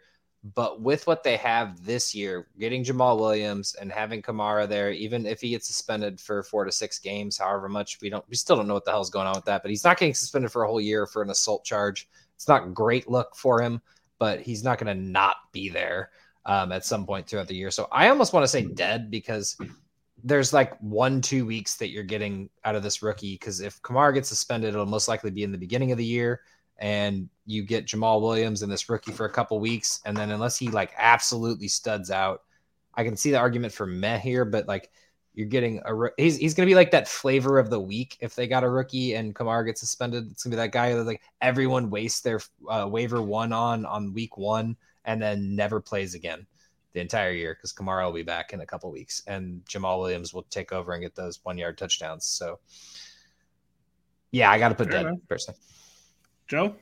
But 0.55 0.83
with 0.83 1.07
what 1.07 1.25
they 1.25 1.39
have 1.39 1.85
this 1.85 2.15
year, 2.15 2.47
getting 2.61 2.85
Jamaal 2.85 3.19
Williams 3.19 3.75
and 3.81 3.91
having 3.91 4.23
Kamara 4.23 4.69
there, 4.69 4.93
even 4.93 5.27
if 5.27 5.41
he 5.41 5.51
gets 5.51 5.67
suspended 5.67 6.21
for 6.21 6.43
four 6.43 6.65
to 6.65 6.71
six 6.71 6.99
games, 6.99 7.39
however 7.39 7.69
much 7.69 7.99
we 8.01 8.11
don't, 8.11 8.25
we 8.29 8.37
still 8.37 8.57
don't 8.57 8.69
know 8.69 8.75
what 8.75 8.85
the 8.85 8.91
hell's 8.91 9.11
going 9.11 9.27
on 9.27 9.35
with 9.35 9.47
that. 9.47 9.63
But 9.63 9.71
he's 9.71 9.83
not 9.83 9.99
getting 9.99 10.15
suspended 10.15 10.53
for 10.53 10.63
a 10.63 10.69
whole 10.69 10.81
year 10.81 11.07
for 11.07 11.23
an 11.23 11.31
assault 11.31 11.65
charge. 11.65 12.07
It's 12.37 12.49
not 12.49 12.75
great 12.75 13.09
look 13.09 13.35
for 13.35 13.63
him, 13.63 13.81
but 14.19 14.41
he's 14.41 14.63
not 14.63 14.79
going 14.79 14.95
to 14.95 15.03
not 15.03 15.37
be 15.53 15.71
there 15.71 16.11
um, 16.45 16.71
at 16.71 16.85
some 16.85 17.07
point 17.07 17.27
throughout 17.27 17.49
the 17.49 17.57
year. 17.57 17.71
So 17.71 17.89
I 17.91 18.09
almost 18.09 18.35
want 18.35 18.45
to 18.45 18.49
say 18.49 18.67
dead 18.67 19.11
because 19.11 19.57
there's 20.25 20.53
like 20.53 20.77
one, 20.81 21.21
two 21.21 21.47
weeks 21.47 21.77
that 21.77 21.91
you're 21.91 22.03
getting 22.05 22.51
out 22.65 22.75
of 22.77 22.83
this 22.83 23.03
rookie. 23.03 23.35
Because 23.35 23.61
if 23.61 23.81
Kamara 23.83 24.15
gets 24.15 24.29
suspended, 24.29 24.71
it'll 24.75 24.87
most 24.87 25.09
likely 25.09 25.31
be 25.31 25.43
in 25.43 25.53
the 25.53 25.59
beginning 25.59 25.93
of 25.93 25.99
the 25.99 26.05
year. 26.05 26.41
And 26.79 27.29
you 27.47 27.63
get 27.63 27.87
Jamaal 27.87 28.21
Williams 28.21 28.63
and 28.63 28.71
this 28.71 28.89
rookie 28.89 29.13
for 29.13 29.27
a 29.27 29.33
couple 29.33 29.59
weeks. 29.61 30.01
And 30.05 30.17
then 30.17 30.31
unless 30.31 30.57
he 30.59 30.69
like 30.69 30.93
absolutely 30.99 31.69
studs 31.69 32.11
out, 32.11 32.43
I 32.95 33.05
can 33.05 33.17
see 33.17 33.31
the 33.31 33.39
argument 33.39 33.73
for 33.73 33.87
meh 33.87 34.19
here, 34.19 34.45
but 34.45 34.67
like 34.69 34.91
You're 35.35 35.47
getting 35.49 35.81
a 35.85 35.93
he's 36.17 36.39
he's 36.39 36.55
gonna 36.55 36.67
be 36.67 36.75
like 36.75 36.91
that 36.93 37.09
flavor 37.09 37.59
of 37.59 37.69
the 37.69 37.81
week 37.81 38.17
if 38.21 38.35
they 38.35 38.47
got 38.49 38.65
a 38.65 38.71
rookie 38.71 39.15
and 39.15 39.35
Kamara 39.35 39.67
gets 39.67 39.81
suspended. 39.81 40.31
It's 40.31 40.43
gonna 40.43 40.57
be 40.57 40.59
that 40.59 40.73
guy 40.73 40.95
that 40.95 41.05
like 41.05 41.23
everyone 41.43 41.91
wastes 41.91 42.23
their 42.23 42.41
uh, 42.71 42.89
waiver 42.91 43.21
one 43.23 43.53
on 43.53 43.85
on 43.85 44.15
week 44.15 44.39
one 44.39 44.77
and 45.05 45.21
then 45.21 45.55
never 45.55 45.81
plays 45.81 46.15
again 46.15 46.47
the 46.97 47.03
entire 47.03 47.33
year 47.33 47.55
because 47.55 47.75
Kamara 47.75 48.07
will 48.07 48.13
be 48.13 48.23
back 48.23 48.55
in 48.55 48.63
a 48.63 48.67
couple 48.67 48.91
weeks 48.91 49.23
and 49.27 49.63
Jamaal 49.67 49.99
Williams 49.99 50.33
will 50.33 50.45
take 50.45 50.73
over 50.73 50.95
and 50.95 51.03
get 51.03 51.15
those 51.15 51.39
one 51.43 51.59
yard 51.59 51.77
touchdowns. 51.77 52.25
So 52.25 52.59
yeah, 54.31 54.51
I 54.51 54.59
got 54.59 54.71
to 54.71 54.75
put 54.75 54.91
Fair 54.91 55.05
that 55.05 55.29
person. 55.29 55.55
Joe. 56.49 56.75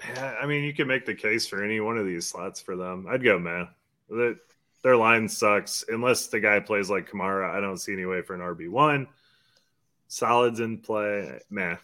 Yeah, 0.00 0.34
I 0.42 0.46
mean, 0.46 0.64
you 0.64 0.74
can 0.74 0.88
make 0.88 1.06
the 1.06 1.14
case 1.14 1.46
for 1.46 1.62
any 1.62 1.78
one 1.78 1.96
of 1.96 2.06
these 2.06 2.26
slots 2.26 2.60
for 2.60 2.74
them. 2.74 3.06
I'd 3.08 3.22
go, 3.22 3.38
man. 3.38 3.68
That 4.08 4.38
their 4.82 4.96
line 4.96 5.28
sucks 5.28 5.84
unless 5.88 6.26
the 6.26 6.40
guy 6.40 6.58
plays 6.58 6.90
like 6.90 7.08
Kamara. 7.08 7.48
I 7.54 7.60
don't 7.60 7.78
see 7.78 7.92
any 7.92 8.04
way 8.04 8.22
for 8.22 8.34
an 8.34 8.40
RB 8.40 8.68
one. 8.68 9.06
Solids 10.08 10.58
in 10.58 10.78
play, 10.78 11.38
man. 11.50 11.78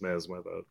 Man 0.00 0.16
is 0.16 0.30
my 0.30 0.40
vote. 0.40 0.66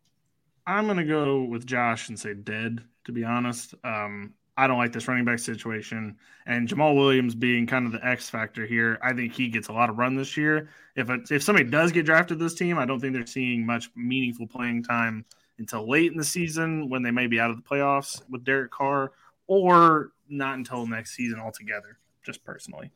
I'm 0.66 0.88
gonna 0.88 1.06
go 1.06 1.44
with 1.44 1.68
Josh 1.68 2.10
and 2.10 2.20
say 2.20 2.34
dead. 2.34 2.84
To 3.06 3.12
be 3.12 3.24
honest, 3.24 3.76
um, 3.84 4.34
I 4.58 4.66
don't 4.66 4.80
like 4.80 4.92
this 4.92 5.08
running 5.08 5.24
back 5.24 5.40
situation. 5.40 6.18
And 6.48 6.68
Jamaal 6.68 6.96
Williams 6.96 7.36
being 7.36 7.68
kind 7.68 7.86
of 7.86 7.92
the 7.92 8.06
X 8.06 8.30
factor 8.30 8.66
here, 8.66 8.98
I 9.04 9.14
think 9.14 9.34
he 9.34 9.50
gets 9.50 9.68
a 9.68 9.74
lot 9.74 9.90
of 9.90 9.98
run 9.98 10.16
this 10.16 10.36
year. 10.36 10.70
If 10.96 11.12
it, 11.12 11.30
if 11.32 11.44
somebody 11.44 11.70
does 11.70 11.92
get 11.92 12.06
drafted 12.06 12.40
this 12.40 12.56
team, 12.56 12.80
I 12.80 12.86
don't 12.86 13.00
think 13.00 13.14
they're 13.14 13.28
seeing 13.28 13.66
much 13.66 13.92
meaningful 13.96 14.48
playing 14.48 14.84
time 14.84 15.26
until 15.60 15.88
late 15.88 16.12
in 16.12 16.18
the 16.18 16.24
season 16.24 16.90
when 16.90 17.04
they 17.04 17.12
may 17.12 17.28
be 17.28 17.40
out 17.40 17.52
of 17.52 17.58
the 17.58 17.64
playoffs 17.64 18.22
with 18.30 18.44
Derek 18.44 18.72
Carr, 18.72 19.12
or 19.46 20.12
not 20.28 20.58
until 20.58 20.88
next 20.88 21.16
season 21.16 21.40
altogether. 21.40 22.00
Just 22.24 22.44
personally, 22.44 22.92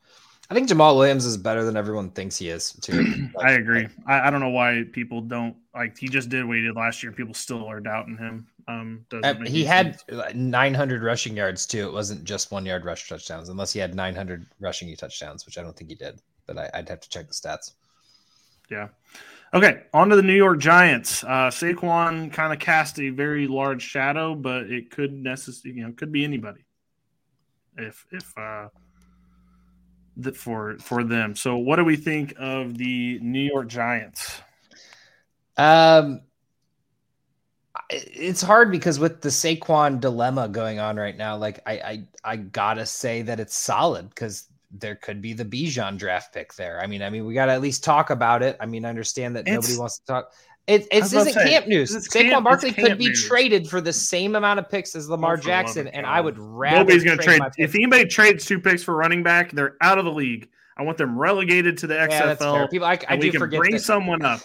I 0.50 0.54
think 0.54 0.68
Jamaal 0.68 0.96
Williams 0.96 1.24
is 1.24 1.38
better 1.38 1.64
than 1.64 1.78
everyone 1.78 2.10
thinks 2.10 2.36
he 2.36 2.50
is. 2.50 2.72
Too. 2.72 3.30
Like, 3.34 3.46
I 3.46 3.52
agree. 3.52 3.88
I, 4.06 4.28
I, 4.28 4.30
don't 4.30 4.40
know 4.40 4.50
why 4.50 4.84
people 4.92 5.22
don't 5.22 5.56
like. 5.74 5.96
He 5.96 6.08
just 6.08 6.28
did 6.28 6.44
what 6.44 6.58
he 6.58 6.62
did 6.62 6.76
last 6.76 7.02
year. 7.02 7.10
People 7.10 7.32
still 7.32 7.64
are 7.64 7.80
doubting 7.80 8.18
him. 8.18 8.46
Um, 8.68 9.04
he 9.46 9.64
had 9.64 10.00
sense. 10.08 10.34
900 10.34 11.02
rushing 11.02 11.36
yards 11.36 11.66
too. 11.66 11.88
It 11.88 11.92
wasn't 11.92 12.24
just 12.24 12.52
one 12.52 12.64
yard 12.64 12.84
rush 12.84 13.08
touchdowns, 13.08 13.48
unless 13.48 13.72
he 13.72 13.80
had 13.80 13.94
900 13.94 14.46
rushing 14.60 14.94
touchdowns, 14.96 15.46
which 15.46 15.58
I 15.58 15.62
don't 15.62 15.76
think 15.76 15.90
he 15.90 15.96
did. 15.96 16.20
But 16.46 16.58
I, 16.58 16.70
would 16.76 16.88
have 16.88 17.00
to 17.00 17.08
check 17.08 17.28
the 17.28 17.34
stats. 17.34 17.72
Yeah. 18.70 18.88
Okay, 19.54 19.82
on 19.92 20.08
to 20.08 20.16
the 20.16 20.22
New 20.22 20.34
York 20.34 20.58
Giants. 20.58 21.22
Uh, 21.24 21.50
Saquon 21.50 22.32
kind 22.32 22.52
of 22.52 22.58
cast 22.58 22.98
a 22.98 23.10
very 23.10 23.46
large 23.46 23.82
shadow, 23.82 24.34
but 24.34 24.70
it 24.70 24.90
could 24.90 25.12
necessarily, 25.12 25.78
you 25.78 25.86
know, 25.86 25.92
could 25.92 26.10
be 26.10 26.24
anybody. 26.24 26.64
If 27.76 28.06
if 28.10 28.32
uh, 28.38 28.68
that 30.18 30.36
for 30.36 30.78
for 30.78 31.04
them. 31.04 31.36
So, 31.36 31.56
what 31.56 31.76
do 31.76 31.84
we 31.84 31.96
think 31.96 32.34
of 32.38 32.78
the 32.78 33.18
New 33.20 33.42
York 33.42 33.68
Giants? 33.68 34.40
Um, 35.56 36.22
it's 37.92 38.42
hard 38.42 38.70
because 38.70 38.98
with 38.98 39.20
the 39.20 39.28
Saquon 39.28 40.00
dilemma 40.00 40.48
going 40.48 40.78
on 40.78 40.96
right 40.96 41.16
now, 41.16 41.36
like 41.36 41.60
I 41.66 41.72
I, 41.72 42.04
I 42.24 42.36
gotta 42.36 42.86
say 42.86 43.22
that 43.22 43.38
it's 43.38 43.56
solid 43.56 44.08
because 44.08 44.48
there 44.72 44.96
could 44.96 45.20
be 45.20 45.32
the 45.32 45.44
Bijan 45.44 45.98
draft 45.98 46.32
pick 46.32 46.54
there. 46.54 46.80
I 46.80 46.86
mean, 46.86 47.02
I 47.02 47.10
mean, 47.10 47.26
we 47.26 47.34
got 47.34 47.46
to 47.46 47.52
at 47.52 47.60
least 47.60 47.84
talk 47.84 48.10
about 48.10 48.42
it. 48.42 48.56
I 48.58 48.66
mean, 48.66 48.84
I 48.84 48.88
understand 48.88 49.36
that 49.36 49.46
it's, 49.46 49.52
nobody 49.52 49.76
wants 49.76 49.98
to 49.98 50.06
talk. 50.06 50.32
It, 50.66 50.86
it's 50.90 51.12
isn't 51.12 51.34
say, 51.34 51.50
camp 51.50 51.66
news. 51.66 51.90
Saquon 51.90 52.30
camp, 52.30 52.44
Barkley 52.44 52.72
could 52.72 52.96
be 52.96 53.08
news. 53.08 53.26
traded 53.26 53.68
for 53.68 53.80
the 53.80 53.92
same 53.92 54.36
amount 54.36 54.60
of 54.60 54.70
picks 54.70 54.94
as 54.94 55.08
Lamar 55.08 55.34
oh, 55.34 55.36
Jackson, 55.36 55.88
and 55.88 56.06
I 56.06 56.20
would 56.20 56.38
rather. 56.38 56.78
Nobody's 56.78 57.04
going 57.04 57.18
to 57.18 57.24
trade. 57.24 57.42
If 57.58 57.74
anybody 57.74 58.06
trades 58.06 58.46
two 58.46 58.60
picks 58.60 58.82
for 58.82 58.94
running 58.94 59.22
back, 59.22 59.52
they're 59.52 59.76
out 59.80 59.98
of 59.98 60.04
the 60.04 60.12
league. 60.12 60.48
I 60.76 60.82
want 60.84 60.98
them 60.98 61.18
relegated 61.18 61.76
to 61.78 61.86
the 61.86 61.94
XFL. 61.94 62.40
Yeah, 62.40 62.66
People, 62.68 62.86
I, 62.86 62.98
I 63.08 63.16
do 63.16 63.30
forget 63.32 63.58
bring 63.58 63.78
someone 63.78 64.24
up. 64.24 64.40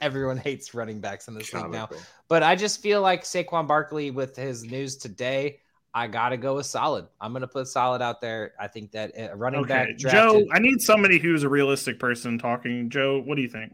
Everyone 0.00 0.36
hates 0.38 0.74
running 0.74 1.00
backs 1.00 1.28
in 1.28 1.34
this 1.34 1.52
league 1.52 1.70
now, 1.70 1.88
but 2.28 2.42
I 2.42 2.56
just 2.56 2.80
feel 2.80 3.00
like 3.00 3.24
Saquon 3.24 3.66
Barkley 3.66 4.10
with 4.10 4.36
his 4.36 4.64
news 4.64 4.96
today 4.96 5.58
I 5.94 6.06
gotta 6.06 6.36
go 6.36 6.56
with 6.56 6.66
solid. 6.66 7.06
I'm 7.20 7.32
gonna 7.32 7.46
put 7.46 7.68
solid 7.68 8.00
out 8.00 8.20
there. 8.20 8.52
I 8.58 8.66
think 8.66 8.92
that 8.92 9.12
a 9.16 9.36
running 9.36 9.60
okay. 9.60 9.68
back. 9.68 9.98
Drafted... 9.98 10.10
Joe, 10.10 10.46
I 10.52 10.58
need 10.58 10.80
somebody 10.80 11.18
who's 11.18 11.42
a 11.42 11.48
realistic 11.48 11.98
person 11.98 12.38
talking. 12.38 12.88
Joe, 12.88 13.20
what 13.20 13.36
do 13.36 13.42
you 13.42 13.48
think? 13.48 13.72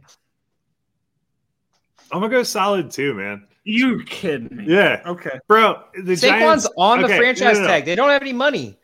I'm 2.10 2.20
gonna 2.20 2.30
go 2.30 2.42
solid 2.42 2.90
too, 2.90 3.14
man. 3.14 3.46
You 3.62 4.02
kidding 4.04 4.56
me? 4.56 4.64
Yeah. 4.66 5.02
Okay, 5.06 5.38
bro. 5.46 5.84
The 5.94 6.14
Saquon's 6.14 6.20
Giants... 6.20 6.68
on 6.76 7.02
the 7.02 7.08
franchise 7.08 7.58
no, 7.58 7.62
no, 7.62 7.66
no. 7.66 7.66
tag. 7.68 7.84
They 7.84 7.94
don't 7.94 8.08
have 8.08 8.22
any 8.22 8.32
money. 8.32 8.78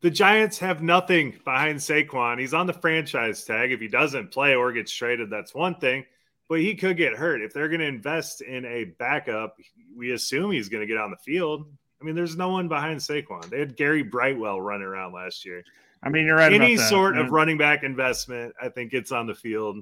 The 0.00 0.10
Giants 0.10 0.58
have 0.60 0.82
nothing 0.82 1.38
behind 1.44 1.78
Saquon. 1.78 2.38
He's 2.38 2.54
on 2.54 2.66
the 2.66 2.72
franchise 2.72 3.44
tag. 3.44 3.72
If 3.72 3.80
he 3.80 3.88
doesn't 3.88 4.30
play 4.30 4.54
or 4.54 4.72
gets 4.72 4.92
traded, 4.92 5.28
that's 5.28 5.54
one 5.54 5.74
thing. 5.74 6.04
But 6.48 6.60
he 6.60 6.76
could 6.76 6.96
get 6.96 7.14
hurt. 7.14 7.42
If 7.42 7.52
they're 7.52 7.68
going 7.68 7.80
to 7.80 7.86
invest 7.86 8.40
in 8.40 8.64
a 8.64 8.84
backup, 8.84 9.56
we 9.96 10.12
assume 10.12 10.52
he's 10.52 10.68
going 10.68 10.80
to 10.80 10.86
get 10.86 10.96
on 10.96 11.10
the 11.10 11.16
field. 11.16 11.66
I 12.00 12.04
mean, 12.04 12.14
there's 12.14 12.36
no 12.36 12.50
one 12.50 12.68
behind 12.68 13.00
Saquon. 13.00 13.48
They 13.48 13.58
had 13.58 13.76
Gary 13.76 14.02
Brightwell 14.02 14.60
running 14.60 14.86
around 14.86 15.12
last 15.12 15.44
year. 15.44 15.64
I 16.02 16.08
mean, 16.08 16.26
you're 16.26 16.36
right. 16.36 16.52
Any 16.52 16.76
sort 16.76 17.16
of 17.16 17.30
running 17.30 17.58
back 17.58 17.82
investment, 17.82 18.54
I 18.60 18.68
think 18.68 18.92
it's 18.92 19.10
on 19.10 19.26
the 19.26 19.34
field, 19.34 19.78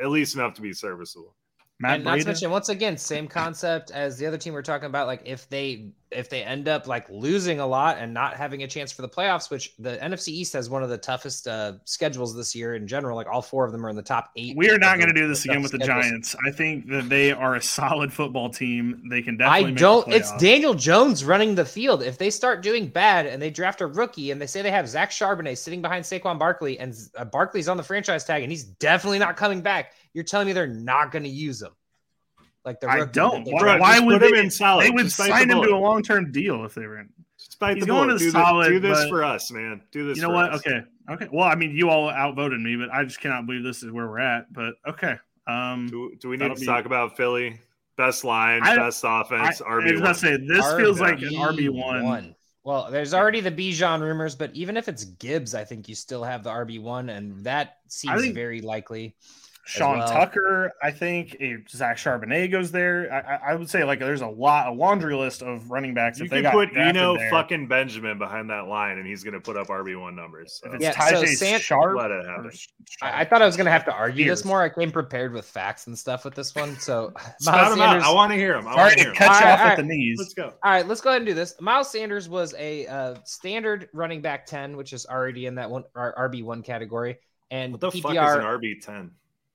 at 0.00 0.10
least 0.10 0.34
enough 0.36 0.54
to 0.54 0.62
be 0.62 0.72
serviceable. 0.72 1.34
Matt 1.80 1.96
and 1.96 2.04
not 2.04 2.18
to 2.20 2.26
mention, 2.26 2.50
once 2.50 2.68
again, 2.68 2.98
same 2.98 3.26
concept 3.26 3.90
as 3.90 4.18
the 4.18 4.26
other 4.26 4.36
team 4.36 4.52
we're 4.52 4.62
talking 4.62 4.86
about. 4.86 5.06
Like 5.06 5.22
if 5.24 5.48
they 5.48 5.92
if 6.10 6.28
they 6.28 6.42
end 6.42 6.68
up 6.68 6.86
like 6.86 7.08
losing 7.10 7.60
a 7.60 7.66
lot 7.66 7.98
and 7.98 8.12
not 8.12 8.34
having 8.34 8.62
a 8.62 8.66
chance 8.66 8.92
for 8.92 9.02
the 9.02 9.08
playoffs, 9.08 9.50
which 9.50 9.74
the 9.78 9.96
NFC 9.98 10.28
East 10.28 10.52
has 10.52 10.68
one 10.68 10.82
of 10.82 10.88
the 10.88 10.98
toughest 10.98 11.46
uh, 11.46 11.74
schedules 11.84 12.34
this 12.34 12.54
year 12.54 12.74
in 12.74 12.86
general. 12.86 13.16
Like 13.16 13.26
all 13.26 13.42
four 13.42 13.64
of 13.64 13.72
them 13.72 13.84
are 13.84 13.88
in 13.88 13.96
the 13.96 14.02
top 14.02 14.30
eight. 14.36 14.56
We 14.56 14.70
are 14.70 14.78
not 14.78 14.96
going 14.96 15.08
to 15.08 15.14
do 15.14 15.28
this 15.28 15.44
again 15.44 15.62
with 15.62 15.70
schedules. 15.70 15.88
the 15.88 16.02
Giants. 16.02 16.36
I 16.46 16.50
think 16.50 16.88
that 16.88 17.08
they 17.08 17.32
are 17.32 17.56
a 17.56 17.62
solid 17.62 18.12
football 18.12 18.50
team. 18.50 19.02
They 19.10 19.22
can 19.22 19.36
definitely. 19.36 19.72
I 19.72 19.74
don't. 19.74 20.08
It's 20.12 20.36
Daniel 20.36 20.74
Jones 20.74 21.24
running 21.24 21.54
the 21.54 21.64
field. 21.64 22.02
If 22.02 22.18
they 22.18 22.30
start 22.30 22.62
doing 22.62 22.88
bad 22.88 23.26
and 23.26 23.40
they 23.40 23.50
draft 23.50 23.80
a 23.80 23.86
rookie 23.86 24.30
and 24.30 24.40
they 24.40 24.46
say 24.46 24.62
they 24.62 24.70
have 24.70 24.88
Zach 24.88 25.10
Charbonnet 25.10 25.58
sitting 25.58 25.82
behind 25.82 26.04
Saquon 26.04 26.38
Barkley 26.38 26.78
and 26.78 26.94
uh, 27.16 27.24
Barkley's 27.24 27.68
on 27.68 27.76
the 27.76 27.82
franchise 27.82 28.24
tag 28.24 28.42
and 28.42 28.50
he's 28.50 28.64
definitely 28.64 29.18
not 29.18 29.36
coming 29.36 29.60
back 29.60 29.92
you're 30.12 30.24
telling 30.24 30.46
me 30.46 30.52
they're 30.52 30.66
not 30.66 31.12
going 31.12 31.22
to 31.22 31.30
use 31.30 31.62
him? 31.62 31.70
Like 32.64 32.80
the 32.80 32.90
I 32.90 33.04
don't. 33.06 33.44
Why, 33.46 33.78
why 33.78 34.00
would 34.00 34.20
they? 34.20 34.38
In 34.38 34.50
solid. 34.50 34.84
They 34.84 34.90
would 34.90 35.10
sign 35.10 35.48
the 35.48 35.56
him 35.56 35.62
to 35.62 35.74
a 35.74 35.76
long 35.76 36.02
term 36.02 36.30
deal 36.30 36.64
if 36.64 36.74
they 36.74 36.86
were 36.86 37.00
in. 37.00 37.08
Despite 37.38 37.76
He's 37.76 37.86
the 37.86 37.92
going 37.92 38.08
to 38.10 38.18
do 38.18 38.30
solid. 38.30 38.68
do 38.68 38.80
this 38.80 39.00
but, 39.00 39.08
for 39.08 39.24
us, 39.24 39.50
man. 39.50 39.82
Do 39.92 40.06
this. 40.06 40.16
You 40.16 40.22
know 40.22 40.30
what? 40.30 40.52
Us. 40.52 40.60
Okay. 40.60 40.82
Okay. 41.10 41.28
Well, 41.32 41.46
I 41.46 41.54
mean, 41.54 41.72
you 41.72 41.88
all 41.88 42.10
outvoted 42.10 42.60
me, 42.60 42.76
but 42.76 42.90
I 42.92 43.04
just 43.04 43.20
cannot 43.20 43.46
believe 43.46 43.64
this 43.64 43.82
is 43.82 43.90
where 43.90 44.06
we're 44.06 44.20
at. 44.20 44.52
But 44.52 44.74
okay. 44.86 45.16
Um, 45.46 45.88
do, 45.88 46.14
do 46.20 46.28
we 46.28 46.36
need 46.36 46.48
to 46.48 46.54
be, 46.54 46.66
talk 46.66 46.84
about 46.84 47.16
Philly? 47.16 47.58
Best 47.96 48.24
line, 48.24 48.62
I, 48.62 48.76
best 48.76 49.02
offense, 49.06 49.60
RB. 49.60 49.88
I 49.88 49.92
was 49.92 50.00
about 50.00 50.14
to 50.14 50.20
say 50.20 50.36
this 50.36 50.64
RB 50.64 50.76
feels 50.78 51.00
like 51.00 51.20
an 51.20 51.30
RB 51.30 51.68
one. 51.70 52.34
Well, 52.62 52.90
there's 52.90 53.14
already 53.14 53.40
the 53.40 53.50
Bijan 53.50 54.00
rumors, 54.00 54.34
but 54.34 54.54
even 54.54 54.76
if 54.76 54.86
it's 54.88 55.04
Gibbs, 55.04 55.54
I 55.54 55.64
think 55.64 55.88
you 55.88 55.94
still 55.94 56.22
have 56.22 56.44
the 56.44 56.50
RB 56.50 56.80
one, 56.80 57.08
and 57.08 57.42
that 57.44 57.78
seems 57.88 58.20
think, 58.20 58.34
very 58.34 58.60
likely. 58.60 59.16
Sean 59.66 59.98
well. 59.98 60.08
Tucker, 60.08 60.72
I 60.82 60.90
think 60.90 61.36
Zach 61.68 61.96
Charbonnet 61.96 62.50
goes 62.50 62.72
there. 62.72 63.12
I, 63.12 63.52
I, 63.52 63.54
would 63.54 63.68
say 63.68 63.84
like 63.84 64.00
there's 64.00 64.22
a 64.22 64.26
lot, 64.26 64.68
a 64.68 64.72
laundry 64.72 65.14
list 65.14 65.42
of 65.42 65.70
running 65.70 65.94
backs. 65.94 66.18
You 66.18 66.28
can 66.28 66.50
put 66.50 66.76
Eno 66.76 67.16
there. 67.16 67.30
fucking 67.30 67.68
Benjamin 67.68 68.18
behind 68.18 68.50
that 68.50 68.66
line, 68.66 68.98
and 68.98 69.06
he's 69.06 69.22
going 69.22 69.34
to 69.34 69.40
put 69.40 69.56
up 69.56 69.68
RB 69.68 70.00
one 70.00 70.16
numbers. 70.16 70.60
So. 70.62 70.76
yeah, 70.80 70.98
so 71.08 71.24
San- 71.26 71.60
Sharp, 71.60 71.96
let 71.96 72.10
it 72.10 72.26
happen. 72.26 72.50
I, 73.02 73.20
I, 73.20 73.24
thought 73.24 73.42
I 73.42 73.46
was 73.46 73.56
going 73.56 73.66
to 73.66 73.70
have 73.70 73.84
to 73.84 73.92
argue 73.92 74.28
this 74.28 74.44
more. 74.44 74.62
I 74.62 74.70
came 74.70 74.90
prepared 74.90 75.32
with 75.32 75.44
facts 75.44 75.86
and 75.86 75.98
stuff 75.98 76.24
with 76.24 76.34
this 76.34 76.54
one. 76.54 76.78
So 76.78 77.12
Miles 77.42 77.76
Sanders, 77.76 78.04
I 78.04 78.12
want 78.12 78.32
to 78.32 78.36
hear 78.36 78.56
him. 78.56 78.66
I 78.66 78.74
Sorry 78.74 78.96
to 78.96 79.12
cut 79.12 79.40
you 79.40 79.46
off 79.46 79.60
at 79.60 79.76
the 79.76 79.82
knees. 79.84 80.18
Let's 80.18 80.34
go. 80.34 80.52
All 80.64 80.70
right, 80.70 80.86
let's 80.86 81.00
go 81.00 81.10
ahead 81.10 81.20
and 81.20 81.26
do 81.26 81.34
this. 81.34 81.54
Miles 81.60 81.90
Sanders 81.90 82.28
was 82.28 82.54
a 82.58 82.86
uh, 82.86 83.14
standard 83.24 83.88
running 83.92 84.22
back 84.22 84.46
ten, 84.46 84.76
which 84.76 84.92
is 84.92 85.06
already 85.06 85.46
in 85.46 85.54
that 85.56 85.70
one 85.70 85.84
RB 85.94 86.42
one 86.42 86.62
category. 86.62 87.18
And 87.50 87.72
what 87.72 87.80
the 87.80 87.90
PPR, 87.90 88.02
fuck 88.02 88.12
is 88.12 88.34
an 88.36 88.42
RB 88.42 88.80
ten? 88.80 89.10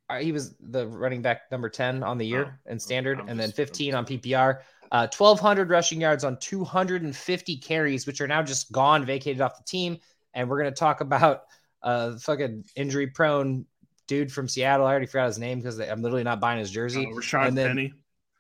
Uh, 0.10 0.20
he 0.20 0.32
was 0.32 0.56
the 0.60 0.88
running 0.88 1.22
back 1.22 1.44
number 1.52 1.70
10 1.70 2.04
on 2.04 2.18
the 2.18 2.26
year 2.26 2.60
oh, 2.68 2.72
in 2.72 2.80
standard 2.80 3.20
I'm 3.20 3.30
and 3.30 3.40
then 3.40 3.52
15 3.52 3.96
on 3.96 4.06
PPR. 4.06 4.60
Uh, 4.92 5.08
1,200 5.08 5.70
rushing 5.70 6.00
yards 6.00 6.24
on 6.24 6.38
250 6.38 7.58
carries, 7.58 8.06
which 8.06 8.22
are 8.22 8.28
now 8.28 8.44
just 8.44 8.72
gone, 8.72 9.04
vacated 9.04 9.42
off 9.42 9.58
the 9.58 9.64
team. 9.64 9.98
And 10.36 10.48
we're 10.50 10.60
going 10.60 10.72
to 10.72 10.80
talk 10.80 11.02
about 11.02 11.44
uh, 11.82 12.18
fucking 12.18 12.66
injury 12.76 13.08
prone 13.08 13.66
dude 14.08 14.32
from 14.32 14.48
Seattle. 14.48 14.86
I 14.86 14.92
already 14.92 15.06
forgot 15.06 15.28
his 15.28 15.40
name 15.40 15.60
because 15.60 15.80
I'm 15.80 16.02
literally 16.02 16.24
not 16.24 16.40
buying 16.40 16.60
his 16.60 16.72
jersey. 16.72 17.08
Uh, 17.08 17.16
Rashad 17.16 17.56
then, 17.56 17.68
Penny. 17.70 17.94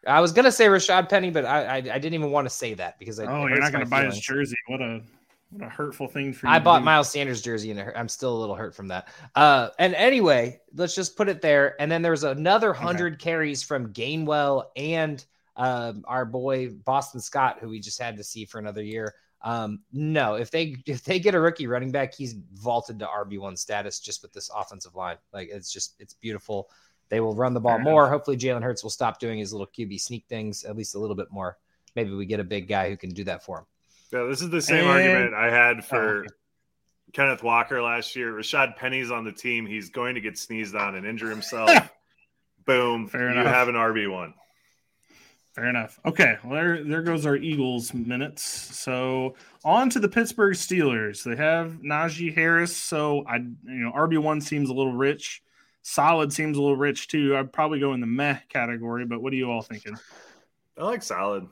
I 0.07 0.21
was 0.21 0.31
gonna 0.31 0.51
say 0.51 0.67
Rashad 0.67 1.09
Penny, 1.09 1.31
but 1.31 1.45
I, 1.45 1.65
I, 1.65 1.75
I 1.77 1.81
didn't 1.81 2.13
even 2.13 2.31
want 2.31 2.45
to 2.45 2.53
say 2.53 2.75
that 2.75 2.99
because 2.99 3.19
I, 3.19 3.25
oh, 3.25 3.47
you're 3.47 3.59
not 3.59 3.71
gonna 3.71 3.87
buy 3.87 4.05
his 4.05 4.19
jersey. 4.19 4.55
What 4.67 4.81
a 4.81 5.01
what 5.55 5.65
a 5.65 5.69
hurtful 5.69 6.09
thing 6.09 6.33
for 6.33 6.47
you. 6.47 6.51
I 6.51 6.59
bought 6.59 6.79
do. 6.79 6.85
Miles 6.85 7.09
Sanders 7.09 7.41
jersey 7.41 7.71
and 7.71 7.79
I'm 7.95 8.09
still 8.09 8.35
a 8.35 8.39
little 8.39 8.55
hurt 8.55 8.75
from 8.75 8.89
that. 8.89 9.07
Uh, 9.35 9.69
and 9.79 9.95
anyway, 9.95 10.59
let's 10.75 10.93
just 10.93 11.15
put 11.15 11.29
it 11.29 11.41
there. 11.41 11.79
And 11.81 11.89
then 11.89 12.01
there's 12.01 12.25
another 12.25 12.73
hundred 12.73 13.13
okay. 13.13 13.23
carries 13.23 13.63
from 13.63 13.93
Gainwell 13.93 14.65
and 14.75 15.23
um, 15.55 16.03
our 16.07 16.25
boy 16.25 16.69
Boston 16.69 17.21
Scott, 17.21 17.59
who 17.61 17.69
we 17.69 17.79
just 17.79 18.01
had 18.01 18.17
to 18.17 18.23
see 18.23 18.43
for 18.43 18.59
another 18.59 18.83
year. 18.83 19.15
Um, 19.43 19.79
no, 19.93 20.33
if 20.33 20.51
they 20.51 20.75
if 20.85 21.03
they 21.03 21.19
get 21.19 21.35
a 21.35 21.39
rookie 21.39 21.67
running 21.67 21.91
back, 21.91 22.13
he's 22.13 22.33
vaulted 22.53 22.99
to 22.99 23.05
RB 23.05 23.39
one 23.39 23.55
status 23.55 24.01
just 24.01 24.23
with 24.23 24.33
this 24.33 24.49
offensive 24.53 24.95
line. 24.95 25.17
Like 25.31 25.47
it's 25.49 25.71
just 25.71 25.95
it's 25.99 26.15
beautiful. 26.15 26.69
They 27.07 27.21
will 27.21 27.35
run 27.35 27.53
the 27.53 27.61
ball 27.61 27.79
more. 27.79 28.09
Hopefully, 28.09 28.35
Jalen 28.35 28.63
Hurts 28.63 28.83
will 28.83 28.89
stop 28.89 29.19
doing 29.19 29.39
his 29.39 29.53
little 29.53 29.67
QB 29.67 30.01
sneak 30.01 30.25
things 30.27 30.65
at 30.65 30.75
least 30.75 30.95
a 30.95 30.99
little 30.99 31.15
bit 31.15 31.31
more. 31.31 31.57
Maybe 31.95 32.11
we 32.11 32.25
get 32.25 32.41
a 32.41 32.43
big 32.43 32.67
guy 32.67 32.89
who 32.89 32.97
can 32.97 33.11
do 33.11 33.23
that 33.25 33.45
for 33.45 33.59
him. 33.59 33.65
Yeah, 34.11 34.23
this 34.23 34.41
is 34.41 34.49
the 34.49 34.61
same 34.61 34.85
and, 34.85 34.89
argument 34.89 35.33
I 35.33 35.49
had 35.49 35.79
oh, 35.79 35.81
for 35.81 36.25
oh, 36.25 36.33
Kenneth 37.13 37.43
Walker 37.43 37.81
last 37.81 38.15
year. 38.15 38.33
Rashad 38.33 38.75
Penny's 38.75 39.11
on 39.11 39.23
the 39.23 39.31
team. 39.31 39.65
He's 39.65 39.89
going 39.89 40.15
to 40.15 40.21
get 40.21 40.37
sneezed 40.37 40.75
on 40.75 40.95
and 40.95 41.05
injure 41.05 41.29
himself. 41.29 41.69
Boom. 42.65 43.07
Fair 43.07 43.31
you 43.31 43.39
enough. 43.39 43.53
have 43.53 43.67
an 43.67 43.75
RB 43.75 44.11
one. 44.11 44.33
Fair 45.55 45.69
enough. 45.69 45.97
Okay, 46.05 46.37
well 46.43 46.53
there 46.53 46.83
there 46.83 47.01
goes 47.01 47.25
our 47.25 47.37
Eagles 47.37 47.93
minutes. 47.93 48.43
So 48.43 49.35
on 49.63 49.89
to 49.91 49.99
the 49.99 50.09
Pittsburgh 50.09 50.53
Steelers. 50.53 51.23
They 51.23 51.37
have 51.37 51.79
Najee 51.81 52.35
Harris. 52.35 52.75
So 52.75 53.23
I 53.25 53.37
you 53.37 53.55
know 53.63 53.93
RB 53.93 54.17
one 54.17 54.41
seems 54.41 54.69
a 54.69 54.73
little 54.73 54.91
rich. 54.91 55.41
Solid 55.81 56.33
seems 56.33 56.57
a 56.57 56.61
little 56.61 56.75
rich 56.75 57.07
too. 57.07 57.37
I'd 57.37 57.53
probably 57.53 57.79
go 57.79 57.93
in 57.93 58.01
the 58.01 58.07
meh 58.07 58.39
category. 58.49 59.05
But 59.05 59.21
what 59.21 59.31
are 59.31 59.37
you 59.37 59.49
all 59.49 59.61
thinking? 59.61 59.95
I 60.77 60.83
like 60.83 61.01
solid. 61.01 61.47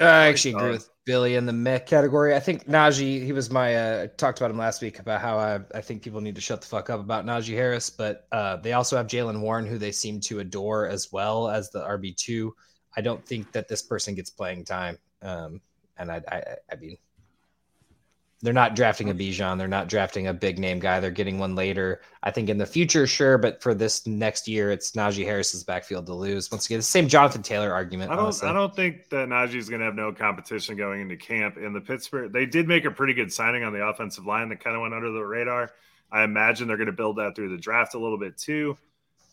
I 0.00 0.28
actually 0.28 0.54
agree 0.54 0.70
with 0.70 0.88
Billy 1.04 1.34
in 1.34 1.46
the 1.46 1.52
meh 1.52 1.80
category. 1.80 2.34
I 2.34 2.40
think 2.40 2.66
Najee, 2.66 3.24
he 3.24 3.32
was 3.32 3.50
my 3.50 3.74
uh, 3.74 4.06
talked 4.16 4.38
about 4.38 4.50
him 4.50 4.58
last 4.58 4.80
week 4.80 4.98
about 5.00 5.20
how 5.20 5.38
I, 5.38 5.60
I 5.74 5.80
think 5.80 6.02
people 6.02 6.20
need 6.20 6.36
to 6.36 6.40
shut 6.40 6.60
the 6.60 6.66
fuck 6.66 6.90
up 6.90 7.00
about 7.00 7.26
Najee 7.26 7.54
Harris, 7.54 7.90
but 7.90 8.26
uh, 8.30 8.56
they 8.56 8.74
also 8.74 8.96
have 8.96 9.06
Jaylen 9.06 9.40
Warren, 9.40 9.66
who 9.66 9.78
they 9.78 9.90
seem 9.90 10.20
to 10.20 10.38
adore 10.38 10.86
as 10.86 11.10
well 11.10 11.48
as 11.48 11.70
the 11.70 11.80
RB 11.80 12.16
two. 12.16 12.54
I 12.96 13.00
don't 13.00 13.24
think 13.26 13.52
that 13.52 13.68
this 13.68 13.82
person 13.82 14.14
gets 14.14 14.30
playing 14.30 14.64
time, 14.66 14.98
um, 15.22 15.60
and 15.98 16.12
I, 16.12 16.22
I, 16.30 16.42
I 16.70 16.76
mean, 16.76 16.96
they're 18.40 18.52
not 18.52 18.76
drafting 18.76 19.10
a 19.10 19.14
Bijan. 19.14 19.58
They're 19.58 19.66
not 19.66 19.88
drafting 19.88 20.28
a 20.28 20.34
big 20.34 20.60
name 20.60 20.78
guy. 20.78 21.00
They're 21.00 21.10
getting 21.10 21.40
one 21.40 21.56
later. 21.56 22.02
I 22.22 22.30
think 22.30 22.48
in 22.48 22.56
the 22.56 22.66
future, 22.66 23.04
sure, 23.04 23.36
but 23.36 23.60
for 23.60 23.74
this 23.74 24.06
next 24.06 24.46
year, 24.46 24.70
it's 24.70 24.92
Najee 24.92 25.24
Harris's 25.24 25.64
backfield 25.64 26.06
to 26.06 26.14
lose. 26.14 26.48
Once 26.50 26.66
again, 26.66 26.78
the 26.78 26.84
same 26.84 27.08
Jonathan 27.08 27.42
Taylor 27.42 27.72
argument. 27.72 28.12
I 28.12 28.14
don't. 28.14 28.26
Honestly. 28.26 28.48
I 28.48 28.52
don't 28.52 28.74
think 28.74 29.08
that 29.08 29.28
Najee 29.28 29.56
is 29.56 29.68
going 29.68 29.80
to 29.80 29.86
have 29.86 29.96
no 29.96 30.12
competition 30.12 30.76
going 30.76 31.00
into 31.00 31.16
camp. 31.16 31.56
In 31.56 31.72
the 31.72 31.80
Pittsburgh, 31.80 32.32
they 32.32 32.46
did 32.46 32.68
make 32.68 32.84
a 32.84 32.92
pretty 32.92 33.12
good 33.12 33.32
signing 33.32 33.64
on 33.64 33.72
the 33.72 33.84
offensive 33.84 34.24
line 34.24 34.48
that 34.50 34.62
kind 34.62 34.76
of 34.76 34.82
went 34.82 34.94
under 34.94 35.10
the 35.10 35.24
radar. 35.24 35.72
I 36.12 36.22
imagine 36.22 36.68
they're 36.68 36.76
going 36.76 36.86
to 36.86 36.92
build 36.92 37.16
that 37.16 37.34
through 37.34 37.50
the 37.50 37.60
draft 37.60 37.94
a 37.94 37.98
little 37.98 38.18
bit 38.18 38.38
too. 38.38 38.78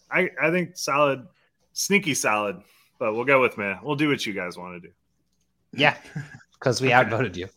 I 0.09 0.31
I 0.41 0.49
think 0.49 0.77
solid, 0.77 1.27
sneaky 1.73 2.15
solid, 2.15 2.61
but 2.97 3.13
we'll 3.13 3.25
go 3.25 3.39
with 3.39 3.55
man. 3.59 3.79
We'll 3.83 3.95
do 3.95 4.09
what 4.09 4.25
you 4.25 4.33
guys 4.33 4.57
want 4.57 4.81
to 4.81 4.87
do. 4.87 4.93
Yeah, 5.73 5.95
because 6.53 6.81
we 6.81 6.91
outvoted 6.93 7.37
you. 7.37 7.49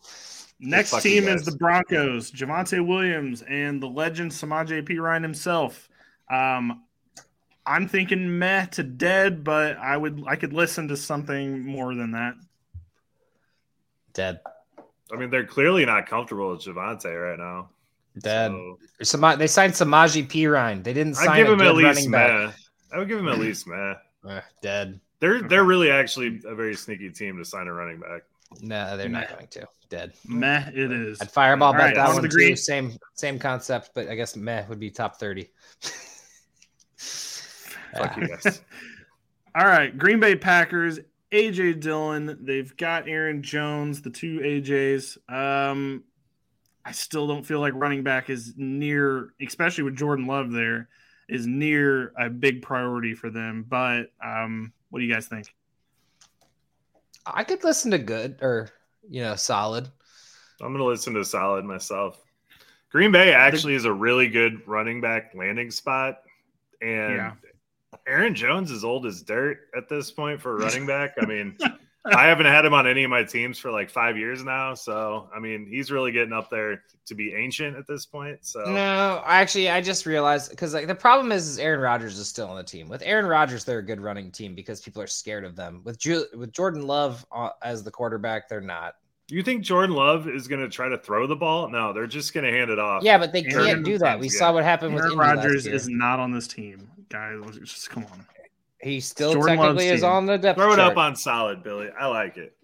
Next 0.59 1.01
team 1.01 1.27
is 1.27 1.45
the 1.45 1.53
Broncos, 1.53 2.31
Javonte 2.31 2.85
Williams 2.85 3.43
and 3.43 3.81
the 3.81 3.87
legend 3.87 4.33
Samaj 4.33 4.71
P. 4.85 4.99
Ryan 4.99 5.23
himself. 5.23 5.89
Um, 6.29 6.83
I'm 7.65 7.87
thinking 7.87 8.37
meh 8.37 8.65
to 8.67 8.83
dead, 8.83 9.43
but 9.43 9.77
I 9.77 9.95
would 9.95 10.23
I 10.27 10.35
could 10.35 10.53
listen 10.53 10.87
to 10.89 10.97
something 10.97 11.65
more 11.65 11.95
than 11.95 12.11
that. 12.11 12.35
Dead. 14.13 14.41
I 15.11 15.15
mean, 15.15 15.29
they're 15.29 15.45
clearly 15.45 15.85
not 15.85 16.07
comfortable 16.07 16.51
with 16.51 16.61
Javonte 16.61 17.05
right 17.05 17.39
now. 17.39 17.69
Dead. 18.19 18.51
So. 19.01 19.35
they 19.35 19.47
signed 19.47 19.73
Samaje 19.73 20.27
Perine. 20.27 20.83
They 20.83 20.93
didn't 20.93 21.15
sign. 21.15 21.29
I 21.29 21.37
give 21.37 21.47
him 21.47 21.61
at 21.61 21.75
least 21.75 22.09
meh. 22.09 22.51
I 22.91 22.97
would 22.97 23.07
give 23.07 23.19
him 23.19 23.29
at 23.29 23.39
least 23.39 23.65
meh. 23.65 23.93
Uh, 24.27 24.41
dead. 24.61 24.99
They're 25.19 25.41
they're 25.41 25.63
really 25.63 25.89
actually 25.89 26.41
a 26.45 26.55
very 26.55 26.75
sneaky 26.75 27.11
team 27.11 27.37
to 27.37 27.45
sign 27.45 27.67
a 27.67 27.73
running 27.73 27.99
back. 27.99 28.23
No, 28.61 28.97
they're 28.97 29.09
not 29.09 29.29
going 29.29 29.47
to. 29.47 29.67
Dead. 29.89 30.13
Meh, 30.25 30.69
it 30.73 30.91
is. 30.91 31.19
I'd 31.19 31.31
fireball 31.31 31.73
bet 31.73 31.81
right, 31.81 31.95
that 31.95 32.13
one 32.13 32.29
too. 32.29 32.55
Same 32.55 32.95
same 33.13 33.39
concept, 33.39 33.91
but 33.95 34.07
I 34.07 34.15
guess 34.15 34.35
meh 34.35 34.65
would 34.69 34.79
be 34.79 34.91
top 34.91 35.19
thirty. 35.19 35.49
Fuck 36.97 38.17
you 38.17 38.27
guys. 38.27 38.61
All 39.55 39.65
right, 39.65 39.97
Green 39.97 40.19
Bay 40.19 40.35
Packers, 40.35 40.99
AJ 41.31 41.81
Dillon. 41.81 42.37
They've 42.41 42.75
got 42.77 43.07
Aaron 43.09 43.41
Jones, 43.41 44.01
the 44.01 44.11
two 44.11 44.39
AJs. 44.39 45.17
Um, 45.27 46.03
I 46.85 46.91
still 46.91 47.27
don't 47.27 47.43
feel 47.43 47.59
like 47.59 47.73
running 47.75 48.03
back 48.03 48.29
is 48.29 48.53
near, 48.57 49.33
especially 49.41 49.83
with 49.85 49.95
Jordan 49.95 50.27
Love 50.27 50.51
there, 50.51 50.87
is 51.27 51.47
near 51.47 52.13
a 52.19 52.29
big 52.29 52.61
priority 52.61 53.15
for 53.15 53.29
them. 53.31 53.65
But 53.67 54.11
um, 54.23 54.71
what 54.91 54.99
do 54.99 55.05
you 55.05 55.13
guys 55.13 55.27
think? 55.27 55.53
I 57.25 57.43
could 57.43 57.63
listen 57.63 57.91
to 57.91 57.97
good 57.97 58.37
or 58.41 58.69
you 59.09 59.21
know 59.21 59.35
solid. 59.35 59.87
I'm 60.61 60.71
gonna 60.71 60.85
listen 60.85 61.13
to 61.15 61.25
solid 61.25 61.65
myself. 61.65 62.21
Green 62.91 63.11
Bay 63.11 63.33
actually 63.33 63.75
is 63.75 63.85
a 63.85 63.93
really 63.93 64.27
good 64.27 64.67
running 64.67 65.01
back 65.01 65.31
landing 65.35 65.71
spot, 65.71 66.21
and 66.81 67.15
yeah. 67.15 67.31
Aaron 68.07 68.35
Jones 68.35 68.71
is 68.71 68.83
old 68.83 69.05
as 69.05 69.21
dirt 69.21 69.59
at 69.75 69.89
this 69.89 70.11
point 70.11 70.41
for 70.41 70.57
running 70.57 70.85
back. 70.85 71.13
I 71.19 71.25
mean, 71.25 71.57
I 72.15 72.27
haven't 72.27 72.45
had 72.45 72.65
him 72.65 72.73
on 72.73 72.87
any 72.87 73.03
of 73.03 73.09
my 73.09 73.23
teams 73.23 73.57
for 73.57 73.71
like 73.71 73.89
five 73.89 74.17
years 74.17 74.43
now. 74.43 74.73
So, 74.73 75.29
I 75.35 75.39
mean, 75.39 75.67
he's 75.67 75.91
really 75.91 76.11
getting 76.11 76.33
up 76.33 76.49
there 76.49 76.83
to 77.05 77.15
be 77.15 77.33
ancient 77.33 77.75
at 77.77 77.87
this 77.87 78.05
point. 78.05 78.39
So, 78.41 78.61
no, 78.65 79.23
actually, 79.25 79.69
I 79.69 79.81
just 79.81 80.05
realized 80.05 80.49
because 80.51 80.73
like 80.73 80.87
the 80.87 80.95
problem 80.95 81.31
is, 81.31 81.47
is 81.47 81.59
Aaron 81.59 81.79
Rodgers 81.79 82.17
is 82.17 82.27
still 82.27 82.47
on 82.47 82.57
the 82.57 82.63
team. 82.63 82.89
With 82.89 83.01
Aaron 83.03 83.25
Rodgers, 83.25 83.63
they're 83.63 83.79
a 83.79 83.85
good 83.85 84.01
running 84.01 84.31
team 84.31 84.55
because 84.55 84.81
people 84.81 85.01
are 85.01 85.07
scared 85.07 85.45
of 85.45 85.55
them. 85.55 85.81
With 85.83 85.97
Ju- 85.97 86.27
with 86.35 86.51
Jordan 86.51 86.85
Love 86.87 87.25
uh, 87.31 87.49
as 87.61 87.83
the 87.83 87.91
quarterback, 87.91 88.49
they're 88.49 88.61
not. 88.61 88.95
You 89.31 89.43
think 89.43 89.63
Jordan 89.63 89.95
Love 89.95 90.27
is 90.27 90.47
going 90.47 90.61
to 90.61 90.69
try 90.69 90.89
to 90.89 90.97
throw 90.97 91.27
the 91.27 91.35
ball? 91.35 91.69
No, 91.69 91.93
they're 91.93 92.07
just 92.07 92.33
going 92.33 92.45
to 92.45 92.51
hand 92.51 92.71
it 92.71 92.79
off. 92.79 93.03
Yeah, 93.03 93.19
but 93.19 93.31
they 93.31 93.45
Aaron 93.45 93.65
can't 93.65 93.85
do 93.85 93.99
that. 93.99 94.19
We 94.19 94.27
saw 94.27 94.51
what 94.51 94.63
happened 94.63 94.93
Aaron 94.93 95.09
with 95.17 95.19
Aaron 95.19 95.37
Rodgers 95.37 95.67
is 95.67 95.87
not 95.87 96.19
on 96.19 96.31
this 96.31 96.47
team, 96.47 96.89
guys. 97.09 97.39
Just 97.59 97.91
come 97.91 98.05
on. 98.11 98.25
He 98.81 98.99
still 98.99 99.33
Jordan 99.33 99.57
technically 99.57 99.87
is 99.87 100.03
on 100.03 100.25
the 100.25 100.37
depth. 100.37 100.57
Throw 100.57 100.75
chart. 100.75 100.79
it 100.79 100.91
up 100.91 100.97
on 100.97 101.15
solid, 101.15 101.63
Billy. 101.63 101.89
I 101.99 102.07
like 102.07 102.37
it. 102.37 102.55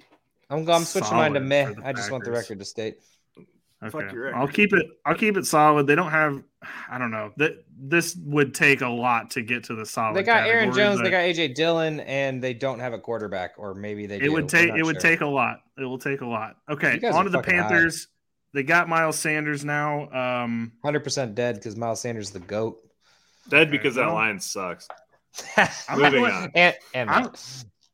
I'm, 0.50 0.70
I'm 0.70 0.84
switching 0.84 1.16
mine 1.16 1.34
to 1.34 1.40
meh. 1.40 1.74
I 1.84 1.92
just 1.92 2.12
want 2.12 2.24
the 2.24 2.32
record 2.32 2.60
to 2.60 2.66
state. 2.66 3.00
Okay. 3.84 4.32
I'll 4.34 4.48
keep 4.48 4.74
it. 4.74 4.86
I'll 5.06 5.16
keep 5.16 5.38
it 5.38 5.46
solid. 5.46 5.86
They 5.86 5.96
don't 5.96 6.12
have. 6.12 6.42
I 6.90 6.98
don't 6.98 7.12
know 7.12 7.34
that 7.38 7.64
this 7.78 8.16
would 8.16 8.56
take 8.56 8.82
a 8.82 8.88
lot 8.88 9.32
to 9.32 9.42
get 9.42 9.66
to 9.66 9.76
the 9.76 9.86
solid. 9.86 10.16
They 10.16 10.24
got 10.24 10.48
Aaron 10.48 10.74
Jones. 10.74 11.02
They 11.02 11.12
got 11.12 11.20
AJ 11.20 11.56
Dillon, 11.56 12.00
and 12.02 12.42
they 12.42 12.54
don't 12.54 12.80
have 12.80 12.94
a 12.94 13.00
quarterback, 13.00 13.56
or 13.58 13.74
maybe 13.74 14.08
they. 14.08 14.18
It 14.18 14.24
do. 14.24 14.32
would 14.32 14.50
take. 14.50 14.70
It 14.70 14.78
sure. 14.78 14.86
would 14.86 15.00
take 15.00 15.22
a 15.22 15.28
lot. 15.28 15.60
It 15.78 15.84
will 15.84 16.00
take 16.00 16.22
a 16.22 16.26
lot. 16.26 16.56
Okay. 16.70 17.00
On 17.10 17.26
to 17.26 17.30
the 17.30 17.42
Panthers. 17.42 18.06
High. 18.06 18.12
They 18.54 18.64
got 18.64 18.88
Miles 18.88 19.20
Sanders 19.20 19.66
now. 19.66 20.10
Um, 20.12 20.72
Hundred 20.82 21.04
percent 21.04 21.36
dead 21.36 21.56
because 21.56 21.76
Miles 21.76 22.00
Sanders 22.00 22.28
is 22.28 22.32
the 22.32 22.40
goat. 22.40 22.80
Dead 23.50 23.70
because 23.70 23.96
that 23.96 24.08
line 24.08 24.40
sucks. 24.40 24.88
Moving 25.96 26.26
on. 26.26 26.52
And, 26.54 26.76
and 26.94 27.38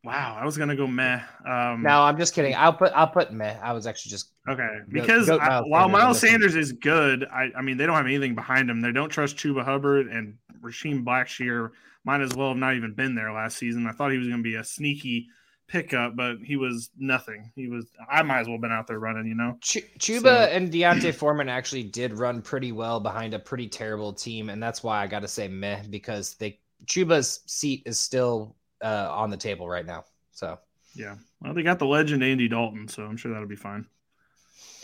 Wow, 0.04 0.36
I 0.40 0.46
was 0.46 0.58
gonna 0.58 0.76
go 0.76 0.88
meh. 0.88 1.20
Um, 1.46 1.84
no, 1.84 2.02
I'm 2.02 2.18
just 2.18 2.34
kidding. 2.34 2.56
I'll 2.56 2.74
put 2.74 2.92
I'll 2.94 3.08
put 3.08 3.32
meh. 3.32 3.56
I 3.62 3.72
was 3.72 3.86
actually 3.86 4.10
just 4.10 4.32
okay 4.50 4.80
because 4.90 5.28
go, 5.28 5.38
go 5.38 5.44
I, 5.44 5.62
while 5.62 5.90
Miles 5.90 6.20
Sanders 6.20 6.56
is 6.56 6.72
good, 6.72 7.24
I, 7.26 7.52
I 7.56 7.62
mean 7.62 7.78
they 7.78 7.86
don't 7.86 7.96
have 7.96 8.08
anything 8.08 8.34
behind 8.34 8.68
him. 8.68 8.82
They 8.82 8.92
don't 8.92 9.10
trust 9.10 9.38
Chuba 9.38 9.64
Hubbard 9.64 10.08
and 10.08 10.38
Raheem 10.60 11.06
Blackshear. 11.06 11.70
Might 12.04 12.22
as 12.22 12.34
well 12.36 12.48
have 12.48 12.58
not 12.58 12.76
even 12.76 12.96
been 12.96 13.14
there 13.14 13.32
last 13.32 13.58
season. 13.58 13.86
I 13.86 13.92
thought 13.92 14.12
he 14.12 14.18
was 14.18 14.28
gonna 14.28 14.42
be 14.42 14.56
a 14.56 14.64
sneaky 14.64 15.28
pickup, 15.68 16.16
but 16.16 16.38
he 16.44 16.56
was 16.56 16.90
nothing. 16.98 17.52
He 17.56 17.68
was. 17.68 17.86
I 18.10 18.24
might 18.24 18.40
as 18.40 18.48
well 18.48 18.56
have 18.56 18.62
been 18.62 18.72
out 18.72 18.88
there 18.88 18.98
running. 18.98 19.28
You 19.28 19.36
know, 19.36 19.58
Ch- 19.62 19.86
Chuba 20.00 20.22
so. 20.22 20.30
and 20.30 20.72
D'Onta 20.72 21.14
Foreman 21.16 21.48
actually 21.48 21.84
did 21.84 22.14
run 22.14 22.42
pretty 22.42 22.72
well 22.72 23.00
behind 23.00 23.36
a 23.36 23.40
pretty 23.40 23.68
terrible 23.68 24.14
team, 24.14 24.50
and 24.50 24.64
that's 24.64 24.82
why 24.82 25.04
I 25.04 25.06
got 25.06 25.20
to 25.20 25.28
say 25.28 25.48
meh 25.48 25.84
because 25.92 26.34
they 26.36 26.58
Chuba's 26.86 27.42
seat 27.46 27.84
is 27.86 28.00
still 28.00 28.56
uh, 28.84 29.08
on 29.12 29.30
the 29.30 29.38
table 29.38 29.68
right 29.68 29.86
now. 29.86 30.06
So 30.32 30.60
yeah, 30.96 31.16
well, 31.42 31.54
they 31.54 31.64
got 31.64 31.80
the 31.80 31.86
legend 31.86 32.24
Andy 32.24 32.48
Dalton, 32.48 32.88
so 32.88 33.04
I'm 33.04 33.18
sure 33.18 33.32
that'll 33.32 33.48
be 33.48 33.56
fine. 33.56 33.86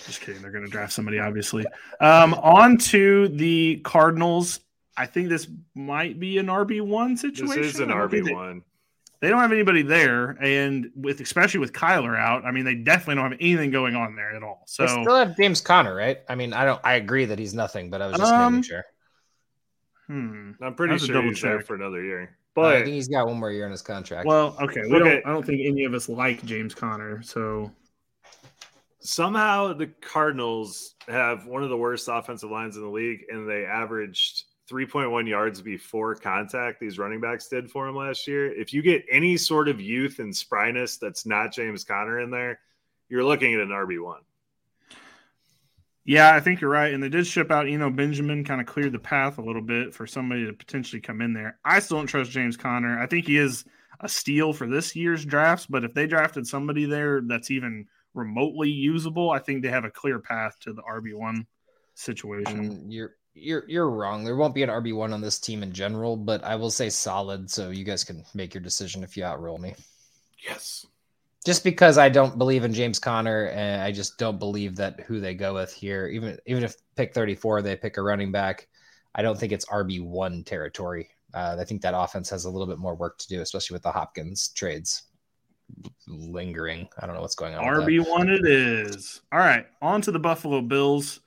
Just 0.06 0.22
kidding. 0.22 0.42
They're 0.42 0.52
going 0.52 0.64
to 0.64 0.72
draft 0.72 0.94
somebody, 0.94 1.20
obviously. 1.20 1.66
Um, 2.00 2.34
on 2.36 2.78
to 2.78 3.28
the 3.30 3.82
Cardinals. 3.84 4.62
I 4.96 5.06
think 5.06 5.30
this 5.30 5.48
might 5.76 6.20
be 6.20 6.38
an 6.38 6.48
RB 6.48 6.82
one 6.82 7.18
situation. 7.18 7.62
This 7.62 7.76
is 7.76 7.80
an 7.82 7.90
RB 7.90 8.34
one. 8.34 8.64
They 9.20 9.30
don't 9.30 9.40
have 9.40 9.52
anybody 9.52 9.82
there, 9.82 10.38
and 10.42 10.92
with 10.96 11.20
especially 11.22 11.60
with 11.60 11.74
Kyler 11.74 12.18
out, 12.18 12.46
I 12.46 12.52
mean, 12.52 12.66
they 12.66 12.76
definitely 12.76 13.16
don't 13.16 13.32
have 13.32 13.40
anything 13.42 13.72
going 13.72 13.96
on 13.96 14.16
there 14.16 14.36
at 14.36 14.44
all. 14.44 14.62
So 14.68 14.86
they 14.86 14.92
still 14.92 15.16
have 15.16 15.36
James 15.36 15.60
Conner, 15.60 15.96
right? 15.96 16.20
I 16.30 16.36
mean, 16.36 16.54
I 16.54 16.66
don't. 16.66 16.80
I 16.84 16.94
agree 16.96 17.26
that 17.26 17.40
he's 17.40 17.56
nothing, 17.56 17.90
but 17.90 18.02
I 18.02 18.08
was 18.08 18.18
just 18.18 18.32
um, 18.32 18.54
making 18.54 18.64
sure. 18.64 18.86
Hmm. 20.08 20.52
I'm 20.62 20.76
pretty 20.76 20.98
sure 20.98 21.22
he's 21.22 21.40
check. 21.40 21.52
there 21.52 21.62
for 21.62 21.76
another 21.76 22.04
year. 22.04 22.38
But 22.56 22.76
I 22.76 22.84
think 22.84 22.96
he's 22.96 23.08
got 23.08 23.28
one 23.28 23.40
more 23.40 23.52
year 23.52 23.66
in 23.66 23.72
his 23.72 23.82
contract. 23.82 24.26
Well, 24.26 24.58
okay. 24.60 24.82
We 24.82 24.96
okay. 24.96 25.22
don't 25.22 25.26
I 25.28 25.32
don't 25.32 25.46
think 25.46 25.62
any 25.64 25.84
of 25.84 25.94
us 25.94 26.10
like 26.10 26.44
James 26.44 26.74
Conner, 26.74 27.22
so 27.22 27.72
somehow 29.00 29.74
the 29.74 29.88
Cardinals 30.02 30.96
have 31.08 31.46
one 31.46 31.64
of 31.64 31.70
the 31.70 31.78
worst 31.78 32.10
offensive 32.12 32.50
lines 32.50 32.76
in 32.76 32.82
the 32.82 32.90
league, 32.90 33.26
and 33.30 33.48
they 33.48 33.66
averaged 33.66 34.46
3.1 34.70 35.28
yards 35.28 35.62
before 35.62 36.16
contact 36.16 36.80
these 36.80 37.00
running 37.00 37.22
backs 37.22 37.48
did 37.48 37.72
for 37.72 37.88
him 37.88 37.96
last 37.96 38.28
year. 38.28 38.52
If 38.52 38.74
you 38.74 38.82
get 38.82 39.06
any 39.10 39.38
sort 39.38 39.70
of 39.70 39.80
youth 39.80 40.20
and 40.20 40.34
spryness 40.34 41.00
that's 41.00 41.26
not 41.26 41.54
James 41.54 41.84
Conner 41.84 42.20
in 42.20 42.30
there, 42.30 42.60
you're 43.08 43.24
looking 43.24 43.54
at 43.54 43.62
an 43.62 43.70
RB1. 43.70 44.18
Yeah, 46.08 46.34
I 46.34 46.40
think 46.40 46.62
you're 46.62 46.70
right. 46.70 46.94
And 46.94 47.04
they 47.04 47.10
did 47.10 47.28
ship 47.28 47.52
out 47.52 47.68
Eno 47.68 47.90
Benjamin, 47.90 48.46
kind 48.46 48.62
of 48.62 48.66
cleared 48.66 48.94
the 48.94 49.00
path 49.00 49.38
a 49.40 49.42
little 49.42 49.62
bit 49.62 49.94
for 49.94 50.08
somebody 50.08 50.46
to 50.46 50.54
potentially 50.54 51.02
come 51.02 51.22
in 51.22 51.34
there. 51.34 51.60
I 51.66 51.80
still 51.80 51.98
don't 51.98 52.08
trust 52.08 52.32
James 52.32 52.56
Conner. 52.56 52.98
I 52.98 53.08
think 53.08 53.28
he 53.28 53.36
is 53.36 53.66
a 54.00 54.08
steal 54.08 54.54
for 54.54 54.68
this 54.68 54.96
year's 54.96 55.26
drafts, 55.26 55.66
but 55.66 55.84
if 55.84 55.94
they 55.94 56.08
drafted 56.08 56.48
somebody 56.48 56.86
there 56.86 57.20
that's 57.22 57.52
even 57.52 57.88
remotely 58.14 58.70
usable, 58.70 59.32
I 59.32 59.40
think 59.40 59.62
they 59.62 59.68
have 59.68 59.84
a 59.84 59.92
clear 59.92 60.18
path 60.18 60.58
to 60.62 60.72
the 60.72 60.82
RB1 60.82 61.46
situation. 61.94 62.90
you're 62.90 63.16
you're 63.34 63.66
you're 63.68 63.90
wrong. 63.90 64.24
There 64.24 64.38
won't 64.38 64.56
be 64.56 64.64
an 64.64 64.70
RB 64.70 64.96
one 64.96 65.12
on 65.12 65.20
this 65.20 65.40
team 65.40 65.62
in 65.62 65.74
general, 65.74 66.16
but 66.16 66.42
I 66.42 66.56
will 66.56 66.72
say 66.72 66.90
solid. 66.90 67.52
So 67.52 67.70
you 67.70 67.84
guys 67.84 68.06
can 68.06 68.24
make 68.34 68.54
your 68.54 68.64
decision 68.64 69.04
if 69.04 69.18
you 69.18 69.24
outroll 69.24 69.60
me. 69.60 69.76
Yes. 70.48 70.86
Just 71.48 71.64
because 71.64 71.98
I 71.98 72.10
don't 72.10 72.38
believe 72.38 72.66
in 72.66 72.74
James 72.74 73.00
Conner, 73.00 73.46
and 73.46 73.82
I 73.82 73.90
just 73.90 74.18
don't 74.18 74.38
believe 74.38 74.76
that 74.76 75.00
who 75.00 75.22
they 75.22 75.34
go 75.34 75.54
with 75.54 75.72
here, 75.72 76.10
even 76.10 76.38
even 76.46 76.62
if 76.62 76.76
pick 76.98 77.14
thirty 77.14 77.36
four 77.36 77.62
they 77.62 77.78
pick 77.78 77.96
a 77.96 78.02
running 78.02 78.34
back, 78.34 78.68
I 79.16 79.22
don't 79.22 79.40
think 79.40 79.54
it's 79.54 79.66
RB 79.68 80.04
one 80.04 80.44
territory. 80.44 81.08
Uh, 81.34 81.56
I 81.58 81.64
think 81.64 81.82
that 81.84 81.94
offense 81.96 82.30
has 82.32 82.44
a 82.44 82.50
little 82.50 82.68
bit 82.68 82.80
more 82.80 82.96
work 82.96 83.18
to 83.20 83.30
do, 83.30 83.40
especially 83.40 83.76
with 83.76 83.84
the 83.84 83.94
Hopkins 83.94 84.50
trades 84.50 85.04
lingering. 86.06 86.90
I 87.00 87.06
don't 87.06 87.16
know 87.16 87.22
what's 87.22 87.36
going 87.36 87.56
on. 87.56 87.64
RB 87.64 88.06
one 88.06 88.28
it 88.28 88.46
is. 88.46 89.22
All 89.32 89.40
right, 89.40 89.68
on 89.82 90.02
to 90.02 90.12
the 90.12 90.20
Buffalo 90.20 90.60
Bills. 90.60 91.22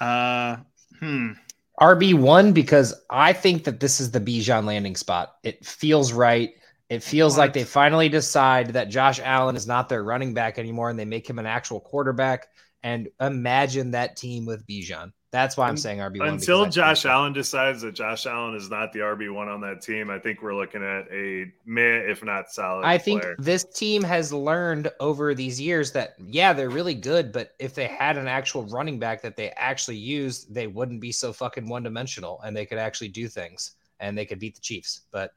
Uh, 0.00 0.56
hmm. 0.98 1.34
RB1 1.80 2.52
because 2.52 2.92
I 3.08 3.32
think 3.32 3.62
that 3.64 3.78
this 3.78 4.00
is 4.00 4.10
the 4.10 4.20
Bijan 4.20 4.64
landing 4.64 4.96
spot. 4.96 5.36
It 5.44 5.64
feels 5.64 6.12
right. 6.12 6.54
It 6.90 7.04
feels 7.04 7.38
like 7.38 7.52
they 7.52 7.62
finally 7.62 8.08
decide 8.08 8.72
that 8.72 8.88
Josh 8.88 9.20
Allen 9.20 9.54
is 9.54 9.66
not 9.66 9.88
their 9.88 10.02
running 10.02 10.34
back 10.34 10.58
anymore 10.58 10.90
and 10.90 10.98
they 10.98 11.04
make 11.04 11.28
him 11.28 11.38
an 11.38 11.46
actual 11.46 11.78
quarterback. 11.78 12.48
And 12.82 13.08
imagine 13.20 13.92
that 13.92 14.16
team 14.16 14.44
with 14.44 14.66
Bijan. 14.66 15.12
That's 15.30 15.56
why 15.56 15.68
I'm 15.68 15.76
saying 15.76 16.00
RB1. 16.00 16.28
Until 16.28 16.66
Josh 16.66 17.04
Allen 17.04 17.32
decides 17.32 17.82
that 17.82 17.92
Josh 17.92 18.26
Allen 18.26 18.56
is 18.56 18.68
not 18.68 18.92
the 18.92 18.98
RB1 18.98 19.46
on 19.46 19.60
that 19.60 19.80
team, 19.80 20.10
I 20.10 20.18
think 20.18 20.42
we're 20.42 20.56
looking 20.56 20.82
at 20.82 21.06
a 21.12 21.52
meh, 21.64 22.10
if 22.10 22.24
not 22.24 22.50
solid. 22.50 22.84
I 22.84 22.98
think 22.98 23.22
player. 23.22 23.36
this 23.38 23.62
team 23.62 24.02
has 24.02 24.32
learned 24.32 24.90
over 24.98 25.32
these 25.32 25.60
years 25.60 25.92
that, 25.92 26.14
yeah, 26.18 26.52
they're 26.52 26.70
really 26.70 26.94
good, 26.94 27.30
but 27.30 27.54
if 27.60 27.74
they 27.74 27.86
had 27.86 28.16
an 28.16 28.26
actual 28.26 28.64
running 28.64 28.98
back 28.98 29.22
that 29.22 29.36
they 29.36 29.50
actually 29.50 29.98
used, 29.98 30.52
they 30.52 30.66
wouldn't 30.66 31.00
be 31.00 31.12
so 31.12 31.32
fucking 31.32 31.68
one 31.68 31.84
dimensional 31.84 32.40
and 32.40 32.56
they 32.56 32.66
could 32.66 32.78
actually 32.78 33.08
do 33.08 33.28
things 33.28 33.76
and 34.00 34.18
they 34.18 34.26
could 34.26 34.40
beat 34.40 34.56
the 34.56 34.60
Chiefs. 34.60 35.02
But 35.12 35.32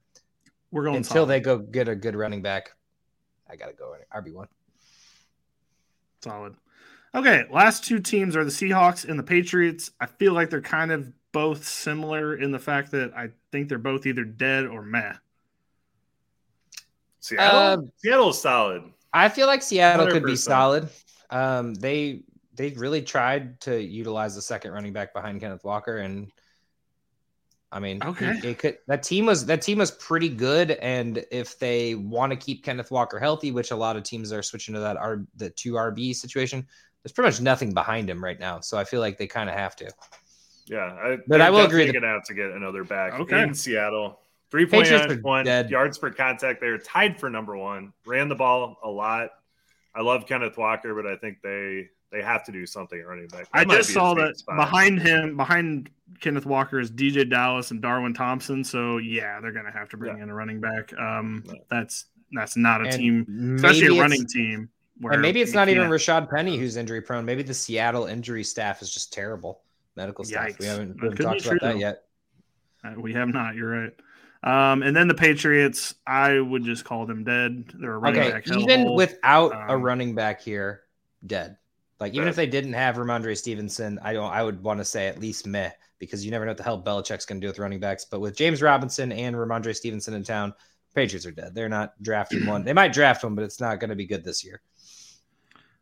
we're 0.74 0.84
going 0.84 0.98
until 0.98 1.14
solid. 1.14 1.28
they 1.28 1.40
go 1.40 1.60
get 1.60 1.88
a 1.88 1.96
good 1.96 2.16
running 2.16 2.42
back. 2.42 2.72
I 3.50 3.56
got 3.56 3.68
to 3.68 3.74
go 3.74 3.96
RB1. 4.14 4.48
Solid. 6.24 6.56
Okay, 7.16 7.46
last 7.52 7.86
two 7.86 8.00
teams 8.00 8.36
are 8.36 8.44
the 8.44 8.50
Seahawks 8.50 9.08
and 9.08 9.20
the 9.20 9.24
Patriots. 9.24 9.92
I 10.02 10.08
feel 10.08 10.34
like 10.34 10.50
they're 10.50 10.62
kind 10.62 10.92
of 10.92 11.12
both 11.32 11.68
similar 11.68 12.36
in 12.36 12.52
the 12.52 12.58
fact 12.58 12.92
that 12.92 13.14
I 13.16 13.30
think 13.52 13.70
they're 13.70 13.78
both 13.78 14.08
either 14.08 14.24
dead 14.24 14.66
or 14.66 14.82
meh. 14.82 15.14
Seattle, 17.20 17.60
uh, 17.60 17.78
Seattle's 17.98 18.42
solid. 18.42 18.84
I 19.14 19.30
feel 19.30 19.46
like 19.46 19.62
Seattle 19.62 20.08
100%. 20.08 20.12
could 20.12 20.26
be 20.26 20.36
solid. 20.36 20.90
Um, 21.30 21.76
they 21.76 22.24
they 22.56 22.72
really 22.72 23.02
tried 23.02 23.60
to 23.62 23.82
utilize 23.82 24.36
the 24.36 24.42
second 24.42 24.72
running 24.72 24.94
back 24.94 25.14
behind 25.14 25.40
Kenneth 25.40 25.64
Walker, 25.64 25.98
and 25.98 26.32
I 27.74 27.80
mean, 27.80 28.02
okay, 28.04 28.38
it, 28.38 28.46
it 28.46 28.60
could 28.60 28.78
that 28.88 29.02
team 29.02 29.26
was 29.26 29.48
that 29.48 29.62
team 29.64 29.80
was 29.80 29.92
pretty 29.92 30.30
good. 30.30 30.72
And 30.72 31.26
if 31.32 31.58
they 31.58 31.96
want 31.96 32.32
to 32.32 32.36
keep 32.36 32.64
Kenneth 32.64 32.92
Walker 32.92 33.20
healthy, 33.20 33.52
which 33.52 33.72
a 33.72 33.76
lot 33.76 33.98
of 33.98 34.04
teams 34.04 34.32
are 34.32 34.44
switching 34.44 34.76
to 34.76 34.80
that 34.82 34.96
R 34.96 35.26
the 35.36 35.50
two 35.50 35.74
RB 35.74 36.16
situation, 36.16 36.68
there's 37.02 37.12
pretty 37.12 37.30
much 37.30 37.42
nothing 37.42 37.74
behind 37.74 38.10
him 38.10 38.24
right 38.24 38.40
now. 38.40 38.60
So 38.60 38.78
I 38.78 38.84
feel 38.84 39.00
like 39.00 39.18
they 39.18 39.28
kind 39.28 39.50
of 39.50 39.56
have 39.56 39.76
to. 39.78 39.92
Yeah, 40.68 40.86
I, 40.86 41.18
but 41.28 41.42
I 41.42 41.50
will 41.50 41.66
agree. 41.66 41.84
They're 41.84 41.94
going 41.94 42.04
to 42.04 42.10
have 42.10 42.24
to 42.26 42.34
get 42.34 42.52
another 42.52 42.84
back 42.84 43.20
okay. 43.20 43.42
in 43.42 43.54
Seattle. 43.54 44.20
Three 44.52 44.68
point 44.68 44.88
one 45.24 45.46
yards 45.46 45.98
per 45.98 46.12
contact. 46.12 46.62
They're 46.62 46.78
tied 46.78 47.20
for 47.20 47.30
number 47.30 47.58
one. 47.58 47.92
Ran 48.06 48.30
the 48.30 48.36
ball 48.36 48.78
a 48.84 48.90
lot. 48.90 49.32
I 49.96 50.02
love 50.02 50.28
Kenneth 50.28 50.58
Walker, 50.58 50.94
but 50.94 51.08
I 51.08 51.18
think 51.18 51.42
they 51.42 51.90
they 52.14 52.22
have 52.22 52.46
to 52.46 52.52
do 52.52 52.66
something 52.66 53.00
at 53.00 53.08
running 53.08 53.28
back. 53.28 53.52
That 53.52 53.60
I 53.60 53.66
just 53.66 53.92
saw 53.92 54.14
that 54.14 54.38
spot. 54.38 54.56
behind 54.56 55.02
him, 55.02 55.36
behind 55.36 55.90
Kenneth 56.22 56.46
Walker 56.46 56.80
is 56.80 56.92
DeeJay 56.92 57.30
Dallas 57.30 57.72
and 57.72 57.82
Darwin 57.82 58.14
Thompson. 58.14 58.64
So 58.64 58.98
yeah, 58.98 59.42
they're 59.42 59.52
going 59.52 59.66
to 59.66 59.72
have 59.72 59.90
to 59.90 59.98
bring 59.98 60.18
yeah. 60.18 60.24
in 60.24 60.30
a 60.30 60.34
running 60.34 60.62
back. 60.62 60.98
Um, 60.98 61.44
that's 61.70 62.06
that's 62.32 62.56
not 62.56 62.82
a 62.82 62.90
and 62.90 62.98
team, 62.98 63.56
especially 63.56 63.98
a 63.98 64.02
running 64.02 64.26
team. 64.28 64.70
And 65.02 65.22
maybe 65.22 65.42
it's 65.42 65.54
not 65.54 65.68
even 65.70 65.90
Rashad 65.90 66.30
Penny 66.30 66.58
who's 66.58 66.78
injury 66.78 67.02
prone. 67.02 67.26
Maybe 67.26 67.44
the 67.44 67.54
Seattle 67.54 68.06
injury 68.06 68.44
staff 68.44 68.82
is 68.82 68.94
just 68.94 69.12
terrible. 69.12 69.62
Medical 69.96 70.24
staff. 70.24 70.50
Yikes. 70.50 70.60
We 70.60 70.66
haven't, 70.68 71.02
we 71.02 71.10
haven't 71.10 71.26
talked 71.26 71.46
about 71.46 71.62
that 71.62 71.78
yet. 71.78 72.04
Uh, 72.84 72.94
we 72.98 73.14
have 73.14 73.28
not. 73.28 73.56
You're 73.56 73.70
right. 73.70 73.94
Um, 74.44 74.84
and 74.84 74.96
then 74.96 75.08
the 75.08 75.14
Patriots, 75.14 75.96
I 76.06 76.40
would 76.40 76.64
just 76.64 76.84
call 76.84 77.06
them 77.06 77.24
dead. 77.24 77.74
They're 77.76 77.94
a 77.94 77.98
running 77.98 78.22
okay, 78.22 78.32
back. 78.32 78.48
Even 78.50 78.94
without 78.94 79.54
um, 79.54 79.70
a 79.70 79.78
running 79.78 80.16
back 80.16 80.42
here, 80.42 80.82
dead. 81.26 81.58
Like 82.04 82.16
even 82.16 82.28
if 82.28 82.36
they 82.36 82.48
didn't 82.48 82.74
have 82.74 82.98
Rhamondre 82.98 83.38
Stevenson, 83.38 83.98
I 84.04 84.12
don't. 84.12 84.30
I 84.30 84.44
would 84.44 84.62
want 84.62 84.82
to 84.82 84.84
say 84.84 85.08
at 85.08 85.22
least 85.22 85.48
meh 85.48 85.72
because 86.00 86.26
you 86.26 86.32
never 86.32 86.44
know 86.44 86.50
what 86.50 86.58
the 86.58 86.64
hell 86.64 86.82
Belichick's 86.82 87.26
going 87.26 87.40
to 87.40 87.46
do 87.46 87.50
with 87.50 87.60
running 87.60 87.80
backs. 87.80 88.04
But 88.04 88.20
with 88.20 88.36
James 88.36 88.62
Robinson 88.62 89.14
and 89.14 89.34
Rhamondre 89.34 89.74
Stevenson 89.74 90.14
in 90.14 90.22
town, 90.22 90.54
Patriots 90.94 91.26
are 91.26 91.32
dead. 91.32 91.56
They're 91.56 91.70
not 91.70 91.94
drafting 92.04 92.46
one. 92.46 92.66
They 92.66 92.74
might 92.74 92.92
draft 92.92 93.24
one, 93.24 93.36
but 93.36 93.46
it's 93.46 93.62
not 93.62 93.80
going 93.80 93.90
to 93.90 93.96
be 93.96 94.06
good 94.06 94.22
this 94.22 94.44
year. 94.44 94.62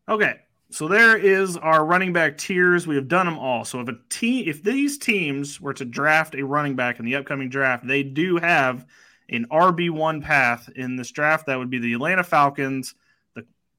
Okay, 0.07 0.35
so 0.69 0.87
there 0.87 1.17
is 1.17 1.57
our 1.57 1.83
running 1.83 2.13
back 2.13 2.37
tiers. 2.37 2.85
We 2.85 2.93
have 2.97 3.07
done 3.07 3.25
them 3.25 3.39
all. 3.39 3.65
So 3.65 3.79
if 3.79 3.87
a 3.87 3.97
team, 4.09 4.47
if 4.47 4.61
these 4.61 4.99
teams 4.99 5.59
were 5.59 5.73
to 5.73 5.85
draft 5.85 6.35
a 6.35 6.45
running 6.45 6.75
back 6.75 6.99
in 6.99 7.05
the 7.05 7.15
upcoming 7.15 7.49
draft, 7.49 7.87
they 7.87 8.03
do 8.03 8.37
have 8.37 8.85
an 9.29 9.47
RB 9.51 9.89
one 9.89 10.21
path 10.21 10.69
in 10.75 10.97
this 10.97 11.09
draft. 11.09 11.47
That 11.47 11.57
would 11.57 11.71
be 11.71 11.79
the 11.79 11.93
Atlanta 11.93 12.23
Falcons, 12.23 12.93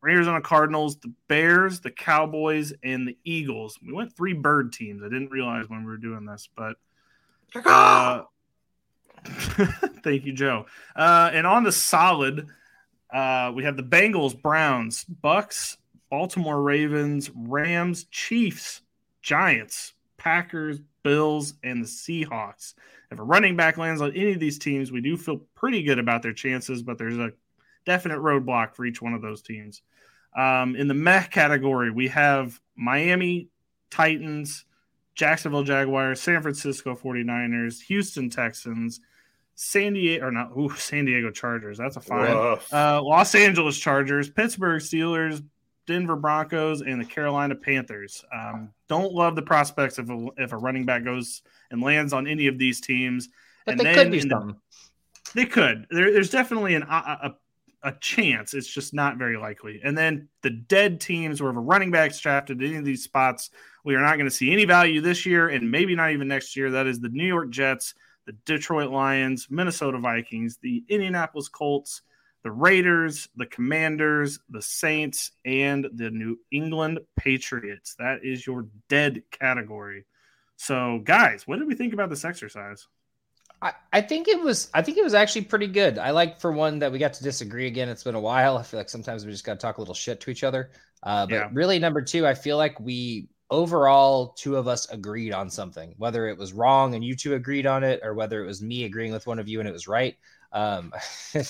Arizona 0.09 0.41
Cardinals, 0.41 0.97
the 0.97 1.12
Bears, 1.29 1.81
the 1.81 1.91
Cowboys, 1.91 2.73
and 2.83 3.07
the 3.07 3.16
Eagles. 3.24 3.79
We 3.85 3.93
went 3.93 4.16
three 4.16 4.33
bird 4.33 4.73
teams. 4.73 5.03
I 5.03 5.07
didn't 5.07 5.31
realize 5.31 5.69
when 5.69 5.85
we 5.85 5.91
were 5.91 5.97
doing 5.97 6.24
this, 6.24 6.49
but. 6.57 6.77
Uh, 7.65 8.23
thank 10.03 10.24
you, 10.24 10.33
Joe. 10.33 10.66
Uh, 10.97 11.31
and 11.33 11.47
on 11.47 11.62
the 11.62 11.73
solid, 11.73 12.49
uh, 13.12 13.53
we 13.55 13.65
have 13.65 13.77
the 13.77 13.83
Bengals, 13.83 14.41
Browns, 14.41 15.05
Bucks, 15.05 15.77
Baltimore 16.11 16.61
Ravens, 16.61 17.31
Rams, 17.35 18.05
Chiefs, 18.05 18.83
Giants, 19.23 19.95
Packers, 20.16 20.81
Bills, 21.03 21.55
and 21.62 21.83
the 21.83 21.89
Seahawks. 21.89 22.74
If 23.11 23.19
a 23.19 23.23
running 23.23 23.57
back 23.57 23.77
lands 23.77 24.01
on 24.01 24.12
any 24.12 24.33
of 24.33 24.41
these 24.41 24.59
teams, 24.59 24.91
we 24.91 25.01
do 25.01 25.16
feel 25.16 25.39
pretty 25.55 25.83
good 25.83 25.99
about 25.99 26.23
their 26.23 26.33
chances, 26.33 26.83
but 26.83 26.99
there's 26.99 27.19
a 27.19 27.33
definite 27.85 28.19
roadblock 28.19 28.74
for 28.74 28.85
each 28.85 29.03
one 29.03 29.15
of 29.15 29.23
those 29.23 29.43
teams. 29.43 29.83
Um, 30.37 30.77
in 30.77 30.89
the 30.89 30.95
meh 30.95 31.25
category, 31.25 31.91
we 31.91 32.09
have 32.09 32.61
Miami 32.77 33.49
Titans, 33.91 34.65
Jacksonville 35.15 35.65
Jaguars, 35.65 36.21
San 36.21 36.41
Francisco 36.43 36.95
49ers, 36.95 37.83
Houston 37.83 38.31
Texans, 38.31 39.01
San 39.55 39.93
Diego 39.93 40.27
or 40.27 40.31
not 40.31 40.57
ooh, 40.57 40.71
San 40.77 41.05
Diego 41.05 41.31
Chargers. 41.31 41.79
That's 41.79 41.97
a 41.97 42.01
fine. 42.01 42.59
Uh, 42.73 43.03
Los 43.03 43.35
Angeles 43.35 43.79
Chargers, 43.79 44.31
Pittsburgh 44.31 44.81
Steelers, 44.81 45.43
Denver 45.87 46.17
Broncos 46.17 46.81
and 46.81 47.01
the 47.01 47.05
Carolina 47.05 47.55
Panthers. 47.55 48.25
Um, 48.33 48.71
don't 48.89 49.13
love 49.13 49.37
the 49.37 49.43
prospects 49.43 49.99
if 49.99 50.09
a, 50.09 50.29
if 50.39 50.53
a 50.53 50.57
running 50.57 50.85
back 50.85 51.05
goes 51.05 51.43
and 51.71 51.83
lands 51.83 52.13
on 52.13 52.27
any 52.27 52.47
of 52.47 52.59
these 52.59 52.81
teams. 52.81 53.29
But 53.67 53.73
and 53.73 53.81
they 53.81 53.95
could 53.95 54.11
be 54.11 54.21
something. 54.21 54.57
The, 55.35 55.35
they 55.35 55.47
could. 55.47 55.87
There, 55.91 56.13
there's 56.13 56.31
definitely 56.31 56.75
an, 56.75 56.83
a, 56.83 56.87
a 56.87 57.35
chance. 57.91 58.55
It's 58.55 58.73
just 58.73 58.95
not 58.95 59.17
very 59.17 59.37
likely. 59.37 59.81
And 59.83 59.99
then 59.99 60.29
the 60.43 60.51
dead 60.51 61.01
teams 61.01 61.43
where 61.43 61.51
if 61.51 61.57
a 61.57 61.61
running 61.61 61.91
back's 61.91 62.21
drafted 62.21 62.63
any 62.63 62.77
of 62.77 62.85
these 62.85 63.03
spots, 63.03 63.51
we 63.85 63.97
are 63.97 64.01
not 64.01 64.17
going 64.17 64.29
to 64.29 64.35
see 64.35 64.53
any 64.53 64.65
value 64.65 65.01
this 65.01 65.27
year 65.27 65.49
and 65.49 65.71
maybe 65.71 65.97
not 65.97 66.13
even 66.13 66.29
next 66.29 66.57
year. 66.57 66.71
That 66.71 66.87
is 66.87 67.01
the 67.01 67.09
New 67.09 67.27
York 67.27 67.51
Jets, 67.51 67.95
the 68.27 68.33
Detroit 68.47 68.91
Lions, 68.91 69.49
Minnesota 69.51 69.99
Vikings, 69.99 70.59
the 70.63 70.85
Indianapolis 70.89 71.49
Colts, 71.49 72.03
the 72.45 72.53
Raiders, 72.53 73.29
the 73.37 73.47
Commanders, 73.47 74.39
the 74.49 74.63
Saints, 74.63 75.33
and 75.45 75.89
the 75.95 76.11
New 76.11 76.39
England 76.51 77.01
Patriots. 77.17 77.95
That 77.99 78.21
is 78.25 78.47
your 78.47 78.67
dead 78.89 79.23
category. 79.31 80.07
So, 80.57 81.01
guys, 81.05 81.47
what 81.47 81.59
did 81.59 81.69
we 81.69 81.75
think 81.75 81.93
about 81.93 82.11
this 82.11 82.25
exercise? 82.25 82.87
I, 83.63 83.73
I 83.93 84.01
think 84.01 84.27
it 84.27 84.41
was 84.41 84.69
I 84.75 84.83
think 84.83 84.99
it 84.99 85.05
was 85.05 85.15
actually 85.15 85.43
pretty 85.43 85.69
good. 85.69 85.97
I 85.97 86.11
like 86.11 86.41
for 86.41 86.51
one 86.51 86.81
that 86.81 86.91
we 86.91 86.99
got 86.99 87.13
to 87.15 87.23
disagree 87.23 87.69
again. 87.69 87.89
It's 87.89 88.03
been 88.03 88.17
a 88.17 88.21
while. 88.21 88.59
I 88.59 88.63
feel 88.65 88.81
like 88.81 88.89
sometimes 88.89 89.25
we 89.25 89.31
just 89.31 89.45
got 89.45 89.55
to 89.55 89.59
talk 89.59 89.79
a 89.79 89.81
little 89.81 89.95
shit 89.95 90.21
to 90.23 90.31
each 90.31 90.43
other. 90.43 90.71
Uh, 91.05 91.27
but 91.27 91.35
yeah. 91.35 91.49
really, 91.53 91.79
number 91.79 92.03
two, 92.03 92.27
I 92.27 92.35
feel 92.35 92.57
like 92.57 92.79
we 92.81 93.29
overall 93.51 94.35
two 94.37 94.57
of 94.57 94.67
us 94.67 94.91
agreed 94.91 95.33
on 95.33 95.49
something, 95.49 95.95
whether 95.97 96.27
it 96.27 96.37
was 96.37 96.53
wrong 96.53 96.95
and 96.97 97.05
you 97.05 97.15
two 97.15 97.35
agreed 97.35 97.67
on 97.67 97.85
it, 97.85 98.01
or 98.03 98.15
whether 98.15 98.43
it 98.43 98.47
was 98.47 98.61
me 98.61 98.85
agreeing 98.85 99.13
with 99.13 99.27
one 99.27 99.39
of 99.39 99.47
you 99.49 99.61
and 99.61 99.69
it 99.69 99.73
was 99.73 99.89
right. 99.89 100.17
Um. 100.53 100.93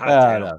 Uh, 0.00 0.38
no, 0.38 0.58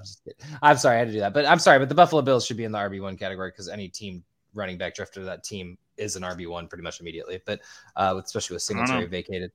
I'm, 0.62 0.78
sorry 0.78 0.98
I 0.98 1.00
had 1.00 1.08
to 1.08 1.14
do 1.14 1.20
that, 1.22 1.34
but 1.34 1.48
I'm 1.48 1.58
sorry, 1.58 1.80
but 1.80 1.90
the 1.90 1.95
Buffalo 1.95 2.22
Bills 2.22 2.45
should 2.45 2.58
be 2.58 2.64
in 2.64 2.72
the 2.72 2.78
RB 2.78 3.02
one 3.02 3.18
category 3.18 3.50
because 3.50 3.68
any 3.68 3.90
team 3.90 4.24
running 4.54 4.78
back 4.78 4.94
drafted 4.94 5.22
to 5.22 5.26
that 5.26 5.44
team 5.44 5.80
is 5.98 6.15
an 6.15 6.24
RB 6.24 6.48
one 6.48 6.68
pretty 6.68 6.84
much 6.84 6.99
immediately. 6.99 7.41
But 7.45 7.61
uh, 7.95 8.20
especially 8.24 8.56
with 8.56 8.64
Singletary 8.64 9.06
vacated. 9.06 9.52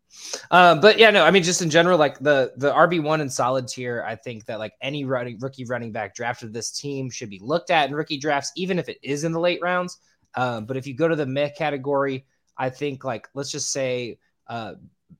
Um, 0.51 0.81
but 0.81 0.99
yeah, 0.99 1.11
no, 1.11 1.25
I 1.25 1.31
mean 1.31 1.43
just 1.43 1.63
in 1.63 1.71
general, 1.71 1.99
like 1.99 2.19
the 2.19 2.53
the 2.57 2.73
RB 2.73 3.03
one 3.03 3.21
and 3.21 3.33
solid 3.33 3.69
tier, 3.69 4.05
I 4.07 4.15
think 4.15 4.47
that 4.47 4.59
like 4.59 4.75
any 4.81 5.05
running 5.05 5.39
rookie 5.39 5.65
running 5.65 5.93
back 5.93 6.15
drafted 6.15 6.53
this 6.53 6.71
team 6.71 7.11
should 7.11 7.31
be 7.31 7.41
looked 7.43 7.71
at 7.71 7.89
in 7.89 7.95
rookie 7.95 8.19
drafts, 8.19 8.53
even 8.57 8.79
if 8.79 8.89
it 8.89 8.99
is 9.03 9.25
in 9.25 9.33
the 9.33 9.41
late 9.41 9.61
rounds. 9.63 9.99
Um, 10.35 10.67
but 10.67 10.77
if 10.77 10.87
you 10.87 10.95
go 10.95 11.09
to 11.09 11.17
the 11.17 11.27
meh 11.27 11.51
category, 11.51 12.27
I 12.57 12.71
think 12.71 13.05
like 13.05 13.29
let's 13.35 13.51
just 13.51 13.73
say 13.73 14.19
uh, 14.47 14.75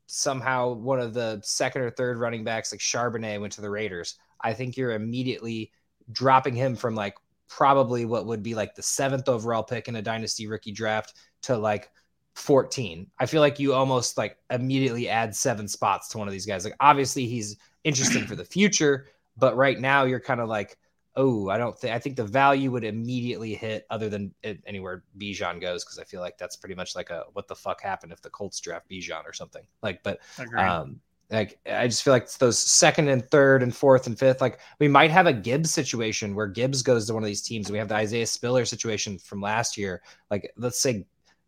somehow 0.07 0.75
one 0.75 1.01
of 1.01 1.15
the 1.15 1.41
second 1.43 1.83
or 1.83 1.91
third 1.91 2.19
running 2.19 2.45
backs 2.45 2.73
like 2.73 2.81
Charbonnet 2.81 3.41
went 3.41 3.53
to 3.55 3.61
the 3.61 3.71
Raiders. 3.71 4.17
I 4.41 4.53
think 4.55 4.77
you're 4.77 4.93
immediately 4.93 5.73
dropping 6.11 6.55
him 6.55 6.77
from 6.77 6.95
like 6.95 7.15
probably 7.49 8.05
what 8.05 8.27
would 8.27 8.43
be 8.43 8.55
like 8.55 8.75
the 8.75 8.83
seventh 8.83 9.29
overall 9.29 9.63
pick 9.63 9.89
in 9.89 9.97
a 9.97 10.03
dynasty 10.03 10.47
rookie 10.47 10.73
draft 10.73 11.15
to 11.43 11.57
like 11.57 11.91
14. 12.35 13.11
I 13.19 13.27
feel 13.27 13.41
like 13.41 13.59
you 13.59 13.75
almost 13.75 14.17
like 14.17 14.37
immediately 14.51 15.09
add 15.09 15.35
seven 15.35 15.67
spots 15.67 16.09
to 16.09 16.19
one 16.19 16.29
of 16.29 16.33
these 16.33 16.47
guys. 16.47 16.65
Like 16.65 16.77
obviously 16.81 17.27
he's 17.27 17.57
interesting 17.85 18.27
for 18.27 18.37
the 18.37 18.45
future, 18.45 19.09
but 19.37 19.57
right 19.57 19.79
now 19.79 20.05
you're 20.05 20.21
kind 20.21 20.41
of 20.41 20.49
like, 20.49 20.79
oh, 21.17 21.49
I 21.49 21.59
don't 21.59 21.77
think 21.77 21.93
I 21.95 21.99
think 21.99 22.17
the 22.17 22.25
value 22.25 22.71
would 22.71 22.85
immediately 22.85 23.55
hit 23.55 23.87
other 23.91 24.09
than 24.09 24.33
anywhere 24.67 25.03
Bijan 25.19 25.61
goes 25.61 25.85
because 25.85 25.99
I 25.99 26.05
feel 26.05 26.21
like 26.21 26.39
that's 26.39 26.57
pretty 26.57 26.77
much 26.77 26.95
like 26.95 27.11
a 27.11 27.25
what 27.33 27.49
the 27.49 27.57
fuck 27.57 27.83
happened 27.83 28.13
if 28.13 28.23
the 28.23 28.31
Colts 28.31 28.61
draft 28.61 28.89
Bijan 28.89 29.27
or 29.27 29.33
something. 29.33 29.67
Like, 29.83 30.05
but 30.05 30.21
um, 30.57 31.01
like 31.31 31.59
I 31.71 31.87
just 31.87 32.03
feel 32.03 32.13
like 32.13 32.31
those 32.35 32.59
second 32.59 33.09
and 33.09 33.25
third 33.31 33.63
and 33.63 33.75
fourth 33.75 34.07
and 34.07 34.19
fifth, 34.19 34.41
like 34.41 34.61
we 34.79 34.89
might 34.89 35.11
have 35.11 35.27
a 35.27 35.33
Gibbs 35.33 35.71
situation 35.71 36.35
where 36.35 36.47
Gibbs 36.47 36.83
goes 36.83 37.07
to 37.07 37.15
one 37.15 37.23
of 37.23 37.27
these 37.27 37.43
teams. 37.43 37.71
We 37.71 37.79
have 37.79 37.89
the 37.89 37.97
Isaiah 37.97 38.27
Spiller 38.27 38.65
situation 38.65 39.19
from 39.19 39.41
last 39.41 39.77
year. 39.77 40.03
Like 40.31 40.53
let's 40.57 40.81
say 40.81 41.07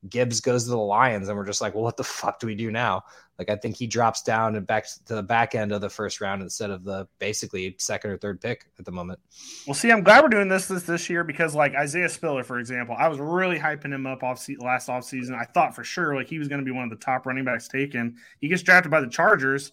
Gibbs 0.09 0.41
goes 0.41 0.65
to 0.65 0.71
the 0.71 0.79
Lions 0.79 1.29
and 1.29 1.37
we're 1.37 1.45
just 1.45 1.61
like, 1.61 1.75
well, 1.75 1.85
what 1.85 1.97
the 1.97 2.05
fuck 2.05 2.41
do 2.41 2.47
we 2.47 2.55
do 2.55 2.71
now? 2.71 3.05
Like 3.39 3.51
I 3.51 3.57
think 3.57 3.77
he 3.77 3.87
drops 3.87 4.23
down 4.23 4.57
and 4.57 4.67
back 4.67 4.87
to 5.07 5.15
the 5.15 5.23
back 5.23 5.55
end 5.55 5.73
of 5.73 5.81
the 5.81 5.91
first 5.91 6.21
round 6.21 6.43
instead 6.43 6.71
of 6.71 6.85
the 6.85 7.07
basically 7.19 7.75
second 7.79 8.11
or 8.11 8.19
third 8.19 8.41
pick 8.41 8.67
at 8.79 8.85
the 8.85 8.93
moment. 8.93 9.19
Well, 9.67 9.75
see, 9.75 9.91
I'm 9.91 10.03
glad 10.03 10.23
we're 10.23 10.29
doing 10.29 10.49
this 10.49 10.69
this 10.69 10.85
this 10.85 11.11
year 11.11 11.25
because 11.25 11.55
like 11.55 11.75
Isaiah 11.75 12.09
Spiller, 12.09 12.45
for 12.45 12.59
example, 12.59 12.95
I 12.99 13.09
was 13.09 13.19
really 13.19 13.59
hyping 13.59 13.95
him 13.95 14.07
up 14.07 14.23
off 14.23 14.39
se- 14.39 14.57
last 14.59 14.89
off 14.89 15.05
season. 15.05 15.35
I 15.35 15.45
thought 15.45 15.75
for 15.75 15.85
sure 15.85 16.15
like 16.15 16.29
he 16.29 16.39
was 16.39 16.49
going 16.49 16.61
to 16.61 16.65
be 16.65 16.71
one 16.71 16.85
of 16.85 16.91
the 16.91 17.05
top 17.05 17.27
running 17.27 17.45
backs 17.45 17.69
taken. 17.69 18.17
He 18.41 18.49
gets 18.49 18.63
drafted 18.63 18.91
by 18.91 19.01
the 19.01 19.09
Chargers, 19.09 19.73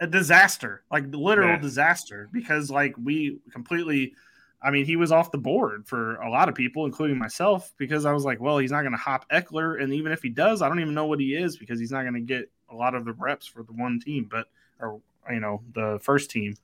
a 0.00 0.06
disaster, 0.06 0.82
like 0.90 1.04
literal 1.08 1.50
yeah. 1.50 1.58
disaster, 1.58 2.28
because 2.32 2.70
like 2.70 2.94
we 3.02 3.40
completely. 3.50 4.14
I 4.64 4.70
mean, 4.70 4.84
he 4.84 4.96
was 4.96 5.10
off 5.10 5.32
the 5.32 5.38
board 5.38 5.86
for 5.86 6.16
a 6.16 6.30
lot 6.30 6.48
of 6.48 6.54
people, 6.54 6.86
including 6.86 7.18
myself, 7.18 7.72
because 7.78 8.04
I 8.04 8.12
was 8.12 8.24
like, 8.24 8.40
well, 8.40 8.58
he's 8.58 8.70
not 8.70 8.82
going 8.82 8.92
to 8.92 8.98
hop 8.98 9.28
Ekeler. 9.30 9.82
And 9.82 9.92
even 9.92 10.12
if 10.12 10.22
he 10.22 10.28
does, 10.28 10.62
I 10.62 10.68
don't 10.68 10.80
even 10.80 10.94
know 10.94 11.06
what 11.06 11.20
he 11.20 11.34
is 11.34 11.56
because 11.56 11.80
he's 11.80 11.90
not 11.90 12.02
going 12.02 12.14
to 12.14 12.20
get 12.20 12.50
a 12.70 12.74
lot 12.74 12.94
of 12.94 13.04
the 13.04 13.12
reps 13.12 13.46
for 13.46 13.62
the 13.62 13.72
one 13.72 14.00
team, 14.00 14.28
but 14.30 14.46
or 14.80 15.00
you 15.30 15.40
know 15.40 15.62
the 15.74 15.98
first 16.02 16.30
team. 16.30 16.54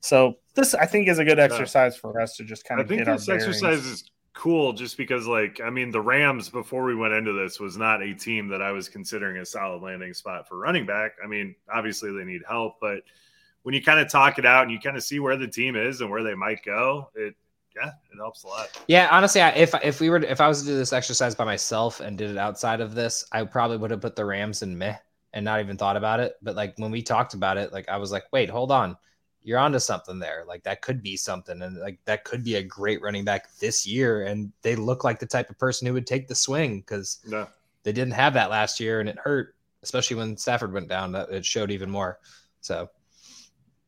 So 0.00 0.36
this 0.54 0.74
I 0.74 0.86
think 0.86 1.08
is 1.08 1.18
a 1.18 1.24
good 1.24 1.38
exercise 1.38 1.96
for 1.96 2.20
us 2.20 2.36
to 2.36 2.44
just 2.44 2.64
kind 2.64 2.80
of. 2.80 2.86
I 2.86 2.88
think 2.88 3.06
this 3.06 3.28
exercise 3.28 3.84
is 3.84 4.10
cool 4.34 4.74
just 4.74 4.98
because 4.98 5.26
like 5.26 5.60
I 5.64 5.70
mean 5.70 5.90
the 5.90 6.00
Rams 6.00 6.50
before 6.50 6.84
we 6.84 6.94
went 6.94 7.14
into 7.14 7.32
this 7.32 7.58
was 7.58 7.78
not 7.78 8.02
a 8.02 8.14
team 8.14 8.48
that 8.48 8.60
I 8.60 8.70
was 8.70 8.88
considering 8.88 9.38
a 9.38 9.46
solid 9.46 9.82
landing 9.82 10.12
spot 10.12 10.46
for 10.46 10.58
running 10.58 10.84
back. 10.84 11.12
I 11.24 11.26
mean 11.26 11.54
obviously 11.72 12.12
they 12.12 12.24
need 12.24 12.42
help, 12.46 12.74
but 12.80 13.02
when 13.62 13.74
you 13.74 13.82
kind 13.82 13.98
of 13.98 14.08
talk 14.08 14.38
it 14.38 14.46
out 14.46 14.62
and 14.62 14.70
you 14.70 14.78
kind 14.78 14.96
of 14.96 15.02
see 15.02 15.18
where 15.18 15.36
the 15.36 15.48
team 15.48 15.74
is 15.74 16.00
and 16.00 16.10
where 16.10 16.22
they 16.22 16.34
might 16.34 16.62
go, 16.62 17.10
it 17.14 17.34
yeah, 17.76 17.88
it 18.10 18.16
helps 18.16 18.44
a 18.44 18.48
lot. 18.48 18.68
Yeah, 18.88 19.08
honestly, 19.10 19.40
if 19.40 19.74
if 19.82 20.00
we 20.00 20.08
were 20.08 20.18
if 20.18 20.40
I 20.40 20.48
was 20.48 20.62
to 20.62 20.66
do 20.66 20.76
this 20.76 20.92
exercise 20.92 21.34
by 21.34 21.44
myself 21.44 22.00
and 22.00 22.16
did 22.16 22.30
it 22.30 22.38
outside 22.38 22.80
of 22.80 22.94
this, 22.94 23.26
I 23.32 23.44
probably 23.44 23.76
would 23.76 23.90
have 23.90 24.00
put 24.00 24.16
the 24.16 24.24
Rams 24.24 24.62
in 24.62 24.76
meh 24.76 24.96
and 25.34 25.44
not 25.44 25.60
even 25.60 25.76
thought 25.76 25.96
about 25.96 26.20
it. 26.20 26.36
But 26.42 26.56
like 26.56 26.74
when 26.78 26.90
we 26.90 27.02
talked 27.02 27.34
about 27.34 27.58
it, 27.58 27.72
like 27.72 27.88
I 27.88 27.98
was 27.98 28.10
like, 28.10 28.24
wait, 28.32 28.48
hold 28.48 28.72
on. 28.72 28.96
You're 29.42 29.58
onto 29.58 29.78
something 29.78 30.18
there. 30.18 30.44
Like 30.48 30.64
that 30.64 30.82
could 30.82 31.02
be 31.02 31.16
something. 31.16 31.62
And 31.62 31.76
like 31.76 31.98
that 32.06 32.24
could 32.24 32.42
be 32.42 32.56
a 32.56 32.62
great 32.62 33.02
running 33.02 33.24
back 33.24 33.54
this 33.58 33.86
year. 33.86 34.24
And 34.24 34.50
they 34.62 34.74
look 34.74 35.04
like 35.04 35.20
the 35.20 35.26
type 35.26 35.50
of 35.50 35.58
person 35.58 35.86
who 35.86 35.92
would 35.92 36.06
take 36.06 36.26
the 36.26 36.34
swing 36.34 36.80
because 36.80 37.20
yeah. 37.28 37.46
they 37.84 37.92
didn't 37.92 38.14
have 38.14 38.34
that 38.34 38.50
last 38.50 38.80
year 38.80 38.98
and 38.98 39.08
it 39.08 39.18
hurt, 39.18 39.54
especially 39.82 40.16
when 40.16 40.36
Stafford 40.36 40.72
went 40.72 40.88
down. 40.88 41.12
That 41.12 41.30
it 41.30 41.44
showed 41.44 41.70
even 41.70 41.90
more. 41.90 42.18
So 42.60 42.90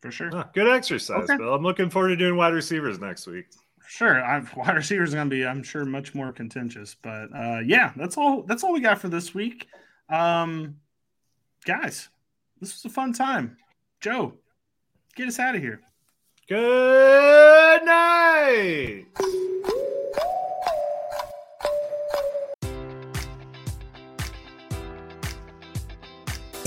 for 0.01 0.13
sure. 0.13 0.31
Oh, 0.33 0.45
good 0.55 0.69
exercise, 0.69 1.25
okay. 1.25 1.37
Bill. 1.37 1.55
I'm 1.55 1.63
looking 1.63 1.91
forward 1.91 2.11
to 2.11 2.17
doing 2.17 2.37
wide 2.37 2.55
receivers 2.55 3.01
next 3.01 3.27
week. 3.27 3.47
Sure, 3.89 4.23
I've, 4.23 4.55
wide 4.57 4.77
receivers 4.77 5.15
going 5.15 5.31
to 5.31 5.35
be, 5.35 5.47
I'm 5.47 5.63
sure, 5.63 5.85
much 5.85 6.15
more 6.15 6.31
contentious. 6.31 6.95
But 7.01 7.35
uh, 7.35 7.61
yeah, 7.65 7.93
that's 7.97 8.17
all. 8.19 8.43
That's 8.43 8.63
all 8.63 8.73
we 8.73 8.81
got 8.81 9.01
for 9.01 9.09
this 9.09 9.35
week. 9.35 9.67
Um, 10.11 10.77
guys, 11.65 12.09
this 12.61 12.75
was 12.75 12.85
a 12.85 12.95
fun 12.95 13.13
time. 13.15 13.57
Joe, 14.01 14.35
get 15.17 15.29
us 15.29 15.39
out 15.39 15.57
of 15.57 15.63
here. 15.63 15.81
Good 16.49 17.85
night. 17.85 19.07